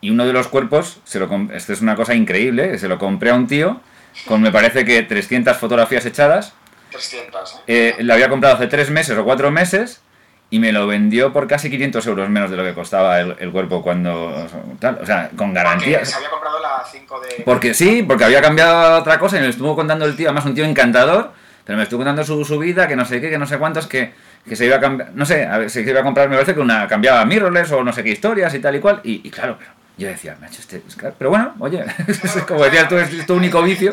y 0.00 0.10
uno 0.10 0.26
de 0.26 0.32
los 0.32 0.48
cuerpos, 0.48 0.98
se 1.04 1.18
lo, 1.18 1.28
esto 1.52 1.72
es 1.72 1.80
una 1.80 1.96
cosa 1.96 2.14
increíble, 2.14 2.78
se 2.78 2.88
lo 2.88 2.98
compré 2.98 3.30
a 3.30 3.34
un 3.34 3.46
tío 3.46 3.80
con 4.24 4.40
me 4.40 4.50
parece 4.50 4.84
que 4.84 5.02
300 5.02 5.56
fotografías 5.56 6.06
echadas. 6.06 6.54
300, 6.90 7.62
¿eh? 7.66 7.94
eh 7.98 8.02
lo 8.02 8.14
había 8.14 8.28
comprado 8.28 8.56
hace 8.56 8.66
tres 8.66 8.90
meses 8.90 9.16
o 9.18 9.24
cuatro 9.24 9.50
meses 9.50 10.00
y 10.48 10.58
me 10.58 10.72
lo 10.72 10.86
vendió 10.86 11.32
por 11.32 11.48
casi 11.48 11.70
500 11.70 12.06
euros 12.06 12.28
menos 12.28 12.50
de 12.50 12.56
lo 12.56 12.62
que 12.62 12.72
costaba 12.72 13.20
el, 13.20 13.50
cuerpo 13.50 13.82
cuando 13.82 14.46
tal, 14.78 14.98
o 15.02 15.06
sea, 15.06 15.30
con 15.36 15.52
garantía. 15.52 15.98
Porque 15.98 16.10
se 16.10 16.16
había 16.16 16.30
comprado 16.30 16.60
la 16.60 16.84
5 16.88 17.20
de... 17.20 17.42
Porque 17.44 17.74
sí, 17.74 18.04
porque 18.04 18.24
había 18.24 18.40
cambiado 18.40 19.00
otra 19.00 19.18
cosa 19.18 19.38
y 19.38 19.40
me 19.40 19.48
estuvo 19.48 19.74
contando 19.74 20.04
el 20.04 20.14
tío, 20.16 20.28
además 20.28 20.44
un 20.44 20.54
tío 20.54 20.64
encantador, 20.64 21.32
pero 21.64 21.76
me 21.76 21.82
estuvo 21.82 21.98
contando 21.98 22.22
su, 22.22 22.44
su 22.44 22.58
vida, 22.58 22.86
que 22.86 22.94
no 22.94 23.04
sé 23.04 23.20
qué, 23.20 23.28
que 23.28 23.38
no 23.38 23.46
sé 23.46 23.58
cuántos, 23.58 23.88
que, 23.88 24.14
que 24.48 24.54
se 24.54 24.66
iba 24.66 24.76
a 24.76 24.80
cambiar, 24.80 25.10
no 25.14 25.26
sé, 25.26 25.44
a 25.44 25.58
ver, 25.58 25.68
se 25.68 25.80
iba 25.80 26.00
a 26.00 26.04
comprar, 26.04 26.28
me 26.28 26.36
parece 26.36 26.54
que 26.54 26.60
una 26.60 26.86
cambiaba 26.86 27.24
mirrorless 27.24 27.72
o 27.72 27.82
no 27.82 27.92
sé 27.92 28.04
qué 28.04 28.10
historias 28.10 28.54
y 28.54 28.60
tal 28.60 28.76
y 28.76 28.80
cual, 28.80 29.00
y, 29.02 29.28
claro, 29.30 29.56
pero 29.58 29.72
yo 29.98 30.06
decía, 30.06 30.36
me 30.38 30.46
ha 30.46 30.48
hecho 30.48 30.60
este, 30.60 30.80
pero 31.18 31.30
bueno, 31.30 31.56
oye, 31.58 31.84
como 32.46 32.64
decías 32.64 32.88
tú, 32.88 32.96
es 32.98 33.26
tu 33.26 33.34
único 33.34 33.62
vicio. 33.62 33.92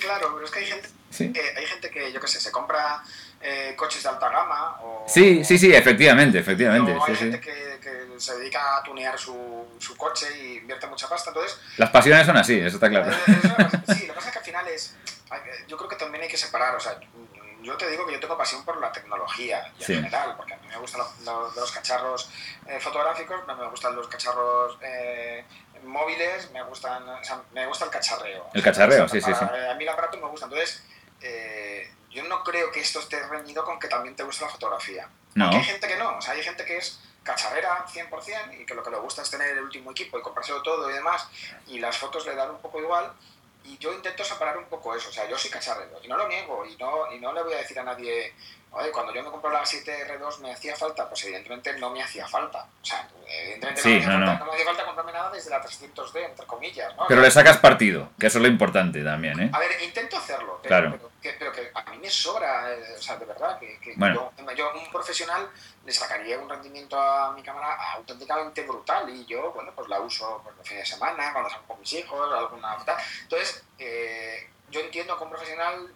Claro, 0.00 0.30
pero 0.34 0.46
es 0.46 0.50
que 0.50 0.60
hay 0.60 0.66
gente, 0.66 1.40
hay 1.58 1.66
gente 1.66 1.90
que, 1.90 2.10
yo 2.10 2.20
qué 2.20 2.28
sé, 2.28 2.40
se 2.40 2.50
compra 2.50 3.02
eh, 3.40 3.74
coches 3.76 4.02
de 4.02 4.08
alta 4.08 4.28
gama. 4.28 4.78
O, 4.82 5.04
sí, 5.06 5.44
sí, 5.44 5.58
sí, 5.58 5.74
efectivamente, 5.74 6.38
efectivamente. 6.38 6.96
hay 7.06 7.16
gente 7.16 7.40
que, 7.40 7.78
que, 7.80 8.20
se 8.20 8.36
dedica 8.36 8.76
a 8.76 8.82
tunear 8.82 9.18
su, 9.18 9.66
su, 9.78 9.96
coche 9.96 10.26
y 10.38 10.58
invierte 10.58 10.86
mucha 10.86 11.08
pasta, 11.08 11.30
entonces... 11.30 11.58
Las 11.78 11.90
pasiones 11.90 12.26
son 12.26 12.36
así, 12.36 12.58
eso 12.58 12.76
está 12.76 12.90
claro. 12.90 13.10
Eh, 13.10 13.94
sí, 13.94 14.06
lo 14.06 14.12
que 14.12 14.12
pasa 14.12 14.28
es 14.28 14.32
que 14.32 14.38
al 14.38 14.44
final 14.44 14.68
es... 14.68 14.94
Yo 15.66 15.76
creo 15.76 15.88
que 15.88 15.96
también 15.96 16.24
hay 16.24 16.28
que 16.28 16.36
separar, 16.36 16.74
o 16.74 16.80
sea, 16.80 16.98
yo 17.62 17.76
te 17.76 17.88
digo 17.88 18.06
que 18.06 18.12
yo 18.12 18.20
tengo 18.20 18.36
pasión 18.36 18.64
por 18.64 18.80
la 18.80 18.90
tecnología 18.92 19.72
en 19.78 19.84
general, 19.84 20.34
porque 20.36 20.54
a 20.54 20.56
mí 20.58 20.66
me 20.68 20.76
gustan 20.78 21.00
los, 21.00 21.56
los, 21.56 21.72
cacharros 21.72 22.30
eh, 22.66 22.78
fotográficos, 22.80 23.46
me 23.46 23.68
gustan 23.68 23.94
los 23.94 24.08
cacharros 24.08 24.78
eh, 24.82 25.44
móviles, 25.84 26.50
me 26.52 26.62
gustan, 26.62 27.08
o 27.08 27.24
sea, 27.24 27.40
me 27.52 27.66
gusta 27.66 27.84
el 27.84 27.90
cacharreo. 27.90 28.48
El 28.54 28.62
cacharreo, 28.62 29.08
sí, 29.08 29.20
sí, 29.20 29.32
sí. 29.32 29.44
A 29.44 29.74
mí 29.74 29.84
el 29.84 29.88
aparato 29.88 30.18
me 30.18 30.28
gusta, 30.28 30.46
entonces 30.46 30.82
eh, 31.20 31.90
yo 32.10 32.24
no 32.24 32.42
creo 32.42 32.70
que 32.70 32.80
esto 32.80 33.00
esté 33.00 33.22
reñido 33.28 33.64
con 33.64 33.78
que 33.78 33.88
también 33.88 34.16
te 34.16 34.22
guste 34.22 34.44
la 34.44 34.50
fotografía. 34.50 35.08
No. 35.34 35.48
hay 35.48 35.62
gente 35.62 35.86
que 35.86 35.96
no, 35.96 36.18
o 36.18 36.20
sea, 36.20 36.34
hay 36.34 36.42
gente 36.42 36.64
que 36.64 36.76
es 36.76 37.00
cacharrera 37.22 37.86
100% 37.86 38.60
y 38.60 38.66
que 38.66 38.74
lo 38.74 38.82
que 38.82 38.90
le 38.90 38.98
gusta 38.98 39.22
es 39.22 39.30
tener 39.30 39.50
el 39.50 39.62
último 39.62 39.92
equipo 39.92 40.18
y 40.18 40.22
comprárselo 40.22 40.62
todo 40.62 40.90
y 40.90 40.94
demás, 40.94 41.28
y 41.68 41.78
las 41.78 41.96
fotos 41.96 42.26
le 42.26 42.34
dan 42.34 42.50
un 42.50 42.60
poco 42.60 42.80
igual, 42.80 43.12
y 43.64 43.78
yo 43.78 43.92
intento 43.92 44.24
separar 44.24 44.56
un 44.58 44.64
poco 44.64 44.94
eso, 44.94 45.08
o 45.08 45.12
sea, 45.12 45.28
yo 45.28 45.38
soy 45.38 45.50
cacharrero 45.50 46.00
y 46.02 46.08
no 46.08 46.16
lo 46.16 46.26
niego 46.28 46.64
y 46.64 46.76
no, 46.76 47.12
y 47.12 47.20
no 47.20 47.32
le 47.32 47.42
voy 47.42 47.52
a 47.52 47.58
decir 47.58 47.78
a 47.78 47.84
nadie, 47.84 48.34
oye, 48.72 48.90
cuando 48.92 49.12
yo 49.12 49.22
me 49.22 49.30
compré 49.30 49.50
la 49.50 49.62
7R2 49.62 50.38
me 50.38 50.52
hacía 50.52 50.76
falta, 50.76 51.08
pues 51.08 51.24
evidentemente 51.24 51.76
no 51.78 51.90
me 51.90 52.02
hacía 52.02 52.26
falta, 52.26 52.66
o 52.80 52.84
sea, 52.84 53.08
evidentemente 53.26 53.82
no, 53.82 53.90
me 53.90 53.96
hacía 53.96 54.10
falta, 54.10 54.38
no. 54.38 54.44
me 54.46 54.52
hacía 54.52 54.64
falta 54.64 54.84
comprarme 54.84 55.12
nada 55.12 55.30
desde 55.30 55.50
la 55.50 55.62
300D, 55.62 56.24
entre 56.24 56.46
comillas, 56.46 56.96
¿no? 56.96 57.06
Pero 57.08 57.20
le 57.20 57.30
sacas 57.30 57.58
partido, 57.58 58.10
que 58.18 58.26
eso 58.28 58.38
es 58.38 58.42
lo 58.42 58.48
importante 58.48 59.02
también, 59.02 59.40
¿eh? 59.40 59.50
A 59.52 59.58
ver, 59.58 59.70
intento 59.82 60.16
hacerlo, 60.16 60.60
pero, 60.62 60.68
claro. 60.68 60.90
pero, 60.92 61.10
que, 61.20 61.32
pero 61.38 61.52
que, 61.52 61.70
a 61.74 61.90
mí 61.90 61.98
me 61.98 62.10
sobra, 62.10 62.72
eh, 62.72 62.94
o 62.96 63.02
sea, 63.02 63.16
de 63.16 63.24
verdad, 63.24 63.58
que, 63.58 63.78
que 63.80 63.94
bueno. 63.96 64.32
yo, 64.36 64.52
yo, 64.52 64.72
un 64.74 64.90
profesional 64.90 65.48
le 65.84 65.92
sacaría 65.92 66.38
un 66.38 66.48
rendimiento 66.48 67.00
a 67.00 67.32
mi 67.32 67.42
cámara 67.42 67.76
auténticamente 67.94 68.62
brutal 68.62 69.08
y 69.10 69.24
yo, 69.26 69.52
bueno, 69.52 69.72
pues 69.74 69.88
la 69.88 70.00
uso 70.00 70.40
por 70.44 70.54
los 70.56 70.66
fines 70.66 70.88
de 70.88 70.94
semana, 70.94 71.32
cuando 71.32 71.50
salgo 71.50 71.66
con 71.66 71.80
mis 71.80 71.92
hijos, 71.94 72.32
alguna 72.32 72.76
tal. 72.84 72.96
Entonces, 73.22 73.64
eh, 73.78 74.48
yo 74.70 74.80
entiendo 74.80 75.16
que 75.18 75.24
un 75.24 75.30
profesional 75.30 75.92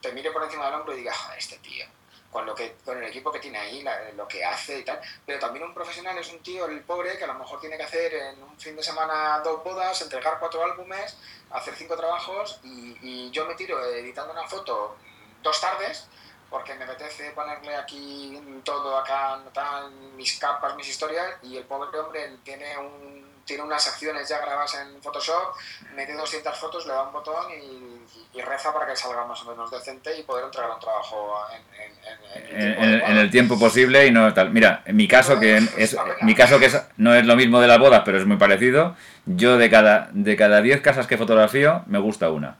te 0.00 0.12
mire 0.12 0.30
por 0.30 0.44
encima 0.44 0.66
del 0.66 0.74
hombro 0.74 0.92
y 0.94 0.98
diga, 0.98 1.14
joder, 1.14 1.38
este 1.38 1.58
tío, 1.58 1.86
con, 2.32 2.46
lo 2.46 2.54
que, 2.54 2.76
con 2.84 2.96
el 2.98 3.04
equipo 3.04 3.30
que 3.30 3.38
tiene 3.38 3.58
ahí, 3.58 3.82
la, 3.82 4.10
lo 4.16 4.26
que 4.26 4.44
hace 4.44 4.78
y 4.78 4.84
tal. 4.84 5.00
Pero 5.24 5.38
también 5.38 5.64
un 5.64 5.74
profesional 5.74 6.16
es 6.18 6.32
un 6.32 6.42
tío, 6.42 6.66
el 6.66 6.80
pobre, 6.80 7.16
que 7.18 7.24
a 7.24 7.28
lo 7.28 7.34
mejor 7.34 7.60
tiene 7.60 7.76
que 7.76 7.84
hacer 7.84 8.14
en 8.14 8.42
un 8.42 8.58
fin 8.58 8.74
de 8.74 8.82
semana 8.82 9.40
dos 9.44 9.62
bodas, 9.62 10.00
entregar 10.02 10.38
cuatro 10.40 10.64
álbumes, 10.64 11.16
hacer 11.50 11.74
cinco 11.76 11.96
trabajos 11.96 12.58
y, 12.64 12.96
y 13.02 13.30
yo 13.30 13.46
me 13.46 13.54
tiro 13.54 13.84
editando 13.84 14.32
una 14.32 14.48
foto 14.48 14.96
dos 15.42 15.60
tardes 15.60 16.08
porque 16.52 16.74
me 16.74 16.84
apetece 16.84 17.30
ponerle 17.30 17.74
aquí 17.74 18.38
todo 18.62 18.98
acá, 18.98 19.42
tal, 19.54 19.90
mis 20.16 20.38
capas, 20.38 20.76
mis 20.76 20.86
historias, 20.86 21.38
y 21.42 21.56
el 21.56 21.64
pobre 21.64 21.98
hombre 21.98 22.36
tiene 22.44 22.76
un 22.76 23.31
tiene 23.44 23.62
unas 23.62 23.86
acciones 23.86 24.28
ya 24.28 24.38
grabadas 24.38 24.74
en 24.76 25.02
Photoshop, 25.02 25.54
mete 25.94 26.14
200 26.14 26.56
fotos, 26.56 26.86
le 26.86 26.92
da 26.92 27.02
un 27.02 27.12
botón 27.12 27.50
y, 27.50 28.38
y, 28.38 28.42
reza 28.42 28.72
para 28.72 28.86
que 28.86 28.96
salga 28.96 29.24
más 29.26 29.42
o 29.42 29.50
menos 29.50 29.70
decente 29.70 30.16
y 30.18 30.22
poder 30.22 30.44
entregar 30.44 30.70
un 30.70 30.80
trabajo 30.80 31.34
en, 31.52 32.58
en, 32.58 32.72
en, 32.72 32.72
el, 32.72 32.76
tiempo 32.76 33.06
en 33.06 33.18
el, 33.18 33.30
tiempo 33.30 33.58
posible 33.58 34.06
y 34.06 34.10
no 34.10 34.32
tal. 34.32 34.50
Mira, 34.50 34.82
en 34.84 34.96
mi 34.96 35.08
caso 35.08 35.38
que 35.38 35.56
es, 35.76 35.96
mi 36.22 36.34
caso 36.34 36.58
que 36.58 36.66
es, 36.66 36.80
no 36.96 37.14
es 37.14 37.26
lo 37.26 37.36
mismo 37.36 37.60
de 37.60 37.68
las 37.68 37.78
bodas, 37.78 38.02
pero 38.04 38.18
es 38.18 38.26
muy 38.26 38.36
parecido. 38.36 38.96
Yo 39.26 39.58
de 39.58 39.70
cada 39.70 40.08
de 40.12 40.36
cada 40.36 40.62
10 40.62 40.80
casas 40.80 41.06
que 41.06 41.18
fotografío 41.18 41.82
me 41.86 41.98
gusta 41.98 42.30
una. 42.30 42.56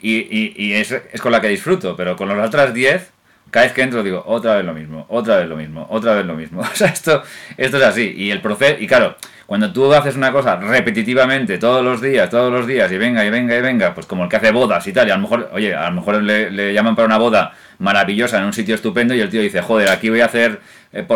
Y, 0.00 0.18
y, 0.18 0.54
y 0.56 0.74
es, 0.74 0.92
es, 0.92 1.20
con 1.20 1.32
la 1.32 1.40
que 1.40 1.48
disfruto, 1.48 1.96
pero 1.96 2.16
con 2.16 2.28
las 2.28 2.46
otras 2.46 2.72
10, 2.72 3.10
cada 3.50 3.66
vez 3.66 3.72
que 3.72 3.82
entro 3.82 4.02
digo, 4.02 4.22
otra 4.26 4.56
vez 4.56 4.64
lo 4.64 4.74
mismo, 4.74 5.06
otra 5.08 5.36
vez 5.36 5.48
lo 5.48 5.56
mismo, 5.56 5.86
otra 5.90 6.14
vez 6.14 6.26
lo 6.26 6.34
mismo. 6.34 6.60
O 6.72 6.74
sea, 6.74 6.88
esto, 6.88 7.22
esto 7.56 7.76
es 7.78 7.82
así. 7.82 8.14
Y 8.16 8.30
el 8.30 8.40
proceso, 8.40 8.76
y 8.78 8.86
claro, 8.86 9.16
cuando 9.46 9.72
tú 9.72 9.92
haces 9.92 10.16
una 10.16 10.30
cosa 10.32 10.56
repetitivamente 10.56 11.58
todos 11.58 11.82
los 11.82 12.00
días, 12.00 12.28
todos 12.28 12.52
los 12.52 12.66
días, 12.66 12.90
y 12.92 12.98
venga, 12.98 13.24
y 13.24 13.30
venga, 13.30 13.56
y 13.56 13.62
venga, 13.62 13.94
pues 13.94 14.06
como 14.06 14.24
el 14.24 14.28
que 14.28 14.36
hace 14.36 14.52
bodas 14.52 14.86
y 14.86 14.92
tal, 14.92 15.08
y 15.08 15.10
a 15.10 15.16
lo 15.16 15.22
mejor, 15.22 15.50
oye, 15.52 15.74
a 15.74 15.88
lo 15.88 15.96
mejor 15.96 16.22
le, 16.22 16.50
le 16.50 16.74
llaman 16.74 16.94
para 16.94 17.06
una 17.06 17.18
boda 17.18 17.52
maravillosa 17.78 18.38
en 18.38 18.44
un 18.44 18.52
sitio 18.52 18.74
estupendo 18.74 19.14
y 19.14 19.20
el 19.20 19.30
tío 19.30 19.40
dice, 19.40 19.62
joder, 19.62 19.88
aquí 19.88 20.10
voy 20.10 20.20
a 20.20 20.26
hacer 20.26 20.60
eh, 20.92 21.06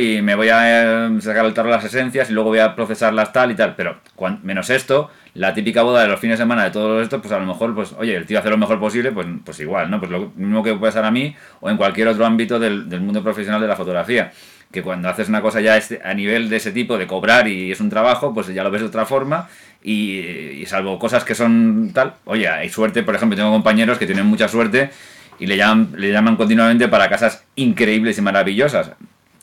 y 0.00 0.22
me 0.22 0.34
voy 0.34 0.48
a 0.48 1.06
eh, 1.06 1.20
sacar 1.20 1.44
al 1.44 1.54
tarro 1.54 1.70
las 1.70 1.84
esencias 1.84 2.30
y 2.30 2.32
luego 2.32 2.50
voy 2.50 2.58
a 2.58 2.74
procesarlas 2.74 3.32
tal 3.32 3.52
y 3.52 3.54
tal, 3.54 3.74
pero 3.76 3.98
menos 4.42 4.70
esto, 4.70 5.10
la 5.34 5.54
típica 5.54 5.82
boda 5.82 6.02
de 6.02 6.08
los 6.08 6.20
fines 6.20 6.38
de 6.38 6.42
semana 6.42 6.64
de 6.64 6.70
todo 6.70 7.00
esto, 7.00 7.20
pues 7.20 7.32
a 7.32 7.38
lo 7.38 7.46
mejor, 7.46 7.74
pues 7.74 7.92
oye, 7.98 8.16
el 8.16 8.26
tío 8.26 8.38
hace 8.38 8.50
lo 8.50 8.58
mejor 8.58 8.80
posible, 8.80 9.12
pues, 9.12 9.26
pues 9.44 9.60
igual, 9.60 9.90
¿no? 9.90 9.98
Pues 9.98 10.10
lo 10.10 10.32
mismo 10.36 10.62
que 10.62 10.70
puede 10.70 10.92
pasar 10.92 11.04
a 11.04 11.10
mí 11.10 11.34
o 11.60 11.70
en 11.70 11.76
cualquier 11.76 12.08
otro 12.08 12.26
ámbito 12.26 12.58
del, 12.58 12.86
mundo 13.00 13.22
profesional 13.22 13.60
de 13.60 13.68
la 13.68 13.76
fotografía 13.76 14.32
que 14.72 14.82
cuando 14.82 15.08
haces 15.08 15.28
una 15.28 15.40
cosa 15.40 15.60
ya 15.60 15.78
a 16.04 16.14
nivel 16.14 16.48
de 16.48 16.56
ese 16.56 16.72
tipo, 16.72 16.98
de 16.98 17.06
cobrar 17.06 17.46
y 17.46 17.70
es 17.70 17.80
un 17.80 17.90
trabajo, 17.90 18.34
pues 18.34 18.48
ya 18.48 18.64
lo 18.64 18.72
ves 18.72 18.80
de 18.80 18.88
otra 18.88 19.06
forma 19.06 19.48
y, 19.84 20.64
salvo 20.66 20.98
cosas 20.98 21.24
que 21.24 21.36
son 21.36 21.92
tal, 21.94 22.14
oye, 22.24 22.48
hay 22.48 22.68
suerte, 22.68 23.04
por 23.04 23.14
ejemplo, 23.14 23.36
tengo 23.36 23.52
compañeros 23.52 23.98
que 23.98 24.06
tienen 24.06 24.26
mucha 24.26 24.48
suerte 24.48 24.90
y 25.38 25.46
le 25.46 25.56
llaman, 25.56 25.92
le 25.96 26.10
llaman 26.12 26.36
continuamente 26.36 26.88
para 26.88 27.08
casas 27.08 27.44
increíbles 27.56 28.18
y 28.18 28.22
maravillosas. 28.22 28.92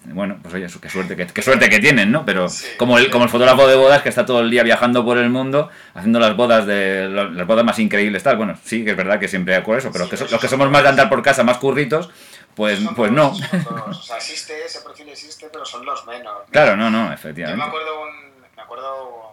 Bueno, 0.05 0.39
pues 0.41 0.53
oye, 0.55 0.65
qué 0.81 0.89
suerte 0.89 1.15
que, 1.15 1.27
qué 1.27 1.41
suerte 1.43 1.69
que 1.69 1.77
tienen, 1.79 2.11
¿no? 2.11 2.25
Pero 2.25 2.49
Sí. 2.49 2.65
como, 2.77 2.97
el, 2.97 3.11
como 3.11 3.25
el 3.25 3.29
fotógrafo 3.29 3.67
de 3.67 3.75
bodas 3.75 4.01
que 4.01 4.09
está 4.09 4.25
todo 4.25 4.39
el 4.39 4.49
día 4.49 4.63
viajando 4.63 5.05
por 5.05 5.19
el 5.19 5.29
mundo 5.29 5.69
haciendo 5.93 6.19
las 6.19 6.35
bodas 6.35 6.65
de 6.65 7.07
las 7.07 7.45
bodas 7.45 7.63
más 7.63 7.77
increíbles, 7.77 8.23
tal. 8.23 8.35
Bueno, 8.37 8.57
sí, 8.63 8.83
que 8.83 8.91
es 8.91 8.97
verdad 8.97 9.19
que 9.19 9.27
siempre 9.27 9.53
hay 9.55 9.61
eso, 9.77 9.91
pero 9.91 10.05
Sí, 10.05 10.09
que 10.11 10.17
so- 10.17 10.27
los 10.31 10.41
que 10.41 10.47
somos 10.47 10.71
más 10.71 10.81
de 10.81 10.89
andar 10.89 11.07
por 11.07 11.21
casa, 11.21 11.43
más 11.43 11.59
curritos, 11.59 12.09
pues, 12.55 12.79
Son 12.79 12.95
pues 12.95 13.11
todos- 13.15 13.39
no. 13.39 13.47
son 13.47 13.63
todos. 13.63 13.99
O 13.99 14.01
sea, 14.01 14.17
existe, 14.17 14.65
ese 14.65 14.81
perfil 14.81 15.07
existe, 15.09 15.47
pero 15.53 15.63
son 15.65 15.85
los 15.85 16.03
menos. 16.07 16.33
Claro, 16.49 16.75
no, 16.75 16.89
no, 16.89 17.03
Yo 17.03 17.09
me 17.09 17.13
efectivamente. 17.13 17.63
acuerdo, 17.63 18.01
un, 18.01 18.09
me 18.55 18.61
acuerdo, 18.63 19.30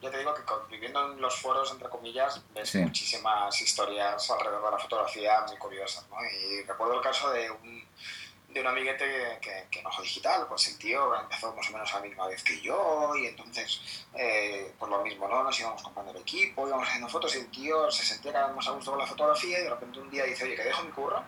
yo 0.00 0.10
te 0.10 0.18
digo 0.18 0.32
que 0.34 0.42
viviendo 0.70 1.12
en 1.12 1.20
los 1.20 1.40
foros, 1.40 1.70
entre 1.72 1.88
comillas, 1.88 2.40
ves 2.54 2.70
Sí. 2.70 2.78
muchísimas 2.78 3.60
historias 3.60 4.30
alrededor 4.30 4.64
de 4.66 4.70
la 4.72 4.78
fotografía 4.78 5.44
muy 5.48 5.56
curiosas, 5.56 6.06
¿no? 6.08 6.16
Y 6.24 6.62
recuerdo 6.62 6.94
el 6.94 7.00
caso 7.00 7.30
de 7.30 7.50
un, 7.50 7.88
de 8.48 8.60
un 8.60 8.66
amiguete 8.66 9.04
que, 9.04 9.38
que, 9.40 9.66
que 9.80 9.86
Ojo 9.86 10.00
Digital, 10.02 10.46
pues 10.48 10.68
el 10.68 10.78
tío 10.78 11.14
empezó 11.16 11.52
más 11.54 11.68
o 11.68 11.72
menos 11.72 11.92
a 11.92 11.96
la 11.96 12.06
misma 12.06 12.26
vez 12.28 12.42
que 12.44 12.60
yo 12.60 13.14
y 13.16 13.26
entonces, 13.26 14.06
eh, 14.14 14.72
pues 14.78 14.90
lo 14.90 15.02
mismo, 15.02 15.26
¿no? 15.28 15.42
Nos 15.42 15.58
íbamos 15.58 15.82
comprando 15.82 16.12
el 16.12 16.18
equipo, 16.18 16.66
íbamos 16.66 16.86
haciendo 16.88 17.08
fotos 17.08 17.34
y 17.34 17.38
el 17.40 17.50
tío 17.50 17.90
se 17.90 18.04
sentía 18.04 18.32
cada 18.32 18.46
vez 18.46 18.56
más 18.56 18.68
a 18.68 18.70
gusto 18.70 18.90
con 18.92 19.00
la 19.00 19.06
fotografía 19.06 19.58
y 19.58 19.62
de 19.64 19.70
repente 19.70 19.98
un 19.98 20.10
día 20.10 20.24
dice, 20.24 20.44
oye, 20.44 20.54
que 20.56 20.64
dejo 20.64 20.82
mi 20.84 20.92
curro 20.92 21.22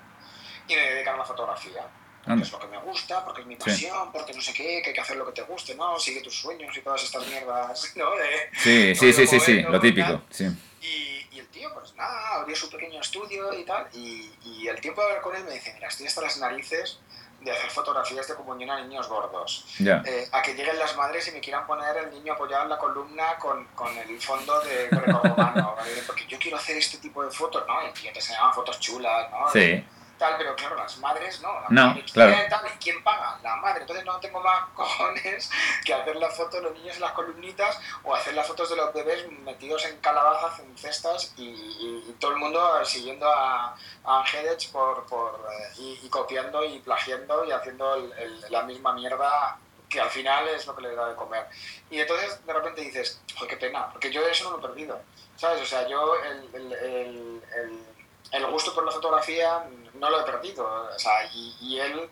y 0.68 0.74
me 0.76 0.82
dedico 0.94 1.10
a 1.10 1.16
la 1.16 1.24
fotografía. 1.24 1.88
Anda. 2.30 2.44
Es 2.44 2.52
lo 2.52 2.58
que 2.60 2.66
me 2.68 2.78
gusta, 2.78 3.24
porque 3.24 3.40
es 3.42 3.46
mi 3.46 3.54
Sí. 3.56 3.60
pasión, 3.64 4.12
porque 4.12 4.32
no 4.32 4.40
sé 4.40 4.52
qué, 4.52 4.80
que 4.82 4.88
hay 4.90 4.94
que 4.94 5.00
hacer 5.00 5.16
lo 5.16 5.26
que 5.26 5.32
te 5.32 5.42
guste, 5.42 5.74
¿no? 5.74 5.98
Sigue 5.98 6.20
tus 6.22 6.34
sueños 6.40 6.76
y 6.76 6.80
todas 6.80 7.02
estas 7.02 7.26
mierdas, 7.26 7.92
¿no? 7.96 8.10
De- 8.16 8.50
Sí, 8.58 8.94
sí, 8.94 9.12
sí, 9.12 9.26
sí, 9.26 9.40
sí, 9.40 9.62
lo 9.62 9.80
típico, 9.80 10.22
sí. 10.30 10.46
y, 10.80 11.26
y 11.32 11.38
el 11.40 11.48
tío, 11.48 11.72
pues 11.74 11.94
nada, 11.94 12.34
abrió 12.36 12.54
su 12.56 12.70
pequeño 12.70 13.00
estudio 13.00 13.52
y 13.52 13.64
tal, 13.64 13.86
y, 13.92 14.30
y 14.44 14.68
el 14.68 14.80
tiempo 14.80 15.00
de 15.00 15.08
hablar 15.08 15.22
con 15.22 15.36
él 15.36 15.44
me 15.44 15.52
dice, 15.52 15.72
mira, 15.74 15.88
estoy 15.88 16.06
hasta 16.06 16.20
las 16.22 16.36
narices 16.38 16.98
de 17.40 17.50
hacer 17.50 17.70
fotografías 17.70 18.28
de 18.28 18.34
comunión 18.34 18.68
a 18.70 18.82
niños 18.82 19.08
gordos. 19.08 19.64
Ya. 19.78 20.02
Eh, 20.04 20.28
a 20.30 20.42
que 20.42 20.52
lleguen 20.54 20.78
las 20.78 20.94
madres 20.94 21.26
y 21.28 21.32
me 21.32 21.40
quieran 21.40 21.66
poner 21.66 21.96
el 21.96 22.10
niño 22.10 22.34
apoyado 22.34 22.64
en 22.64 22.68
la 22.68 22.76
columna 22.76 23.36
con, 23.38 23.64
con 23.68 23.96
el 23.96 24.20
fondo 24.20 24.60
de 24.60 24.88
¿vale? 24.90 26.02
porque 26.06 26.26
yo 26.26 26.38
quiero 26.38 26.58
hacer 26.58 26.76
este 26.76 26.98
tipo 26.98 27.24
de 27.24 27.30
fotos, 27.30 27.64
¿no? 27.66 27.80
El 27.80 27.94
tío 27.94 28.12
te 28.12 28.18
enseñaba 28.18 28.52
fotos 28.52 28.78
chulas, 28.78 29.30
¿no? 29.30 29.50
Sí. 29.50 29.82
Tal, 30.20 30.36
pero 30.38 30.54
claro, 30.54 30.76
las 30.76 30.96
madres 30.98 31.40
no. 31.40 31.52
La 31.52 31.66
No, 31.70 31.86
madre 31.88 32.04
claro. 32.12 32.32
quiere, 32.32 32.48
tal, 32.48 32.66
¿y 32.66 32.78
¿Quién 32.78 33.02
paga? 33.02 33.38
La 33.42 33.56
madre. 33.56 33.80
Entonces 33.80 34.04
no 34.04 34.20
tengo 34.20 34.40
más 34.40 34.68
cojones 34.76 35.50
que 35.84 35.92
hacer 35.94 36.14
la 36.16 36.28
foto 36.30 36.58
de 36.58 36.62
los 36.62 36.72
niños 36.74 36.94
en 36.96 37.02
las 37.02 37.12
columnitas 37.12 37.80
o 38.04 38.14
hacer 38.14 38.34
las 38.34 38.46
fotos 38.46 38.70
de 38.70 38.76
los 38.76 38.92
bebés 38.94 39.26
metidos 39.42 39.84
en 39.86 39.98
calabazas, 40.00 40.60
en 40.60 40.78
cestas 40.78 41.32
y, 41.36 41.42
y- 41.48 42.04
y 42.08 42.12
todo 42.20 42.30
el 42.32 42.36
mundo 42.36 42.84
siguiendo 42.84 43.28
a, 43.28 43.74
a 44.04 44.24
por, 44.72 45.06
por, 45.06 45.40
eh, 45.52 45.72
y, 45.78 46.00
y 46.04 46.08
copiando 46.08 46.62
y 46.64 46.78
plagiando 46.78 47.44
y 47.44 47.50
haciendo 47.50 47.94
el- 47.96 48.12
el- 48.12 48.44
la 48.50 48.62
misma 48.62 48.92
mierda 48.92 49.58
que 49.88 50.00
al 50.00 50.10
final 50.10 50.46
es 50.48 50.66
lo 50.66 50.76
que 50.76 50.82
le 50.82 50.94
da 50.94 51.08
de 51.08 51.16
comer. 51.16 51.46
Y 51.90 51.98
entonces 51.98 52.46
de 52.46 52.52
repente 52.52 52.80
dices, 52.82 53.20
joder, 53.34 53.48
qué 53.48 53.56
pena, 53.56 53.90
porque 53.90 54.12
yo 54.12 54.24
eso 54.28 54.44
no 54.44 54.50
lo 54.52 54.58
he 54.58 54.68
perdido. 54.68 55.00
¿Sabes? 55.36 55.62
O 55.62 55.66
sea, 55.66 55.88
yo 55.88 56.14
el, 56.22 56.50
el, 56.54 56.72
el, 56.74 57.84
el- 58.32 58.46
gusto 58.46 58.74
por 58.74 58.84
la 58.84 58.92
fotografía 58.92 59.64
no 59.94 60.10
lo 60.10 60.20
he 60.20 60.24
perdido. 60.24 60.64
O 60.94 60.98
sea, 60.98 61.24
y, 61.34 61.54
y 61.60 61.78
él 61.80 62.08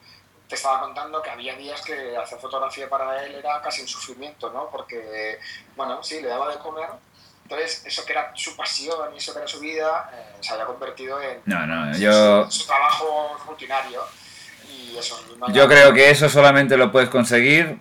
te 0.48 0.54
estaba 0.54 0.80
contando 0.80 1.20
que 1.22 1.30
había 1.30 1.54
días 1.56 1.82
que 1.82 2.16
hacer 2.16 2.38
fotografía 2.38 2.88
para 2.88 3.22
él 3.24 3.34
era 3.34 3.60
casi 3.60 3.82
un 3.82 3.88
sufrimiento, 3.88 4.50
¿no? 4.50 4.70
Porque, 4.70 5.38
bueno, 5.76 6.02
sí, 6.02 6.20
le 6.22 6.28
daba 6.28 6.50
de 6.50 6.58
comer. 6.58 6.88
Entonces, 7.42 7.82
eso 7.86 8.04
que 8.04 8.12
era 8.12 8.30
su 8.34 8.56
pasión 8.56 9.14
y 9.14 9.18
eso 9.18 9.32
que 9.32 9.38
era 9.40 9.48
su 9.48 9.58
vida, 9.60 10.10
eh, 10.12 10.36
se 10.40 10.52
había 10.52 10.66
convertido 10.66 11.20
en 11.20 11.40
No, 11.46 11.66
no, 11.66 11.96
yo, 11.98 12.44
su, 12.50 12.60
su 12.60 12.66
trabajo 12.66 13.36
rutinario. 13.46 14.02
Y 14.70 14.96
eso, 14.98 15.18
no 15.38 15.50
yo 15.52 15.66
creo 15.68 15.92
que 15.94 16.10
eso 16.10 16.28
solamente 16.28 16.76
lo 16.76 16.92
puedes 16.92 17.08
conseguir, 17.08 17.78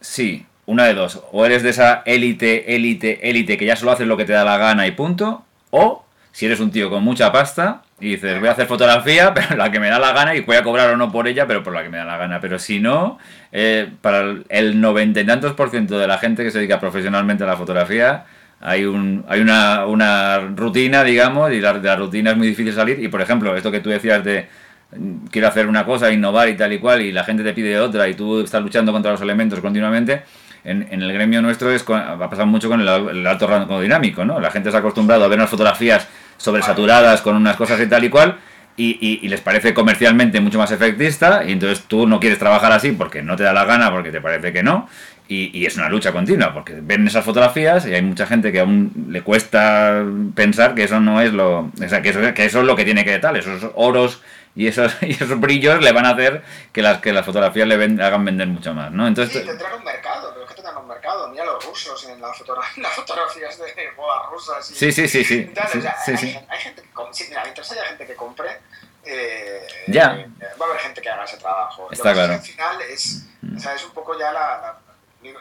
sí, 0.00 0.46
una 0.66 0.84
de 0.86 0.94
dos. 0.94 1.20
O 1.32 1.44
eres 1.46 1.62
de 1.62 1.70
esa 1.70 2.02
élite, 2.06 2.74
élite, 2.76 3.28
élite 3.28 3.56
que 3.58 3.64
ya 3.66 3.76
solo 3.76 3.92
haces 3.92 4.06
lo 4.06 4.16
que 4.16 4.24
te 4.26 4.32
da 4.32 4.44
la 4.44 4.58
gana 4.58 4.86
y 4.86 4.92
punto. 4.92 5.44
O 5.70 6.04
si 6.36 6.44
eres 6.44 6.60
un 6.60 6.70
tío 6.70 6.90
con 6.90 7.02
mucha 7.02 7.32
pasta 7.32 7.80
y 7.98 8.10
dices, 8.10 8.38
voy 8.38 8.48
a 8.48 8.52
hacer 8.52 8.66
fotografía, 8.66 9.32
pero 9.34 9.56
la 9.56 9.70
que 9.70 9.80
me 9.80 9.88
da 9.88 9.98
la 9.98 10.12
gana 10.12 10.34
y 10.34 10.40
voy 10.42 10.56
a 10.56 10.62
cobrar 10.62 10.90
o 10.90 10.96
no 10.98 11.10
por 11.10 11.26
ella, 11.26 11.46
pero 11.46 11.62
por 11.62 11.72
la 11.72 11.82
que 11.82 11.88
me 11.88 11.96
da 11.96 12.04
la 12.04 12.18
gana. 12.18 12.40
Pero 12.42 12.58
si 12.58 12.78
no, 12.78 13.18
eh, 13.52 13.88
para 14.02 14.20
el- 14.50 14.78
noventa 14.78 15.18
y 15.20 15.24
tantos 15.24 15.54
por 15.54 15.70
ciento 15.70 15.98
de 15.98 16.06
la 16.06 16.18
gente 16.18 16.44
que 16.44 16.50
se 16.50 16.58
dedica 16.58 16.78
profesionalmente 16.78 17.44
a 17.44 17.46
la 17.46 17.56
fotografía, 17.56 18.26
hay, 18.60 18.84
un, 18.84 19.24
hay 19.28 19.40
una, 19.40 19.86
una 19.86 20.40
rutina, 20.54 21.02
digamos, 21.04 21.50
y 21.52 21.60
la, 21.62 21.72
rutina 21.96 22.32
es 22.32 22.36
muy 22.36 22.48
difícil 22.48 22.74
salir. 22.74 23.02
Y 23.02 23.08
por 23.08 23.22
ejemplo, 23.22 23.56
esto 23.56 23.70
que 23.70 23.80
tú 23.80 23.88
decías 23.88 24.22
de 24.22 24.46
mm, 24.94 25.28
quiero 25.30 25.48
hacer 25.48 25.66
una 25.66 25.86
cosa, 25.86 26.12
innovar 26.12 26.50
y 26.50 26.54
tal 26.58 26.70
y 26.74 26.78
cual, 26.80 27.00
y 27.00 27.12
la 27.12 27.24
gente 27.24 27.42
te 27.44 27.54
pide 27.54 27.80
otra 27.80 28.06
y 28.10 28.14
tú 28.14 28.40
estás 28.42 28.60
luchando 28.62 28.92
contra 28.92 29.10
los 29.10 29.22
elementos 29.22 29.60
continuamente. 29.60 30.22
En, 30.64 30.86
en 30.90 31.00
el 31.00 31.12
gremio 31.12 31.40
nuestro 31.40 31.70
es, 31.70 31.82
con- 31.82 31.96
va 31.98 32.26
a 32.26 32.28
pasar 32.30 32.44
mucho 32.44 32.68
con 32.68 32.80
el, 32.80 32.88
el 32.88 33.26
alto 33.26 33.46
rango 33.46 33.80
dinámico, 33.80 34.24
¿no? 34.24 34.38
La 34.40 34.50
gente 34.50 34.70
se 34.70 34.76
ha 34.76 34.80
acostumbrado 34.80 35.24
a 35.24 35.28
ver 35.28 35.38
unas 35.38 35.48
fotografías 35.50 36.08
sobresaturadas 36.36 37.22
con 37.22 37.36
unas 37.36 37.56
cosas 37.56 37.80
y 37.80 37.86
tal 37.86 38.04
y 38.04 38.10
cual, 38.10 38.38
y, 38.76 39.20
y, 39.22 39.28
les 39.28 39.40
parece 39.40 39.72
comercialmente 39.72 40.38
mucho 40.40 40.58
más 40.58 40.70
efectista 40.70 41.42
y 41.46 41.52
entonces 41.52 41.84
tú 41.84 42.06
no 42.06 42.20
quieres 42.20 42.38
trabajar 42.38 42.72
así 42.72 42.92
porque 42.92 43.22
no 43.22 43.34
te 43.34 43.42
da 43.42 43.54
la 43.54 43.64
gana, 43.64 43.90
porque 43.90 44.10
te 44.10 44.20
parece 44.20 44.52
que 44.52 44.62
no. 44.62 44.88
Y, 45.28 45.58
y, 45.58 45.66
es 45.66 45.76
una 45.76 45.88
lucha 45.88 46.12
continua, 46.12 46.52
porque 46.52 46.74
ven 46.80 47.06
esas 47.06 47.24
fotografías 47.24 47.86
y 47.86 47.94
hay 47.94 48.02
mucha 48.02 48.26
gente 48.26 48.52
que 48.52 48.60
aún 48.60 49.06
le 49.08 49.22
cuesta 49.22 50.04
pensar 50.34 50.74
que 50.74 50.84
eso 50.84 51.00
no 51.00 51.20
es 51.20 51.32
lo... 51.32 51.70
Que 51.78 51.86
eso, 51.86 52.34
que 52.34 52.44
eso 52.44 52.60
es 52.60 52.66
lo 52.66 52.76
que 52.76 52.84
tiene 52.84 53.04
que 53.04 53.18
tal, 53.18 53.36
esos 53.36 53.70
oros 53.74 54.22
y 54.54 54.66
esos, 54.66 54.96
y 55.02 55.12
esos 55.12 55.40
brillos 55.40 55.82
le 55.82 55.92
van 55.92 56.06
a 56.06 56.10
hacer 56.10 56.42
que 56.72 56.82
las, 56.82 56.98
que 56.98 57.12
las 57.12 57.24
fotografías 57.24 57.68
le 57.68 57.74
hagan 57.74 58.24
vender 58.24 58.48
mucho 58.48 58.74
más, 58.74 58.92
¿no? 58.92 59.06
Entonces, 59.06 59.40
sí, 59.40 59.46
tendrán 59.46 59.74
un 59.74 59.84
mercado, 59.84 60.30
pero 60.32 60.44
es 60.44 60.48
que 60.48 60.54
tendrán 60.56 60.82
un 60.82 60.88
mercado. 60.88 61.28
Mira 61.30 61.44
los 61.56 61.64
rusos 61.64 62.04
en 62.04 62.20
las, 62.20 62.38
las 62.76 62.92
fotografías 62.94 63.58
de 63.58 63.92
moda 63.96 64.26
rusas. 64.30 64.70
Y, 64.70 64.74
sí, 64.74 64.92
sí, 64.92 65.08
sí, 65.08 65.24
sí. 65.24 65.38
Entonces, 65.48 65.72
sí, 65.72 65.78
o 65.78 65.82
sea, 65.82 65.96
sí, 66.04 66.10
hay, 66.12 66.16
sí. 66.18 66.26
Gente, 66.28 66.46
hay, 66.50 66.60
gente 66.60 66.82
que 66.82 66.92
compre, 66.92 67.26
mira, 67.28 67.42
mientras 67.42 67.72
haya 67.72 67.84
gente 67.86 68.06
que 68.06 68.16
compre, 68.16 68.60
eh, 69.04 69.66
ya. 69.88 70.16
Eh, 70.16 70.28
va 70.60 70.66
a 70.66 70.68
haber 70.70 70.80
gente 70.80 71.00
que 71.00 71.08
haga 71.08 71.24
ese 71.24 71.36
trabajo. 71.36 71.88
Está 71.90 72.08
Lo 72.10 72.14
claro. 72.14 72.32
al 72.34 72.40
final 72.40 72.80
es, 72.82 73.22
o 73.56 73.60
sea, 73.60 73.74
es 73.74 73.84
un 73.84 73.92
poco 73.92 74.18
ya 74.18 74.32
la, 74.32 74.40
la 74.60 74.80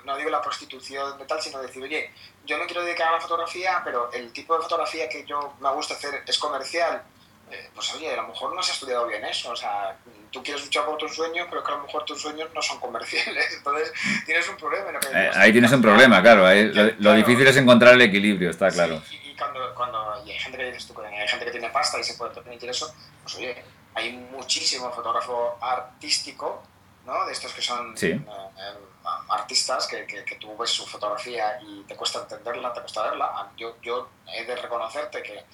no 0.03 0.17
digo 0.17 0.29
la 0.29 0.41
prostitución 0.41 1.17
de 1.17 1.25
tal, 1.25 1.41
sino 1.41 1.61
decir, 1.61 1.83
oye, 1.83 2.11
yo 2.45 2.57
me 2.57 2.65
quiero 2.65 2.83
dedicar 2.83 3.09
a 3.09 3.11
la 3.13 3.21
fotografía, 3.21 3.81
pero 3.83 4.11
el 4.11 4.31
tipo 4.31 4.55
de 4.55 4.63
fotografía 4.63 5.09
que 5.09 5.25
yo 5.25 5.55
me 5.59 5.71
gusta 5.71 5.95
hacer 5.95 6.23
es 6.25 6.37
comercial. 6.37 7.03
Eh, 7.51 7.69
pues 7.75 7.93
oye, 7.93 8.11
a 8.11 8.15
lo 8.15 8.27
mejor 8.27 8.53
no 8.53 8.59
has 8.59 8.69
estudiado 8.71 9.07
bien 9.07 9.23
eso, 9.23 9.51
o 9.51 9.55
sea, 9.55 9.95
tú 10.31 10.41
quieres 10.41 10.63
luchar 10.63 10.85
por 10.85 10.97
tus 10.97 11.15
sueños, 11.15 11.47
pero 11.49 11.63
que 11.63 11.71
a 11.71 11.75
lo 11.75 11.83
mejor 11.83 12.03
tus 12.03 12.19
sueños 12.21 12.49
no 12.53 12.61
son 12.61 12.79
comerciales, 12.79 13.53
entonces 13.57 13.93
tienes 14.25 14.49
un 14.49 14.57
problema. 14.57 14.91
¿no? 14.91 14.99
Eh, 15.13 15.31
ahí 15.35 15.51
tienes 15.51 15.71
un 15.71 15.81
problema, 15.81 16.21
claro, 16.21 16.45
ahí, 16.45 16.71
lo, 16.73 16.83
lo 16.83 16.97
claro. 16.97 17.17
difícil 17.17 17.47
es 17.47 17.57
encontrar 17.57 17.93
el 17.93 18.01
equilibrio, 18.01 18.49
está 18.49 18.71
claro. 18.71 19.01
Sí, 19.07 19.19
y, 19.23 19.29
y 19.29 19.35
cuando, 19.35 19.73
cuando 19.75 20.23
y 20.25 20.31
hay 20.31 20.39
gente 20.39 20.57
que 20.57 20.65
dices 20.65 20.87
tú, 20.87 20.99
hay 21.01 21.27
gente 21.27 21.45
que 21.45 21.51
tiene 21.51 21.69
pasta 21.69 21.99
y 21.99 22.03
se 22.03 22.15
puede 22.15 22.33
permitir 22.33 22.69
eso, 22.69 22.93
pues 23.21 23.35
oye, 23.35 23.63
hay 23.93 24.11
muchísimo 24.13 24.91
fotógrafo 24.91 25.57
artístico, 25.61 26.63
¿no? 27.05 27.25
De 27.25 27.31
estos 27.31 27.53
que 27.53 27.61
son 27.61 27.95
sí. 27.97 28.07
eh, 28.07 28.23
artistas 29.29 29.87
que, 29.87 30.05
que, 30.05 30.23
que, 30.25 30.35
tú 30.35 30.57
ves 30.57 30.71
su 30.71 30.85
fotografía 30.85 31.59
y 31.61 31.83
te 31.83 31.95
cuesta 31.95 32.19
entenderla, 32.19 32.73
te 32.73 32.81
cuesta 32.81 33.03
verla. 33.03 33.49
Yo, 33.55 33.77
yo 33.81 34.09
he 34.27 34.43
de 34.43 34.55
reconocerte 34.55 35.21
que 35.21 35.45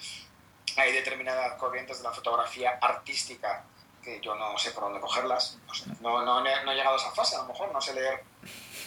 hay 0.78 0.92
determinadas 0.92 1.54
corrientes 1.56 1.98
de 1.98 2.04
la 2.04 2.12
fotografía 2.12 2.78
artística 2.82 3.64
que 4.02 4.20
yo 4.20 4.36
no 4.36 4.58
sé 4.58 4.72
por 4.72 4.84
dónde 4.84 5.00
cogerlas. 5.00 5.58
No, 5.68 5.74
sé, 5.74 5.86
no, 6.02 6.26
no, 6.26 6.42
no, 6.42 6.72
he 6.72 6.76
llegado 6.76 6.96
a 6.96 7.00
esa 7.00 7.12
fase, 7.12 7.36
a 7.36 7.40
lo 7.40 7.46
mejor, 7.46 7.72
no 7.72 7.80
sé 7.80 7.94
leer 7.94 8.24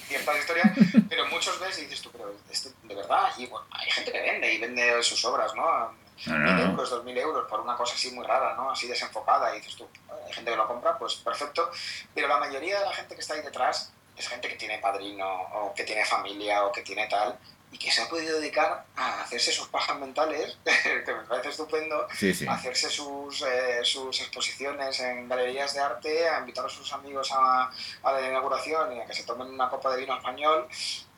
ciertas 0.08 0.38
historias, 0.38 0.70
pero 1.08 1.26
muchos 1.26 1.58
ves 1.60 1.78
y 1.78 1.82
dices 1.82 2.02
tú, 2.02 2.10
pero 2.10 2.34
este, 2.50 2.70
de 2.82 2.94
verdad, 2.94 3.30
y 3.36 3.46
bueno, 3.46 3.66
hay 3.70 3.90
gente 3.90 4.12
que 4.12 4.20
vende 4.20 4.52
y 4.52 4.58
vende 4.58 5.02
sus 5.02 5.24
obras, 5.24 5.54
¿no? 5.54 5.94
No, 6.26 6.38
mil 6.38 6.60
euros, 6.60 6.90
dos 6.90 7.04
mil 7.04 7.18
euros 7.18 7.48
por 7.48 7.60
una 7.60 7.76
cosa 7.76 7.94
así 7.94 8.10
muy 8.10 8.24
rara, 8.24 8.54
¿no? 8.54 8.70
Así 8.70 8.86
desenfocada, 8.86 9.54
y 9.54 9.60
dices 9.60 9.76
tú, 9.76 9.88
hay 10.26 10.32
gente 10.32 10.50
que 10.50 10.56
lo 10.56 10.66
compra, 10.66 10.96
pues 10.98 11.14
perfecto, 11.16 11.70
pero 12.14 12.28
la 12.28 12.38
mayoría 12.38 12.80
de 12.80 12.86
la 12.86 12.92
gente 12.92 13.14
que 13.14 13.20
está 13.20 13.34
ahí 13.34 13.42
detrás 13.42 13.92
es 14.16 14.28
gente 14.28 14.48
que 14.48 14.56
tiene 14.56 14.78
padrino, 14.78 15.26
o 15.26 15.74
que 15.74 15.84
tiene 15.84 16.04
familia, 16.04 16.64
o 16.64 16.72
que 16.72 16.82
tiene 16.82 17.08
tal, 17.08 17.36
y 17.74 17.78
que 17.78 17.90
se 17.90 18.02
ha 18.02 18.08
podido 18.08 18.38
dedicar 18.38 18.86
a 18.94 19.22
hacerse 19.22 19.50
sus 19.50 19.66
pajas 19.66 19.98
mentales, 19.98 20.56
que 21.04 21.12
me 21.12 21.22
parece 21.24 21.48
estupendo, 21.48 22.06
sí, 22.16 22.32
sí. 22.32 22.46
a 22.46 22.52
hacerse 22.52 22.88
sus, 22.88 23.42
eh, 23.42 23.80
sus 23.82 24.20
exposiciones 24.20 25.00
en 25.00 25.28
galerías 25.28 25.74
de 25.74 25.80
arte, 25.80 26.28
a 26.28 26.38
invitar 26.38 26.64
a 26.64 26.68
sus 26.68 26.92
amigos 26.92 27.32
a, 27.32 27.72
a 28.04 28.12
la 28.12 28.28
inauguración 28.28 28.96
y 28.96 29.00
a 29.00 29.06
que 29.06 29.12
se 29.12 29.24
tomen 29.24 29.48
una 29.48 29.68
copa 29.68 29.90
de 29.90 30.02
vino 30.02 30.16
español 30.16 30.68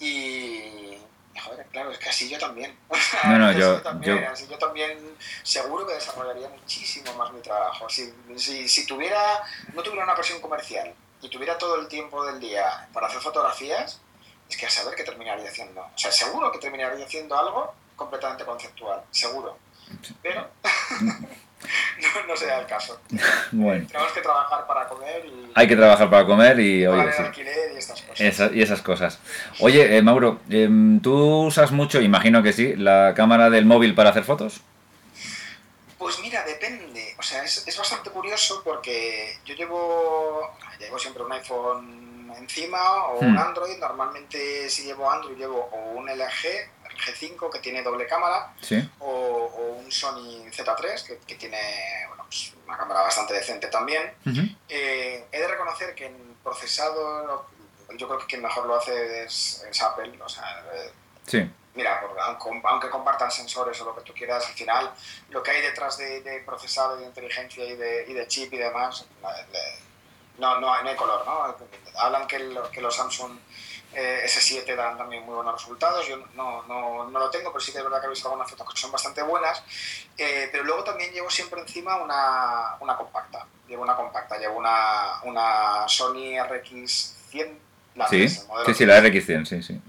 y, 0.01 0.97
joder, 1.39 1.67
claro, 1.67 1.91
es 1.91 1.99
que 1.99 2.09
así 2.09 2.31
yo 2.31 2.39
también. 2.39 2.75
No, 3.25 3.39
no, 3.39 3.53
yo, 3.53 3.83
también, 3.83 4.23
yo... 4.23 4.31
Así 4.31 4.47
yo 4.49 4.57
también 4.57 4.99
seguro 5.43 5.87
que 5.87 5.93
desarrollaría 5.93 6.49
muchísimo 6.49 7.13
más 7.15 7.33
mi 7.33 7.41
trabajo. 7.41 7.87
Si, 7.91 8.15
si, 8.37 8.67
si 8.67 8.87
tuviera, 8.87 9.45
no 9.75 9.83
tuviera 9.83 10.05
una 10.05 10.15
presión 10.15 10.41
comercial 10.41 10.95
y 11.21 11.29
tuviera 11.29 11.59
todo 11.59 11.81
el 11.81 11.89
tiempo 11.89 12.25
del 12.25 12.41
día 12.41 12.89
para 12.93 13.09
hacer 13.09 13.21
fotografías, 13.21 14.01
es 14.49 14.57
que 14.57 14.67
a 14.67 14.71
saber 14.71 14.95
qué 14.95 15.05
terminaría 15.05 15.49
haciendo. 15.49 15.81
O 15.81 15.99
sea, 15.99 16.11
seguro 16.13 16.53
que 16.53 16.59
terminaría 16.59 17.05
haciendo 17.05 17.37
algo 17.39 17.75
completamente 17.97 18.45
conceptual, 18.45 19.03
seguro. 19.11 19.59
Pero 20.23 20.49
no, 20.91 22.27
no 22.29 22.37
sea 22.37 22.61
el 22.61 22.67
caso. 22.67 23.01
Bueno. 23.53 23.87
Tenemos 23.87 24.13
que 24.13 24.21
trabajar 24.21 24.67
para 24.67 24.89
comer 24.89 25.25
y... 25.25 25.53
Hay 25.55 25.69
que 25.69 25.77
trabajar 25.77 26.11
para 26.11 26.27
comer 26.27 26.59
y... 26.61 26.87
Oye, 26.87 27.01
Oye, 27.01 27.13
sí. 27.13 27.23
alquiler 27.23 27.73
y 27.73 27.77
estas 27.79 28.03
cosas. 28.03 28.21
Esa, 28.21 28.51
y 28.53 28.63
esas 28.63 28.83
cosas. 28.83 29.19
Oye, 29.61 29.97
eh, 29.97 30.03
Mauro, 30.03 30.41
eh, 30.51 30.69
¿tú 31.03 31.47
usas 31.47 31.71
mucho, 31.73 32.01
imagino 32.01 32.43
que 32.43 32.53
sí, 32.53 32.75
la 32.77 33.15
cámara 33.15 33.51
del 33.51 33.65
móvil 33.65 33.95
para 33.95 34.11
hacer 34.11 34.25
fotos? 34.25 34.61
Pues 35.97 36.19
mira, 36.21 36.45
depende. 36.45 37.15
O 37.19 37.23
sea, 37.23 37.43
es, 37.45 37.67
es 37.67 37.79
bastante 37.79 38.11
curioso 38.11 38.61
porque 38.65 39.39
yo 39.45 39.55
llevo, 39.55 40.57
llevo 40.79 40.99
siempre 40.99 41.23
un 41.23 41.33
iPhone 41.33 42.16
encima 42.35 43.07
o 43.07 43.21
Hmm. 43.23 43.27
un 43.29 43.39
Android. 43.39 43.77
Normalmente 43.79 44.69
si 44.71 44.85
llevo 44.85 45.11
Android 45.11 45.37
llevo 45.37 45.69
o 45.73 45.93
un 45.93 46.09
LG, 46.09 46.47
el 46.91 46.97
G5 46.99 47.51
que 47.51 47.59
tiene 47.59 47.83
doble 47.83 48.07
cámara 48.07 48.55
Sí. 48.61 48.89
o, 49.01 49.07
o 49.09 49.63
un 49.77 49.91
Sony 49.93 50.45
Z3 50.51 51.05
que, 51.07 51.19
que 51.19 51.35
tiene 51.37 51.59
bueno, 52.09 52.25
pues 52.29 52.53
una 52.67 52.77
cámara 52.77 53.03
bastante 53.03 53.35
decente 53.35 53.69
también. 53.69 54.13
Eh, 54.69 55.27
he 55.31 55.39
de 55.41 55.49
reconocer 55.49 55.95
que 55.95 56.07
en 56.07 56.37
procesado 56.43 57.47
yo 57.97 58.09
creo 58.09 58.19
que 58.21 58.27
quien 58.27 58.43
mejor 58.43 58.67
lo 58.67 58.77
hace 58.77 59.25
es, 59.25 59.65
es 59.71 59.83
Apple. 59.83 60.19
O 60.23 60.29
sea, 60.29 60.65
eh, 60.75 60.93
Sí. 61.27 61.51
mira, 61.75 62.01
aunque, 62.65 62.89
compartan 62.91 63.31
sensores 63.31 63.81
o 63.81 63.85
lo 63.85 63.95
que 63.97 64.03
tú 64.03 64.13
quieras, 64.15 64.47
al 64.47 64.55
final 64.55 64.93
lo 65.31 65.43
que 65.43 65.51
hay 65.51 65.63
detrás 65.63 65.97
de, 65.99 66.21
de 66.23 66.41
procesado, 66.41 66.97
de 66.97 67.05
inteligencia 67.05 67.65
y 67.65 67.77
de, 67.77 68.07
y 68.09 68.13
de 68.15 68.27
chip 68.29 68.53
y 68.55 68.59
demás, 68.59 69.05
la- 69.23 69.47
no, 70.39 70.61
no, 70.61 70.73
hay- 70.73 70.85
no 70.85 70.91
hay 70.91 70.97
color, 70.97 71.25
¿no? 71.27 71.57
Hablan 71.99 72.27
que, 72.27 72.39
lo- 72.39 72.71
que 72.71 72.81
los 72.81 72.95
Samsung 72.95 73.39
eh, 73.95 74.25
S7 74.27 74.75
dan 74.77 74.99
también 74.99 75.25
muy 75.25 75.35
buenos 75.35 75.55
resultados, 75.55 76.07
yo 76.07 76.19
no, 76.35 76.63
no, 76.65 77.05
no 77.09 77.19
lo 77.19 77.31
tengo, 77.31 77.51
pero 77.51 77.61
sí 77.65 77.73
que 77.73 77.79
es 77.79 77.85
verdad 77.85 78.01
que 78.01 78.07
he 78.07 78.11
visto 78.11 78.29
algunas 78.29 78.51
fotos 78.51 78.73
que 78.75 78.79
son 78.81 78.93
bastante 78.93 79.23
buenas, 79.23 79.63
Eh, 80.19 80.49
pero 80.53 80.65
luego 80.65 80.83
también 80.85 81.13
llevo 81.13 81.31
siempre 81.31 81.61
encima 81.61 81.97
una, 81.97 82.77
una 82.81 82.97
compacta, 82.97 83.47
llevo 83.69 83.83
una 83.83 83.95
compacta, 83.97 84.39
llevo 84.39 84.59
una, 84.59 85.21
una 85.25 85.89
Sony 85.89 86.37
RX100, 86.39 87.59
la 87.95 88.09
Sí, 88.09 88.17
3, 88.19 88.41
el 88.43 88.47
modelo 88.49 88.67
sí, 88.67 88.75
sí, 88.75 88.87
la 88.87 89.01
RX100, 89.01 89.45
sí, 89.47 89.63
sí. 89.63 89.81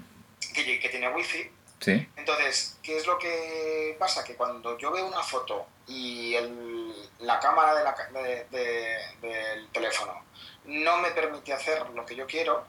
que, 0.54 0.80
que 0.80 0.90
tiene 0.90 1.10
wifi, 1.10 1.52
Sí. 1.80 2.10
entonces, 2.16 2.78
¿qué 2.82 2.98
es 2.98 3.06
lo 3.06 3.18
que 3.20 3.96
pasa? 4.00 4.24
Que 4.24 4.36
cuando 4.36 4.78
yo 4.78 4.92
veo 4.92 5.06
una 5.06 5.22
foto 5.22 5.66
y 5.88 6.34
el- 6.36 7.10
la 7.20 7.40
cámara 7.40 7.76
de 7.76 7.84
la 7.84 7.94
de- 8.20 8.46
de- 8.50 9.28
del 9.28 9.68
teléfono 9.70 10.24
no 10.66 10.98
me 10.98 11.12
permite 11.12 11.54
hacer 11.54 11.88
lo 11.92 12.06
que 12.06 12.16
yo 12.16 12.26
quiero, 12.28 12.66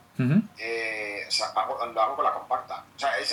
eh, 0.59 1.25
o 1.27 1.31
sea, 1.31 1.49
hago- 1.49 1.85
lo 1.87 2.01
hago 2.03 2.17
con 2.17 2.25
la 2.25 2.33
compacta. 2.33 2.85
O 2.95 2.99
sea, 2.99 3.19
es, 3.19 3.33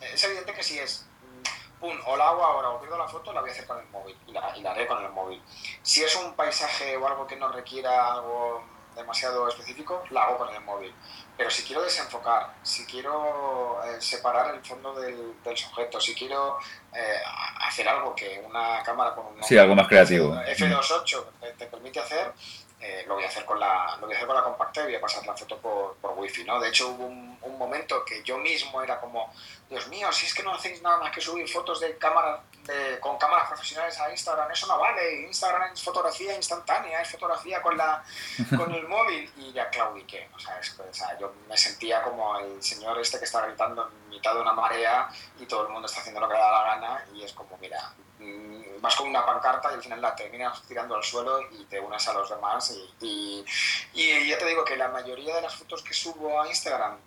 es 0.00 0.24
evidente 0.24 0.52
que 0.54 0.62
si 0.62 0.78
es, 0.78 1.04
mm, 1.22 1.80
pum, 1.80 1.98
o 2.06 2.16
la 2.16 2.28
hago 2.28 2.42
ahora 2.44 2.70
o 2.70 2.80
pierdo 2.80 2.96
la 2.96 3.08
foto, 3.08 3.32
la 3.32 3.40
voy 3.40 3.50
a 3.50 3.52
hacer 3.52 3.66
con 3.66 3.78
el 3.78 3.86
móvil 3.88 4.16
y 4.26 4.32
la, 4.32 4.56
y 4.56 4.62
la 4.62 4.70
haré 4.70 4.86
con 4.86 5.02
el 5.04 5.10
móvil. 5.10 5.42
Si 5.82 6.02
es 6.04 6.14
un 6.16 6.34
paisaje 6.34 6.96
o 6.96 7.06
algo 7.06 7.26
que 7.26 7.36
no 7.36 7.50
requiera 7.52 8.12
algo 8.14 8.64
demasiado 8.94 9.46
específico, 9.48 10.02
la 10.10 10.22
hago 10.24 10.38
con 10.38 10.54
el 10.54 10.60
móvil. 10.62 10.94
Pero 11.38 11.50
si 11.50 11.62
quiero 11.62 11.82
desenfocar, 11.82 12.52
si 12.64 12.84
quiero 12.84 13.80
eh, 13.84 14.00
separar 14.00 14.52
el 14.56 14.60
fondo 14.64 14.92
del, 15.00 15.40
del 15.44 15.56
sujeto, 15.56 16.00
si 16.00 16.12
quiero 16.12 16.58
eh, 16.92 17.20
hacer 17.60 17.88
algo 17.88 18.12
que 18.12 18.42
una 18.44 18.82
cámara 18.82 19.14
con 19.14 19.26
un 19.26 19.44
Sí, 19.44 19.56
algo 19.56 19.76
más 19.76 19.86
creativo. 19.86 20.34
F28 20.34 21.24
te, 21.40 21.52
te 21.52 21.66
permite 21.66 22.00
hacer, 22.00 22.32
eh, 22.80 23.04
lo 23.06 23.14
voy 23.14 23.22
a 23.22 23.28
hacer 23.28 23.44
con 23.44 23.60
la 23.60 23.96
lo 24.00 24.06
voy 24.06 24.14
a 24.14 24.16
hacer 24.16 24.26
con 24.26 24.36
la 24.36 24.42
compacta 24.42 24.80
y 24.80 24.84
voy 24.86 24.94
a 24.96 25.00
pasar 25.00 25.24
la 25.24 25.36
foto 25.36 25.58
por, 25.58 25.94
por 25.98 26.18
wifi, 26.18 26.42
¿no? 26.42 26.58
De 26.58 26.70
hecho 26.70 26.88
hubo 26.88 27.06
un, 27.06 27.38
un 27.40 27.56
momento 27.56 28.04
que 28.04 28.20
yo 28.24 28.38
mismo 28.38 28.82
era 28.82 28.98
como, 29.00 29.32
Dios 29.68 29.86
mío, 29.88 30.10
si 30.12 30.26
es 30.26 30.34
que 30.34 30.42
no 30.42 30.54
hacéis 30.54 30.80
nada 30.82 30.96
más 30.98 31.10
que 31.12 31.20
subir 31.20 31.46
fotos 31.48 31.80
de 31.80 31.96
cámara 31.98 32.42
de, 32.64 32.98
con 33.00 33.18
cámaras 33.18 33.48
profesionales 33.48 33.98
a 34.00 34.10
Instagram, 34.10 34.50
eso 34.50 34.66
no 34.66 34.78
vale, 34.78 35.22
Instagram 35.22 35.72
es 35.72 35.82
fotografía 35.82 36.34
instantánea, 36.34 37.02
es 37.02 37.10
fotografía 37.10 37.60
con 37.62 37.76
la 37.76 38.02
con 38.56 38.72
el 38.74 38.86
móvil. 38.88 39.30
Y 39.36 39.52
ya 39.52 39.68
claudiqué, 39.70 40.28
o 40.34 40.38
sea, 40.38 40.58
es- 40.58 40.78
o 40.78 40.94
sea, 40.94 41.18
yo 41.18 41.32
me 41.48 41.56
sentía 41.56 42.02
como 42.02 42.38
el 42.38 42.62
señor 42.62 42.98
este 42.98 43.18
que 43.18 43.24
está 43.26 43.44
gritando 43.46 43.88
en 43.88 44.08
mitad 44.08 44.34
de 44.34 44.40
una 44.40 44.52
marea 44.52 45.08
y 45.38 45.46
todo 45.46 45.66
el 45.66 45.68
mundo 45.72 45.86
está 45.86 46.00
haciendo 46.00 46.20
lo 46.20 46.28
que 46.28 46.34
le 46.34 46.40
da 46.40 46.50
la 46.52 46.64
gana. 46.74 47.04
Y 47.14 47.22
es 47.24 47.32
como, 47.32 47.56
mira, 47.58 47.92
mm, 48.18 48.80
vas 48.80 48.96
con 48.96 49.08
una 49.08 49.24
pancarta 49.24 49.70
y 49.70 49.74
al 49.74 49.82
final 49.82 50.00
la 50.00 50.14
terminas 50.14 50.62
tirando 50.66 50.94
al 50.96 51.04
suelo 51.04 51.40
y 51.52 51.64
te 51.66 51.78
unes 51.80 52.06
a 52.08 52.12
los 52.14 52.28
demás. 52.30 52.70
Y, 52.70 52.94
y, 53.06 53.44
y 53.94 54.28
ya 54.28 54.38
te 54.38 54.46
digo 54.46 54.64
que 54.64 54.76
la 54.76 54.88
mayoría 54.88 55.34
de 55.36 55.42
las 55.42 55.54
fotos 55.54 55.82
que 55.82 55.92
subo 55.94 56.40
a 56.42 56.48
Instagram 56.48 56.98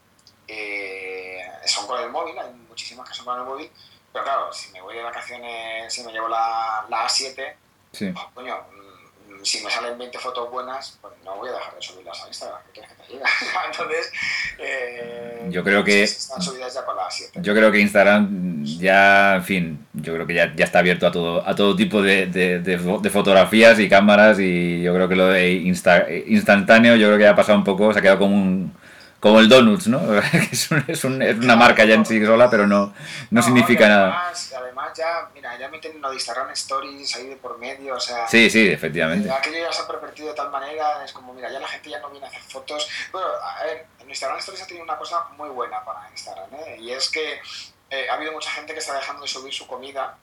eh, 0.52 1.42
son 1.66 1.88
con 1.88 2.02
el 2.02 2.10
móvil, 2.10 2.38
hay 2.38 2.52
muchísimas 2.68 3.08
que 3.08 3.16
son 3.16 3.26
con 3.26 3.40
el 3.40 3.46
móvil, 3.46 3.72
pero 4.12 4.26
claro, 4.26 4.52
si 4.52 4.72
me 4.72 4.82
voy 4.82 4.96
de 4.96 5.04
vacaciones, 5.04 5.94
si 5.94 6.04
me 6.04 6.12
llevo 6.12 6.28
la, 6.28 6.86
la 6.90 7.08
A7, 7.08 7.56
Sí. 7.94 8.10
oh, 8.16 8.32
coño, 8.34 8.56
mm, 8.56 9.44
si 9.44 9.62
me 9.64 9.70
salen 9.70 9.98
20 9.98 10.18
fotos 10.18 10.50
buenas, 10.50 10.98
pues 11.02 11.14
no 11.26 11.36
voy 11.36 11.50
a 11.50 11.54
dejar 11.54 11.76
de 11.76 11.82
subirlas 11.82 12.24
a 12.24 12.28
Instagram. 12.28 12.62
¿Qué 12.68 12.72
quieres 12.80 12.92
que 12.92 13.04
te 13.04 13.14
diga? 13.14 13.26
Entonces, 13.72 14.12
eh, 14.60 15.48
yo 15.50 15.64
creo 15.64 15.84
que 15.84 16.04
están 16.04 16.42
subidas 16.42 16.74
ya 16.74 16.86
para 16.86 17.04
las 17.04 17.16
7. 17.16 17.40
Yo 17.42 17.54
creo 17.54 17.72
que 17.72 17.80
Instagram 17.80 18.64
ya, 18.64 19.36
en 19.36 19.44
fin, 19.44 19.88
yo 19.94 20.14
creo 20.14 20.26
que 20.26 20.36
ya, 20.36 20.54
ya 20.56 20.66
está 20.66 20.80
abierto 20.80 21.06
a 21.08 21.12
todo 21.12 21.48
a 21.48 21.56
todo 21.56 21.76
tipo 21.76 22.02
de, 22.02 22.28
de, 22.28 22.60
de, 22.60 23.10
fotografías 23.10 23.80
y 23.80 23.90
cámaras 23.90 24.40
y 24.40 24.82
yo 24.82 24.94
creo 24.94 25.10
que 25.10 25.16
lo 25.16 25.28
de 25.28 25.52
insta, 25.52 26.06
instantáneo 26.28 26.96
yo 26.96 27.08
creo 27.08 27.18
que 27.18 27.24
ya 27.24 27.32
ha 27.32 27.36
pasado 27.36 27.58
un 27.58 27.64
poco, 27.66 27.92
se 27.92 28.00
ha 28.00 28.02
quedado 28.02 28.20
como 28.20 28.36
un 28.36 28.74
como 29.22 29.40
el 29.40 29.48
Donuts, 29.48 29.88
¿no? 29.88 30.02
es, 30.52 30.72
un, 30.72 30.84
es, 30.88 31.04
un, 31.04 31.22
es, 31.22 31.38
una 31.38 31.56
marca 31.56 31.86
ya 31.86 31.94
en 31.94 32.06
sí 32.06 32.26
sola, 32.26 32.50
pero 32.50 32.66
no, 32.66 32.88
no, 32.88 32.94
no 33.30 33.42
significa 33.42 33.86
además, 33.86 34.50
nada. 34.52 34.64
Además, 34.66 34.98
ya, 34.98 35.30
mira, 35.34 35.58
ya 35.60 35.70
meten 35.70 36.02
lo 36.02 36.10
de 36.10 36.16
Instagram 36.16 36.50
Stories 36.50 37.16
ahí 37.16 37.28
de 37.28 37.36
por 37.36 37.60
medio, 37.60 37.96
o 37.96 38.00
sea. 38.00 38.28
Sí, 38.28 38.50
sí, 38.50 38.68
efectivamente. 38.68 39.30
Aquello 39.32 39.60
ya 39.60 39.72
se 39.72 39.84
ha 39.84 39.88
pervertido 39.88 40.30
de 40.30 40.34
tal 40.34 40.50
manera, 40.50 41.06
es 41.06 41.14
como, 41.14 41.34
mira, 41.36 41.52
ya 41.52 41.60
la 41.60 41.68
gente 41.68 41.92
ya 41.92 42.00
no 42.00 42.10
viene 42.10 42.26
a 42.26 42.30
hacer 42.30 42.42
fotos. 42.42 42.90
Bueno, 43.12 43.28
a 43.28 43.64
ver, 43.64 43.86
en 44.00 44.10
Instagram 44.10 44.40
Stories 44.40 44.64
ha 44.64 44.68
tenido 44.68 44.84
una 44.84 44.98
cosa 44.98 45.24
muy 45.38 45.50
buena 45.50 45.86
para 45.86 46.10
Instagram, 46.10 46.50
¿eh? 46.56 46.78
Y 46.80 46.92
es 46.92 47.08
que 47.12 47.40
eh, 47.92 48.10
ha 48.10 48.16
habido 48.16 48.32
mucha 48.32 48.50
gente 48.50 48.74
que 48.74 48.80
está 48.80 48.96
dejando 48.96 49.22
de 49.22 49.28
subir 49.28 49.54
su 49.54 49.68
comida 49.68 50.18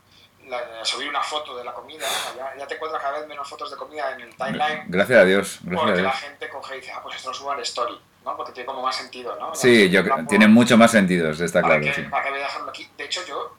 la, 0.48 0.84
subir 0.84 1.08
una 1.08 1.22
foto 1.22 1.56
de 1.56 1.64
la 1.64 1.72
comida, 1.72 2.06
ya, 2.36 2.54
ya, 2.58 2.66
te 2.66 2.74
encuentras 2.74 3.02
cada 3.02 3.18
vez 3.18 3.28
menos 3.28 3.48
fotos 3.48 3.70
de 3.70 3.76
comida 3.76 4.12
en 4.12 4.22
el 4.22 4.34
timeline. 4.34 4.84
Gracias 4.86 5.18
a 5.18 5.24
Dios. 5.24 5.58
Gracias 5.62 5.80
porque 5.80 5.92
a 5.92 6.02
Dios. 6.02 6.04
la 6.06 6.12
gente 6.12 6.48
coge 6.48 6.76
y 6.76 6.80
dice, 6.80 6.92
ah, 6.92 7.00
pues 7.02 7.16
esto 7.16 7.28
lo 7.30 7.34
subo 7.34 7.50
al 7.52 7.60
story, 7.60 8.00
¿no? 8.28 8.36
Porque 8.36 8.52
tiene 8.52 8.66
como 8.66 8.82
más 8.82 8.96
sentido, 8.96 9.36
¿no? 9.36 9.54
Sí, 9.54 9.88
yo 9.90 10.02
creo, 10.04 10.24
tiene 10.28 10.46
mucho 10.48 10.76
más 10.76 10.90
sentido, 10.90 11.30
está 11.30 11.62
para 11.62 11.80
claro. 11.80 11.94
Que, 11.94 12.02
sí. 12.02 12.08
Para 12.08 12.24
que 12.24 12.30
voy 12.30 12.40
a 12.40 12.42
dejarlo 12.42 12.70
aquí. 12.70 12.88
De 12.96 13.04
hecho, 13.04 13.24
yo 13.26 13.56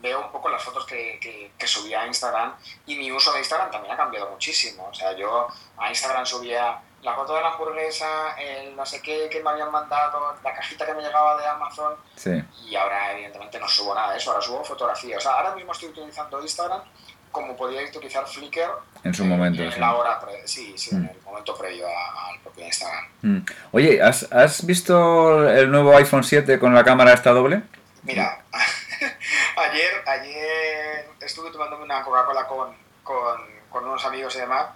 veo 0.00 0.20
un 0.24 0.32
poco 0.32 0.48
las 0.48 0.62
fotos 0.62 0.86
que, 0.86 1.18
que, 1.20 1.52
que, 1.58 1.66
subía 1.66 2.02
a 2.02 2.06
Instagram 2.06 2.54
y 2.86 2.96
mi 2.96 3.12
uso 3.12 3.32
de 3.32 3.38
Instagram 3.38 3.70
también 3.70 3.94
ha 3.94 3.96
cambiado 3.96 4.30
muchísimo. 4.30 4.88
O 4.90 4.94
sea, 4.94 5.16
yo 5.16 5.48
a 5.76 5.88
Instagram 5.88 6.24
subía 6.24 6.80
la 7.02 7.14
foto 7.14 7.34
de 7.34 7.40
la 7.40 7.48
hamburguesa, 7.48 8.36
el 8.38 8.76
no 8.76 8.84
sé 8.84 9.00
qué 9.00 9.28
que 9.30 9.42
me 9.42 9.50
habían 9.50 9.70
mandado, 9.70 10.36
la 10.42 10.54
cajita 10.54 10.84
que 10.84 10.94
me 10.94 11.02
llegaba 11.02 11.40
de 11.40 11.46
Amazon. 11.46 11.96
Sí. 12.14 12.42
Y 12.66 12.76
ahora, 12.76 13.12
evidentemente, 13.12 13.58
no 13.58 13.68
subo 13.68 13.94
nada 13.94 14.12
de 14.12 14.18
eso, 14.18 14.30
ahora 14.30 14.42
subo 14.42 14.64
fotografía. 14.64 15.16
O 15.16 15.20
sea, 15.20 15.32
ahora 15.32 15.54
mismo 15.54 15.72
estoy 15.72 15.88
utilizando 15.88 16.40
Instagram 16.42 16.82
como 17.30 17.56
podía 17.56 17.82
utilizar 17.82 18.26
Flickr 18.26 18.70
en 19.04 19.14
su 19.14 19.24
momento. 19.24 19.62
En 19.62 19.72
sí. 19.72 19.80
la 19.80 19.94
hora 19.94 20.20
sí, 20.44 20.74
sí, 20.76 20.94
mm. 20.94 20.98
en 20.98 21.08
el 21.08 21.22
momento 21.22 21.56
previo 21.56 21.86
al 21.86 22.40
propio 22.40 22.66
Instagram. 22.66 23.04
Mm. 23.22 23.38
Oye, 23.72 24.02
¿has, 24.02 24.30
¿has, 24.32 24.64
visto 24.66 25.48
el 25.48 25.70
nuevo 25.70 25.96
iPhone 25.96 26.24
7 26.24 26.58
con 26.58 26.74
la 26.74 26.84
cámara 26.84 27.12
esta 27.12 27.30
doble? 27.30 27.62
Mira, 28.02 28.42
ayer, 29.56 30.02
ayer 30.06 31.08
estuve 31.20 31.50
tomándome 31.50 31.84
una 31.84 32.02
Coca-Cola 32.02 32.46
con, 32.46 32.74
con, 33.02 33.40
con 33.68 33.84
unos 33.84 34.04
amigos 34.04 34.34
y 34.36 34.40
demás 34.40 34.66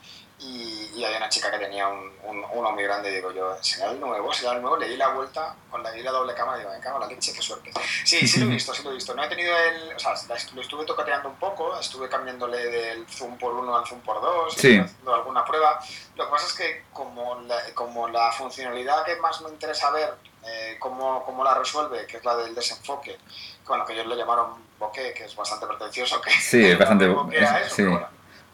y, 0.40 0.90
y, 0.96 1.04
había 1.04 1.18
una 1.18 1.28
chica 1.28 1.50
que 1.50 1.58
tenía 1.58 1.86
un, 1.88 2.10
un, 2.24 2.44
uno 2.52 2.72
muy 2.72 2.82
grande 2.82 3.10
y 3.10 3.14
digo 3.14 3.32
yo, 3.32 3.56
¿será 3.62 3.92
el 3.92 4.00
nuevo? 4.00 4.32
¿Será 4.32 4.54
el 4.54 4.62
nuevo? 4.62 4.76
Le 4.76 4.88
di 4.88 4.96
la 4.96 5.08
vuelta 5.08 5.54
con 5.70 5.82
la, 5.82 5.92
di 5.92 6.02
la 6.02 6.10
doble 6.10 6.34
cámara 6.34 6.58
y 6.58 6.60
digo, 6.60 6.72
me 6.72 6.80
cago 6.80 6.96
en 6.96 7.02
la 7.02 7.06
leche, 7.08 7.32
qué 7.32 7.40
suerte. 7.40 7.70
Sí, 8.04 8.26
sí 8.26 8.40
lo 8.40 8.46
he 8.46 8.48
visto, 8.54 8.74
sí 8.74 8.82
lo 8.82 8.90
he 8.90 8.94
visto. 8.94 9.14
No 9.14 9.22
he 9.22 9.28
tenido 9.28 9.56
el... 9.56 9.94
O 9.94 9.98
sea, 9.98 10.14
lo 10.54 10.60
estuve 10.60 10.84
tocateando 10.84 11.28
un 11.28 11.36
poco, 11.36 11.78
estuve 11.78 12.08
cambiándole 12.08 12.58
del 12.58 13.06
zoom 13.08 13.38
por 13.38 13.54
uno 13.54 13.76
al 13.76 13.86
zoom 13.86 14.00
por 14.00 14.20
dos, 14.20 14.54
sí. 14.54 14.76
haciendo 14.76 15.14
alguna 15.14 15.44
prueba. 15.44 15.78
Lo 16.16 16.24
que 16.24 16.30
pasa 16.30 16.46
es 16.46 16.52
que 16.52 16.84
como 16.92 17.40
la, 17.42 17.56
como 17.74 18.08
la 18.08 18.32
funcionalidad 18.32 19.04
que 19.04 19.16
más 19.16 19.40
me 19.40 19.50
interesa 19.50 19.90
ver, 19.90 20.14
eh, 20.46 20.76
cómo, 20.78 21.24
cómo 21.24 21.44
la 21.44 21.54
resuelve, 21.54 22.06
que 22.06 22.18
es 22.18 22.24
la 22.24 22.36
del 22.36 22.54
desenfoque, 22.54 23.18
bueno, 23.66 23.84
que 23.84 23.94
ellos 23.94 24.06
le 24.06 24.16
llamaron 24.16 24.62
bokeh, 24.78 25.14
que 25.14 25.24
es 25.24 25.36
bastante 25.36 25.66
pretencioso. 25.66 26.20
Que 26.20 26.30
sí, 26.32 26.66
es 26.66 26.78
bastante... 26.78 27.06
Es, 27.32 27.50
eso, 27.66 27.74
sí. 27.76 27.82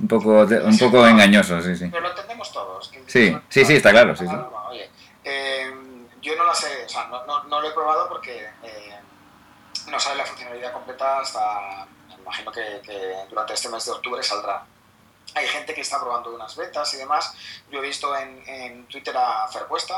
Un 0.00 0.08
poco, 0.08 0.30
un 0.30 0.78
poco 0.78 1.06
engañoso, 1.06 1.60
sí, 1.60 1.76
sí. 1.76 1.88
Pero 1.90 2.02
lo 2.02 2.10
entendemos 2.10 2.50
todos. 2.52 2.90
Sí, 3.06 3.36
sí, 3.48 3.64
sí, 3.64 3.74
está 3.74 3.90
claro. 3.90 4.16
Sí, 4.16 4.26
sí. 4.26 4.34
Oye, 4.70 4.90
eh, 5.24 5.70
yo 6.22 6.36
no 6.36 6.44
la 6.44 6.54
sé, 6.54 6.84
o 6.86 6.88
sea, 6.88 7.06
no, 7.06 7.26
no, 7.26 7.44
no 7.44 7.60
lo 7.60 7.68
he 7.68 7.72
probado 7.72 8.08
porque 8.08 8.48
eh, 8.62 8.98
no 9.88 10.00
sale 10.00 10.16
la 10.16 10.24
funcionalidad 10.24 10.72
completa 10.72 11.20
hasta, 11.20 11.86
me 12.08 12.14
imagino 12.14 12.50
que, 12.50 12.80
que, 12.82 13.14
durante 13.28 13.52
este 13.52 13.68
mes 13.68 13.84
de 13.84 13.92
octubre 13.92 14.22
saldrá. 14.22 14.64
Hay 15.34 15.46
gente 15.46 15.74
que 15.74 15.82
está 15.82 16.00
probando 16.00 16.34
unas 16.34 16.56
betas 16.56 16.92
y 16.94 16.96
demás. 16.96 17.32
Yo 17.70 17.78
he 17.78 17.82
visto 17.82 18.16
en, 18.16 18.42
en 18.48 18.86
Twitter 18.86 19.14
a 19.16 19.46
Fer 19.48 19.66
Cuesta, 19.66 19.94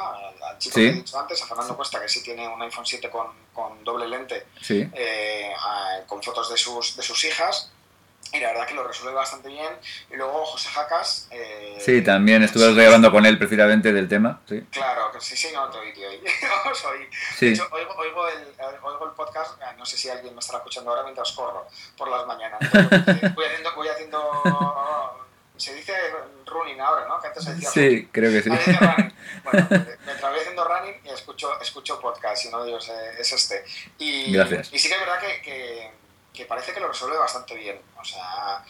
al 0.50 0.58
chico 0.58 0.74
sí. 0.74 0.80
que 0.80 0.88
he 0.88 0.92
dicho 0.92 1.18
antes, 1.18 1.40
a 1.42 1.46
Fernando 1.46 1.76
Cuesta, 1.76 2.00
que 2.00 2.08
sí 2.08 2.22
tiene 2.22 2.46
un 2.48 2.60
iPhone 2.60 2.84
7 2.84 3.08
con, 3.08 3.28
con 3.54 3.82
doble 3.84 4.08
lente, 4.08 4.48
sí. 4.60 4.86
eh, 4.92 5.52
con 6.08 6.20
fotos 6.22 6.50
de 6.50 6.56
sus, 6.56 6.96
de 6.96 7.02
sus 7.02 7.24
hijas 7.24 7.70
y 8.32 8.40
la 8.40 8.48
verdad 8.48 8.66
que 8.66 8.74
lo 8.74 8.84
resuelve 8.84 9.14
bastante 9.14 9.48
bien. 9.48 9.72
Y 10.10 10.16
luego 10.16 10.44
José 10.44 10.70
Jacas. 10.70 11.28
Eh, 11.30 11.76
sí, 11.80 12.02
también 12.02 12.42
estuve 12.42 12.72
sí, 12.74 12.80
hablando 12.84 13.10
con 13.10 13.26
él 13.26 13.38
precisamente 13.38 13.92
del 13.92 14.08
tema. 14.08 14.40
Sí. 14.48 14.62
Claro, 14.70 15.12
que 15.12 15.20
sí, 15.20 15.36
sí, 15.36 15.48
no 15.54 15.68
te 15.70 15.78
oí, 15.78 15.92
tío. 15.92 16.08
Soy, 16.74 17.08
sí. 17.36 17.46
De 17.46 17.52
hecho, 17.52 17.68
oigo, 17.70 17.94
oigo, 17.96 18.28
el, 18.28 18.54
oigo, 18.82 19.06
el, 19.06 19.12
podcast, 19.12 19.60
no 19.76 19.84
sé 19.84 19.96
si 19.96 20.08
alguien 20.08 20.34
me 20.34 20.40
estará 20.40 20.58
escuchando 20.58 20.90
ahora 20.90 21.02
mientras 21.02 21.32
corro 21.32 21.66
por 21.96 22.08
las 22.08 22.26
mañanas. 22.26 22.58
voy 23.34 23.46
haciendo. 23.46 23.74
Voy 23.74 23.88
haciendo 23.88 25.22
se 25.56 25.74
dice 25.74 25.92
running 26.46 26.80
ahora, 26.80 27.06
¿no? 27.06 27.20
Que 27.20 27.28
antes 27.28 27.44
se 27.44 27.54
decía 27.54 27.70
Sí, 27.70 27.80
running. 27.80 28.08
creo 28.10 28.32
que 28.32 28.42
sí. 28.42 28.50
Bueno, 29.44 29.68
mientras 29.70 30.30
voy 30.30 30.40
haciendo 30.40 30.64
running 30.64 30.94
y 31.04 31.10
escucho, 31.10 31.60
escucho 31.60 32.00
podcast 32.00 32.44
y 32.44 32.48
uno 32.48 32.64
de 32.64 32.70
ellos 32.70 32.90
es 33.18 33.32
este. 33.32 33.64
Y, 33.98 34.32
Gracias. 34.32 34.72
Y 34.72 34.78
sí 34.78 34.88
que 34.88 34.94
es 34.94 35.00
verdad 35.00 35.20
que, 35.20 35.42
que 35.42 35.92
que 36.32 36.46
parece 36.46 36.72
que 36.72 36.80
lo 36.80 36.88
resuelve 36.88 37.18
bastante 37.18 37.54
bien. 37.54 37.80
O 38.00 38.04
sea, 38.04 38.64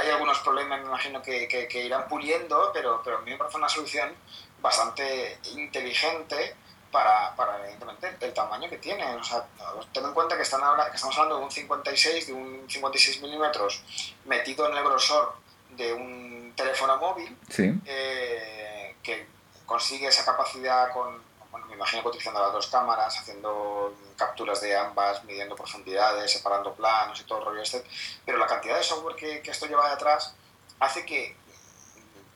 hay 0.00 0.10
algunos 0.10 0.38
problemas, 0.40 0.80
me 0.80 0.86
imagino, 0.86 1.22
que, 1.22 1.48
que, 1.48 1.66
que, 1.68 1.84
irán 1.84 2.08
puliendo, 2.08 2.70
pero, 2.72 3.00
pero 3.04 3.18
a 3.18 3.20
mí 3.20 3.30
me 3.30 3.36
parece 3.36 3.56
una 3.56 3.68
solución 3.68 4.14
bastante 4.60 5.38
inteligente 5.54 6.54
para, 6.90 7.34
para 7.36 7.58
evidentemente, 7.60 8.16
el 8.20 8.34
tamaño 8.34 8.68
que 8.68 8.78
tiene. 8.78 9.04
O 9.16 9.24
sea, 9.24 9.46
ten 9.92 10.04
en 10.04 10.12
cuenta 10.12 10.36
que, 10.36 10.42
están 10.42 10.62
ahora, 10.62 10.90
que 10.90 10.96
estamos 10.96 11.16
hablando 11.16 11.38
de 11.38 11.44
un 11.44 11.50
56, 11.50 12.26
de 12.26 12.32
un 12.32 12.64
56 12.68 13.22
milímetros 13.22 13.82
metido 14.24 14.68
en 14.68 14.76
el 14.76 14.84
grosor 14.84 15.34
de 15.70 15.92
un 15.92 16.52
teléfono 16.56 16.96
móvil 16.96 17.36
sí. 17.48 17.72
eh, 17.86 18.96
que 19.02 19.26
consigue 19.64 20.08
esa 20.08 20.24
capacidad 20.24 20.92
con, 20.92 21.22
bueno, 21.50 21.66
me 21.66 21.74
imagino 21.74 22.02
que 22.02 22.08
utilizando 22.08 22.40
las 22.40 22.52
dos 22.52 22.66
cámaras, 22.66 23.16
haciendo 23.18 23.94
capturas 24.20 24.60
de 24.60 24.76
ambas, 24.76 25.24
midiendo 25.24 25.56
profundidades, 25.56 26.30
separando 26.30 26.74
planos 26.74 27.18
y 27.20 27.24
todo 27.24 27.38
el 27.38 27.44
rollo 27.46 27.62
este, 27.62 27.82
pero 28.24 28.38
la 28.38 28.46
cantidad 28.46 28.76
de 28.76 28.84
software 28.84 29.16
que, 29.16 29.50
esto 29.50 29.66
lleva 29.66 29.90
detrás 29.90 30.34
hace 30.78 31.04
que 31.06 31.36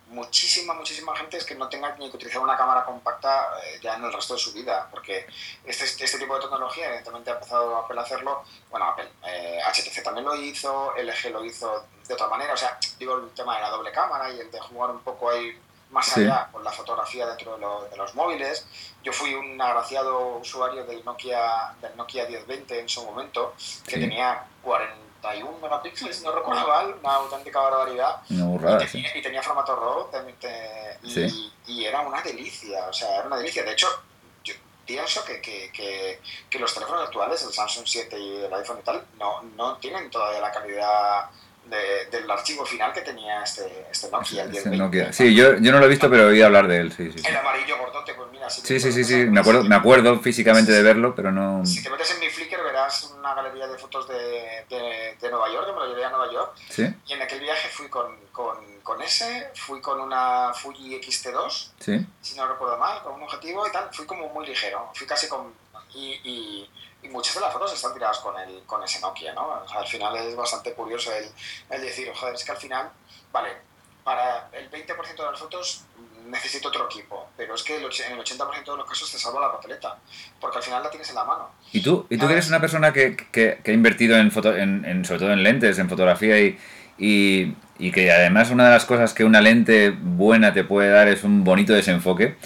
muchísima, 0.09 0.73
muchísima 0.75 1.15
gente 1.15 1.37
es 1.37 1.45
que 1.45 1.55
no 1.55 1.69
tenga 1.69 1.95
ni 1.97 2.11
que 2.11 2.17
utilizar 2.17 2.41
una 2.41 2.57
cámara 2.57 2.85
compacta 2.85 3.51
eh, 3.65 3.79
ya 3.83 3.97
en 3.97 4.05
el 4.05 4.13
resto 4.13 4.35
de 4.35 4.41
su 4.41 4.53
vida, 4.53 4.89
porque 4.91 5.27
este, 5.65 5.85
este 5.85 6.19
tipo 6.19 6.35
de 6.35 6.41
tecnología 6.41 6.87
evidentemente 6.87 7.31
ha 7.31 7.35
empezado 7.35 7.77
Apple 7.77 8.01
a 8.01 8.03
hacerlo, 8.03 8.45
bueno, 8.71 8.87
Apple, 8.87 9.11
eh, 9.27 9.61
HTC 9.63 10.03
también 10.03 10.25
lo 10.25 10.35
hizo, 10.37 10.95
LG 10.97 11.31
lo 11.31 11.45
hizo 11.45 11.87
de 12.09 12.15
otra 12.15 12.29
manera, 12.29 12.55
o 12.55 12.57
sea, 12.57 12.79
digo 12.99 13.19
el 13.19 13.31
tema 13.35 13.57
de 13.57 13.63
la 13.63 13.71
doble 13.71 13.93
cámara 13.93 14.31
y 14.31 14.41
el 14.41 14.51
de 14.51 14.61
jugar 14.61 14.91
un 14.91 15.01
poco 15.01 15.31
ahí 15.31 15.61
más 15.91 16.17
allá 16.17 16.49
con 16.51 16.65
la 16.65 16.73
fotografía 16.73 17.27
dentro 17.27 17.55
de, 17.55 17.61
lo, 17.61 17.85
de, 17.85 17.97
los 17.97 18.15
móviles. 18.15 18.67
Yo 19.03 19.13
fui 19.13 19.35
un 19.35 19.61
agraciado 19.61 20.39
usuario 20.39 20.85
del 20.85 21.05
Nokia, 21.05 21.75
del 21.81 21.97
Nokia 21.97 22.27
1020 22.27 22.81
en 22.81 22.89
su 22.89 23.05
momento, 23.05 23.55
que 23.85 23.95
sí. 23.95 24.01
tenía 24.01 24.45
41 24.63 25.59
megapíxeles, 25.63 26.23
no 26.23 26.33
recuerdo 26.33 26.67
mal, 26.67 26.95
una 27.01 27.15
auténtica 27.15 27.61
barbaridad. 27.61 28.23
Una 28.31 28.45
burrada, 28.47 28.85
y, 28.85 28.89
tenía, 28.89 29.13
sí. 29.13 29.19
y 29.19 29.23
tenía 29.23 29.43
formato 29.43 29.77
RAW 29.77 30.11
y, 31.67 31.85
era 31.85 32.01
una 32.01 32.21
delicia, 32.23 32.87
o 32.89 32.93
sea, 32.93 33.19
era 33.19 33.27
una 33.27 33.37
delicia. 33.37 33.63
De 33.63 33.73
hecho, 33.73 33.89
yo 34.43 34.55
pienso 34.85 35.25
que, 35.25 35.41
que, 35.41 35.71
que, 35.73 36.21
que 36.51 36.59
los 36.59 36.75
teléfonos 36.75 37.05
actuales, 37.05 37.43
el 37.43 37.53
Samsung 37.53 37.87
7 37.87 38.19
y 38.19 38.37
el 38.45 38.53
iPhone 38.55 38.79
y 38.81 38.83
tal, 38.83 39.05
no, 39.19 39.43
no 39.57 39.77
tienen 39.77 40.11
todavía 40.11 40.41
la 40.41 40.53
calidad 40.53 41.31
de, 41.67 42.07
del 42.11 42.31
archivo 42.31 42.65
final 42.65 42.93
que 42.93 43.01
tenía 43.01 43.43
este, 43.43 43.87
este 43.91 44.11
Nokia, 44.11 44.43
el 44.43 44.51
1020. 44.51 44.79
Nokia. 44.79 45.13
Sí, 45.13 45.35
yo, 45.35 45.57
yo 45.59 45.73
no 45.73 45.79
lo 45.79 45.87
he 45.87 45.89
visto, 45.89 46.11
pero 46.11 46.27
oído 46.27 46.47
hablar 46.47 46.69
de 46.69 46.79
él, 46.79 46.93
sí, 46.93 47.11
sí. 47.13 47.19
sí. 47.19 47.27
El 47.27 47.37
amarillo 47.37 47.79
gordote, 47.79 48.15
pues 48.15 48.31
mira... 48.31 48.51
Si 48.51 48.61
sí, 48.61 48.81
sí, 48.81 48.93
sí, 48.93 49.05
sí, 49.05 49.15
me 49.27 49.41
acuerdo, 49.41 49.65
me 49.65 49.75
acuerdo 49.75 50.19
físicamente 50.21 50.73
de 50.73 50.83
verlo, 50.83 51.15
pero 51.15 51.33
no... 51.33 51.65
Si 51.65 51.83
te 51.83 51.91
metes 51.91 52.11
en 52.13 52.21
mi 52.21 52.29
Flickr 52.29 52.63
verás 52.63 53.13
una 53.19 53.35
galería 53.35 53.67
de 53.67 53.79
fotos 53.79 54.09
de, 54.09 54.65
de, 54.69 55.17
de 55.21 55.31
Nueva 55.31 55.51
York, 55.53 55.67
que 55.67 55.73
me 55.73 55.79
lo 55.79 55.87
llevé 55.89 56.05
a 56.05 56.11
Nueva 56.11 56.33
York, 56.33 56.57
¿Sí? 56.69 56.87
y 57.07 57.13
en 57.13 57.23
aquel 57.23 57.41
viaje 57.41 57.69
fui 57.69 57.89
con, 57.89 58.17
con, 58.33 58.57
con 58.83 59.01
ese, 59.03 59.51
fui 59.55 59.81
con 59.81 60.01
una 60.01 60.53
Fuji 60.55 61.01
XT2, 61.01 61.73
¿Sí? 61.81 62.07
si 62.21 62.37
no 62.37 62.47
recuerdo 62.47 62.79
mal, 62.79 63.03
con 63.03 63.15
un 63.15 63.23
objetivo 63.23 63.67
y 63.67 63.73
tal, 63.73 63.89
fui 63.93 64.07
como 64.07 64.29
muy 64.29 64.47
ligero, 64.47 64.91
fui 64.95 65.07
casi 65.07 65.29
con... 65.29 65.53
Y, 65.95 66.21
y, 66.25 66.71
y 67.05 67.09
muchas 67.09 67.35
de 67.35 67.41
las 67.43 67.53
fotos 67.53 67.73
están 67.73 67.93
tiradas 67.93 68.19
con, 68.19 68.39
el, 68.39 68.63
con 68.65 68.83
ese 68.83 69.01
Nokia, 69.01 69.35
¿no? 69.35 69.63
Al 69.73 69.87
final 69.87 70.17
es 70.17 70.35
bastante 70.35 70.73
curioso 70.73 71.13
el, 71.13 71.27
el 71.71 71.83
decir, 71.83 72.11
joder, 72.15 72.35
es 72.35 72.45
que 72.45 72.53
al 72.53 72.59
final, 72.59 72.91
vale, 73.31 73.51
para 74.03 74.49
el 74.53 74.71
20% 74.71 75.17
de 75.17 75.23
las 75.31 75.39
fotos 75.39 75.85
necesito 76.27 76.69
otro 76.69 76.87
equipo, 76.87 77.29
pero 77.37 77.55
es 77.55 77.63
que 77.63 77.77
en 77.77 77.83
el 77.83 77.89
80% 77.91 78.65
de 78.65 78.77
los 78.77 78.89
casos 78.89 79.13
te 79.13 79.19
salva 79.19 79.41
la 79.43 79.53
papeleta, 79.53 79.99
porque 80.41 80.59
al 80.59 80.65
final 80.65 80.83
la 80.83 80.91
tienes 80.91 81.09
en 81.11 81.17
la 81.17 81.25
mano. 81.25 81.51
¿Y 81.73 81.83
tú, 81.83 82.07
y 82.09 82.17
tú 82.17 82.27
eres 82.27 82.49
una 82.49 82.61
persona 82.61 82.93
que, 82.93 83.17
que, 83.17 83.61
que 83.63 83.71
ha 83.71 83.75
invertido 83.75 84.17
en, 84.17 84.31
foto, 84.31 84.57
en, 84.57 84.85
en, 84.87 85.05
sobre 85.05 85.21
todo 85.21 85.33
en 85.33 85.43
lentes, 85.43 85.79
en 85.79 85.89
fotografía 85.89 86.39
y, 86.41 86.59
y, 86.97 87.55
y 87.79 87.93
que 87.93 88.11
además 88.11 88.51
una 88.51 88.65
de 88.65 88.71
las 88.71 88.87
cosas 88.87 89.13
que 89.13 89.25
una 89.25 89.43
lente 89.43 89.91
buena 89.91 90.55
te 90.55 90.65
puede 90.65 90.91
dar 90.91 91.09
es 91.09 91.25
un 91.25 91.45
bonito 91.45 91.75
desenfoque. 91.75 92.37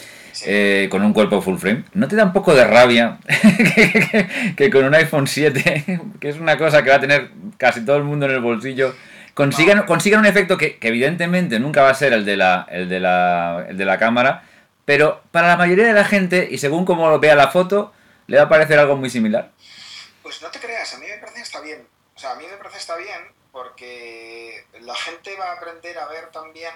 Eh, 0.47 0.89
con 0.91 1.03
un 1.03 1.13
cuerpo 1.13 1.41
full 1.41 1.59
frame. 1.59 1.85
¿No 1.95 2.09
te 2.09 2.17
da 2.17 2.25
un 2.25 2.33
poco 2.33 2.55
de 2.55 2.65
rabia 2.65 3.19
que, 4.57 4.71
con 4.71 4.85
un 4.85 4.95
iPhone 4.95 5.27
7, 5.27 6.01
que 6.21 6.29
es 6.29 6.39
una 6.39 6.57
cosa 6.59 6.83
que 6.83 6.91
va 6.91 6.97
a 6.97 7.01
tener 7.01 7.31
casi 7.57 7.85
todo 7.85 7.97
el 7.97 8.05
mundo 8.05 8.27
en 8.27 8.33
el 8.33 8.41
bolsillo, 8.41 8.95
consigan, 9.35 9.85
consigan 9.87 10.21
un 10.21 10.27
efecto 10.27 10.57
que, 10.57 10.79
evidentemente 10.81 11.59
nunca 11.59 11.83
va 11.83 11.91
a 11.91 11.95
ser 11.95 12.13
el 12.13 12.25
de, 12.25 12.37
la, 12.37 12.67
el, 12.71 12.89
de 12.89 13.01
la, 13.01 13.67
el 13.69 13.77
de 13.77 13.85
la 13.85 13.99
cámara, 13.99 14.45
pero 14.85 15.23
para 15.31 15.49
la 15.49 15.57
mayoría 15.57 15.87
de 15.87 15.93
la 15.93 16.05
gente, 16.05 16.49
y 16.51 16.59
según 16.59 16.85
como 16.85 17.19
vea 17.19 17.35
la 17.35 17.49
foto, 17.49 17.93
le 18.27 18.37
va 18.37 18.45
a 18.45 18.49
parecer 18.49 18.79
algo 18.79 18.97
muy 18.97 19.11
similar? 19.11 19.51
Pues 20.23 20.41
no 20.43 20.51
te 20.51 20.59
creas, 20.59 20.95
a 20.95 20.99
mí 20.99 21.07
me 21.07 21.19
parece 21.19 21.37
que 21.37 21.43
está 21.43 21.61
bien. 21.61 21.87
O 22.15 22.19
sea, 22.19 22.33
a 22.33 22.35
mí 22.37 22.45
me 22.49 22.57
parece 22.57 22.75
que 22.75 22.81
está 22.81 22.97
bien 22.97 23.33
porque 23.53 24.65
la 24.81 24.95
gente 24.95 25.37
va 25.37 25.51
a 25.51 25.53
aprender 25.55 25.99
a 25.99 26.07
ver 26.09 26.31
también 26.31 26.73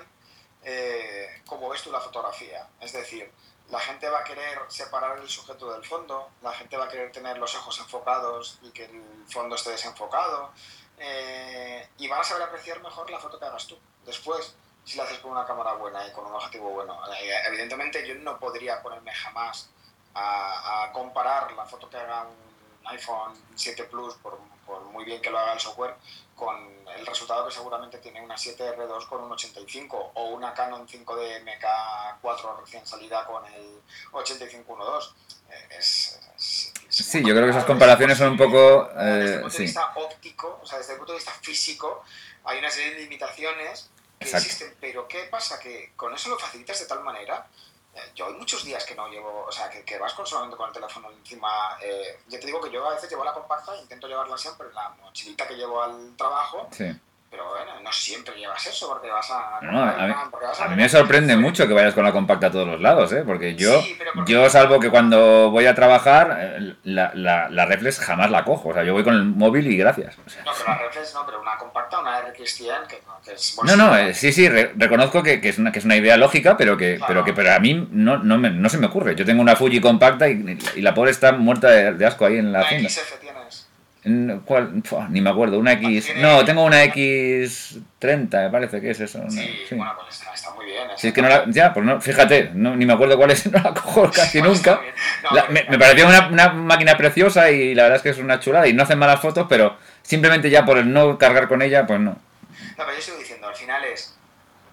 eh, 0.65 1.41
cómo 1.47 1.69
ves 1.69 1.83
tú 1.83 1.93
la 1.93 2.01
fotografía. 2.01 2.67
Es 2.81 2.93
decir, 2.93 3.31
la 3.73 3.81
gente 3.81 4.07
va 4.11 4.19
a 4.19 4.24
querer 4.24 4.59
separar 4.69 5.19
el 5.19 5.28
sujeto 5.31 5.73
del 5.73 5.82
fondo, 5.82 6.28
la 6.43 6.53
gente 6.53 6.77
va 6.77 6.85
a 6.85 6.89
querer 6.89 7.11
tener 7.11 7.39
los 7.39 7.55
ojos 7.55 7.78
enfocados 7.81 8.59
y 8.61 8.70
que 8.70 8.85
el 8.85 9.03
fondo 9.27 9.57
esté 9.57 9.70
desenfocado. 9.70 10.53
Eh, 10.99 11.89
y 11.97 12.07
van 12.07 12.20
a 12.20 12.24
saber 12.24 12.43
apreciar 12.43 12.82
mejor 12.82 13.11
la 13.11 13.19
foto 13.19 13.39
que 13.39 13.47
hagas 13.47 13.66
tú. 13.66 13.78
Después, 14.05 14.55
si 14.85 14.99
la 14.99 15.05
haces 15.05 15.20
con 15.20 15.31
una 15.31 15.47
cámara 15.47 15.73
buena 15.73 16.07
y 16.07 16.12
con 16.12 16.27
un 16.27 16.35
objetivo 16.35 16.69
bueno. 16.69 17.01
Eh, 17.15 17.32
evidentemente 17.47 18.07
yo 18.07 18.15
no 18.16 18.39
podría 18.39 18.82
ponerme 18.82 19.15
jamás 19.15 19.70
a, 20.15 20.90
comparar 20.93 21.51
la 21.53 21.65
foto 21.65 21.89
que 21.89 21.97
haga 21.97 22.27
un 22.27 22.86
iPhone 22.89 23.32
7 23.55 23.85
Plus, 23.85 24.16
por, 24.16 24.39
muy 24.93 25.05
bien 25.05 25.21
que 25.21 25.31
lo 25.31 25.39
haga 25.39 25.55
el 25.55 25.61
software, 25.61 25.97
con 26.35 26.57
el 26.97 27.07
resultado 27.07 27.47
que 27.47 27.55
seguramente 27.55 27.99
tiene 27.99 28.21
una 28.21 28.37
7R2 28.37 29.07
con 29.09 29.23
un 29.23 29.33
85 29.33 30.13
o 30.15 30.25
una 30.31 30.53
Canon 30.53 30.87
5D 30.87 31.45
MK4 31.45 32.61
recién 32.61 32.87
salida 32.87 33.25
con 33.25 33.45
el 33.47 33.81
8512. 34.13 35.11
Eh, 35.51 35.69
es, 35.79 36.21
sí, 36.37 37.21
yo 37.21 37.35
creo 37.35 37.45
que 37.45 37.51
esas 37.51 37.65
comparaciones 37.65 38.19
son 38.19 38.31
un 38.31 38.37
poco... 38.39 38.89
desde 38.95 39.35
el 39.35 39.41
punto 39.43 39.57
de 39.57 39.65
vista 39.65 39.93
óptico, 39.97 40.61
o 40.63 40.67
sea, 40.67 40.79
desde 40.79 40.93
el 40.93 40.99
punto 40.99 41.13
de 41.13 41.19
vista 41.19 41.33
físico, 41.41 42.05
hay 42.45 42.59
una 42.59 42.71
serie 42.71 42.95
de 42.95 43.01
limitaciones 43.03 43.91
existen, 44.23 44.75
pero 44.81 45.07
¿qué 45.09 45.25
pasa? 45.25 45.59
Que 45.59 45.93
con 45.97 46.15
eso 46.15 46.29
lo 46.31 46.39
facilitas 46.39 46.79
de 46.81 46.87
tal 46.87 47.03
manera. 47.03 47.47
Eh, 47.94 48.12
yo 48.14 48.27
hay 48.27 48.35
muchos 48.35 48.64
días 48.64 48.85
que 48.85 48.94
no 48.94 49.09
llevo, 49.09 49.44
o 49.47 49.52
sea, 49.52 49.69
que, 49.69 49.98
vas 49.98 50.14
con, 50.14 50.27
solamente 50.27 50.56
con 50.56 50.69
el 50.69 50.74
teléfono 50.74 51.10
encima. 51.10 51.78
Eh, 51.82 52.20
yo 52.28 52.40
te 52.40 52.47
digo 52.47 52.60
que 52.60 52.70
yo 52.70 52.86
a 52.86 52.94
veces 52.94 53.10
llevo 53.10 53.24
la 53.24 53.35
compacta, 53.35 53.77
intento 53.77 54.09
llevarla 54.09 54.36
siempre 54.36 54.69
en 54.69 54.74
la 54.74 54.89
mochilita 55.02 55.47
que 55.47 55.56
llevo 55.56 55.82
al 55.82 56.16
trabajo. 56.16 56.69
Sí 56.70 56.90
pero 57.33 57.49
bueno, 57.49 57.81
no 57.83 57.91
siempre 57.91 58.35
llevas 58.37 58.67
eso 58.67 58.91
porque 58.91 59.09
vas 59.09 59.31
a... 59.31 59.57
a, 59.57 60.69
mí, 60.69 60.77
me 60.77 60.87
sorprende 60.87 61.35
mucho 61.35 61.67
que 61.67 61.73
vayas 61.73 61.95
con 61.95 62.05
la 62.05 62.13
compacta 62.13 62.49
a 62.49 62.51
todos 62.51 62.69
los 62.69 62.79
lados, 62.79 63.11
¿eh? 63.15 63.23
Porque 63.27 63.55
yo, 63.55 63.83
yo 64.27 64.51
salvo 64.51 64.79
que 64.79 64.91
cuando 64.91 65.51
voy 65.51 65.65
a 65.65 65.75
trabajar, 65.75 66.37
eh, 66.39 66.75
la, 66.85 67.11
la, 67.15 67.49
la, 67.49 67.65
reflex 67.65 68.01
jamás 68.01 68.31
la 68.31 68.45
cojo. 68.45 68.69
O 68.69 68.75
sea, 68.75 68.85
yo 68.85 68.93
voy 68.93 69.03
con 69.03 69.15
el 69.15 69.25
móvil 69.25 69.67
y 69.67 69.79
gracias. 69.79 70.19
No, 70.19 70.53
pero 70.59 70.69
la 70.69 70.79
reflex 70.79 71.15
no, 71.15 71.25
pero 71.25 71.41
una 71.41 71.57
compacta, 71.57 72.01
una 72.01 72.21
RX 72.21 72.55
100 72.55 72.75
que, 72.87 73.01
que 73.25 73.33
es... 73.33 73.57
No, 73.65 73.77
no, 73.77 73.97
eh, 73.97 74.13
sí, 74.13 74.31
sí, 74.31 74.47
reconozco 74.51 75.23
que, 75.23 75.41
que, 75.41 75.49
es 75.49 75.57
una, 75.57 75.73
que 75.73 75.79
es 75.79 75.87
una 75.87 75.97
idea 75.97 76.19
lógica, 76.19 76.59
pero 76.59 76.77
que, 76.77 77.01
pero 77.07 77.25
que 77.25 77.33
pero 77.33 77.55
a 77.55 77.59
mí 77.59 77.89
no, 77.93 78.19
no, 78.19 78.37
me, 78.37 78.51
no 78.51 78.69
se 78.69 78.77
me 78.77 78.89
ocurre. 78.89 79.15
Yo 79.15 79.25
tengo 79.25 79.41
una 79.41 79.57
Fuji 79.57 79.81
compacta 79.81 80.29
y, 80.29 80.59
y 80.77 80.83
la 80.83 80.93
pobre 80.93 81.13
está 81.13 81.33
muerta 81.33 81.71
de, 81.71 82.07
asco 82.07 82.27
ahí 82.27 82.37
en 82.37 82.53
la, 82.53 82.61
la 82.61 83.32
¿Cuál? 84.45 84.83
ni 85.11 85.20
me 85.20 85.31
acuerdo, 85.31 85.61
una 85.61 85.74
X. 85.74 86.12
No, 86.16 86.45
tengo 86.45 86.65
una 86.65 86.85
X30, 86.87 88.43
me 88.45 88.51
parece 88.51 88.81
que 88.81 88.91
es 88.91 88.99
eso. 88.99 89.20
Sí, 89.31 89.49
bueno, 89.70 89.95
pues 89.97 90.20
está, 90.35 90.51
muy 90.55 90.66
bien. 90.66 90.89
Sí, 90.97 91.09
es 91.09 91.15
que 91.15 91.23
no 91.23 91.29
la, 91.29 91.45
ya, 91.47 91.73
pues 91.73 91.87
no, 91.87 92.01
fíjate, 92.01 92.51
no, 92.53 92.74
ni 92.74 92.85
me 92.85 92.95
acuerdo 92.95 93.16
cuál 93.16 93.31
es, 93.31 93.47
no 93.53 93.62
la 93.62 93.73
cojo 93.73 94.11
casi 94.11 94.41
pues 94.41 94.53
nunca. 94.53 94.81
me, 95.51 95.65
me, 95.69 95.79
pareció 95.79 96.09
una, 96.09 96.27
una, 96.27 96.49
máquina 96.49 96.97
preciosa 96.97 97.49
y 97.53 97.77
la 97.77 97.85
verdad 97.85 97.97
es 97.99 98.03
que 98.03 98.09
es 98.09 98.19
una 98.19 98.41
chulada 98.41 98.66
y 98.66 98.73
no 98.73 98.83
hacen 98.83 98.99
malas 98.99 99.20
fotos, 99.20 99.47
pero 99.49 99.77
simplemente 100.03 100.51
ya 100.51 100.65
por 100.65 100.79
el 100.79 100.93
no 100.93 101.16
cargar 101.16 101.47
con 101.47 101.62
ella, 101.62 101.87
pues 101.87 102.01
no. 102.01 102.11
No, 102.11 102.19
pero 102.77 102.93
yo 102.93 102.99
estoy 102.99 103.19
diciendo, 103.19 103.47
al 103.47 103.55
final 103.55 103.85
es, 103.85 104.16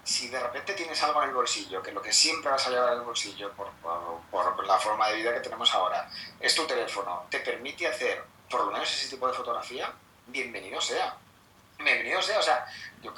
si 0.04 0.30
de 0.30 0.40
repente 0.40 0.74
tienes 0.74 1.04
algo 1.04 1.22
en 1.22 1.30
el 1.30 1.36
bolsillo, 1.36 1.84
que 1.84 1.92
lo 1.92 2.02
que 2.02 2.12
siempre 2.12 2.50
vas 2.50 2.66
a 2.66 2.72
llevar 2.72 2.94
en 2.94 3.00
el 3.00 3.06
bolsillo 3.06 3.52
por, 3.52 3.70
por, 3.84 4.56
por 4.56 4.66
la 4.66 4.80
forma 4.80 5.08
de 5.10 5.18
vida 5.18 5.36
que 5.36 5.42
tenemos 5.42 5.72
ahora, 5.76 6.10
es 6.40 6.56
tu 6.56 6.66
teléfono, 6.66 7.28
te 7.30 7.42
permite 7.42 7.86
hacer 7.86 8.24
por 8.50 8.66
lo 8.66 8.72
menos 8.72 8.92
ese 8.92 9.10
tipo 9.10 9.28
de 9.28 9.34
fotografía, 9.34 9.92
bienvenido 10.28 10.82
sea. 10.82 11.16
Bienvenido 11.78 12.22
sea, 12.22 12.40
o 12.40 12.42
sea, 12.42 12.66
yo, 13.02 13.14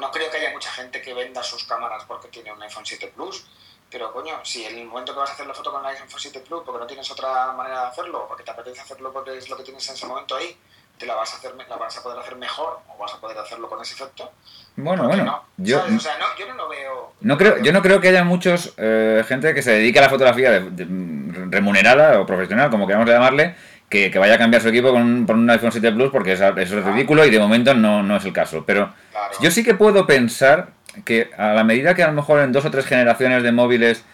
no, 0.00 0.10
creo 0.10 0.30
que 0.30 0.38
haya 0.38 0.50
mucha 0.50 0.70
gente 0.72 1.00
que 1.00 1.14
venda 1.14 1.42
sus 1.42 1.64
cámaras 1.64 2.04
porque 2.04 2.28
tiene 2.28 2.52
un 2.52 2.60
iPhone 2.62 2.84
7 2.84 3.12
Plus, 3.14 3.46
pero 3.90 4.12
coño, 4.12 4.40
si 4.44 4.64
en 4.64 4.78
el 4.78 4.86
momento 4.86 5.12
que 5.12 5.20
vas 5.20 5.30
a 5.30 5.32
hacer 5.34 5.46
la 5.46 5.54
foto 5.54 5.70
con 5.70 5.84
el 5.84 5.92
iPhone 5.92 6.08
7 6.08 6.40
Plus, 6.40 6.62
porque 6.64 6.80
no 6.80 6.86
tienes 6.86 7.10
otra 7.10 7.52
manera 7.52 7.82
de 7.82 7.86
hacerlo, 7.88 8.26
porque 8.26 8.42
te 8.42 8.50
apetece 8.50 8.80
hacerlo 8.80 9.12
porque 9.12 9.36
es 9.36 9.48
lo 9.48 9.56
que 9.56 9.62
tienes 9.62 9.86
en 9.88 9.94
ese 9.94 10.06
momento 10.06 10.36
ahí, 10.36 10.58
te 10.98 11.06
la 11.06 11.14
vas 11.14 11.32
a 11.32 11.36
hacer 11.36 11.54
la 11.54 11.76
vas 11.76 11.96
a 11.96 12.02
poder 12.02 12.18
hacer 12.18 12.36
mejor 12.36 12.80
o 12.88 12.98
vas 12.98 13.14
a 13.14 13.20
poder 13.20 13.38
hacerlo 13.38 13.68
con 13.68 13.80
ese 13.80 13.94
efecto. 13.94 14.32
Bueno, 14.74 15.06
bueno, 15.06 15.44
yo, 15.56 15.78
o 15.78 16.00
sea, 16.00 16.18
no, 16.18 16.26
yo 16.36 16.48
no 16.48 16.54
lo 16.54 16.68
veo. 16.68 17.12
No 17.20 17.38
creo, 17.38 17.58
yo 17.58 17.72
no 17.72 17.82
creo 17.82 18.00
que 18.00 18.08
haya 18.08 18.24
muchos 18.24 18.74
eh, 18.76 19.24
gente 19.26 19.54
que 19.54 19.62
se 19.62 19.72
dedique 19.72 19.98
a 20.00 20.02
la 20.02 20.10
fotografía 20.10 20.64
remunerada 21.50 22.20
o 22.20 22.26
profesional, 22.26 22.70
como 22.70 22.86
queramos 22.86 23.08
llamarle, 23.08 23.56
que, 23.88 24.10
vaya 24.18 24.34
a 24.34 24.38
cambiar 24.38 24.62
su 24.62 24.68
equipo 24.68 24.92
con 24.92 25.02
un, 25.02 25.30
un 25.30 25.50
iPhone 25.50 25.72
7 25.72 25.92
Plus 25.92 26.10
porque 26.10 26.32
eso 26.32 26.54
es 26.56 26.84
ridículo 26.84 27.24
y 27.24 27.30
de 27.30 27.38
momento 27.38 27.74
no, 27.74 28.02
no 28.02 28.16
es 28.16 28.24
el 28.24 28.32
caso. 28.32 28.64
Pero 28.66 28.92
yo 29.40 29.50
sí 29.50 29.64
que 29.64 29.74
puedo 29.74 30.06
pensar 30.06 30.68
que 31.04 31.30
a 31.36 31.54
la 31.54 31.64
medida 31.64 31.94
que 31.94 32.02
a 32.02 32.08
lo 32.08 32.12
mejor 32.12 32.40
en 32.40 32.52
dos 32.52 32.64
o 32.64 32.70
tres 32.70 32.86
generaciones 32.86 33.42
de 33.42 33.52
móviles 33.52 34.04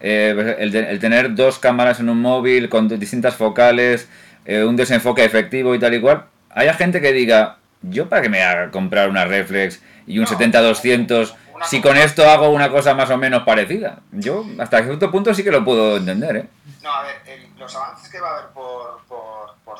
eh, 0.00 0.56
el, 0.58 0.98
tener 0.98 1.34
dos 1.34 1.58
cámaras 1.58 2.00
en 2.00 2.08
un 2.08 2.20
móvil 2.20 2.68
con 2.68 2.88
distintas 2.88 3.36
focales, 3.36 4.08
eh, 4.44 4.62
un 4.62 4.76
desenfoque 4.76 5.24
efectivo 5.24 5.74
y 5.74 5.78
tal 5.78 5.94
y 5.94 6.00
cual, 6.00 6.24
haya 6.50 6.74
gente 6.74 7.00
que 7.00 7.12
diga, 7.12 7.56
yo 7.80 8.08
para 8.08 8.20
que 8.20 8.28
me 8.28 8.42
haga 8.42 8.70
comprar 8.70 9.08
una 9.08 9.24
reflex 9.24 9.82
y 10.06 10.18
un 10.18 10.26
70-200 10.26 11.34
si 11.68 11.80
con 11.80 11.96
esto 11.96 12.28
hago 12.28 12.48
una 12.50 12.70
cosa 12.70 12.94
más 12.94 13.10
o 13.10 13.16
menos 13.16 13.42
parecida. 13.42 14.00
Yo 14.12 14.44
hasta 14.58 14.82
cierto 14.82 15.10
punto 15.10 15.34
sí 15.34 15.42
que 15.42 15.50
lo 15.50 15.64
puedo 15.64 15.96
entender, 15.96 16.36
¿eh? 16.36 16.48
No, 16.82 16.92
a 16.92 17.02
ver, 17.02 17.48
los 17.56 17.74
avances 17.76 18.10
que 18.10 18.20
va 18.20 18.30
a 18.30 18.38
haber 18.38 18.50
por, 18.50 18.94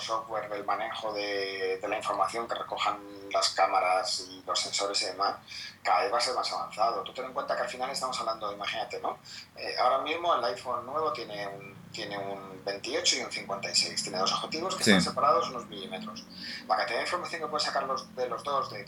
software 0.00 0.48
del 0.48 0.64
manejo 0.64 1.12
de, 1.12 1.78
la 1.88 1.96
información 1.96 2.48
que 2.48 2.54
recojan 2.54 2.98
las 3.32 3.50
cámaras 3.50 4.26
y 4.28 4.42
los 4.44 4.58
sensores 4.58 5.00
y 5.02 5.06
demás, 5.06 5.36
cada 5.82 6.02
vez 6.02 6.12
va 6.12 6.18
a 6.18 6.20
ser 6.20 6.34
más 6.34 6.52
avanzado. 6.52 7.02
Tú 7.02 7.12
ten 7.12 7.26
en 7.26 7.32
cuenta 7.32 7.54
que 7.54 7.62
al 7.62 7.68
final 7.68 7.90
estamos 7.90 8.18
hablando, 8.18 8.52
imagínate, 8.52 9.00
¿no? 9.00 9.18
Eh, 9.56 9.76
ahora 9.78 9.98
mismo 9.98 10.34
el 10.34 10.44
iPhone 10.46 10.84
nuevo 10.84 11.12
tiene 11.12 11.46
un, 11.46 11.76
tiene 11.92 12.18
un 12.18 12.64
28 12.64 13.16
y 13.16 13.20
un 13.22 13.30
56, 13.30 14.02
tiene 14.02 14.18
dos 14.18 14.32
objetivos 14.32 14.74
que 14.74 14.82
están 14.82 15.00
separados 15.00 15.48
unos 15.50 15.66
milímetros. 15.66 16.26
La 16.66 16.76
cantidad 16.76 16.98
de 16.98 17.04
información 17.04 17.42
que 17.42 17.46
puedes 17.46 17.64
sacar 17.64 17.86
de 17.86 18.28
los 18.28 18.42
dos, 18.42 18.70
de, 18.72 18.84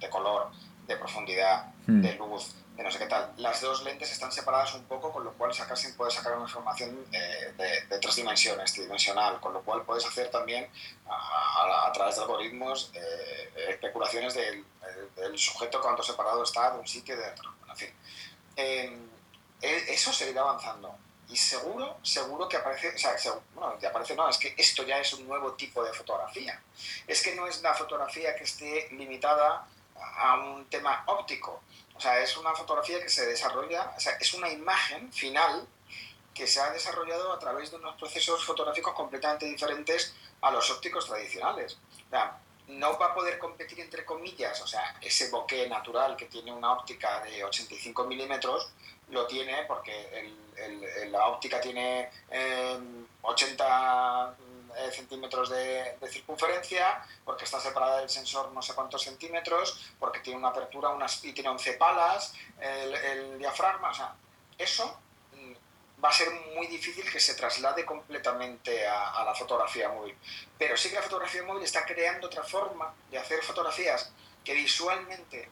de 0.00 0.10
color, 0.10 0.50
de 0.86 0.96
profundidad, 0.96 1.72
hmm. 1.86 2.00
de 2.00 2.14
luz, 2.14 2.54
de 2.76 2.82
no 2.82 2.90
sé 2.90 2.98
qué 2.98 3.06
tal. 3.06 3.32
Las 3.38 3.60
dos 3.60 3.82
lentes 3.82 4.10
están 4.12 4.30
separadas 4.30 4.74
un 4.74 4.84
poco, 4.84 5.12
con 5.12 5.24
lo 5.24 5.32
cual 5.32 5.52
sacar, 5.54 5.76
puedes 5.96 6.14
sacar 6.14 6.34
una 6.34 6.42
información 6.42 7.06
eh, 7.12 7.52
de, 7.88 7.98
tres 7.98 8.16
dimensiones, 8.16 8.72
tridimensional, 8.72 9.40
con 9.40 9.52
lo 9.52 9.62
cual 9.62 9.82
puedes 9.82 10.04
hacer 10.04 10.30
también 10.30 10.68
a, 11.08 11.90
través 11.92 12.16
de 12.16 12.22
algoritmos 12.22 12.90
eh, 12.94 13.70
especulaciones 13.70 14.34
del, 14.34 14.64
sujeto 15.36 15.80
cuánto 15.80 16.02
separado 16.02 16.42
está 16.42 16.72
de 16.72 16.80
un 16.80 16.86
sitio 16.86 17.16
de 17.16 17.28
otro. 17.28 17.54
en 17.68 17.76
fin. 17.76 17.90
Em, 18.56 19.08
e, 19.60 19.94
eso 19.94 20.12
seguirá 20.12 20.42
avanzando. 20.42 20.96
Y 21.28 21.36
seguro, 21.36 21.98
seguro 22.02 22.48
que 22.48 22.56
aparece, 22.56 22.94
o 22.94 22.98
sea, 22.98 23.16
bueno, 23.54 23.76
que 23.78 23.86
aparece, 23.86 24.14
no, 24.14 24.28
es 24.28 24.38
que 24.38 24.54
esto 24.56 24.84
ya 24.84 24.98
es 24.98 25.12
un 25.14 25.26
nuevo 25.26 25.52
tipo 25.54 25.82
de 25.82 25.92
fotografía. 25.92 26.60
Es 27.06 27.22
que 27.22 27.34
no 27.34 27.46
es 27.46 27.62
la 27.62 27.74
fotografía 27.74 28.36
que 28.36 28.44
esté 28.44 28.88
limitada 28.92 29.66
a 30.00 30.34
un 30.40 30.68
tema 30.68 31.04
óptico. 31.06 31.62
O 31.94 32.00
sea, 32.00 32.20
es 32.20 32.36
una 32.36 32.54
fotografía 32.54 33.00
que 33.00 33.08
se 33.08 33.26
desarrolla, 33.26 33.94
o 33.96 34.00
sea, 34.00 34.12
es 34.20 34.34
una 34.34 34.50
imagen 34.50 35.12
final 35.12 35.66
que 36.34 36.46
se 36.46 36.60
ha 36.60 36.70
desarrollado 36.70 37.32
a 37.32 37.38
través 37.38 37.70
de 37.70 37.78
unos 37.78 37.96
procesos 37.96 38.44
fotográficos 38.44 38.92
completamente 38.92 39.46
diferentes 39.46 40.14
a 40.42 40.50
los 40.50 40.70
ópticos 40.70 41.06
tradicionales. 41.06 41.78
O 42.06 42.10
sea, 42.10 42.38
no 42.68 42.98
va 42.98 43.06
a 43.06 43.14
poder 43.14 43.38
competir 43.38 43.80
entre 43.80 44.04
comillas, 44.04 44.60
o 44.60 44.66
sea, 44.66 44.96
ese 45.00 45.30
bokeh 45.30 45.68
natural 45.68 46.16
que 46.16 46.26
tiene 46.26 46.52
una 46.52 46.72
óptica 46.72 47.20
de 47.20 47.44
85 47.44 48.04
milímetros, 48.04 48.72
lo 49.10 49.26
tiene 49.26 49.64
porque 49.66 50.34
la 51.10 51.28
óptica 51.28 51.60
tiene 51.60 52.10
80 53.22 54.36
eh, 54.78 54.90
centímetros 54.92 55.50
de, 55.50 55.96
circunferencia, 56.10 57.02
porque 57.24 57.44
está 57.44 57.60
separada 57.60 58.00
del 58.00 58.10
sensor 58.10 58.52
no 58.52 58.62
sé 58.62 58.74
cuántos 58.74 59.02
centímetros, 59.02 59.92
porque 59.98 60.20
tiene 60.20 60.38
una 60.38 60.48
apertura 60.48 60.90
unas, 60.90 61.24
y 61.24 61.32
tiene 61.32 61.50
11 61.50 61.72
palas, 61.74 62.34
el, 62.60 63.38
diafragma, 63.38 63.90
o 63.90 63.94
sea, 63.94 64.14
eso 64.58 64.98
mm, 65.32 66.02
va 66.04 66.08
a 66.10 66.12
ser 66.12 66.28
muy 66.54 66.66
difícil 66.66 67.10
que 67.10 67.20
se 67.20 67.34
traslade 67.34 67.84
completamente 67.84 68.86
a, 68.86 69.24
la 69.24 69.34
fotografía 69.34 69.88
móvil. 69.88 70.14
Pero 70.58 70.76
sí 70.76 70.90
que 70.90 70.96
la 70.96 71.02
fotografía 71.02 71.42
móvil 71.42 71.64
está 71.64 71.84
creando 71.84 72.26
otra 72.26 72.42
forma 72.42 72.94
de 73.10 73.18
hacer 73.18 73.42
fotografías 73.42 74.12
que 74.44 74.54
visualmente 74.54 75.50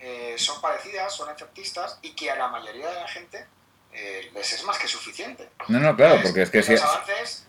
eh, 0.00 0.34
son 0.36 0.60
parecidas, 0.60 1.14
son 1.14 1.30
efectistas 1.30 1.98
y 2.02 2.14
que 2.14 2.30
a 2.30 2.36
la 2.36 2.48
mayoría 2.48 2.88
de 2.88 3.00
la 3.00 3.08
gente 3.08 3.46
eh, 3.92 4.30
les 4.34 4.52
es 4.52 4.64
más 4.64 4.78
que 4.78 4.88
suficiente. 4.88 5.48
No, 5.68 5.78
no, 5.78 5.96
claro, 5.96 6.20
porque 6.22 6.42
es 6.42 6.50
que 6.50 6.62
si... 6.62 6.72
Los 6.72 6.82
avances 6.82 7.46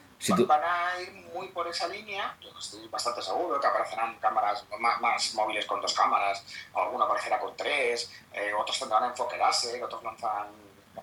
van 0.48 0.62
a 0.64 1.02
ir 1.02 1.12
muy 1.34 1.48
por 1.50 1.68
esa 1.68 1.88
línea, 1.88 2.36
yo 2.42 2.50
estoy 2.58 2.88
bastante 2.88 3.22
seguro 3.22 3.60
que 3.60 3.68
aparecerán 3.68 4.16
cámaras 4.20 4.66
más, 4.80 5.34
móviles 5.36 5.66
con 5.66 5.82
dos 5.82 5.94
cámaras, 5.94 6.44
alguna 6.74 7.06
aparecerá 7.06 7.40
con 7.40 7.56
tres, 7.56 8.12
eh, 8.34 8.52
otros 8.58 8.80
tendrán 8.80 9.06
enfoque 9.06 9.38
láser, 9.38 9.84
otros 9.84 10.04
lanzarán 10.04 10.48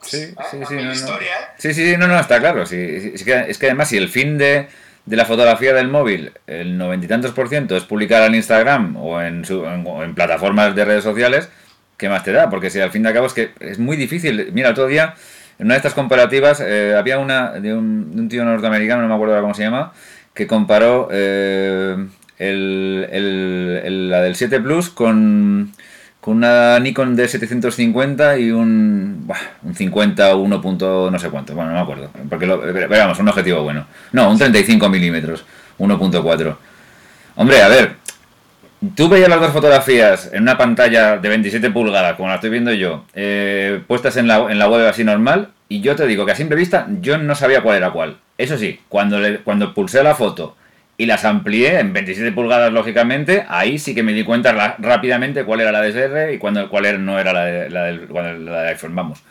Sí, 0.01 0.35
sí, 0.51 0.65
sí, 0.67 0.75
no, 0.75 0.85
no. 0.85 0.95
sí, 1.59 1.75
sí, 1.75 1.97
no, 1.97 2.09
no, 2.09 2.19
está 2.19 2.41
claro. 2.41 2.67
Sí, 2.67 3.13
es, 3.15 3.23
que, 3.25 3.45
es 3.49 3.59
que 3.59 3.67
además, 3.67 3.89
si 3.89 3.97
el 3.97 4.09
fin 4.09 4.39
de, 4.39 4.69
de 5.07 5.17
la 5.17 5.25
fotografía 5.25 5.73
del 5.75 5.89
móvil, 5.89 6.33
el 6.47 6.77
noventa 6.77 7.07
y 7.07 7.09
tantos 7.09 7.33
por 7.33 7.49
ciento 7.49 7.77
es 7.77 7.85
publicar 7.85 8.23
en 8.25 8.35
Instagram 8.35 8.97
o 8.97 9.21
en, 9.21 9.45
su, 9.45 9.65
en, 9.65 10.15
plataformas 10.15 10.75
de 10.75 10.85
redes 10.85 11.05
sociales, 11.05 11.49
¿qué 11.97 12.09
más 12.09 12.25
te 12.25 12.33
da? 12.33 12.51
Porque 12.51 12.71
si 12.71 12.81
al 12.81 12.91
fin 12.91 13.03
de 13.03 13.13
cabo 13.13 13.27
es 13.27 13.33
que 13.33 13.53
es 13.61 13.79
muy 13.79 13.97
difícil. 13.97 14.51
Mira, 14.53 14.71
otro 14.71 14.87
día, 14.87 15.15
en 15.59 15.67
una 15.67 15.75
de 15.75 15.79
estas 15.79 15.95
comparativas, 15.95 16.61
eh, 16.61 16.95
había 16.97 17.19
una 17.19 17.53
de 17.53 17.75
un, 17.75 18.15
de 18.15 18.21
un, 18.23 18.29
tío 18.29 18.45
norteamericano, 18.45 19.03
no 19.03 19.09
me 19.09 19.15
acuerdo 19.15 19.41
cómo 19.41 19.55
se 19.55 19.63
llama, 19.63 19.93
que 20.35 20.47
comparó 20.47 21.09
eh, 21.11 21.97
el, 22.39 23.09
el, 23.11 24.11
la 24.11 24.23
del 24.23 24.35
7 24.35 24.61
Plus 24.61 24.91
con 24.91 25.73
con 26.23 26.37
una 26.37 26.79
Nikon 26.79 27.17
D750 27.17 28.41
y 28.41 28.53
un, 28.53 29.29
un 29.65 29.75
50 29.75 30.37
o 30.37 30.39
1. 30.39 31.11
no 31.11 31.19
sé 31.19 31.29
cuánto, 31.31 31.53
bueno, 31.53 31.71
no 31.71 31.77
me 31.77 31.83
acuerdo, 31.83 32.11
porque 32.31 32.47
lo, 32.47 32.61
veamos, 32.61 33.19
un 33.19 33.29
objetivo 33.29 33.65
bueno. 33.65 33.87
No, 34.13 34.31
un 34.31 34.39
35 34.39 34.89
milímetros, 34.89 35.45
1.4. 35.81 36.57
Hombre, 37.35 37.63
a 37.63 37.67
ver, 37.67 37.97
tú 38.95 39.09
veías 39.09 39.29
las 39.29 39.41
dos 39.41 39.53
fotografías 39.53 40.31
en 40.33 40.43
una 40.43 40.59
pantalla 40.59 41.19
de 41.19 41.29
27 41.29 41.71
pulgadas, 41.71 42.17
como 42.17 42.29
la 42.29 42.37
estoy 42.37 42.51
viendo 42.51 42.73
yo, 42.73 43.05
eh, 43.15 43.83
puestas 43.87 44.17
en 44.17 44.27
la, 44.29 44.51
en 44.51 44.59
la 44.59 44.69
web 44.69 44.87
así 44.87 45.05
normal, 45.05 45.51
y 45.69 45.81
yo 45.81 45.97
te 45.97 46.07
digo 46.07 46.27
que 46.27 46.33
a 46.33 46.37
simple 46.37 46.57
vista 46.57 46.87
yo 47.01 47.19
no 47.19 47.35
sabía 47.35 47.63
cuál 47.63 47.79
era 47.79 47.91
cuál. 47.91 48.19
Eso 48.37 48.59
sí, 48.59 48.81
cuando, 48.89 49.19
le, 49.21 49.39
cuando 49.39 49.73
pulsé 49.73 50.03
la 50.03 50.15
foto 50.15 50.57
y 50.99 51.07
las 51.07 51.25
amplié 51.25 51.81
en 51.81 51.93
27 51.93 52.33
pulgadas, 52.33 52.73
lógicamente. 52.73 53.45
Ahí 53.49 53.79
sí 53.79 53.95
que 53.95 54.03
me 54.03 54.13
di 54.13 54.25
cuenta 54.25 54.77
rápidamente 54.79 55.45
cuál 55.45 55.61
era 55.61 55.73
la 55.73 55.83
DSR 55.83 56.33
y 56.33 56.39
cuál 56.39 57.05
no 57.05 57.19
era 57.19 57.33
la 57.33 57.45
de, 57.45 57.71
la, 57.71 57.85
de, 57.85 58.69
iPhone, 58.69 58.95
vamos. 58.95 59.23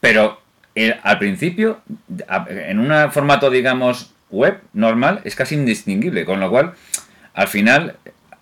Pero 0.00 0.40
eh, 0.74 0.98
al 1.02 1.18
principio, 1.18 1.80
en 2.48 2.78
un 2.78 3.10
formato, 3.10 3.50
digamos, 3.50 4.12
web 4.30 4.60
normal, 4.72 5.20
es 5.24 5.34
casi 5.34 5.56
indistinguible, 5.56 6.24
con 6.24 6.40
lo 6.40 6.48
cual, 6.48 6.72
al 7.34 7.48
final, 7.48 7.96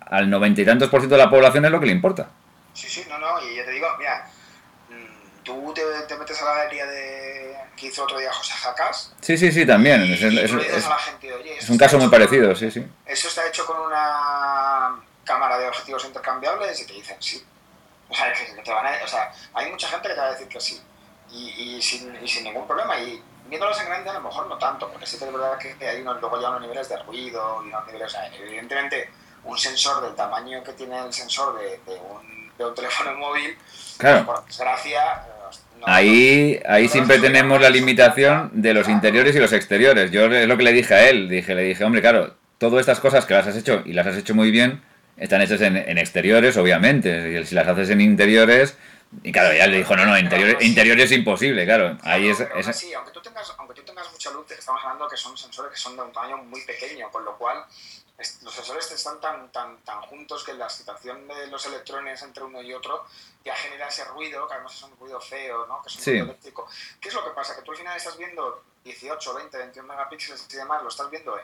al 0.09 0.29
noventa 0.29 0.61
y 0.61 0.65
tantos 0.65 0.89
por 0.89 1.01
ciento 1.01 1.15
de 1.15 1.23
la 1.23 1.29
población 1.29 1.65
es 1.65 1.71
lo 1.71 1.79
que 1.79 1.85
le 1.85 1.91
importa. 1.91 2.29
Sí, 2.73 2.87
sí, 2.87 3.05
no, 3.09 3.17
no, 3.17 3.41
y 3.41 3.55
ya 3.55 3.65
te 3.65 3.71
digo, 3.71 3.87
mira, 3.97 4.29
mm, 4.89 5.43
tú 5.43 5.73
te, 5.73 5.81
te 6.07 6.17
metes 6.17 6.41
a 6.41 6.45
la 6.45 6.53
galería 6.55 6.85
de 6.85 7.55
que 7.75 7.87
hizo 7.87 8.03
otro 8.03 8.19
día 8.19 8.31
José 8.31 8.53
Jacas. 8.53 9.13
Sí, 9.21 9.37
sí, 9.37 9.51
sí, 9.51 9.65
también. 9.65 10.01
es, 10.01 10.21
es, 10.21 11.69
un 11.69 11.77
caso 11.77 11.97
muy 11.97 12.09
parecido, 12.09 12.55
sí, 12.55 12.69
sí. 12.71 12.85
Eso 13.05 13.27
está 13.27 13.47
hecho 13.47 13.65
con 13.65 13.79
una 13.79 14.99
cámara 15.23 15.57
de 15.59 15.67
objetivos 15.67 16.03
intercambiables 16.05 16.81
y 16.81 16.85
te 16.87 16.93
dicen 16.93 17.17
sí. 17.19 17.43
O 18.09 18.15
sea, 18.15 18.33
que 18.33 18.61
te 18.63 18.71
van 18.71 18.87
a, 18.87 19.03
o 19.03 19.07
sea 19.07 19.31
hay 19.53 19.69
mucha 19.69 19.87
gente 19.87 20.07
que 20.07 20.13
te 20.15 20.19
va 20.19 20.27
a 20.27 20.31
decir 20.31 20.47
que 20.47 20.59
sí. 20.59 20.81
Y, 21.31 21.75
y, 21.77 21.81
sin, 21.81 22.15
y 22.23 22.27
sin 22.27 22.43
ningún 22.43 22.65
problema. 22.65 22.99
Y 22.99 23.21
viéndolos 23.47 23.79
en 23.79 23.85
grande 23.85 24.09
a 24.09 24.13
lo 24.13 24.21
mejor 24.21 24.47
no 24.47 24.57
tanto, 24.57 24.89
porque 24.89 25.05
sí 25.05 25.17
que 25.17 25.25
es 25.25 25.31
verdad 25.31 25.57
que 25.57 25.87
hay 25.87 26.01
unos, 26.01 26.19
luego 26.19 26.41
ya 26.41 26.49
unos 26.49 26.61
niveles 26.61 26.89
de 26.89 26.97
ruido 27.03 27.61
y 27.63 27.67
unos 27.67 27.85
niveles... 27.85 28.07
O 28.07 28.09
sea, 28.09 28.27
evidentemente 28.27 29.09
un 29.43 29.57
sensor 29.57 30.03
del 30.03 30.15
tamaño 30.15 30.63
que 30.63 30.73
tiene 30.73 30.99
el 30.99 31.13
sensor 31.13 31.57
de, 31.59 31.79
de, 31.85 31.99
un, 31.99 32.51
de 32.57 32.65
un, 32.65 32.75
teléfono 32.75 33.15
móvil, 33.15 33.57
claro. 33.97 34.25
por 34.25 34.45
desgracia 34.45 35.25
ahí 35.85 36.59
ahí 36.67 36.87
siempre 36.87 37.19
tenemos 37.19 37.61
la 37.61 37.69
limitación 37.69 38.51
de 38.53 38.73
los 38.73 38.87
interiores 38.87 39.35
y 39.35 39.39
los 39.39 39.53
exteriores. 39.53 40.11
Yo 40.11 40.25
es 40.25 40.47
lo 40.47 40.57
que 40.57 40.63
le 40.63 40.73
dije 40.73 40.93
a 40.93 41.09
él. 41.09 41.29
Dije, 41.29 41.55
le 41.55 41.63
dije, 41.63 41.83
hombre, 41.83 42.01
claro, 42.01 42.35
todas 42.57 42.81
estas 42.81 42.99
cosas 42.99 43.25
que 43.25 43.33
las 43.33 43.47
has 43.47 43.55
hecho 43.55 43.81
y 43.85 43.93
las 43.93 44.07
has 44.07 44.17
hecho 44.17 44.35
muy 44.35 44.51
bien, 44.51 44.81
están 45.17 45.41
hechas 45.41 45.61
en, 45.61 45.97
exteriores, 45.97 46.57
obviamente. 46.57 47.39
Y 47.39 47.45
si 47.45 47.55
las 47.55 47.67
haces 47.67 47.89
en 47.89 48.01
interiores, 48.01 48.77
y 49.23 49.31
claro, 49.31 49.53
ya 49.55 49.67
le 49.67 49.77
dijo, 49.77 49.95
no, 49.95 50.05
no, 50.05 50.17
interiores, 50.17 50.57
interiores 50.61 51.05
es 51.05 51.11
imposible, 51.17 51.65
claro. 51.65 51.97
Ahí 52.03 52.29
es, 52.29 52.37
Sí, 52.73 52.93
aunque 52.93 53.11
tú, 53.11 53.21
tengas, 53.21 53.53
aunque 53.57 53.73
tú 53.73 53.83
tengas 53.83 54.11
mucha 54.11 54.31
luz, 54.31 54.49
estamos 54.51 54.81
hablando 54.83 55.07
que 55.07 55.17
son 55.17 55.37
sensores 55.37 55.71
que 55.71 55.77
son 55.77 55.95
de 55.95 56.03
un 56.03 56.11
tamaño 56.11 56.37
muy 56.37 56.61
pequeño, 56.61 57.09
con 57.11 57.25
lo 57.25 57.37
cual 57.37 57.63
los 58.41 58.53
sensores 58.53 58.91
están 58.91 59.19
tan, 59.21 59.51
tan, 59.51 59.77
tan 59.83 60.01
juntos 60.01 60.43
que 60.43 60.53
la 60.53 60.65
excitación 60.65 61.27
de 61.27 61.47
los 61.47 61.65
electrones 61.65 62.21
entre 62.21 62.43
uno 62.43 62.61
y 62.61 62.73
otro 62.73 63.05
ya 63.45 63.55
genera 63.55 63.87
ese 63.87 64.03
ruido, 64.05 64.47
que 64.47 64.53
además 64.55 64.75
es 64.75 64.83
un 64.83 64.97
ruido 64.97 65.21
feo, 65.21 65.65
¿no? 65.67 65.81
que 65.81 65.89
es 65.89 65.95
un 65.95 66.03
ruido 66.05 66.23
eléctrico. 66.25 66.67
¿Qué 66.99 67.09
es 67.09 67.15
lo 67.15 67.23
que 67.23 67.31
pasa? 67.31 67.55
Que 67.55 67.61
tú 67.61 67.71
al 67.71 67.77
final 67.77 67.95
estás 67.95 68.17
viendo 68.17 68.63
18, 68.83 69.33
20, 69.33 69.57
21 69.57 69.87
megapíxeles 69.87 70.47
y 70.51 70.55
demás, 70.57 70.83
lo 70.83 70.89
estás 70.89 71.09
viendo 71.09 71.37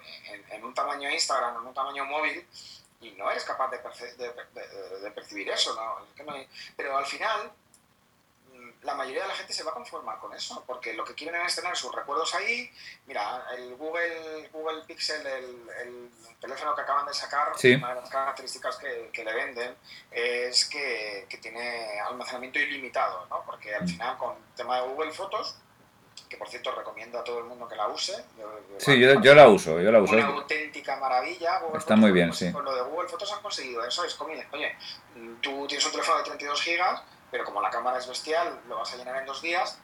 en, 0.52 0.64
un 0.64 0.74
tamaño 0.74 1.10
Instagram, 1.10 1.62
en 1.62 1.68
un 1.68 1.74
tamaño 1.74 2.06
móvil, 2.06 2.46
y 3.02 3.12
no 3.12 3.30
eres 3.30 3.44
capaz 3.44 3.70
de, 3.70 3.78
de, 4.18 5.12
percibir 5.12 5.50
eso. 5.50 5.76
¿no? 5.76 6.36
Pero 6.76 6.98
al 6.98 7.06
final 7.06 7.52
la 8.86 8.94
mayoría 8.94 9.24
de 9.24 9.28
la 9.28 9.36
gente 9.36 9.52
se 9.52 9.64
va 9.64 9.72
a 9.72 9.74
conformar 9.74 10.20
con 10.20 10.34
eso, 10.34 10.64
porque 10.66 10.94
lo 10.94 11.04
que 11.04 11.16
quieren 11.16 11.42
es 11.42 11.56
tener 11.56 11.76
sus 11.76 11.94
recuerdos 11.94 12.34
ahí. 12.36 12.72
Mira, 13.08 13.46
el 13.58 13.76
Google, 13.76 14.50
Google 14.54 14.84
Pixel, 14.86 15.26
el, 15.26 16.12
teléfono 16.40 16.76
que 16.76 16.82
acaban 16.82 17.08
de 17.08 17.14
sacar, 17.14 17.54
una 17.54 17.90
de 17.90 18.02
las 18.02 18.10
características 18.10 18.78
que, 18.78 19.24
le 19.24 19.34
venden 19.34 19.76
es 20.12 20.66
que, 20.66 21.28
tiene 21.42 22.00
almacenamiento 22.00 22.60
ilimitado, 22.60 23.26
¿no? 23.30 23.44
Porque 23.46 23.74
al 23.74 23.84
mm. 23.84 23.88
final 23.88 24.18
con 24.18 24.36
el 24.36 24.56
tema 24.56 24.80
de 24.80 24.88
Google 24.88 25.12
Fotos, 25.12 25.58
que 26.30 26.38
por 26.38 26.48
cierto 26.48 26.72
recomiendo 26.72 27.20
a 27.20 27.24
todo 27.24 27.40
el 27.40 27.46
mundo 27.46 27.68
que 27.68 27.76
la 27.76 27.88
use. 27.88 28.26
sí, 28.78 29.00
yo, 29.00 29.36
la 29.36 29.48
uso, 29.48 29.80
yo 29.80 29.92
la 29.92 30.02
uso. 30.02 30.14
Una 30.14 30.28
auténtica 30.28 30.96
maravilla. 30.98 31.62
Está 31.76 31.96
muy 31.96 32.12
bien, 32.12 32.34
sí. 32.34 32.52
Con 32.52 32.64
lo 32.64 32.76
de 32.76 32.82
Google 32.84 33.10
Fotos 33.10 33.32
han 33.34 33.42
conseguido 33.42 33.84
eso, 33.86 34.04
es 34.04 34.14
como, 34.16 34.32
oye, 34.32 34.76
tú 35.42 35.66
tienes 35.68 35.86
un 35.86 35.92
teléfono 35.92 36.20
de 36.20 36.24
32 36.26 36.62
gigas, 36.62 37.02
pero 37.32 37.44
como 37.44 37.62
la 37.62 37.70
cámara 37.70 37.98
es 37.98 38.08
bestial, 38.08 38.62
lo 38.68 38.78
vas 38.78 38.94
a 38.94 38.98
llenar 38.98 39.18
en 39.18 39.26
dos 39.26 39.42
días, 39.42 39.80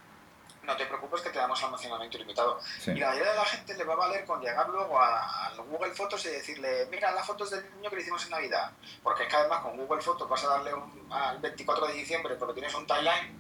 no 0.64 0.78
te 0.78 0.86
preocupes 0.86 1.22
que 1.22 1.30
te 1.30 1.40
damos 1.40 1.62
almacenamiento 1.64 2.18
ilimitado. 2.18 2.60
Y 2.86 3.00
la 3.00 3.10
mayoría 3.10 3.32
de 3.32 3.38
la 3.38 3.46
gente 3.46 3.76
le 3.76 3.84
va 3.84 3.94
a 3.94 3.98
valer 3.98 4.26
con 4.26 4.42
llegar 4.42 4.70
luego 4.70 5.00
a, 5.00 5.52
Google 5.58 5.92
Fotos 5.92 6.26
y 6.26 6.30
decirle, 6.30 6.88
mira 6.92 7.12
las 7.12 7.26
fotos 7.26 7.50
del 7.52 7.64
niño 7.76 7.90
que 7.90 7.96
le 7.96 8.02
hicimos 8.02 8.24
en 8.26 8.32
Navidad. 8.32 8.72
Porque 9.02 9.24
es 9.24 9.30
que 9.30 9.36
además 9.36 9.62
con 9.62 9.78
Google 9.78 10.02
Fotos 10.02 10.30
vas 10.30 10.44
a 10.44 10.50
darle 10.50 10.72
al 11.10 11.40
24 11.40 11.88
de 11.88 11.94
diciembre, 11.94 12.36
porque 12.36 12.54
tienes 12.54 12.74
un 12.76 12.86
timeline, 12.86 13.40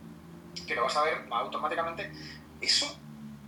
que 0.67 0.75
lo 0.75 0.83
vas 0.83 0.95
a 0.95 1.03
ver 1.03 1.27
automáticamente. 1.29 2.11
Eso, 2.59 2.97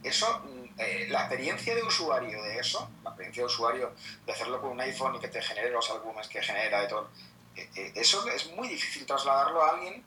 eso 0.03 0.43
eh, 0.77 1.07
la 1.09 1.21
experiencia 1.21 1.75
de 1.75 1.84
usuario 1.84 2.41
de 2.43 2.59
eso, 2.59 2.89
la 3.03 3.11
experiencia 3.11 3.41
de 3.41 3.47
usuario 3.47 3.93
de 4.25 4.31
hacerlo 4.31 4.59
con 4.61 4.71
un 4.71 4.81
iPhone 4.81 5.15
y 5.15 5.19
que 5.19 5.27
te 5.27 5.41
genere 5.41 5.69
los 5.69 5.89
álbumes 5.91 6.27
que 6.27 6.41
genera 6.41 6.84
y 6.84 6.88
todo, 6.88 7.09
eh, 7.55 7.69
eh, 7.75 7.91
eso 7.95 8.27
es 8.27 8.51
muy 8.53 8.67
difícil 8.67 9.05
trasladarlo 9.05 9.63
a 9.63 9.71
alguien 9.71 10.03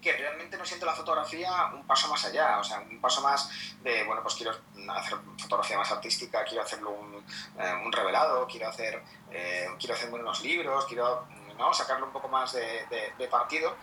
que 0.00 0.12
realmente 0.12 0.56
no 0.56 0.64
siente 0.64 0.86
la 0.86 0.94
fotografía 0.94 1.70
un 1.74 1.86
paso 1.86 2.08
más 2.08 2.24
allá, 2.24 2.58
o 2.58 2.64
sea, 2.64 2.80
un 2.80 3.00
paso 3.00 3.20
más 3.20 3.50
de, 3.82 4.04
bueno, 4.04 4.22
pues 4.22 4.34
quiero 4.34 4.52
hacer 4.90 5.18
fotografía 5.38 5.76
más 5.78 5.90
artística, 5.90 6.44
quiero 6.44 6.62
hacerlo 6.62 6.90
un, 6.90 7.24
eh, 7.58 7.90
revelado, 7.90 8.46
quiero 8.46 8.68
hacer, 8.68 9.02
eh, 9.30 9.68
quiero 9.78 9.96
unos 10.14 10.42
libros, 10.42 10.86
quiero 10.86 11.26
¿no? 11.56 11.72
sacarle 11.74 12.04
un 12.04 12.12
poco 12.12 12.28
más 12.28 12.52
de, 12.52 13.28
partido, 13.30 13.76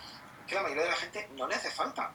que 0.47 0.55
la 0.55 0.61
mayoría 0.61 0.83
de 0.83 0.89
la 0.89 0.95
gente 0.95 1.29
no 1.35 1.47
le 1.47 1.55
hace 1.55 1.71
falta. 1.71 2.11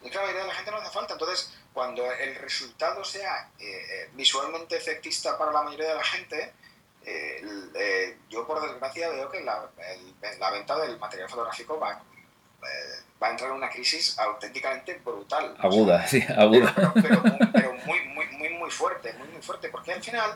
Y 0.00 0.08
que 0.08 0.16
la 0.16 0.22
mayoría 0.22 0.42
de 0.42 0.48
la 0.48 0.54
gente 0.54 0.70
no 0.70 0.76
hace 0.78 0.90
falta. 0.90 1.12
Entonces, 1.14 1.52
cuando 1.72 2.10
el 2.12 2.36
resultado 2.36 3.04
sea 3.04 3.50
eh, 3.58 4.10
visualmente 4.12 4.76
efectista 4.76 5.36
para 5.36 5.52
la 5.52 5.62
mayoría 5.62 5.88
de 5.88 5.94
la 5.94 6.04
gente, 6.04 6.54
yo 8.28 8.46
por 8.46 8.62
desgracia 8.62 9.08
veo 9.10 9.28
que 9.28 9.40
la, 9.40 9.68
la 10.38 10.50
venta 10.52 10.78
del 10.78 10.96
material 11.00 11.28
fotográfico 11.28 11.78
va 11.80 12.00
eh, 12.62 13.02
va 13.22 13.28
a 13.28 13.30
entrar 13.30 13.50
en 13.50 13.56
una 13.56 13.70
crisis 13.70 14.18
auténticamente 14.18 15.00
brutal. 15.04 15.54
Aguda, 15.60 16.06
sí, 16.06 16.24
aguda. 16.36 16.74
Pero, 17.02 17.22
muy, 17.86 18.00
muy, 18.08 18.26
muy, 18.38 18.48
muy 18.50 18.70
fuerte, 18.70 19.12
muy, 19.14 19.28
muy 19.28 19.42
fuerte, 19.42 19.68
porque 19.68 19.92
al 19.92 20.02
final 20.02 20.30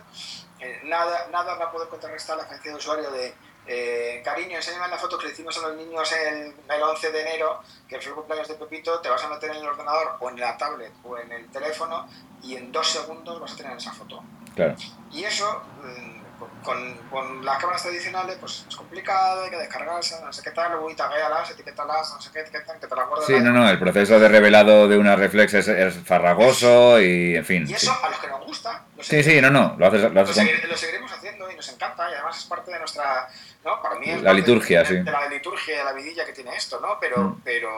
eh, 0.60 0.80
nada, 0.84 1.28
nada 1.32 1.54
va 1.54 1.66
a 1.66 1.70
poder 1.72 1.88
contrarrestar 1.88 2.36
la 2.36 2.44
agencia 2.44 2.70
de 2.70 2.76
usuario 2.76 3.10
de 3.10 3.34
eh, 3.68 4.22
cariño, 4.24 4.56
enséñame 4.56 4.88
la 4.88 4.96
foto 4.96 5.18
que 5.18 5.26
le 5.26 5.32
hicimos 5.32 5.56
a 5.58 5.68
los 5.68 5.76
niños 5.76 6.12
el, 6.12 6.54
el 6.68 6.82
11 6.82 7.10
de 7.10 7.20
enero, 7.20 7.62
que 7.88 8.00
fue 8.00 8.10
el 8.10 8.14
cumpleaños 8.14 8.48
de 8.48 8.54
Pepito, 8.54 9.00
te 9.00 9.08
vas 9.08 9.24
a 9.24 9.28
meter 9.28 9.50
en 9.50 9.56
el 9.56 9.66
ordenador 9.66 10.16
o 10.20 10.30
en 10.30 10.38
la 10.38 10.56
tablet 10.56 10.92
o 11.02 11.18
en 11.18 11.32
el 11.32 11.50
teléfono 11.50 12.08
y 12.42 12.56
en 12.56 12.70
dos 12.70 12.88
segundos 12.88 13.40
vas 13.40 13.52
a 13.52 13.56
tener 13.56 13.76
esa 13.76 13.92
foto. 13.92 14.22
Claro. 14.54 14.76
Y 15.10 15.24
eso 15.24 15.62
mm, 15.82 16.15
con, 16.62 16.96
con, 17.10 17.44
las 17.44 17.58
cámaras 17.58 17.82
tradicionales 17.82 18.36
pues 18.38 18.64
es 18.68 18.76
complicado, 18.76 19.44
hay 19.44 19.50
que 19.50 19.56
descargarse, 19.56 20.16
no 20.24 20.32
sé 20.32 20.42
qué 20.42 20.50
tal, 20.50 20.72
luego 20.72 20.94
taguealas, 20.94 21.50
etiquetalas, 21.50 22.12
no 22.14 22.20
sé 22.20 22.30
qué, 22.32 22.40
etiquetan, 22.40 22.78
que 22.80 22.86
te 22.86 22.96
las 22.96 23.08
guardas. 23.08 23.26
Sí, 23.26 23.34
no, 23.40 23.52
no, 23.52 23.68
el 23.68 23.78
proceso 23.78 24.18
de 24.18 24.28
revelado 24.28 24.88
de 24.88 24.98
una 24.98 25.16
reflex 25.16 25.54
es, 25.54 25.68
es 25.68 25.94
farragoso 26.04 27.00
y 27.00 27.36
en 27.36 27.44
fin. 27.44 27.66
Y 27.68 27.74
eso 27.74 27.96
a 28.02 28.10
los 28.10 28.18
que 28.18 28.28
nos 28.28 28.44
gusta. 28.44 28.84
Sí, 29.00 29.22
sí, 29.22 29.40
no, 29.40 29.50
no, 29.50 29.74
lo 29.78 29.86
haces, 29.86 30.12
lo, 30.12 30.20
haces 30.20 30.36
lo, 30.36 30.68
lo, 30.68 30.76
seguiremos 30.76 31.12
haciendo 31.12 31.50
y 31.50 31.56
nos 31.56 31.68
encanta 31.68 32.10
y 32.10 32.14
además 32.14 32.38
es 32.38 32.44
parte 32.44 32.70
de 32.70 32.78
nuestra, 32.78 33.28
¿no? 33.64 33.82
Para 33.82 33.96
mí 33.96 34.10
es 34.10 34.22
la 34.22 34.32
liturgia, 34.32 34.80
de, 34.80 34.86
sí. 34.86 34.94
De 34.96 35.10
la 35.10 35.28
liturgia, 35.28 35.78
de 35.78 35.84
la 35.84 35.92
vidilla 35.92 36.24
que 36.24 36.32
tiene 36.32 36.54
esto, 36.56 36.80
¿no? 36.80 36.98
Pero, 37.00 37.22
mm. 37.22 37.40
pero 37.44 37.70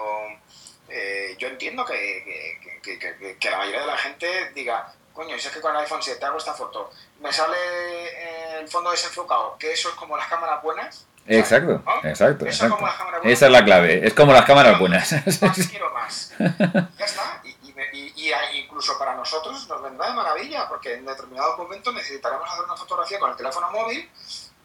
eh, 0.89 1.37
yo 1.39 1.49
entiendo 1.49 1.85
que, 1.85 2.59
que, 2.83 2.99
que, 2.99 3.37
que, 3.39 3.51
la 3.51 3.59
mayoría 3.59 3.81
de 3.83 3.87
la 3.87 3.99
gente 3.99 4.27
diga, 4.55 4.93
coño, 5.19 5.35
y 5.35 5.39
es 5.39 5.49
que 5.49 5.61
con 5.61 5.75
el 5.75 5.81
iPhone 5.81 6.01
7 6.01 6.25
hago 6.25 6.39
esta 6.39 6.55
foto, 6.55 6.93
me 7.21 7.33
sale 7.33 7.57
eh, 7.57 8.61
el 8.61 8.69
fondo 8.69 8.93
desenfocado, 8.93 9.57
que 9.59 9.73
eso 9.73 9.89
es 9.89 9.97
como 9.97 10.17
las 10.17 10.29
cámaras 10.29 10.63
buenas. 10.63 11.07
Exacto, 11.27 11.83
¿no? 11.85 12.09
exacto, 12.09 12.47
eso 12.47 12.67
exacto. 12.67 12.77
Como 12.77 12.87
las 12.87 12.97
cámaras 12.97 13.21
buenas, 13.23 13.37
Esa 13.37 13.47
es 13.47 13.53
la 13.53 13.65
clave, 13.65 14.07
es 14.07 14.15
como 14.15 14.33
las 14.33 14.45
cámaras 14.45 14.79
buenas. 14.79 15.13
Más 15.43 15.69
quiero 15.71 15.93
más. 15.93 16.35
Ya 16.39 17.05
está. 17.05 17.43
Y, 17.43 17.49
y, 17.49 17.75
y, 17.93 18.31
y, 18.31 18.59
incluso 18.59 18.97
para 18.97 19.17
nosotros 19.17 19.67
nos 19.67 19.83
vendrá 19.83 20.07
de 20.07 20.15
maravilla, 20.15 20.69
porque 20.69 20.95
en 20.95 21.05
determinado 21.05 21.57
momento 21.57 21.91
necesitaremos 21.93 22.49
hacer 22.49 22.65
una 22.65 22.77
fotografía 22.77 23.19
con 23.19 23.33
el 23.33 23.37
teléfono 23.37 23.73
móvil 23.73 24.09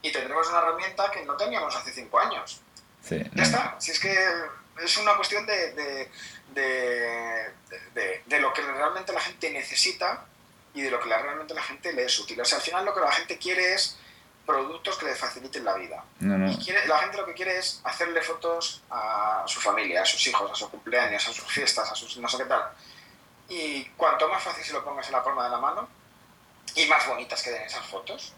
y 0.03 0.11
tendremos 0.11 0.47
una 0.49 0.59
herramienta 0.59 1.09
que 1.09 1.25
no 1.25 1.35
teníamos 1.35 1.75
hace 1.75 1.91
cinco 1.91 2.19
años. 2.19 2.61
Sí, 3.01 3.17
ya 3.17 3.29
no. 3.33 3.41
está. 3.41 3.75
Si 3.79 3.89
es 3.89 3.99
que 3.99 4.15
es 4.83 4.97
una 4.97 5.15
cuestión 5.15 5.47
de, 5.47 5.73
de, 6.53 8.21
de 8.27 8.39
lo 8.39 8.53
que 8.53 8.61
realmente 8.61 9.11
la 9.13 9.19
gente 9.19 9.49
necesita 9.49 10.27
y 10.73 10.81
de 10.81 10.91
lo 10.91 10.99
que 10.99 11.09
realmente 11.09 11.53
la 11.53 11.61
gente 11.61 11.93
le 11.93 12.05
es 12.05 12.19
útil. 12.19 12.39
O 12.41 12.45
sea, 12.45 12.57
al 12.57 12.63
final 12.63 12.85
lo 12.85 12.93
que 12.93 13.01
la 13.01 13.11
gente 13.11 13.37
quiere 13.37 13.73
es 13.73 13.97
productos 14.45 14.97
que 14.97 15.05
le 15.05 15.15
faciliten 15.15 15.63
la 15.63 15.75
vida. 15.75 16.03
No, 16.19 16.37
no. 16.37 16.51
Y 16.51 16.57
quiere, 16.57 16.85
la 16.87 16.97
gente 16.99 17.17
lo 17.17 17.25
que 17.25 17.33
quiere 17.33 17.57
es 17.57 17.81
hacerle 17.83 18.21
fotos 18.21 18.81
a 18.89 19.43
su 19.45 19.61
familia, 19.61 20.01
a 20.01 20.05
sus 20.05 20.25
hijos, 20.27 20.51
a 20.51 20.55
sus 20.55 20.69
cumpleaños, 20.69 21.27
a 21.27 21.33
sus 21.33 21.45
fiestas, 21.45 21.89
a 21.89 21.95
sus 21.95 22.17
no 22.17 22.27
sé 22.27 22.37
qué 22.37 22.45
tal. 22.45 22.63
Y 23.49 23.85
cuanto 23.95 24.27
más 24.27 24.43
fácil 24.43 24.63
se 24.63 24.73
lo 24.73 24.83
pongas 24.83 25.05
en 25.07 25.13
la 25.13 25.23
palma 25.23 25.45
de 25.45 25.51
la 25.51 25.59
mano 25.59 25.87
y 26.75 26.85
más 26.87 27.07
bonitas 27.07 27.41
queden 27.41 27.63
esas 27.63 27.85
fotos, 27.85 28.33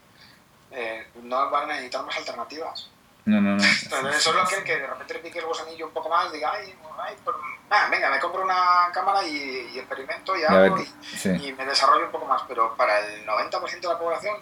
eh, 0.70 1.08
no 1.22 1.50
van 1.50 1.64
a 1.64 1.74
necesitar 1.74 2.04
más 2.04 2.16
alternativas. 2.16 2.90
No, 3.26 3.40
no, 3.40 3.56
no. 3.56 3.62
Entonces, 3.62 4.22
solo 4.22 4.42
aquel 4.42 4.62
que 4.62 4.78
de 4.78 4.86
repente 4.86 5.14
le 5.14 5.20
pique 5.20 5.40
el 5.40 5.46
gusanillo 5.46 5.86
un 5.86 5.92
poco 5.92 6.08
más, 6.08 6.32
diga, 6.32 6.52
ay, 6.54 6.72
ay 7.00 7.14
pues, 7.24 7.36
ah, 7.70 7.88
venga, 7.90 8.08
me 8.08 8.20
compro 8.20 8.44
una 8.44 8.88
cámara 8.94 9.26
y, 9.26 9.72
y 9.74 9.78
experimento 9.78 10.36
y 10.36 10.44
hago 10.44 10.78
y, 10.78 10.86
sí. 11.02 11.30
y, 11.30 11.52
me 11.52 11.66
desarrollo 11.66 12.06
un 12.06 12.12
poco 12.12 12.26
más. 12.26 12.42
Pero 12.46 12.74
para 12.76 12.98
el 13.00 13.26
90% 13.26 13.80
de 13.80 13.88
la 13.88 13.98
población. 13.98 14.36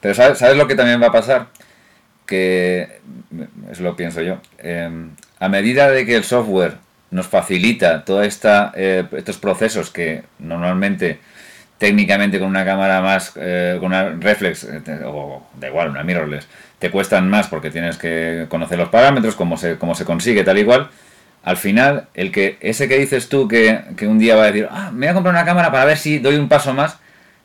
Pero 0.00 0.14
¿sabes, 0.14 0.38
¿sabes 0.38 0.56
lo 0.56 0.66
que 0.66 0.74
también 0.74 1.00
va 1.00 1.06
a 1.06 1.12
pasar? 1.12 1.46
Que, 2.26 3.00
eso 3.70 3.82
lo 3.82 3.94
pienso 3.94 4.20
yo, 4.20 4.38
eh, 4.58 5.08
a 5.38 5.48
medida 5.48 5.90
de 5.90 6.06
que 6.06 6.16
el 6.16 6.24
software 6.24 6.78
nos 7.10 7.28
facilita 7.28 8.04
todos 8.04 8.40
eh, 8.74 9.06
estos 9.12 9.38
procesos 9.38 9.90
que 9.90 10.24
normalmente 10.40 11.20
técnicamente 11.78 12.38
con 12.38 12.48
una 12.48 12.64
cámara 12.64 13.00
más, 13.00 13.32
eh, 13.36 13.76
con 13.78 13.86
una 13.86 14.10
reflex, 14.10 14.66
o 15.04 15.42
da 15.58 15.68
igual, 15.68 15.90
una 15.90 16.02
mirrorless, 16.02 16.46
te 16.78 16.90
cuestan 16.90 17.28
más 17.28 17.48
porque 17.48 17.70
tienes 17.70 17.96
que 17.96 18.46
conocer 18.48 18.78
los 18.78 18.88
parámetros, 18.88 19.34
cómo 19.34 19.56
se, 19.56 19.76
cómo 19.76 19.94
se 19.94 20.04
consigue, 20.04 20.44
tal 20.44 20.58
igual. 20.58 20.88
Al 21.42 21.56
final, 21.58 22.08
el 22.14 22.32
que 22.32 22.56
ese 22.60 22.88
que 22.88 22.98
dices 22.98 23.28
tú 23.28 23.48
que, 23.48 23.80
que, 23.96 24.06
un 24.06 24.18
día 24.18 24.34
va 24.34 24.44
a 24.44 24.46
decir, 24.46 24.68
ah, 24.70 24.90
me 24.92 25.06
voy 25.06 25.08
a 25.08 25.14
comprar 25.14 25.34
una 25.34 25.44
cámara 25.44 25.70
para 25.70 25.84
ver 25.84 25.98
si 25.98 26.18
doy 26.18 26.36
un 26.36 26.48
paso 26.48 26.72
más, 26.72 26.98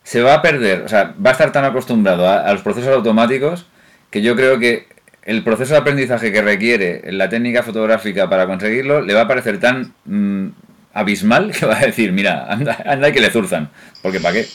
se 0.04 0.22
va 0.22 0.36
a 0.36 0.42
perder, 0.42 0.82
o 0.82 0.88
sea, 0.88 1.14
va 1.24 1.32
a 1.32 1.34
estar 1.34 1.52
tan 1.52 1.66
acostumbrado 1.66 2.28
a, 2.28 2.52
los 2.52 2.62
procesos 2.62 2.96
automáticos 2.96 3.66
que 4.10 4.22
yo 4.22 4.36
creo 4.36 4.58
que 4.58 4.88
el 5.24 5.44
proceso 5.44 5.74
de 5.74 5.82
aprendizaje 5.82 6.32
que 6.32 6.42
requiere 6.42 7.12
la 7.12 7.30
técnica 7.30 7.62
fotográfica 7.62 8.30
para 8.30 8.48
conseguirlo 8.48 9.02
le 9.02 9.14
va 9.14 9.22
a 9.22 9.28
parecer 9.28 9.60
tan 9.60 9.94
mmm, 10.06 10.48
abismal 10.94 11.52
que 11.52 11.66
va 11.66 11.78
a 11.78 11.86
decir, 11.86 12.12
mira, 12.12 12.46
anda, 12.50 12.78
anda 12.86 13.10
y 13.10 13.14
que 13.14 13.22
le 13.22 13.32
zurzan, 13.32 13.70
porque 14.02 14.20
¿para 14.20 14.36
qué? 14.36 14.48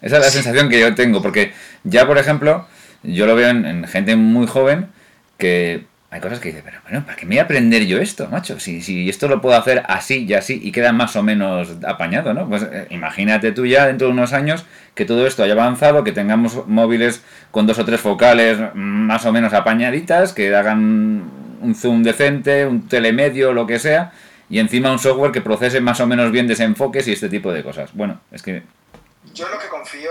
Esa 0.00 0.16
es 0.16 0.22
la 0.22 0.30
sensación 0.30 0.68
que 0.68 0.78
yo 0.78 0.94
tengo, 0.94 1.22
porque 1.22 1.52
ya, 1.84 2.06
por 2.06 2.18
ejemplo, 2.18 2.66
yo 3.02 3.26
lo 3.26 3.34
veo 3.34 3.48
en, 3.48 3.64
en, 3.66 3.86
gente 3.86 4.16
muy 4.16 4.46
joven 4.46 4.88
que 5.38 5.86
hay 6.10 6.20
cosas 6.20 6.40
que 6.40 6.48
dice, 6.48 6.62
pero 6.64 6.78
bueno, 6.84 7.04
¿para 7.04 7.16
qué 7.16 7.26
me 7.26 7.34
voy 7.34 7.38
a 7.40 7.42
aprender 7.42 7.84
yo 7.84 7.98
esto, 7.98 8.28
macho? 8.28 8.58
Si, 8.58 8.80
si 8.80 9.10
esto 9.10 9.28
lo 9.28 9.42
puedo 9.42 9.58
hacer 9.58 9.82
así 9.88 10.24
y 10.26 10.32
así 10.32 10.58
y 10.62 10.72
queda 10.72 10.90
más 10.92 11.16
o 11.16 11.22
menos 11.22 11.76
apañado, 11.86 12.32
¿no? 12.32 12.48
Pues 12.48 12.62
eh, 12.62 12.86
imagínate 12.90 13.52
tú 13.52 13.66
ya 13.66 13.86
dentro 13.86 14.06
de 14.06 14.14
unos 14.14 14.32
años 14.32 14.64
que 14.94 15.04
todo 15.04 15.26
esto 15.26 15.42
haya 15.42 15.52
avanzado, 15.52 16.04
que 16.04 16.12
tengamos 16.12 16.66
móviles 16.66 17.22
con 17.50 17.66
dos 17.66 17.78
o 17.78 17.84
tres 17.84 18.00
focales 18.00 18.58
más 18.74 19.26
o 19.26 19.32
menos 19.32 19.52
apañaditas, 19.52 20.32
que 20.32 20.54
hagan 20.54 21.24
un 21.60 21.74
zoom 21.74 22.02
decente, 22.02 22.66
un 22.66 22.88
telemedio, 22.88 23.52
lo 23.52 23.66
que 23.66 23.78
sea, 23.78 24.12
y 24.48 24.58
encima 24.58 24.90
un 24.90 24.98
software 24.98 25.32
que 25.32 25.40
procese 25.40 25.80
más 25.80 26.00
o 26.00 26.06
menos 26.06 26.30
bien 26.30 26.46
desenfoques 26.46 27.06
y 27.08 27.12
este 27.12 27.28
tipo 27.28 27.52
de 27.52 27.62
cosas. 27.62 27.92
Bueno, 27.94 28.20
es 28.30 28.42
que 28.42 28.62
yo 29.34 29.48
lo 29.48 29.58
que 29.58 29.68
confío, 29.68 30.10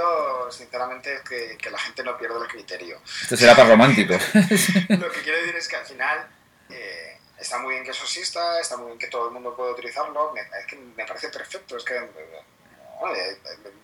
sinceramente, 0.51 1.15
es 1.15 1.21
que, 1.21 1.57
que, 1.57 1.71
la 1.71 1.79
gente 1.79 2.03
no 2.03 2.17
pierda 2.17 2.37
el 2.39 2.47
criterio. 2.47 2.99
Esto 3.21 3.35
será 3.35 3.55
para 3.55 3.69
románticos. 3.69 4.21
lo 4.33 5.11
que 5.11 5.21
quiero 5.21 5.39
decir 5.39 5.55
es 5.55 5.67
que 5.67 5.75
al 5.75 5.85
final 5.85 6.27
eh, 6.69 7.17
está 7.39 7.59
muy 7.59 7.73
bien 7.73 7.83
que 7.83 7.91
eso 7.91 8.03
exista, 8.03 8.59
está 8.59 8.77
muy 8.77 8.87
bien 8.87 8.99
que 8.99 9.07
todo 9.07 9.27
el 9.27 9.33
mundo 9.33 9.55
pueda 9.55 9.71
utilizarlo, 9.71 10.31
me, 10.33 10.41
es 10.41 10.65
que 10.67 10.75
me 10.75 11.05
parece 11.05 11.29
perfecto, 11.29 11.77
es 11.77 11.83
que 11.83 11.95
eh, 11.95 13.37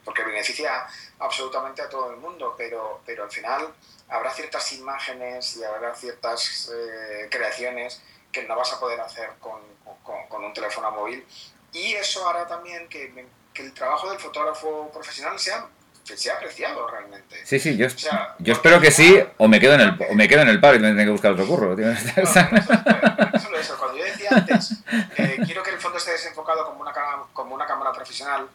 porque 0.04 0.24
beneficia 0.24 0.88
absolutamente 1.20 1.82
a 1.82 1.90
todo 1.90 2.12
el 2.12 2.18
mundo, 2.18 2.56
pero, 2.58 3.02
pero 3.06 3.24
al 3.24 3.32
final 3.32 3.74
habrá 4.10 4.32
ciertas 4.32 4.74
imágenes 4.74 5.58
y 5.58 5.64
habrá 5.64 5.94
ciertas 5.94 6.72
eh, 6.74 7.28
creaciones 7.30 8.02
que 8.34 8.44
no 8.44 8.58
vas 8.58 8.74
a 8.74 8.80
poder 8.80 9.00
hacer 9.00 9.30
con, 9.40 9.62
con, 10.04 10.28
con 10.28 10.44
un 10.44 10.54
teléfono 10.54 10.92
móvil 10.92 11.26
y 11.72 11.94
eso 11.94 12.28
hará 12.28 12.46
también 12.46 12.90
que 12.90 13.26
que 13.54 13.62
el 13.62 13.74
trabajo 13.74 14.10
del 14.10 14.20
fotógrafo 14.20 14.90
profesional 14.92 15.38
sea, 15.40 15.68
que 16.06 16.18
sea 16.18 16.36
apreciado 16.36 16.88
realmente. 16.88 17.46
Sí, 17.46 17.60
sí, 17.60 17.78
yo, 17.78 17.88
o 17.88 17.90
sea, 17.90 18.36
yo 18.40 18.54
espero 18.54 18.82
que 18.82 18.92
sí, 18.92 19.24
o 19.38 19.48
me 19.48 19.60
quedo 19.60 19.76
en 19.76 19.82
el, 19.82 19.98
o 20.10 20.16
me 20.16 20.28
quedo 20.28 20.42
en 20.42 20.50
el 20.50 20.60
paro 20.60 20.78
y 20.78 20.82
tengo 20.82 20.98
que 20.98 21.10
buscar 21.10 21.32
otro 21.34 21.48
curro. 21.48 21.76
No, 21.76 21.88
no, 21.88 23.40
solo 23.40 23.60
eso, 23.60 23.78
cuando 23.78 23.98
yo 23.98 24.04
decía 24.04 24.30
antes, 24.32 24.84
eh, 25.18 25.38
quiero 25.46 25.64
que 25.64 25.70
el 25.70 25.80
fondo 25.80 25.98
esté 25.98 26.12
desenfocado 26.12 26.66
como 26.66 26.82
una, 26.82 26.94
como 27.32 27.56
una 27.56 27.66
cámara 27.66 27.92
profesional, 27.92 28.48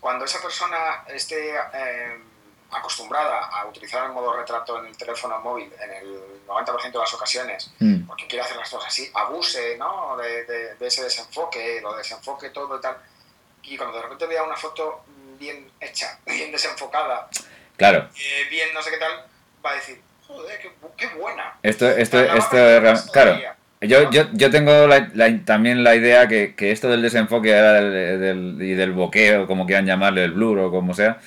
cuando 0.00 0.24
esa 0.24 0.40
persona 0.40 1.04
esté 1.08 1.56
eh, 1.74 2.18
acostumbrada 2.70 3.46
a 3.46 3.66
utilizar 3.66 4.04
el 4.06 4.12
modo 4.12 4.32
retrato 4.32 4.78
en 4.78 4.86
el 4.86 4.96
teléfono 4.96 5.40
móvil 5.40 5.70
en 5.82 5.90
el 5.90 6.20
90% 6.46 6.92
de 6.92 6.98
las 6.98 7.14
ocasiones, 7.14 7.70
mm. 7.78 8.06
porque 8.06 8.26
quiere 8.26 8.44
hacer 8.44 8.56
las 8.56 8.68
cosas 8.68 8.88
así, 8.88 9.10
abuse 9.14 9.76
¿no? 9.78 10.16
de, 10.16 10.44
de, 10.44 10.74
de 10.74 10.86
ese 10.86 11.02
desenfoque, 11.02 11.80
lo 11.82 11.96
desenfoque 11.96 12.50
todo 12.50 12.76
y 12.76 12.80
tal, 12.80 12.96
y 13.62 13.76
cuando 13.76 13.96
de 13.96 14.02
repente 14.02 14.26
vea 14.26 14.42
una 14.42 14.56
foto 14.56 15.04
bien 15.38 15.70
hecha, 15.80 16.18
bien 16.26 16.52
desenfocada, 16.52 17.28
claro. 17.76 18.08
eh, 18.16 18.48
bien 18.50 18.68
no 18.74 18.82
sé 18.82 18.90
qué 18.90 18.98
tal, 18.98 19.26
va 19.64 19.70
a 19.70 19.74
decir, 19.74 20.00
joder, 20.26 20.58
qué, 20.60 20.72
qué 20.96 21.06
buena. 21.14 21.58
Esto, 21.62 21.88
esto, 21.88 22.20
esto, 22.20 22.56
claro. 23.12 23.38
Yo, 23.80 24.10
yo, 24.10 24.24
yo 24.32 24.50
tengo 24.50 24.88
la, 24.88 25.08
la, 25.14 25.44
también 25.44 25.84
la 25.84 25.94
idea 25.94 26.26
que, 26.26 26.56
que, 26.56 26.72
esto 26.72 26.88
del 26.88 27.00
desenfoque 27.00 27.52
del, 27.52 28.20
del, 28.20 28.58
y 28.60 28.74
del 28.74 28.90
boqueo, 28.90 29.46
como 29.46 29.66
quieran 29.66 29.86
llamarle, 29.86 30.24
el 30.24 30.32
blur 30.32 30.58
o 30.58 30.70
como 30.72 30.94
sea, 30.94 31.20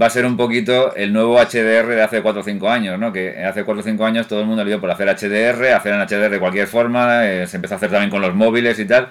va 0.00 0.06
a 0.06 0.10
ser 0.10 0.26
un 0.26 0.36
poquito 0.36 0.94
el 0.96 1.12
nuevo 1.12 1.38
HDR 1.38 1.86
de 1.86 2.02
hace 2.02 2.22
4 2.22 2.40
o 2.40 2.44
5 2.44 2.68
años, 2.68 2.98
¿no? 2.98 3.12
Que 3.12 3.44
hace 3.44 3.64
4 3.64 3.80
o 3.80 3.84
5 3.84 4.04
años 4.04 4.26
todo 4.26 4.40
el 4.40 4.46
mundo 4.46 4.64
le 4.64 4.70
dio 4.70 4.80
por 4.80 4.90
hacer 4.90 5.08
HDR, 5.08 5.72
hacer 5.72 5.94
en 5.94 6.00
HDR 6.00 6.30
de 6.30 6.38
cualquier 6.40 6.66
forma, 6.66 7.26
eh, 7.26 7.46
se 7.46 7.56
empezó 7.56 7.74
a 7.74 7.76
hacer 7.76 7.90
también 7.90 8.10
con 8.10 8.20
los 8.20 8.34
móviles 8.34 8.78
y 8.78 8.86
tal, 8.86 9.10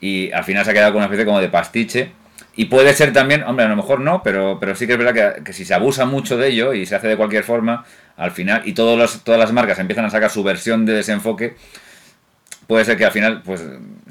y 0.00 0.30
al 0.32 0.44
final 0.44 0.64
se 0.64 0.70
ha 0.70 0.74
quedado 0.74 0.92
con 0.92 0.98
una 0.98 1.06
especie 1.06 1.24
como 1.24 1.40
de 1.40 1.48
pastiche 1.48 2.12
y 2.56 2.66
puede 2.66 2.92
ser 2.94 3.12
también, 3.12 3.42
hombre, 3.44 3.64
a 3.64 3.68
lo 3.68 3.76
mejor 3.76 4.00
no, 4.00 4.22
pero, 4.22 4.58
pero 4.60 4.74
sí 4.74 4.86
que 4.86 4.92
es 4.92 4.98
verdad 4.98 5.42
que, 5.42 5.52
si 5.52 5.64
se 5.64 5.74
abusa 5.74 6.04
mucho 6.04 6.36
de 6.36 6.48
ello 6.48 6.74
y 6.74 6.86
se 6.86 6.94
hace 6.94 7.08
de 7.08 7.16
cualquier 7.16 7.44
forma, 7.44 7.84
al 8.16 8.32
final, 8.32 8.62
y 8.64 8.72
todos 8.72 8.98
los, 8.98 9.24
todas 9.24 9.40
las 9.40 9.52
marcas 9.52 9.78
empiezan 9.78 10.04
a 10.04 10.10
sacar 10.10 10.30
su 10.30 10.42
versión 10.42 10.84
de 10.84 10.94
desenfoque, 10.94 11.56
puede 12.66 12.84
ser 12.84 12.96
que 12.96 13.04
al 13.04 13.12
final 13.12 13.42
pues 13.42 13.64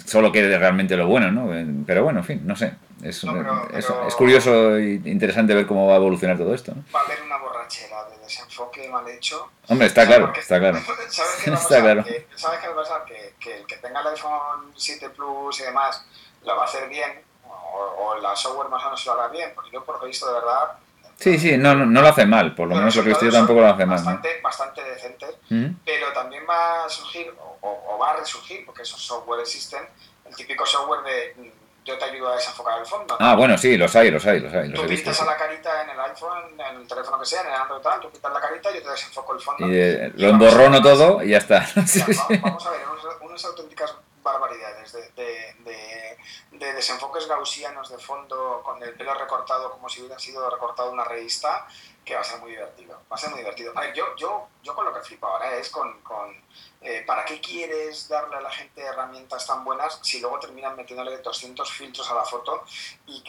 solo 0.06 0.32
quede 0.32 0.58
realmente 0.58 0.98
lo 0.98 1.08
bueno, 1.08 1.32
¿no? 1.32 1.52
Pero 1.86 2.04
bueno, 2.04 2.20
en 2.20 2.26
fin, 2.26 2.42
no 2.46 2.56
sé. 2.56 2.72
Es, 3.04 3.24
no, 3.24 3.34
pero, 3.34 3.70
es, 3.72 3.86
pero, 3.86 4.08
es 4.08 4.16
curioso 4.16 4.76
e 4.76 5.02
interesante 5.06 5.54
ver 5.54 5.66
cómo 5.66 5.88
va 5.88 5.94
a 5.94 5.98
evolucionar 5.98 6.38
todo 6.38 6.54
esto. 6.54 6.74
¿no? 6.76 6.84
Va 6.94 7.02
a 7.02 7.04
haber 7.04 7.22
una 7.22 7.38
borrachera 7.38 8.06
de 8.10 8.18
desenfoque 8.18 8.88
mal 8.90 9.08
hecho. 9.08 9.52
Hombre, 9.68 9.88
está 9.88 10.06
claro, 10.06 10.34
está 10.36 10.60
claro. 10.60 10.80
¿Sabes 11.10 11.42
qué 11.44 11.52
va 11.52 11.58
a 11.58 11.60
pasar? 11.62 11.78
Está 11.78 11.82
claro. 11.82 12.04
Que, 12.04 12.28
¿Sabes 12.36 12.60
qué 12.60 12.68
va 12.68 12.74
a 12.74 12.78
pasar? 12.78 13.06
Que, 13.06 13.34
que 13.40 13.58
el 13.58 13.66
que 13.66 13.78
tenga 13.78 14.02
el 14.02 14.08
iPhone 14.08 14.74
7 14.76 15.10
Plus 15.12 15.60
y 15.62 15.64
demás 15.64 16.06
lo 16.44 16.56
va 16.56 16.64
a 16.64 16.66
hacer 16.66 16.90
bien 16.90 17.22
o, 17.46 17.50
o, 17.50 18.18
la 18.18 18.36
software 18.36 18.70
más 18.70 18.82
o 18.84 18.86
menos 18.86 19.06
lo 19.06 19.14
hará 19.14 19.28
bien, 19.28 19.52
porque 19.56 19.72
yo 19.72 19.84
por 19.84 20.00
lo 20.00 20.08
visto 20.08 20.28
de 20.28 20.34
verdad... 20.34 20.78
Sí, 21.18 21.38
sí, 21.38 21.58
no, 21.58 21.76
no, 21.76 21.86
no 21.86 22.02
lo 22.02 22.08
hace 22.08 22.26
mal, 22.26 22.56
por 22.56 22.70
lo 22.70 22.76
menos 22.76 22.96
lo 22.96 23.04
que 23.04 23.10
yo 23.10 23.32
tampoco 23.32 23.60
lo 23.60 23.68
hace 23.68 23.86
mal. 23.86 23.98
Bastante, 23.98 24.36
¿no? 24.38 24.42
bastante 24.42 24.84
decente, 24.84 25.26
¿Mm? 25.50 25.68
pero 25.84 26.14
también 26.14 26.44
va 26.50 26.86
a 26.86 26.90
surgir, 26.90 27.34
o, 27.38 27.58
o, 27.62 27.98
va 27.98 28.12
a 28.12 28.18
resurgir, 28.18 28.66
porque 28.66 28.84
esos 28.84 29.02
software 29.02 29.42
existen, 29.42 29.84
el 30.26 30.36
típico 30.36 30.66
software 30.66 31.02
de, 31.04 31.52
yo 31.90 31.98
te 31.98 32.06
ayudo 32.06 32.30
a 32.32 32.36
desenfocar 32.36 32.80
el 32.80 32.86
fondo. 32.86 33.18
Ah, 33.20 33.36
bueno, 33.36 33.58
sí, 33.58 33.78
los 33.78 33.94
hay, 33.96 34.10
los 34.12 34.26
hay, 34.26 34.40
los 34.40 34.54
hay. 34.54 34.70
Los 34.70 34.80
tú 34.82 34.88
visto, 34.88 35.06
pintas 35.12 35.22
a 35.22 35.26
la 35.26 35.38
carita 35.38 35.84
en 35.84 35.90
el 35.90 36.00
iPhone, 36.00 36.60
en 36.60 36.76
el 36.78 36.88
teléfono 36.88 37.20
que 37.20 37.26
sea, 37.26 37.42
en 37.42 37.48
el 37.48 37.54
Android 37.54 37.82
tal, 37.82 38.00
tú 38.00 38.10
pintas 38.10 38.32
la 38.34 38.40
carita 38.42 38.72
y 38.72 38.76
yo 38.76 38.84
te 38.84 38.90
desenfoco 38.92 39.34
el 39.36 39.42
fondo. 39.42 39.68
Y 39.68 39.76
eh, 39.78 40.12
Y 40.16 40.22
lo 40.22 40.32
vamos 40.32 40.48
a 40.48 40.50
emborrono 40.50 40.82
todo 40.82 41.24
y 41.24 41.30
ya 41.30 41.38
está. 41.40 41.68
Mira, 41.76 41.88
Sí, 41.88 42.00
va- 42.00 42.06
sí. 42.28 42.38
Vamos 42.38 42.66
a 42.66 42.72
ver 42.72 42.82
unas, 42.88 43.06
unas 43.22 43.46
auténticas 43.46 43.96
barbaridades 44.24 44.92
de, 44.94 45.02
de- 45.12 45.56
de- 45.64 46.18
de 46.52 46.74
desenfoques 46.74 47.26
gaussianos 47.28 47.90
de 47.90 47.98
fondo 47.98 48.62
con 48.66 48.82
el 48.84 48.94
pelo 48.94 49.14
recortado 49.14 49.72
como 49.72 49.88
si 49.88 50.02
hubiera 50.02 50.20
sido 50.20 50.50
recortado 50.50 50.92
una 50.92 51.06
revista 51.06 51.66
que 52.06 52.16
va 52.16 52.22
a 52.22 52.24
ser 52.24 52.40
muy 52.40 52.52
divertido. 52.52 53.02
Va 53.12 53.16
a 53.16 53.20
ser 53.20 53.30
muy 53.30 53.40
divertido. 53.40 53.72
A 53.76 53.82
ver, 53.82 53.94
yo, 53.94 54.16
yo, 54.16 54.48
yo 54.64 54.74
con 54.76 54.86
lo 54.86 54.94
que 54.94 55.02
flipo 55.02 55.28
ahora 55.28 55.54
es 55.56 55.70
con, 55.70 56.02
con, 56.02 56.36
eh, 56.82 57.04
¿para 57.06 57.24
qué 57.26 57.40
quieres 57.40 58.08
darle 58.08 58.38
a 58.38 58.42
la 58.42 58.50
gente 58.52 58.82
herramientas 58.82 59.46
tan 59.46 59.64
buenas 59.64 60.00
si 60.02 60.20
luego 60.20 60.40
terminan 60.40 60.76
metiéndole 60.76 61.18
200 61.20 61.72
filtros 61.72 62.10
a 62.10 62.16
la 62.16 62.24
foto 62.26 62.64
y 63.06 63.24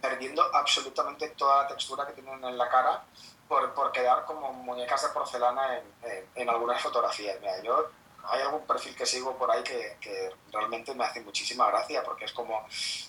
perdiendo 0.00 0.42
absolutamente 0.54 1.28
toda 1.30 1.62
la 1.62 1.68
textura 1.68 2.06
que 2.06 2.12
tienen 2.12 2.42
en 2.44 2.58
la 2.58 2.68
cara 2.68 3.04
por, 3.48 3.72
por 3.72 3.92
quedar 3.92 4.24
como 4.24 4.52
muñecas 4.52 5.02
de 5.02 5.08
porcelana 5.10 5.78
en, 5.78 5.84
en- 6.02 6.28
en 6.34 6.50
algunas 6.50 6.82
fotografías. 6.82 7.38
Mira, 7.40 7.62
yo 7.62 7.90
hay 8.30 8.42
algún 8.42 8.66
perfil 8.66 8.94
que 8.94 9.06
sigo 9.06 9.36
por 9.36 9.50
ahí 9.50 9.62
que, 9.62 9.96
que 10.00 10.30
realmente 10.52 10.94
me 10.94 11.04
hace 11.04 11.20
muchísima 11.20 11.68
gracia 11.68 12.02
porque 12.04 12.24
es 12.26 12.32
como, 12.32 12.66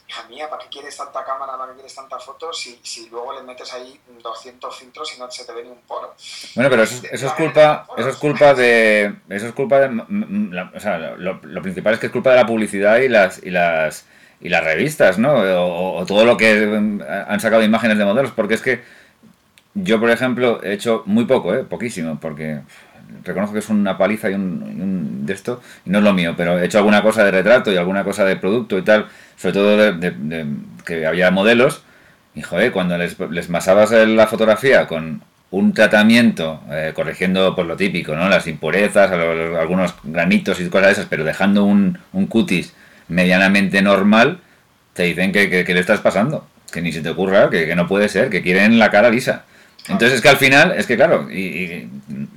hija 0.07 0.23
mía, 0.29 0.49
¿para 0.49 0.63
qué 0.63 0.69
quieres 0.69 0.95
tanta 0.97 1.23
cámara, 1.23 1.57
para 1.57 1.69
qué 1.71 1.75
quieres 1.75 1.95
tanta 1.95 2.19
foto 2.19 2.51
si, 2.53 2.79
si 2.83 3.09
luego 3.09 3.33
le 3.33 3.41
metes 3.43 3.73
ahí 3.73 3.99
200 4.21 4.75
filtros 4.77 5.15
y 5.15 5.19
no 5.19 5.29
se 5.31 5.45
te 5.45 5.51
ve 5.53 5.63
ni 5.63 5.69
un 5.69 5.81
poro? 5.81 6.13
Bueno, 6.55 6.69
pero 6.69 6.83
eso, 6.83 6.95
es- 7.05 7.13
eso 7.13 7.27
es 7.27 7.33
culpa, 7.33 7.87
eso 7.97 8.09
es 8.09 8.15
culpa 8.17 8.53
de, 8.53 9.15
eso 9.29 9.47
es 9.47 9.53
culpa 9.53 9.79
de, 9.79 9.89
la- 10.51 10.71
o 10.75 10.79
sea, 10.79 10.97
lo, 10.97 11.39
lo 11.41 11.61
principal 11.61 11.93
es 11.93 11.99
que 11.99 12.07
es 12.07 12.11
culpa 12.11 12.31
de 12.31 12.37
la 12.37 12.45
publicidad 12.45 12.97
y 12.99 13.09
las 13.09 13.41
y 13.43 13.49
las 13.49 14.05
y 14.39 14.49
las 14.49 14.63
revistas, 14.63 15.17
¿no? 15.17 15.33
O, 15.33 15.97
o 15.99 16.05
todo 16.05 16.23
lo 16.23 16.37
que 16.37 16.53
mm, 16.65 17.01
han 17.27 17.39
sacado 17.39 17.63
imágenes 17.63 17.97
de 17.97 18.05
modelos, 18.05 18.31
porque 18.31 18.53
es 18.53 18.61
que 18.61 18.83
yo, 19.73 19.99
por 19.99 20.09
ejemplo, 20.09 20.61
he 20.63 20.73
hecho 20.73 21.03
muy 21.05 21.25
poco, 21.25 21.53
¿eh? 21.53 21.63
Poquísimo, 21.63 22.19
porque 22.19 22.61
reconozco 23.23 23.53
que 23.53 23.59
es 23.59 23.69
una 23.69 23.97
paliza 23.97 24.29
y 24.29 24.33
un, 24.33 25.25
de 25.25 25.33
esto, 25.33 25.61
y 25.85 25.89
no 25.89 25.99
es 25.99 26.03
lo 26.03 26.13
mío, 26.13 26.33
pero 26.37 26.59
he 26.59 26.65
hecho 26.65 26.77
alguna 26.77 27.01
cosa 27.01 27.23
de 27.23 27.31
retrato 27.31 27.71
y 27.71 27.77
alguna 27.77 28.03
cosa 28.03 28.25
de 28.25 28.37
producto 28.37 28.77
y 28.77 28.81
tal, 28.81 29.07
sobre 29.35 29.53
todo 29.53 29.77
de, 29.93 30.45
que 30.85 31.05
había 31.05 31.31
modelos, 31.31 31.83
y 32.35 32.41
joder, 32.41 32.71
cuando 32.71 32.97
les, 32.97 33.17
les 33.31 33.49
masabas 33.49 33.91
la 33.91 34.27
fotografía 34.27 34.87
con 34.87 35.21
un 35.49 35.73
tratamiento, 35.73 36.61
eh, 36.69 36.91
corrigiendo 36.93 37.55
pues 37.55 37.67
lo 37.67 37.75
típico, 37.77 38.15
¿no? 38.15 38.29
Las 38.29 38.47
impurezas, 38.47 39.11
algunos 39.11 39.95
granitos 40.03 40.59
y 40.59 40.69
cosas 40.69 40.87
de 40.87 40.91
esas, 40.93 41.05
pero 41.05 41.23
dejando 41.23 41.63
un, 41.63 41.97
un 42.13 42.27
cutis 42.27 42.73
medianamente 43.07 43.81
normal, 43.81 44.39
te 44.93 45.03
dicen 45.03 45.31
que, 45.31 45.49
que, 45.49 45.63
que 45.63 45.73
le 45.73 45.79
estás 45.79 46.01
pasando, 46.01 46.47
que 46.71 46.81
ni 46.81 46.91
se 46.91 47.01
te 47.01 47.09
ocurra, 47.09 47.49
que 47.49 47.75
no 47.75 47.87
puede 47.87 48.09
ser, 48.09 48.29
que 48.29 48.41
quieren 48.41 48.77
la 48.77 48.91
cara 48.91 49.09
lisa. 49.09 49.45
Entonces 49.89 50.17
es 50.17 50.21
que 50.21 50.29
al 50.29 50.37
final, 50.37 50.73
es 50.73 50.85
que 50.85 50.95
claro, 50.95 51.27
y, 51.29 51.39
y 51.63 51.89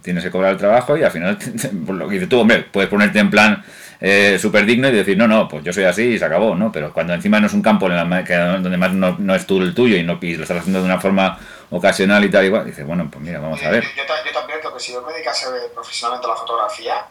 tienes 0.02 0.22
que 0.24 0.30
cobrar 0.30 0.52
el 0.52 0.58
trabajo 0.58 0.96
y 0.96 1.02
al 1.02 1.10
final, 1.10 1.36
por 1.86 1.94
lo 1.96 2.06
que 2.08 2.14
dices 2.14 2.28
tú, 2.28 2.40
hombre, 2.40 2.60
puedes 2.70 2.88
ponerte 2.88 3.18
en 3.18 3.30
plan 3.30 3.64
eh, 4.00 4.38
súper 4.40 4.64
digno 4.66 4.88
y 4.88 4.92
decir, 4.92 5.18
no, 5.18 5.26
no, 5.28 5.46
pues 5.48 5.62
yo 5.64 5.72
soy 5.72 5.84
así 5.84 6.02
y 6.02 6.18
se 6.18 6.24
acabó, 6.24 6.54
¿no? 6.54 6.70
Pero 6.72 6.92
cuando 6.92 7.12
encima 7.12 7.38
no 7.40 7.46
es 7.48 7.52
un 7.52 7.60
campo 7.62 7.86
en 7.88 7.96
la 8.10 8.24
que- 8.24 8.34
donde 8.34 8.76
más 8.76 8.92
no, 8.92 9.16
no 9.18 9.34
es 9.34 9.46
tú 9.46 9.60
el 9.60 9.74
tuyo 9.74 9.96
y, 9.96 10.02
no, 10.04 10.18
y 10.22 10.36
lo 10.36 10.42
estás 10.44 10.58
haciendo 10.58 10.78
de 10.80 10.86
una 10.86 11.00
forma 11.00 11.38
ocasional 11.70 12.24
y 12.24 12.30
tal, 12.30 12.44
igual, 12.44 12.64
dices, 12.66 12.86
bueno, 12.86 13.08
pues 13.10 13.22
mira, 13.24 13.40
vamos 13.40 13.62
a 13.62 13.70
ver. 13.70 13.82
Yo, 13.84 13.90
yo 13.96 14.02
yo 14.24 14.32
también 14.32 14.58
creo 14.60 14.72
que 14.74 14.80
si 14.80 14.92
yo 14.92 15.02
me 15.02 15.12
dedicase 15.12 15.46
profesionalmente 15.74 16.26
a 16.26 16.30
la 16.30 16.36
fotografía 16.36 17.04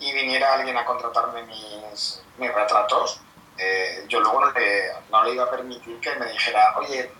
y 0.00 0.12
viniera 0.12 0.54
alguien 0.54 0.76
a 0.76 0.84
contratarme 0.84 1.42
mis, 1.44 2.20
mis 2.38 2.52
retratos, 2.52 3.20
eh, 3.58 4.04
yo 4.08 4.20
luego 4.20 4.40
no 4.40 4.50
le, 4.52 4.82
no 5.10 5.24
le 5.24 5.32
iba 5.32 5.44
a 5.44 5.50
permitir 5.50 5.98
que 6.00 6.10
me 6.20 6.30
dijera, 6.30 6.60
oye, 6.78 7.10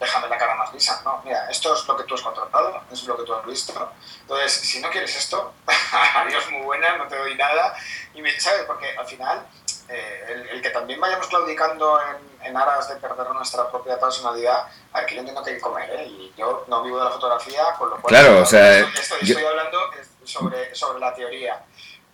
déjame 0.00 0.28
la 0.28 0.38
cara 0.38 0.54
más 0.56 0.72
lisa. 0.72 1.00
No, 1.04 1.20
mira, 1.24 1.48
esto 1.50 1.74
es 1.74 1.86
lo 1.86 1.96
que 1.96 2.04
tú 2.04 2.14
has 2.14 2.22
contratado, 2.22 2.82
es 2.90 3.02
lo 3.04 3.16
que 3.16 3.24
tú 3.24 3.34
has 3.34 3.44
visto. 3.46 3.92
Entonces, 4.22 4.52
si 4.52 4.80
no 4.80 4.90
quieres 4.90 5.14
esto, 5.16 5.52
adiós, 6.16 6.50
muy 6.50 6.62
buena, 6.62 6.96
no 6.96 7.06
te 7.08 7.16
doy 7.16 7.34
nada. 7.36 7.74
Y 8.14 8.22
me- 8.22 8.38
¿sabes? 8.40 8.62
Porque 8.66 8.96
al 8.96 9.06
final, 9.06 9.46
eh, 9.88 10.24
el, 10.28 10.48
el 10.50 10.62
que 10.62 10.70
también 10.70 11.00
vayamos 11.00 11.26
claudicando 11.26 12.00
en, 12.02 12.46
en 12.46 12.56
aras 12.56 12.88
de 12.88 12.96
perder 12.96 13.28
nuestra 13.30 13.70
propia 13.70 13.98
personalidad, 13.98 14.66
a 14.92 14.98
ver, 14.98 15.06
que 15.06 15.14
yo 15.14 15.20
entiendo 15.20 15.42
que 15.42 15.50
hay 15.50 15.56
que 15.56 15.62
comer, 15.62 15.90
¿eh? 15.90 16.06
Y 16.06 16.32
yo 16.36 16.64
no 16.68 16.82
vivo 16.82 16.98
de 16.98 17.04
la 17.04 17.10
fotografía, 17.10 17.64
con 17.78 17.90
lo 17.90 18.00
cual... 18.00 18.08
Claro, 18.14 18.40
o 18.40 18.46
sea, 18.46 18.78
Estoy, 18.78 19.00
estoy- 19.02 19.18
yo- 19.26 19.34
estoy 19.38 19.44
hablando 19.46 19.78
sobre, 20.24 20.74
sobre 20.74 21.00
la 21.00 21.14
teoría. 21.14 21.62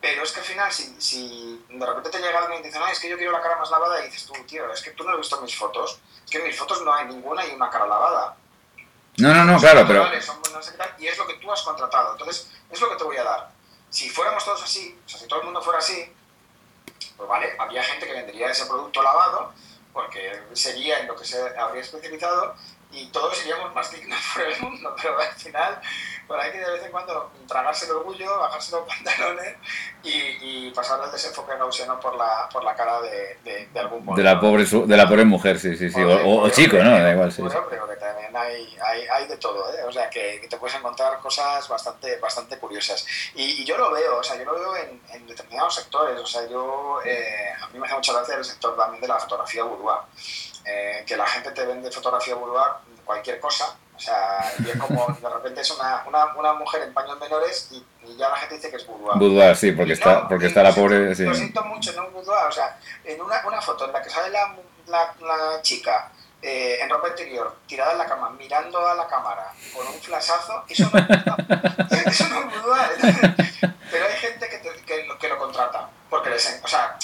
Pero 0.01 0.23
es 0.23 0.33
que 0.33 0.41
al 0.41 0.47
final, 0.47 0.73
si, 0.73 0.97
si 0.99 1.65
de 1.69 1.87
repente 1.87 2.11
te 2.11 2.19
llega 2.19 2.39
alguien 2.39 2.61
y 2.61 2.63
te 2.63 2.69
dice, 2.69 2.79
no, 2.79 2.87
es 2.87 2.99
que 2.99 3.09
yo 3.09 3.17
quiero 3.19 3.33
la 3.33 3.43
cara 3.43 3.57
más 3.57 3.71
lavada, 3.71 4.01
y 4.01 4.09
dices 4.09 4.27
tú, 4.27 4.33
tío, 4.47 4.73
es 4.73 4.81
que 4.81 4.93
tú 4.93 5.05
no 5.05 5.11
has 5.11 5.19
visto 5.19 5.41
mis 5.43 5.55
fotos, 5.55 6.01
es 6.25 6.31
que 6.31 6.39
en 6.39 6.45
mis 6.45 6.59
fotos 6.59 6.83
no 6.83 6.95
hay 6.95 7.07
ninguna 7.07 7.47
y 7.47 7.53
una 7.53 7.69
cara 7.69 7.87
lavada. 7.87 8.37
No, 9.19 9.35
no, 9.35 9.45
no, 9.45 9.53
Son 9.53 9.61
claro, 9.61 9.87
pero... 9.87 10.01
naturales, 10.01 10.25
son 10.25 10.41
no 10.53 10.63
sé 10.63 10.73
qué 10.73 10.79
tal, 10.79 10.95
y 10.99 11.07
es 11.07 11.19
lo 11.19 11.27
que 11.27 11.35
tú 11.35 11.53
has 11.53 11.63
contratado. 11.63 12.13
Entonces, 12.13 12.51
es 12.71 12.81
lo 12.81 12.89
que 12.89 12.97
te 12.97 13.05
voy 13.05 13.19
a 13.19 13.25
dar. 13.25 13.51
Si 13.91 14.09
fuéramos 14.09 14.43
todos 14.45 14.63
así, 14.63 14.99
o 15.05 15.09
sea, 15.09 15.21
si 15.21 15.27
todo 15.27 15.41
el 15.41 15.45
mundo 15.45 15.61
fuera 15.61 15.81
así, 15.81 16.11
pues 17.17 17.29
vale, 17.29 17.55
había 17.59 17.83
gente 17.83 18.07
que 18.07 18.13
vendería 18.15 18.51
ese 18.51 18.65
producto 18.65 19.03
lavado, 19.03 19.53
porque 19.93 20.43
sería 20.55 21.01
en 21.01 21.09
lo 21.09 21.17
que 21.17 21.25
se 21.25 21.59
habría 21.59 21.83
especializado, 21.83 22.55
y 22.93 23.07
todos 23.07 23.37
seríamos 23.37 23.75
más 23.75 23.91
dignos 23.91 24.19
por 24.35 24.43
el 24.43 24.61
mundo, 24.61 24.95
pero 25.01 25.19
al 25.21 25.33
final, 25.35 25.81
pues 26.27 26.43
hay 26.43 26.53
que 26.53 26.59
de 26.59 26.71
vez 26.73 26.83
en 26.85 26.91
cuando 26.91 27.31
tragarse 27.47 27.87
el 27.87 27.93
orgullo, 27.93 28.39
bajarse 28.39 28.73
los 28.73 28.87
pantalones 28.89 29.57
y, 30.03 30.67
y 30.69 30.71
pasar 30.75 31.01
el 31.05 31.11
desenfoque 31.13 31.57
gaussiano 31.57 31.99
por 32.01 32.17
la, 32.17 32.49
por 32.53 32.65
la 32.65 32.75
cara 32.75 33.01
de, 33.03 33.39
de, 33.45 33.67
de 33.67 33.81
algún 33.81 34.05
De 34.15 34.23
la 34.23 34.41
pobre 34.41 34.67
su- 34.67 34.87
de 34.87 34.97
la 34.97 35.09
pobre 35.09 35.25
mujer, 35.25 35.59
sí, 35.59 35.77
sí, 35.77 35.91
sí. 35.91 36.01
O, 36.03 36.09
o- 36.25 36.43
o 36.45 36.51
chico, 36.51 36.77
¿no? 36.79 36.91
Da 36.91 37.13
igual, 37.13 37.31
sí. 37.31 37.43
sí. 37.49 37.57
hombre, 37.57 37.77
porque 37.79 37.97
también 37.97 38.35
hay, 38.37 38.77
hay, 38.83 39.07
hay 39.09 39.27
de 39.29 39.37
todo, 39.37 39.73
¿eh? 39.73 39.85
O 39.85 39.93
sea, 39.93 40.09
que, 40.11 40.41
que 40.41 40.49
te 40.49 40.57
puedes 40.57 40.77
encontrar 40.77 41.19
cosas 41.21 41.69
bastante, 41.69 42.17
bastante 42.19 42.59
curiosas. 42.59 43.07
Y, 43.35 43.63
y 43.63 43.65
yo 43.65 43.77
lo 43.77 43.91
veo, 43.93 44.19
o 44.19 44.23
sea, 44.23 44.37
yo 44.37 44.45
lo 44.45 44.55
veo 44.55 44.77
en, 44.77 45.01
en 45.11 45.27
determinados 45.27 45.75
sectores. 45.75 46.19
O 46.21 46.27
sea, 46.27 46.47
yo, 46.49 47.01
eh, 47.05 47.53
a 47.61 47.67
mí 47.69 47.79
me 47.79 47.87
hace 47.87 47.95
mucha 47.97 48.13
gracia 48.15 48.35
el 48.37 48.45
sector 48.45 48.77
también 48.77 49.01
de 49.01 49.09
la 49.09 49.19
fotografía 49.19 49.65
boudoir. 49.65 49.99
Eh, 50.65 51.05
que 51.07 51.17
la 51.17 51.27
gente 51.27 51.51
te 51.53 51.65
vende 51.67 51.91
fotografía 51.91 52.35
boudoir 52.35 52.69
cualquier 53.05 53.41
cosa. 53.41 53.77
O 53.97 53.99
sea, 54.03 54.53
y 54.65 54.71
es 54.71 54.77
como, 54.79 55.07
de 55.21 55.29
repente 55.29 55.61
es 55.61 55.71
una, 55.73 56.05
una, 56.07 56.27
una 56.35 56.53
mujer 56.55 56.83
en 56.83 56.95
paños 56.95 57.19
menores 57.21 57.69
y, 57.71 57.85
y 58.05 58.17
ya 58.17 58.29
la 58.31 58.37
gente 58.37 58.55
dice 58.57 58.71
que 58.71 58.77
es 58.77 58.87
boudoir. 58.87 59.19
Boudoir, 59.19 59.55
sí, 59.57 59.73
porque 59.73 59.91
Y 59.91 59.93
está, 59.93 60.15
no, 60.23 60.29
porque 60.29 60.47
está 60.47 60.63
la 60.63 60.71
lo 60.71 60.75
siento- 60.75 60.89
pobre... 60.95 61.15
Sí. 61.15 61.35
Siento 61.35 61.65
mucho, 61.65 61.93
no 61.93 62.07
un 62.07 62.13
boudoir. 62.15 62.47
O 62.49 62.53
sea, 62.53 62.79
en 63.05 63.21
una, 63.21 63.43
una 63.47 63.61
foto 63.61 63.85
en 63.87 63.93
la 63.93 64.03
que 64.03 64.09
sale 64.11 64.31
la, 64.31 64.55
la, 64.87 65.15
la 65.21 65.61
chica 65.63 66.11
eh, 66.41 66.79
en 66.81 66.89
ropa 66.89 67.09
interior, 67.09 67.57
tirada 67.67 67.93
en 67.93 67.99
la 67.99 68.07
cama, 68.07 68.31
mirando 68.31 68.87
a 68.87 68.95
la 68.95 69.07
cámara 69.07 69.53
con 69.75 69.87
un 69.87 69.95
flashazo, 70.01 70.65
eso 70.69 70.89
no 70.93 70.99
es. 70.99 71.07
Eso 72.07 72.29
no 72.29 72.41
es 72.41 72.63
boudoir. 72.63 73.37
Pero 73.91 74.07
hay 74.07 74.15
gente 74.17 74.49
que, 74.49 74.59
te- 74.59 74.83
que, 74.85 75.05
lo, 75.05 75.19
que 75.19 75.29
lo 75.29 75.39
contrata. 75.39 75.89
Porque 76.09 76.31
les. 76.31 76.61
O 76.65 76.67
sea, 76.69 76.97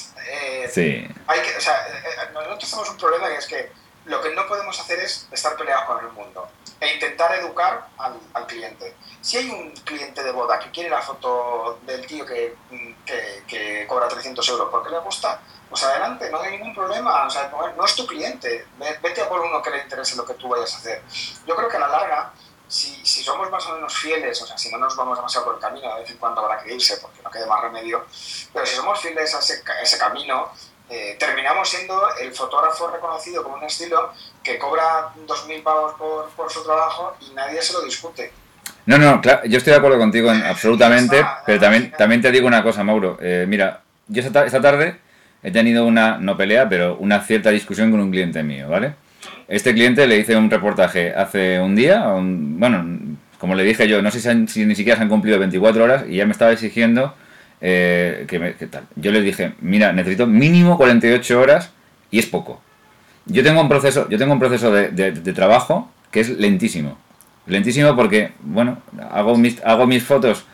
eh, 0.47 0.69
Sí. 0.69 1.07
hay 1.27 1.41
que, 1.41 1.57
o 1.57 1.61
sea, 1.61 1.75
eh, 1.89 2.03
eh, 2.05 2.29
nosotros 2.33 2.71
tenemos 2.71 2.91
un 2.91 2.97
problema 2.99 3.29
que 3.29 3.37
es 3.37 3.47
que 3.47 3.73
lo 4.07 4.23
que 4.23 4.31
no 4.35 4.47
podemos 4.47 4.79
hacer 4.79 5.01
es 5.01 5.27
estar 5.33 5.57
peleados 5.57 5.85
con 5.87 5.99
el 6.05 6.13
mundo 6.13 6.49
e 6.81 6.95
intentar 6.95 7.35
educar 7.35 7.89
al, 7.99 8.15
al 8.35 8.47
cliente. 8.47 8.95
Si 9.21 9.37
hay 9.39 9.51
un 9.51 9.73
cliente 9.73 10.23
de 10.23 10.31
boda 10.31 10.59
que 10.61 10.71
quiere 10.71 10.91
la 10.91 11.03
foto 11.03 11.81
del 11.83 12.07
tío 12.07 12.25
que, 12.25 12.55
mm, 12.71 12.93
que, 13.05 13.43
que 13.49 13.87
cobra 13.89 14.07
300 14.07 14.49
euros 14.51 14.69
porque 14.71 14.91
le 14.91 14.99
gusta, 15.01 15.41
pues 15.69 15.83
adelante, 15.83 16.31
no 16.31 16.41
hay 16.41 16.53
ningún 16.53 16.73
problema. 16.75 17.27
O 17.27 17.31
sea, 17.31 17.51
no, 17.77 17.85
es 17.85 17.97
tu 17.97 18.07
cliente. 18.07 18.67
Ve- 18.79 18.99
Vete 19.03 19.23
a 19.23 19.29
por 19.29 19.41
uno 19.41 19.61
que 19.61 19.71
le 19.71 19.83
interese 19.83 20.15
lo 20.15 20.25
que 20.25 20.35
tú 20.35 20.49
vayas 20.49 20.73
a 20.75 20.77
hacer. 20.79 21.03
Yo 21.47 21.57
creo 21.57 21.69
que 21.69 21.77
a 21.77 21.81
la 21.81 21.89
larga, 21.89 22.33
si, 22.69 22.95
si 23.05 23.23
somos 23.23 23.51
más 23.51 23.65
o 23.67 23.75
menos 23.75 23.95
fieles, 23.95 24.41
o 24.43 24.47
sea, 24.47 24.57
si 24.59 24.71
no 24.71 24.79
nos 24.79 24.97
vamos 24.97 25.17
demasiado 25.19 25.47
por 25.47 25.55
el 25.57 25.61
camino, 25.61 25.95
de 25.95 26.03
vez 26.03 26.11
en 26.11 26.17
cuando 26.19 26.41
habrá 26.43 26.63
que 26.63 26.75
irse 26.75 26.97
porque 26.99 27.21
no 27.23 27.31
quede 27.31 27.47
más 27.47 27.63
remedio, 27.63 28.05
pero 28.53 28.67
si 28.67 28.75
somos 28.77 29.01
fieles 29.01 29.35
a 29.35 29.39
ese, 29.39 29.63
a 29.71 29.81
ese 29.83 29.99
camino, 29.99 30.49
eh, 30.89 31.17
terminamos 31.19 31.69
siendo 31.69 32.09
el 32.21 32.33
fotógrafo 32.33 32.89
reconocido 32.89 33.43
como 33.43 33.57
un 33.57 33.65
estilo 33.65 34.13
que 34.43 34.59
cobra 34.59 35.13
2.000 35.27 35.63
pavos 35.63 35.95
por, 35.95 36.29
por 36.31 36.51
su 36.53 36.63
trabajo 36.65 37.17
y 37.21 37.35
nadie 37.35 37.61
se 37.63 37.73
lo 37.73 37.83
discute. 37.83 38.33
No, 38.87 38.97
no, 38.99 39.21
claro, 39.21 39.45
yo 39.47 39.59
estoy 39.59 39.73
de 39.73 39.79
acuerdo 39.79 39.99
contigo 39.99 40.31
en 40.31 40.43
absolutamente, 40.45 41.17
está, 41.19 41.43
pero 41.45 41.61
también, 41.61 41.93
también 41.93 42.23
te 42.23 42.31
digo 42.31 42.47
una 42.47 42.63
cosa, 42.63 42.85
Mauro. 42.85 43.19
Eh, 43.21 43.45
mira, 43.49 43.83
yo 44.07 44.21
esta, 44.23 44.33
ta- 44.33 44.47
esta 44.47 44.61
tarde 44.61 45.01
he 45.43 45.51
tenido 45.51 45.85
una, 45.85 46.19
no 46.19 46.37
pelea, 46.37 46.69
pero 46.69 46.97
una 46.97 47.21
cierta 47.21 47.51
discusión 47.51 47.91
con 47.91 47.99
un 48.01 48.11
cliente 48.13 48.43
mío, 48.45 48.69
¿vale? 48.69 48.95
Este 49.49 49.73
cliente 49.75 50.07
le 50.07 50.19
hice 50.19 50.37
un 50.37 50.51
reportaje 50.51 51.15
hace 51.15 51.61
un 51.61 51.77
día, 51.77 52.09
un- 52.09 52.59
bueno, 52.59 52.85
como 53.39 53.55
le 53.55 53.63
dije 53.63 53.87
yo, 53.87 54.03
no 54.03 54.11
sé 54.11 54.21
si, 54.49 54.65
ni 54.67 54.75
siquiera 54.75 54.97
se 54.97 55.03
han 55.05 55.09
cumplido 55.09 55.39
24 55.39 55.85
horas 55.85 56.05
y 56.09 56.17
ya 56.17 56.27
me 56.27 56.33
estaba 56.33 56.53
exigiendo 56.53 57.15
eh, 57.61 58.25
que, 58.29 58.39
me- 58.39 58.53
tal. 58.53 58.85
Yo 58.97 59.13
le 59.13 59.23
dije, 59.23 59.53
mira, 59.61 59.93
necesito 59.93 60.27
mínimo 60.27 60.77
48 60.77 61.41
horas 61.41 61.71
y 62.11 62.19
es 62.19 62.27
poco. 62.27 62.61
Yo 63.27 63.43
tengo 63.43 63.61
un 63.61 63.69
proceso, 63.69 64.09
yo 64.09 64.19
tengo 64.19 64.33
un 64.33 64.39
proceso 64.39 64.71
de, 64.73 64.89
de- 64.89 65.13
de 65.13 65.33
trabajo 65.33 65.91
que 66.11 66.21
es 66.21 66.31
lentísimo. 66.31 66.99
Lentísimo 67.47 67.95
porque, 67.95 68.33
bueno, 68.41 68.79
hago 69.13 69.37
mis, 69.37 69.63
hago 69.65 69.87
mis 69.87 70.03
fotos 70.03 70.45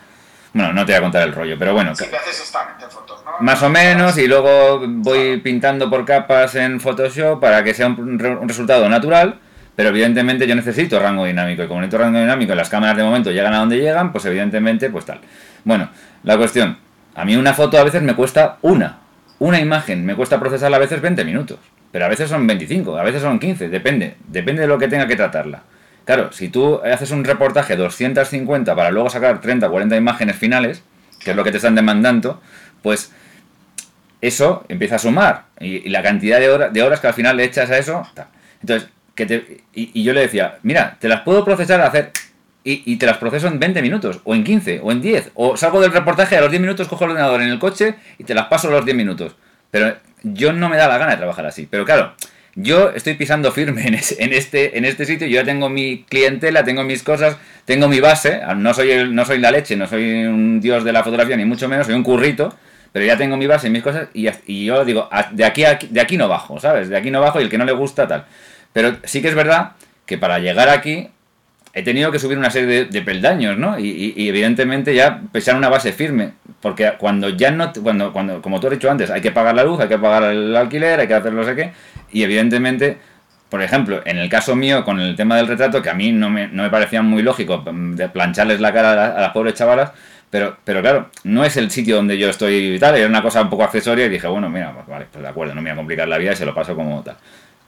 Bueno, 0.54 0.72
no 0.72 0.84
te 0.84 0.92
voy 0.92 0.98
a 0.98 1.02
contar 1.02 1.22
el 1.26 1.32
rollo, 1.34 1.56
pero 1.58 1.72
bueno. 1.72 1.94
Sí, 1.94 2.04
que 2.08 2.16
haces 2.16 2.52
fotos, 2.90 3.22
¿no? 3.24 3.32
Más 3.40 3.62
o 3.62 3.70
menos, 3.70 4.18
y 4.18 4.26
luego 4.26 4.82
voy 4.86 5.38
pintando 5.38 5.88
por 5.88 6.04
capas 6.04 6.54
en 6.56 6.78
Photoshop 6.80 7.40
para 7.40 7.64
que 7.64 7.72
sea 7.72 7.86
un, 7.86 8.18
re- 8.18 8.36
un 8.36 8.48
resultado 8.48 8.86
natural, 8.88 9.38
pero 9.74 9.88
evidentemente 9.88 10.46
yo 10.46 10.54
necesito 10.54 10.98
rango 11.00 11.24
dinámico, 11.24 11.62
y 11.62 11.66
como 11.68 11.80
necesito 11.80 12.02
rango 12.02 12.18
dinámico, 12.20 12.52
y 12.52 12.56
las 12.56 12.68
cámaras 12.68 12.96
de 12.98 13.02
momento 13.02 13.30
llegan 13.30 13.54
a 13.54 13.58
donde 13.58 13.78
llegan, 13.78 14.12
pues 14.12 14.24
evidentemente, 14.26 14.90
pues 14.90 15.06
tal. 15.06 15.20
Bueno, 15.64 15.88
la 16.24 16.36
cuestión, 16.36 16.76
a 17.14 17.24
mí 17.24 17.34
una 17.36 17.54
foto 17.54 17.78
a 17.78 17.84
veces 17.84 18.02
me 18.02 18.14
cuesta 18.14 18.58
una, 18.60 18.98
una 19.38 19.58
imagen, 19.58 20.04
me 20.04 20.14
cuesta 20.14 20.38
procesarla 20.38 20.76
a 20.76 20.80
veces 20.80 21.00
20 21.00 21.24
minutos, 21.24 21.58
pero 21.90 22.04
a 22.04 22.08
veces 22.08 22.28
son 22.28 22.46
25, 22.46 22.98
a 22.98 23.02
veces 23.02 23.22
son 23.22 23.38
15, 23.38 23.70
depende, 23.70 24.16
depende 24.28 24.62
de 24.62 24.68
lo 24.68 24.78
que 24.78 24.88
tenga 24.88 25.06
que 25.06 25.16
tratarla. 25.16 25.62
Claro, 26.04 26.32
si 26.32 26.48
tú 26.48 26.80
haces 26.84 27.10
un 27.12 27.24
reportaje 27.24 27.76
de 27.76 27.82
250 27.82 28.74
para 28.74 28.90
luego 28.90 29.08
sacar 29.10 29.40
30 29.40 29.68
o 29.68 29.70
40 29.70 29.96
imágenes 29.96 30.36
finales, 30.36 30.82
que 31.20 31.30
es 31.30 31.36
lo 31.36 31.44
que 31.44 31.50
te 31.52 31.58
están 31.58 31.74
demandando, 31.74 32.40
pues 32.82 33.12
eso 34.20 34.64
empieza 34.68 34.96
a 34.96 34.98
sumar. 34.98 35.44
Y, 35.60 35.88
la 35.88 36.02
cantidad 36.02 36.38
de, 36.40 36.48
hora- 36.50 36.68
de 36.70 36.82
horas 36.82 37.00
que 37.00 37.06
al 37.08 37.14
final 37.14 37.36
le 37.36 37.44
echas 37.44 37.70
a 37.70 37.78
eso. 37.78 38.06
Entonces, 38.60 38.88
que 39.14 39.26
te, 39.26 39.62
y, 39.74 39.90
y 40.00 40.04
yo 40.04 40.12
le 40.12 40.20
decía, 40.22 40.58
mira, 40.62 40.96
te 41.00 41.08
las 41.08 41.20
puedo 41.20 41.44
procesar 41.44 41.80
a 41.80 41.86
hacer. 41.86 42.12
Y, 42.64 42.82
y 42.92 42.96
te 42.96 43.06
las 43.06 43.16
proceso 43.18 43.48
en 43.48 43.58
20 43.58 43.82
minutos, 43.82 44.20
o 44.22 44.34
en 44.36 44.44
15, 44.44 44.80
o 44.84 44.92
en 44.92 45.00
10. 45.00 45.32
O 45.34 45.56
salgo 45.56 45.80
del 45.80 45.92
reportaje, 45.92 46.36
a 46.36 46.40
los 46.40 46.50
10 46.50 46.60
minutos 46.60 46.86
cojo 46.86 47.04
el 47.04 47.10
ordenador 47.10 47.42
en 47.42 47.48
el 47.48 47.58
coche 47.58 47.96
y 48.18 48.24
te 48.24 48.34
las 48.34 48.46
paso 48.46 48.68
a 48.68 48.70
los 48.70 48.84
10 48.84 48.96
minutos. 48.96 49.34
Pero 49.72 49.96
yo 50.22 50.52
no 50.52 50.68
me 50.68 50.76
da 50.76 50.86
la 50.86 50.98
gana 50.98 51.10
de 51.12 51.16
trabajar 51.16 51.44
así. 51.46 51.66
Pero 51.68 51.84
claro, 51.84 52.14
yo 52.54 52.90
estoy 52.90 53.14
pisando 53.14 53.50
firme 53.52 53.86
en, 53.86 54.32
este, 54.32 54.76
en 54.78 54.84
este 54.84 55.04
sitio. 55.06 55.26
Yo 55.26 55.34
ya 55.36 55.44
tengo 55.44 55.68
mi 55.68 56.04
clientela, 56.08 56.64
tengo 56.64 56.84
mis 56.84 57.02
cosas, 57.02 57.36
tengo 57.64 57.88
mi 57.88 58.00
base. 58.00 58.40
No 58.56 58.74
soy, 58.74 58.90
el- 58.90 59.14
no 59.14 59.24
soy 59.24 59.38
la 59.38 59.50
leche, 59.50 59.76
no 59.76 59.86
soy 59.86 60.24
un 60.24 60.60
dios 60.60 60.84
de 60.84 60.92
la 60.92 61.02
fotografía, 61.02 61.36
ni 61.36 61.44
mucho 61.44 61.68
menos, 61.68 61.86
soy 61.86 61.94
un 61.94 62.02
currito. 62.02 62.54
Pero 62.92 63.06
ya 63.06 63.16
tengo 63.16 63.38
mi 63.38 63.46
base 63.46 63.70
mis 63.70 63.82
cosas. 63.82 64.08
Y, 64.12 64.28
y 64.46 64.66
yo 64.66 64.84
digo, 64.84 65.08
"A- 65.10 65.30
de 65.32 65.44
aquí, 65.46 65.64
a 65.64 65.78
de 65.80 66.00
aquí 66.00 66.18
no 66.18 66.28
bajo, 66.28 66.60
¿sabes? 66.60 66.90
De 66.90 66.96
aquí 66.96 67.10
no 67.10 67.20
bajo 67.22 67.40
y 67.40 67.44
el 67.44 67.48
que 67.48 67.56
no 67.56 67.64
le 67.64 67.72
gusta, 67.72 68.06
tal. 68.06 68.26
Pero 68.74 68.96
sí 69.04 69.22
que 69.22 69.28
es 69.28 69.34
verdad 69.34 69.72
que 70.04 70.18
para 70.18 70.38
llegar 70.38 70.68
aquí 70.68 71.08
he 71.74 71.82
tenido 71.82 72.12
que 72.12 72.18
subir 72.18 72.36
una 72.36 72.50
serie 72.50 72.84
de, 72.84 73.02
peldaños, 73.02 73.56
¿no? 73.56 73.78
Y, 73.78 74.12
y- 74.14 74.28
evidentemente 74.28 74.94
ya 74.94 75.22
pesar 75.32 75.56
una 75.56 75.70
base 75.70 75.92
firme, 75.92 76.32
porque 76.60 76.92
cuando 76.98 77.30
ya 77.30 77.50
no, 77.50 77.72
cuando, 77.82 78.12
cuando, 78.12 78.42
como 78.42 78.60
tú 78.60 78.66
has 78.66 78.74
dicho 78.74 78.90
antes, 78.90 79.08
hay 79.10 79.22
que 79.22 79.32
pagar 79.32 79.54
la 79.54 79.64
luz, 79.64 79.80
hay 79.80 79.88
que 79.88 79.96
pagar 79.98 80.24
el 80.24 80.54
alquiler, 80.54 81.00
hay 81.00 81.08
que 81.08 81.14
hacer 81.14 81.32
no 81.32 81.44
sé 81.44 81.54
qué, 81.56 81.72
y 82.12 82.22
evidentemente, 82.22 82.98
por 83.48 83.62
ejemplo, 83.62 84.00
en 84.04 84.18
el 84.18 84.28
caso 84.28 84.56
mío 84.56 84.84
con 84.84 85.00
el 85.00 85.16
tema 85.16 85.36
del 85.36 85.46
retrato, 85.46 85.82
que 85.82 85.90
a 85.90 85.94
mí 85.94 86.12
no 86.12 86.30
me, 86.30 86.48
no 86.48 86.62
me 86.62 86.70
parecía 86.70 87.02
muy 87.02 87.22
lógico 87.22 87.62
mm, 87.70 87.94
de 87.94 88.08
plancharles 88.08 88.60
la 88.60 88.72
cara 88.72 88.92
a, 88.92 88.96
la- 88.96 89.06
a 89.16 89.20
las 89.20 89.30
pobres 89.32 89.54
chavalas, 89.54 89.92
pero, 90.30 90.56
pero 90.64 90.80
claro, 90.80 91.10
no 91.24 91.44
es 91.44 91.56
el 91.58 91.70
sitio 91.70 91.96
donde 91.96 92.16
yo 92.16 92.30
estoy 92.30 92.74
y 92.76 92.78
tal, 92.78 92.96
era 92.96 93.06
una 93.08 93.20
cosa 93.22 93.42
un 93.42 93.50
poco 93.50 93.64
accesoria 93.64 94.06
y 94.06 94.08
dije, 94.08 94.26
bueno, 94.26 94.48
mira, 94.48 94.72
pues 94.72 94.86
vale, 94.86 95.06
pues 95.12 95.22
de 95.22 95.28
acuerdo, 95.28 95.54
no 95.54 95.60
me 95.60 95.70
voy 95.70 95.74
a 95.74 95.76
complicar 95.76 96.08
la 96.08 96.16
vida 96.18 96.32
y 96.32 96.36
se 96.36 96.46
lo 96.46 96.54
paso 96.54 96.74
como 96.74 97.02
tal. 97.02 97.16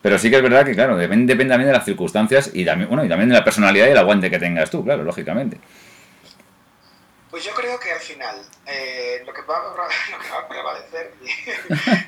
Pero 0.00 0.18
sí 0.18 0.30
que 0.30 0.36
es 0.36 0.42
verdad 0.42 0.64
que, 0.64 0.74
claro, 0.74 0.96
depende, 0.96 1.32
depende 1.34 1.52
también 1.52 1.68
de 1.68 1.74
las 1.76 1.84
circunstancias 1.84 2.50
y 2.54 2.64
también, 2.64 2.88
bueno, 2.88 3.04
y 3.04 3.08
también 3.08 3.28
de 3.30 3.34
la 3.36 3.44
personalidad 3.44 3.86
y 3.86 3.90
el 3.90 3.98
aguante 3.98 4.30
que 4.30 4.38
tengas 4.38 4.70
tú, 4.70 4.84
claro, 4.84 5.02
lógicamente. 5.02 5.58
Pues 7.34 7.44
yo 7.44 7.52
creo 7.52 7.80
que 7.80 7.90
al 7.90 7.98
final 8.00 8.40
eh, 8.64 9.22
lo, 9.26 9.32
que 9.32 9.42
va, 9.42 9.56
a- 9.56 9.62
lo 10.42 10.48
prevalecer 10.48 11.14
y, 11.20 11.26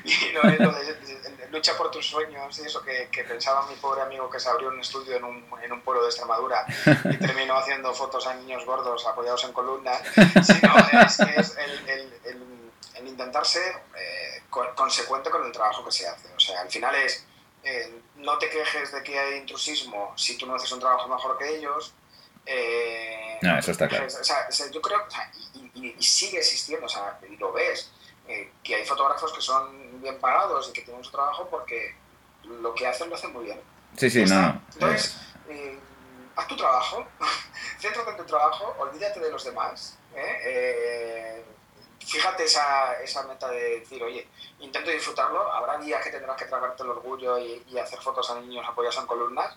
y 0.09 0.13
es 0.13 0.33
lo 0.61 0.71
de, 0.71 1.47
lucha 1.51 1.75
por 1.77 1.91
tus 1.91 2.05
sueños 2.05 2.57
y 2.59 2.61
eso 2.65 2.81
que, 2.81 3.09
que 3.11 3.25
pensaba 3.25 3.65
mi 3.67 3.75
pobre 3.75 4.01
amigo 4.03 4.29
que 4.29 4.39
se 4.39 4.47
abrió 4.47 4.69
un 4.69 4.79
estudio 4.79 5.17
en 5.17 5.25
un, 5.25 5.45
en 5.61 5.71
un 5.73 5.81
pueblo 5.81 6.01
de 6.03 6.07
Extremadura 6.09 6.65
y 7.11 7.17
terminó 7.17 7.57
haciendo 7.57 7.93
fotos 7.93 8.25
a 8.25 8.35
niños 8.35 8.63
gordos 8.65 9.05
apoyados 9.05 9.43
en 9.43 9.51
columnas, 9.51 10.01
sino 10.45 10.73
es 11.03 11.19
es 11.19 11.57
el, 11.57 11.89
el- 11.89 12.13
el- 12.23 13.07
intentar 13.07 13.45
ser 13.45 13.75
eh, 13.97 14.43
co- 14.49 14.73
consecuente 14.75 15.29
con 15.29 15.45
el 15.45 15.51
trabajo 15.51 15.83
que 15.83 15.91
se 15.91 16.07
hace. 16.07 16.27
O 16.35 16.39
sea, 16.39 16.61
al 16.61 16.69
final 16.69 16.95
es 16.95 17.25
eh, 17.63 17.99
no 18.15 18.37
te 18.37 18.49
quejes 18.49 18.91
de 18.93 19.03
que 19.03 19.19
hay 19.19 19.37
intrusismo 19.39 20.13
si 20.17 20.37
tú 20.37 20.45
no 20.45 20.55
haces 20.55 20.71
un 20.71 20.79
trabajo 20.79 21.07
mejor 21.09 21.37
que 21.37 21.57
ellos. 21.57 21.93
Eh, 22.47 23.37
No, 23.41 23.57
eso 23.59 23.71
está 23.71 23.87
claro. 23.87 24.05
o 24.07 24.09
sea, 24.09 24.47
o 24.49 24.51
sea, 24.51 24.71
yo 24.71 24.81
creo, 24.81 25.03
o 25.05 25.11
sea, 25.11 25.29
y, 25.53 25.71
y- 25.75 25.95
y 25.97 26.03
sigue 26.03 26.37
existiendo, 26.39 26.85
o 26.85 26.89
sea, 26.89 27.19
y 27.29 27.35
lo 27.37 27.51
ves, 27.51 27.91
eh, 28.27 28.51
que 28.63 28.75
hay 28.75 28.85
fotógrafos 28.85 29.31
que 29.33 29.41
son 29.41 30.01
bien 30.01 30.19
pagados 30.19 30.69
y 30.69 30.73
que 30.73 30.81
tienen 30.81 31.03
su 31.03 31.11
trabajo 31.11 31.47
porque 31.49 31.95
lo 32.43 32.73
que 32.73 32.87
hacen 32.87 33.09
lo 33.09 33.15
hacen 33.15 33.31
muy 33.33 33.45
bien. 33.45 33.61
Sí, 33.95 34.09
sí, 34.09 34.19
no, 34.19 34.25
está. 34.25 34.41
no. 34.53 34.61
Entonces, 34.73 35.17
eh, 35.49 35.79
haz 36.35 36.47
tu 36.47 36.55
trabajo, 36.57 37.05
céntrate 37.79 38.11
en 38.11 38.17
tu 38.17 38.25
trabajo, 38.25 38.75
olvídate 38.79 39.19
de 39.19 39.31
los 39.31 39.43
demás. 39.43 39.97
¿eh? 40.15 41.43
Fíjate 42.05 42.45
esa, 42.45 42.93
esa 43.01 43.23
meta 43.23 43.49
de 43.49 43.79
decir, 43.81 44.01
oye, 44.01 44.25
intento 44.59 44.89
disfrutarlo, 44.91 45.51
habrá 45.51 45.77
días 45.77 46.01
que 46.01 46.09
tendrás 46.09 46.37
que 46.37 46.45
tragarte 46.45 46.83
el 46.83 46.89
orgullo 46.91 47.37
y, 47.37 47.61
y 47.67 47.77
hacer 47.77 47.99
fotos 47.99 48.29
a 48.31 48.39
niños 48.39 48.65
apoyados 48.65 48.97
en 48.97 49.07
columnas, 49.07 49.53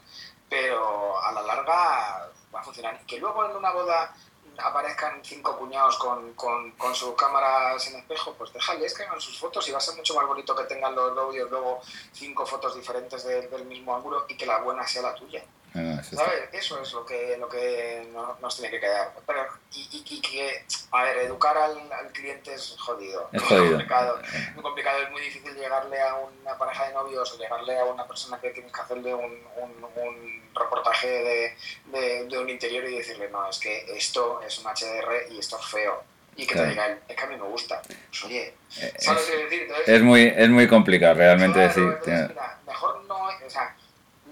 pero 0.48 1.22
a 1.22 1.30
la 1.30 1.42
larga 1.42 2.28
va 2.54 2.60
a 2.60 2.62
funcionar. 2.62 2.98
Que 3.06 3.18
luego 3.18 3.44
en 3.44 3.56
una 3.56 3.70
boda 3.72 4.14
aparezcan 4.58 5.20
cinco 5.24 5.56
cuñados 5.56 5.96
con, 5.96 6.34
con, 6.34 6.72
con 6.72 6.94
sus 6.94 7.14
cámaras 7.14 7.86
en 7.88 7.96
espejo, 7.96 8.34
pues 8.34 8.52
déjales 8.52 8.92
que 8.94 9.04
hagan 9.04 9.20
sus 9.20 9.38
fotos 9.38 9.66
y 9.68 9.72
va 9.72 9.78
a 9.78 9.80
ser 9.80 9.94
mucho 9.96 10.14
más 10.14 10.26
bonito 10.26 10.54
que 10.54 10.64
tengan 10.64 10.94
los 10.94 11.14
novios 11.14 11.50
luego 11.50 11.80
cinco 12.12 12.44
fotos 12.44 12.74
diferentes 12.74 13.24
de- 13.24 13.48
del 13.48 13.64
mismo 13.64 13.94
ángulo 13.96 14.26
y 14.28 14.36
que 14.36 14.44
la 14.46 14.58
buena 14.58 14.86
sea 14.86 15.02
la 15.02 15.14
tuya. 15.14 15.42
No, 15.74 15.92
eso 16.00 16.10
está- 16.10 16.24
¿Sabes? 16.24 16.48
Eso 16.52 16.82
es 16.82 16.92
lo 16.92 17.06
que, 17.06 17.36
lo 17.38 17.48
que 17.48 18.08
no- 18.12 18.36
nos 18.40 18.56
tiene 18.56 18.70
que 18.70 18.80
quedar. 18.80 19.12
Pero, 19.26 19.46
y, 19.72 19.80
y- 19.92 20.14
y 20.16 20.20
que, 20.20 20.64
a 20.90 21.04
ver, 21.04 21.18
educar 21.18 21.56
al, 21.56 21.92
al 21.92 22.12
cliente 22.12 22.52
es 22.54 22.76
jodido. 22.78 23.28
Es 23.32 23.42
muy 23.50 23.68
complicado. 23.70 24.20
Muy 24.54 24.62
complicado, 24.62 25.02
es 25.02 25.10
muy 25.10 25.22
difícil 25.22 25.54
llegarle 25.54 26.00
a 26.00 26.16
una 26.16 26.58
pareja 26.58 26.88
de 26.88 26.94
novios 26.94 27.32
o 27.32 27.38
llegarle 27.38 27.78
a 27.78 27.84
una 27.84 28.04
persona 28.06 28.40
que 28.40 28.50
tienes 28.50 28.72
que 28.72 28.80
hacerle 28.80 29.14
un, 29.14 29.32
un- 29.56 29.84
un 29.96 30.50
reportaje 30.54 31.08
de, 31.08 31.56
de- 31.86 32.24
de 32.26 32.38
un 32.38 32.48
interior 32.50 32.84
y 32.84 32.96
decirle, 32.98 33.28
no, 33.30 33.48
es 33.48 33.58
que 33.58 33.84
esto 33.96 34.40
es 34.42 34.58
un 34.58 34.66
HDR 34.66 35.26
y 35.30 35.38
esto 35.38 35.56
es 35.58 35.66
feo. 35.66 36.02
Y 36.36 36.46
que 36.46 36.54
Claro. 36.54 36.68
te 36.68 36.70
diga 36.74 36.98
es 37.08 37.16
que 37.16 37.22
a 37.22 37.26
mí 37.26 37.36
me 37.36 37.42
gusta. 37.46 37.82
Pues 37.82 38.24
oye, 38.24 38.54
Eh, 38.80 38.92
¿sabes 38.98 39.28
es, 39.28 39.38
decir? 39.44 39.62
Entonces, 39.62 40.02
muy, 40.02 40.32
es 40.36 40.48
muy 40.48 40.66
complicado 40.68 41.14
realmente 41.14 41.54
Claro, 41.54 41.68
decir. 41.68 41.82
entonces, 41.84 42.28
mira, 42.30 42.58
mejor 42.66 43.04
no, 43.04 43.16
o 43.26 43.50
sea, 43.50 43.76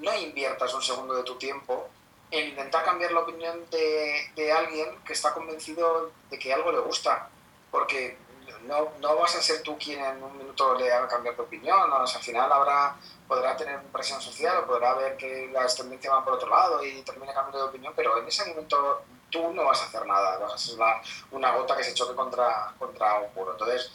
no 0.01 0.15
inviertas 0.15 0.73
un 0.75 0.83
segundo 0.83 1.15
de 1.15 1.23
tu 1.23 1.37
tiempo 1.37 1.89
en 2.31 2.49
intentar 2.49 2.85
cambiar 2.85 3.12
la 3.12 3.20
opinión 3.20 3.65
de, 3.70 4.53
alguien 4.53 4.99
que 5.05 5.12
está 5.12 5.33
convencido 5.33 6.12
de 6.31 6.39
que 6.39 6.53
algo 6.53 6.73
le 6.73 6.81
gusta, 6.81 7.29
porque 7.70 8.19
no, 8.66 8.93
no 9.01 9.16
vas 9.16 9.35
a 9.37 9.43
ser 9.43 9.62
tú 9.62 9.79
quien 9.79 10.05
en 10.05 10.23
un 10.23 10.37
minuto 10.37 10.75
le 10.75 10.93
haga 10.93 11.09
cambiar 11.09 11.37
de 11.37 11.43
opinión. 11.43 11.91
O 11.91 12.07
sea, 12.07 12.19
al 12.19 12.25
final 12.25 12.53
habrá, 12.53 12.97
podrá 13.27 13.57
tener 13.57 13.81
presión 13.85 14.20
social 14.20 14.59
o 14.59 14.66
podrá 14.66 14.95
ver 14.95 15.16
que 15.16 15.49
las 15.53 15.75
tendencias 15.77 16.12
van 16.12 16.25
por 16.25 16.35
otro 16.35 16.51
lado 16.51 16.85
y 16.85 17.03
termina 17.03 17.33
cambiando 17.33 17.59
de 17.59 17.70
opinión, 17.70 17.93
pero 17.97 18.19
en 18.19 18.27
ese 18.29 18.47
momento 18.47 19.03
tú 19.31 19.53
no 19.53 19.65
vas 19.65 19.83
a 19.83 19.85
hacer 19.87 20.07
nada, 20.07 20.39
vas 20.39 20.55
a 20.55 20.59
ser 20.59 20.75
una, 20.75 21.01
una 21.31 21.53
gota 21.53 21.77
que 21.77 21.85
se 21.85 21.95
choque 21.95 22.15
contra, 22.15 22.75
contra 22.79 23.20
un 23.20 23.35
muro. 23.35 23.53
Entonces, 23.53 23.91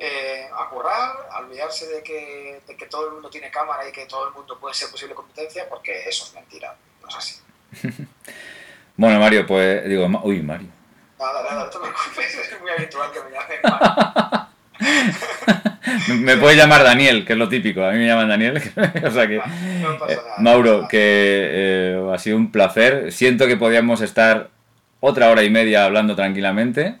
eh, 0.00 0.48
a 0.52 0.68
currar, 0.70 1.28
a 1.30 1.38
olvidarse 1.40 1.86
de 1.86 2.02
que, 2.02 2.60
de 2.66 2.76
que 2.76 2.86
todo 2.86 3.06
el 3.08 3.12
mundo 3.14 3.30
tiene 3.30 3.50
cámara 3.50 3.86
y 3.88 3.92
que 3.92 4.06
todo 4.06 4.26
el 4.28 4.34
mundo 4.34 4.58
puede 4.58 4.74
ser 4.74 4.90
posible 4.90 5.14
competencia, 5.14 5.68
porque 5.68 6.08
eso 6.08 6.24
es 6.24 6.34
mentira, 6.34 6.74
no 7.02 7.08
es 7.08 7.14
así. 7.16 7.36
Bueno, 8.96 9.18
Mario, 9.18 9.46
pues 9.46 9.88
digo, 9.88 10.06
Ma- 10.10 10.20
uy, 10.24 10.42
Mario. 10.42 10.68
Nada, 11.18 11.42
nada, 11.42 11.64
no 11.64 11.70
te 11.70 11.78
preocupes, 11.78 12.34
es 12.52 12.60
muy 12.60 12.70
habitual 12.70 13.10
que 13.12 13.20
me 13.20 13.30
llamen 13.30 13.58
mal. 13.62 14.48
Me- 16.20 16.36
puedes 16.36 16.56
llamar 16.58 16.82
Daniel, 16.84 17.24
que 17.24 17.32
es 17.32 17.38
lo 17.38 17.48
típico. 17.48 17.82
A 17.82 17.92
mí 17.92 17.98
me 17.98 18.06
llaman 18.06 18.28
Daniel. 18.28 18.56
o 19.04 19.10
sea 19.10 19.26
que. 19.26 19.36
No 19.38 19.98
pasa 19.98 20.12
eh, 20.12 20.16
nada. 20.22 20.34
Mauro, 20.38 20.86
que 20.88 20.98
eh, 21.50 22.10
ha 22.12 22.18
sido 22.18 22.36
un 22.36 22.52
placer. 22.52 23.10
Siento 23.12 23.46
que 23.46 23.56
podíamos 23.56 24.00
estar 24.02 24.50
otra 25.00 25.30
hora 25.30 25.42
y 25.42 25.50
media 25.50 25.84
hablando 25.84 26.14
tranquilamente. 26.14 26.96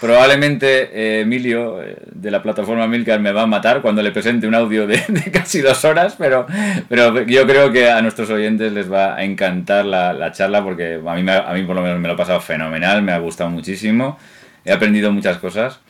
Probablemente 0.00 0.90
eh, 0.92 1.20
Emilio 1.20 1.82
eh, 1.82 1.96
de 2.12 2.30
la 2.30 2.42
plataforma 2.42 2.86
Milcar 2.86 3.20
me 3.20 3.32
va 3.32 3.42
a 3.42 3.46
matar 3.46 3.80
cuando 3.80 4.02
le 4.02 4.10
presente 4.10 4.46
un 4.46 4.54
audio 4.54 4.86
de, 4.86 5.02
de 5.08 5.30
casi 5.30 5.60
dos 5.60 5.84
horas, 5.84 6.14
pero, 6.18 6.46
pero 6.88 7.22
yo 7.24 7.46
creo 7.46 7.72
que 7.72 7.90
a 7.90 8.02
nuestros 8.02 8.28
oyentes 8.30 8.72
les 8.72 8.90
va 8.92 9.14
a 9.16 9.24
encantar 9.24 9.84
la, 9.86 10.12
la 10.12 10.32
charla 10.32 10.62
porque 10.62 11.00
a 11.06 11.14
mí, 11.14 11.22
me 11.22 11.32
ha- 11.32 11.48
a 11.48 11.54
mí 11.54 11.62
por 11.62 11.74
lo 11.76 11.82
menos 11.82 11.98
me 12.00 12.08
lo 12.08 12.14
he 12.14 12.16
pasado 12.16 12.40
fenomenal, 12.40 13.02
me 13.02 13.12
ha 13.12 13.18
gustado 13.18 13.48
muchísimo, 13.50 14.18
he 14.64 14.72
aprendido 14.72 15.10
muchas 15.12 15.38
cosas 15.38 15.80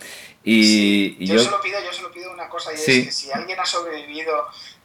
y, 0.45 0.63
Sí, 0.65 1.17
y 1.21 1.27
yo, 1.27 1.35
yo... 1.35 1.41
solo 1.41 1.57
pido, 1.63 1.79
yo 1.85 1.93
solo 1.93 2.11
pido 2.13 2.33
una 2.33 2.49
cosa 2.49 2.73
y 2.73 2.77
Sí. 2.77 2.99
es 3.01 3.07
que 3.07 3.13
si 3.13 3.33
alguien 3.33 3.59
ha 3.59 3.65
sobrevivido 3.67 4.33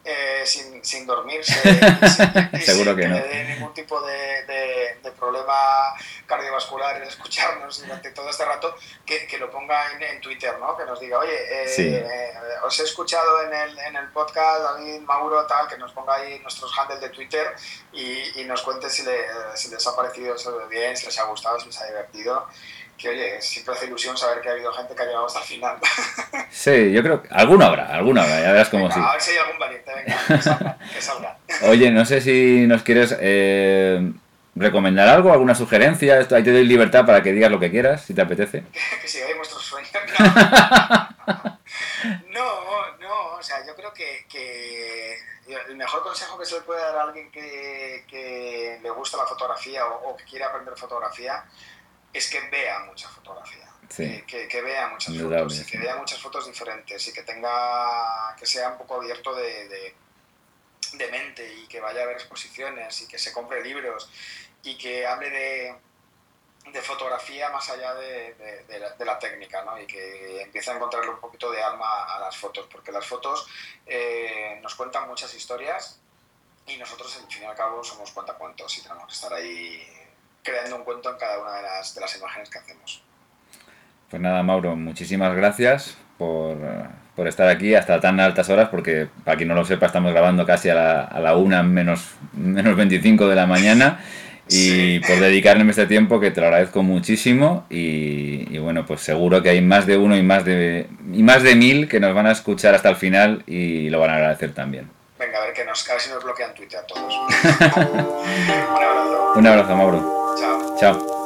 eh, 0.05 0.43
sin, 0.45 0.83
sin 0.83 1.05
dormirse 1.05 1.53
sin, 1.61 2.61
Seguro 2.61 2.91
sin 2.91 2.99
que 2.99 3.07
no. 3.07 3.15
le 3.15 3.27
dé 3.27 3.43
ningún 3.45 3.73
tipo 3.73 4.01
de, 4.01 4.43
de- 4.45 4.97
de 5.03 5.11
problema 5.11 5.93
cardiovascular 6.25 6.97
en 6.97 7.03
escucharnos 7.03 7.81
durante 7.81 8.11
todo 8.11 8.29
este 8.29 8.45
rato, 8.45 8.75
que, 9.05 9.27
que 9.27 9.37
lo 9.37 9.49
ponga 9.51 9.91
en, 9.93 10.03
en 10.03 10.21
Twitter, 10.21 10.57
¿no? 10.59 10.77
Que 10.77 10.85
nos 10.85 10.99
diga, 10.99 11.19
oye, 11.19 11.63
eh, 11.63 11.67
Sí. 11.67 11.87
eh, 11.95 12.33
os 12.63 12.79
he 12.79 12.83
escuchado 12.83 13.43
en 13.43 13.53
el, 13.53 13.79
en 13.79 13.95
el 13.95 14.07
podcast, 14.11 14.61
David, 14.61 15.01
Mauro, 15.01 15.45
tal, 15.47 15.67
que 15.67 15.77
nos 15.77 15.91
ponga 15.91 16.15
ahí 16.15 16.39
nuestros 16.39 16.71
handles 16.77 17.01
de 17.01 17.09
Twitter 17.09 17.53
y, 17.91 18.41
y 18.41 18.45
nos 18.45 18.61
cuente 18.61 18.89
si, 18.89 19.03
le- 19.03 19.25
si 19.55 19.69
les 19.69 19.85
ha 19.87 19.95
parecido 19.95 20.35
bien, 20.67 20.95
si 20.97 21.05
les 21.05 21.17
ha 21.19 21.23
gustado, 21.23 21.59
si 21.59 21.67
les 21.67 21.81
ha 21.81 21.87
divertido. 21.87 22.47
Que 22.99 23.09
oye, 23.09 23.41
siempre 23.41 23.73
hace 23.73 23.85
ilusión 23.85 24.17
saber 24.17 24.41
que 24.41 24.49
ha 24.49 24.51
habido 24.51 24.71
gente 24.73 24.93
que 24.93 25.01
ha 25.01 25.05
llegado 25.05 25.25
hasta 25.25 25.39
el 25.39 25.45
final. 25.45 25.77
Sí, 26.51 26.91
yo 26.91 27.03
creo 27.03 27.21
que 27.21 27.29
alguno 27.31 27.63
habrá, 27.63 27.93
alguno 27.93 28.21
habrá, 28.21 28.41
ya 28.41 28.51
verás 28.51 28.69
cómo 28.69 28.91
sí. 28.91 28.99
A 28.99 29.13
ver 29.13 29.21
si 29.21 29.31
hay 29.31 29.37
algún 29.37 29.59
valiente, 29.59 29.91
venga, 29.93 30.77
que 30.93 31.01
salga. 31.01 31.37
Oye, 31.69 31.91
no 31.91 32.05
sé 32.05 32.21
si 32.21 32.65
nos 32.67 32.81
quieres 32.81 33.15
eh, 33.19 34.11
recomendar 34.55 35.07
algo, 35.07 35.31
alguna 35.31 35.53
sugerencia, 35.53 36.19
Esto, 36.19 36.35
ahí 36.35 36.43
te 36.43 36.51
doy 36.51 36.65
libertad 36.65 37.05
para 37.05 37.21
que 37.21 37.31
digas 37.31 37.51
lo 37.51 37.59
que 37.59 37.69
quieras, 37.69 38.03
si 38.03 38.13
te 38.13 38.21
apetece. 38.21 38.63
que 39.01 39.07
sigáis 39.07 39.37
vuestros 39.37 39.63
sueños. 39.63 39.91
No. 42.29 42.97
no, 42.99 43.25
o 43.37 43.43
sea, 43.43 43.65
yo 43.65 43.75
creo 43.75 43.93
que, 43.93 44.25
que, 44.27 45.17
el 45.69 45.75
mejor 45.77 46.01
consejo 46.01 46.37
que 46.37 46.45
se 46.45 46.55
le 46.55 46.61
puede 46.61 46.81
dar 46.81 46.97
a 46.97 47.03
alguien 47.03 47.31
que, 47.31 48.05
que 48.09 48.79
le 48.81 48.89
gusta 48.89 49.17
la 49.17 49.25
fotografía 49.25 49.85
o, 49.85 50.09
o 50.09 50.17
que 50.17 50.23
quiere 50.25 50.45
aprender 50.45 50.75
fotografía 50.75 51.43
es 52.13 52.29
que 52.29 52.39
vea 52.49 52.79
mucha 52.79 53.07
fotografía. 53.09 53.67
Sí. 53.89 54.23
Que, 54.27 54.47
que, 54.47 54.61
vea 54.61 54.87
muchas 54.89 55.17
fotos, 55.17 55.59
y 55.59 55.65
que 55.65 55.77
vea 55.79 55.95
muchas 55.95 56.21
fotos 56.21 56.45
diferentes 56.45 57.07
y 57.07 57.11
que 57.11 57.23
tenga 57.23 58.35
que 58.37 58.45
sea 58.45 58.69
un 58.69 58.77
poco 58.77 58.95
abierto 58.95 59.33
de, 59.33 59.67
de, 59.67 59.95
de, 60.93 61.07
mente 61.11 61.51
y 61.55 61.67
que 61.67 61.79
vaya 61.79 62.03
a 62.03 62.05
ver 62.05 62.17
exposiciones 62.17 63.01
y 63.01 63.07
que 63.07 63.17
se 63.17 63.33
compre 63.33 63.63
libros 63.63 64.07
y 64.61 64.77
que 64.77 65.07
hable 65.07 65.31
de, 65.31 65.75
de 66.71 66.81
fotografía 66.83 67.49
más 67.49 67.67
allá 67.71 67.95
de, 67.95 68.63
la, 68.79 68.91
de, 68.91 69.05
la, 69.05 69.17
técnica 69.17 69.63
¿no? 69.63 69.79
y 69.81 69.87
que 69.87 70.43
empiece 70.43 70.69
a 70.69 70.75
encontrarle 70.75 71.09
un 71.09 71.19
poquito 71.19 71.51
de 71.51 71.61
alma 71.61 72.03
a 72.03 72.19
las 72.19 72.37
fotos 72.37 72.67
porque 72.71 72.91
las 72.91 73.07
fotos 73.07 73.47
eh, 73.87 74.59
nos 74.61 74.75
cuentan 74.75 75.07
muchas 75.07 75.33
historias 75.33 75.99
y 76.67 76.77
nosotros 76.77 77.17
al 77.17 77.27
fin 77.31 77.41
y 77.41 77.45
al 77.45 77.55
cabo 77.55 77.83
somos 77.83 78.11
cuentacuentos 78.11 78.77
y 78.77 78.83
tenemos 78.83 79.07
que 79.07 79.13
estar 79.13 79.33
ahí 79.33 79.98
creando 80.43 80.77
un 80.77 80.83
cuento 80.83 81.11
en 81.11 81.17
cada 81.17 81.39
una 81.41 81.55
de 81.55 81.63
las, 81.63 81.95
de 81.95 82.01
las 82.01 82.15
imágenes 82.17 82.49
que 82.49 82.59
hacemos. 82.59 83.03
Pues 84.09 84.21
nada, 84.21 84.41
Mauro, 84.41 84.75
muchísimas 84.75 85.35
gracias 85.35 85.97
por, 86.17 86.57
por, 87.15 87.27
estar 87.27 87.47
aquí 87.47 87.75
hasta 87.75 87.99
tan 87.99 88.19
altas 88.19 88.49
horas, 88.49 88.69
porque 88.69 89.07
para 89.23 89.37
quien 89.37 89.49
no 89.49 89.55
lo 89.55 89.65
sepa, 89.65 89.85
estamos 89.85 90.11
grabando 90.11 90.45
casi 90.45 90.69
a 90.69 90.75
la, 90.75 91.01
a 91.03 91.19
la 91.19 91.35
una 91.35 91.61
menos, 91.61 92.15
menos 92.33 92.75
25 92.75 93.27
de 93.27 93.35
la 93.35 93.45
mañana. 93.45 94.03
Y 94.51 94.99
por 95.01 95.19
dedicarme 95.19 95.69
este 95.69 95.85
tiempo, 95.85 96.19
que 96.19 96.31
te 96.31 96.41
lo 96.41 96.47
agradezco 96.47 96.81
muchísimo. 96.81 97.67
Y, 97.69 98.47
y, 98.49 98.57
bueno, 98.57 98.83
pues 98.85 99.01
seguro 99.01 99.43
que 99.43 99.49
hay 99.49 99.61
más 99.61 99.85
de 99.85 99.95
uno 99.95 100.17
y 100.17 100.23
más 100.23 100.43
de, 100.43 100.87
y 101.13 101.21
más 101.21 101.43
de 101.43 101.55
mil 101.55 101.87
que 101.87 101.99
nos 101.99 102.15
van 102.15 102.25
a 102.25 102.31
escuchar 102.31 102.73
hasta 102.73 102.89
el 102.89 102.95
final 102.95 103.43
y 103.45 103.89
lo 103.91 103.99
van 103.99 104.09
a 104.09 104.15
agradecer 104.15 104.53
también. 104.53 104.89
Venga, 105.19 105.37
a 105.37 105.45
ver, 105.45 105.53
que 105.53 105.65
nos, 105.65 105.87
a 105.87 105.93
ver 105.93 106.01
si 106.01 106.09
nos 106.09 106.23
bloquean 106.23 106.53
Twitter 106.55 106.79
a 106.79 106.87
todos. 106.87 107.13
Un 107.13 108.83
abrazo. 108.83 109.33
Un 109.35 109.47
abrazo, 109.47 109.75
Mauro. 109.75 110.18
Chao. 110.37 110.75
Chao. 110.79 111.19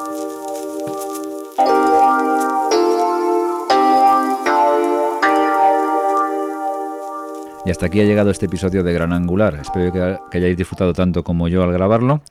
Y 7.65 7.71
hasta 7.71 7.85
aquí 7.85 8.01
ha 8.01 8.03
llegado 8.03 8.29
este 8.29 8.47
episodio 8.47 8.83
de 8.83 8.93
Gran 8.93 9.13
Angular. 9.13 9.57
Espero 9.61 9.91
que, 9.91 10.17
que 10.29 10.37
hayáis 10.37 10.57
disfrutado 10.57 10.93
tanto 10.93 11.23
como 11.23 11.47
yo 11.47 11.63
al 11.63 11.71
grabarlo. 11.71 12.21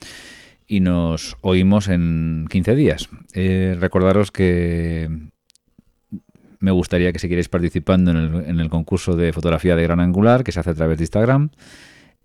Y 0.67 0.81
nos 0.81 1.37
oímos 1.41 1.89
en 1.89 2.47
15 2.51 2.75
días. 2.75 3.09
Eh, 3.33 3.77
recordaros 3.79 4.31
que 4.31 5.09
me 6.59 6.71
gustaría 6.71 7.13
que 7.13 7.19
siguierais 7.19 7.49
participando 7.49 8.11
en 8.11 8.17
el, 8.17 8.45
en 8.45 8.61
el, 8.61 8.69
concurso 8.71 9.17
de 9.17 9.33
fotografía 9.33 9.75
de 9.75 9.83
Gran 9.83 10.01
Angular 10.01 10.45
que 10.45 10.53
se 10.53 10.61
hace 10.61 10.71
a 10.71 10.75
través 10.75 10.99
de 10.99 11.05
Instagram 11.05 11.51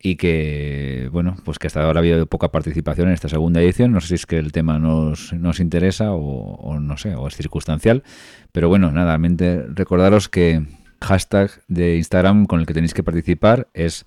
y 0.01 0.15
que, 0.15 1.09
bueno, 1.11 1.35
pues 1.43 1.57
que 1.57 1.67
hasta 1.67 1.83
ahora 1.83 1.99
ha 1.99 2.01
habido 2.01 2.25
poca 2.27 2.49
participación 2.49 3.07
en 3.07 3.13
esta 3.13 3.29
segunda 3.29 3.61
edición. 3.61 3.91
No 3.91 4.01
sé 4.01 4.09
si 4.09 4.15
es 4.15 4.25
que 4.25 4.37
el 4.37 4.51
tema 4.51 4.79
nos, 4.79 5.33
nos 5.33 5.59
interesa 5.59 6.11
o, 6.11 6.79
no 6.79 6.97
sé, 6.97 7.15
o 7.15 7.27
es 7.27 7.35
circunstancial. 7.35 8.03
Pero 8.51 8.69
bueno, 8.69 8.91
nada, 8.91 9.07
realmente 9.07 9.65
recordaros 9.67 10.29
que 10.29 10.65
hashtag 11.01 11.51
de 11.67 11.97
Instagram 11.97 12.45
con 12.45 12.59
el 12.59 12.65
que 12.65 12.73
tenéis 12.73 12.93
que 12.93 13.03
participar 13.03 13.69
es 13.73 14.05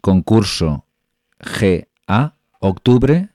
concurso 0.00 0.86
GA 1.38 2.36
octubre 2.60 3.28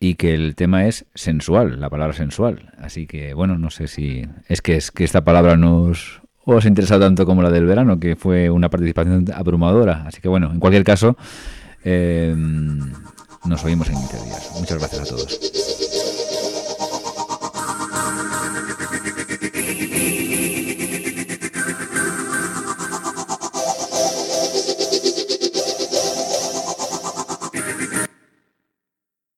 y 0.00 0.14
que 0.14 0.34
el 0.34 0.54
tema 0.54 0.86
es 0.86 1.06
sensual, 1.14 1.80
la 1.80 1.88
palabra 1.88 2.14
sensual. 2.14 2.72
Así 2.78 3.06
que 3.06 3.32
bueno, 3.34 3.58
no 3.58 3.70
sé 3.70 3.86
si 3.86 4.26
es 4.48 4.60
que 4.60 4.76
es 4.76 4.90
que 4.90 5.04
esta 5.04 5.24
palabra 5.24 5.56
nos 5.56 6.20
os 6.44 6.64
interesa 6.64 6.98
tanto 6.98 7.26
como 7.26 7.42
la 7.42 7.50
del 7.50 7.66
verano, 7.66 7.98
que 7.98 8.16
fue 8.16 8.50
una 8.50 8.68
participación 8.68 9.26
abrumadora. 9.34 10.04
Así 10.06 10.20
que 10.20 10.28
bueno, 10.28 10.50
en 10.52 10.60
cualquier 10.60 10.84
caso, 10.84 11.16
eh, 11.84 12.34
nos 13.44 13.64
oímos 13.64 13.88
en 13.88 13.96
15 13.96 14.24
días. 14.24 14.50
Muchas 14.58 14.78
gracias 14.78 15.02
a 15.02 15.04
todos. 15.04 15.93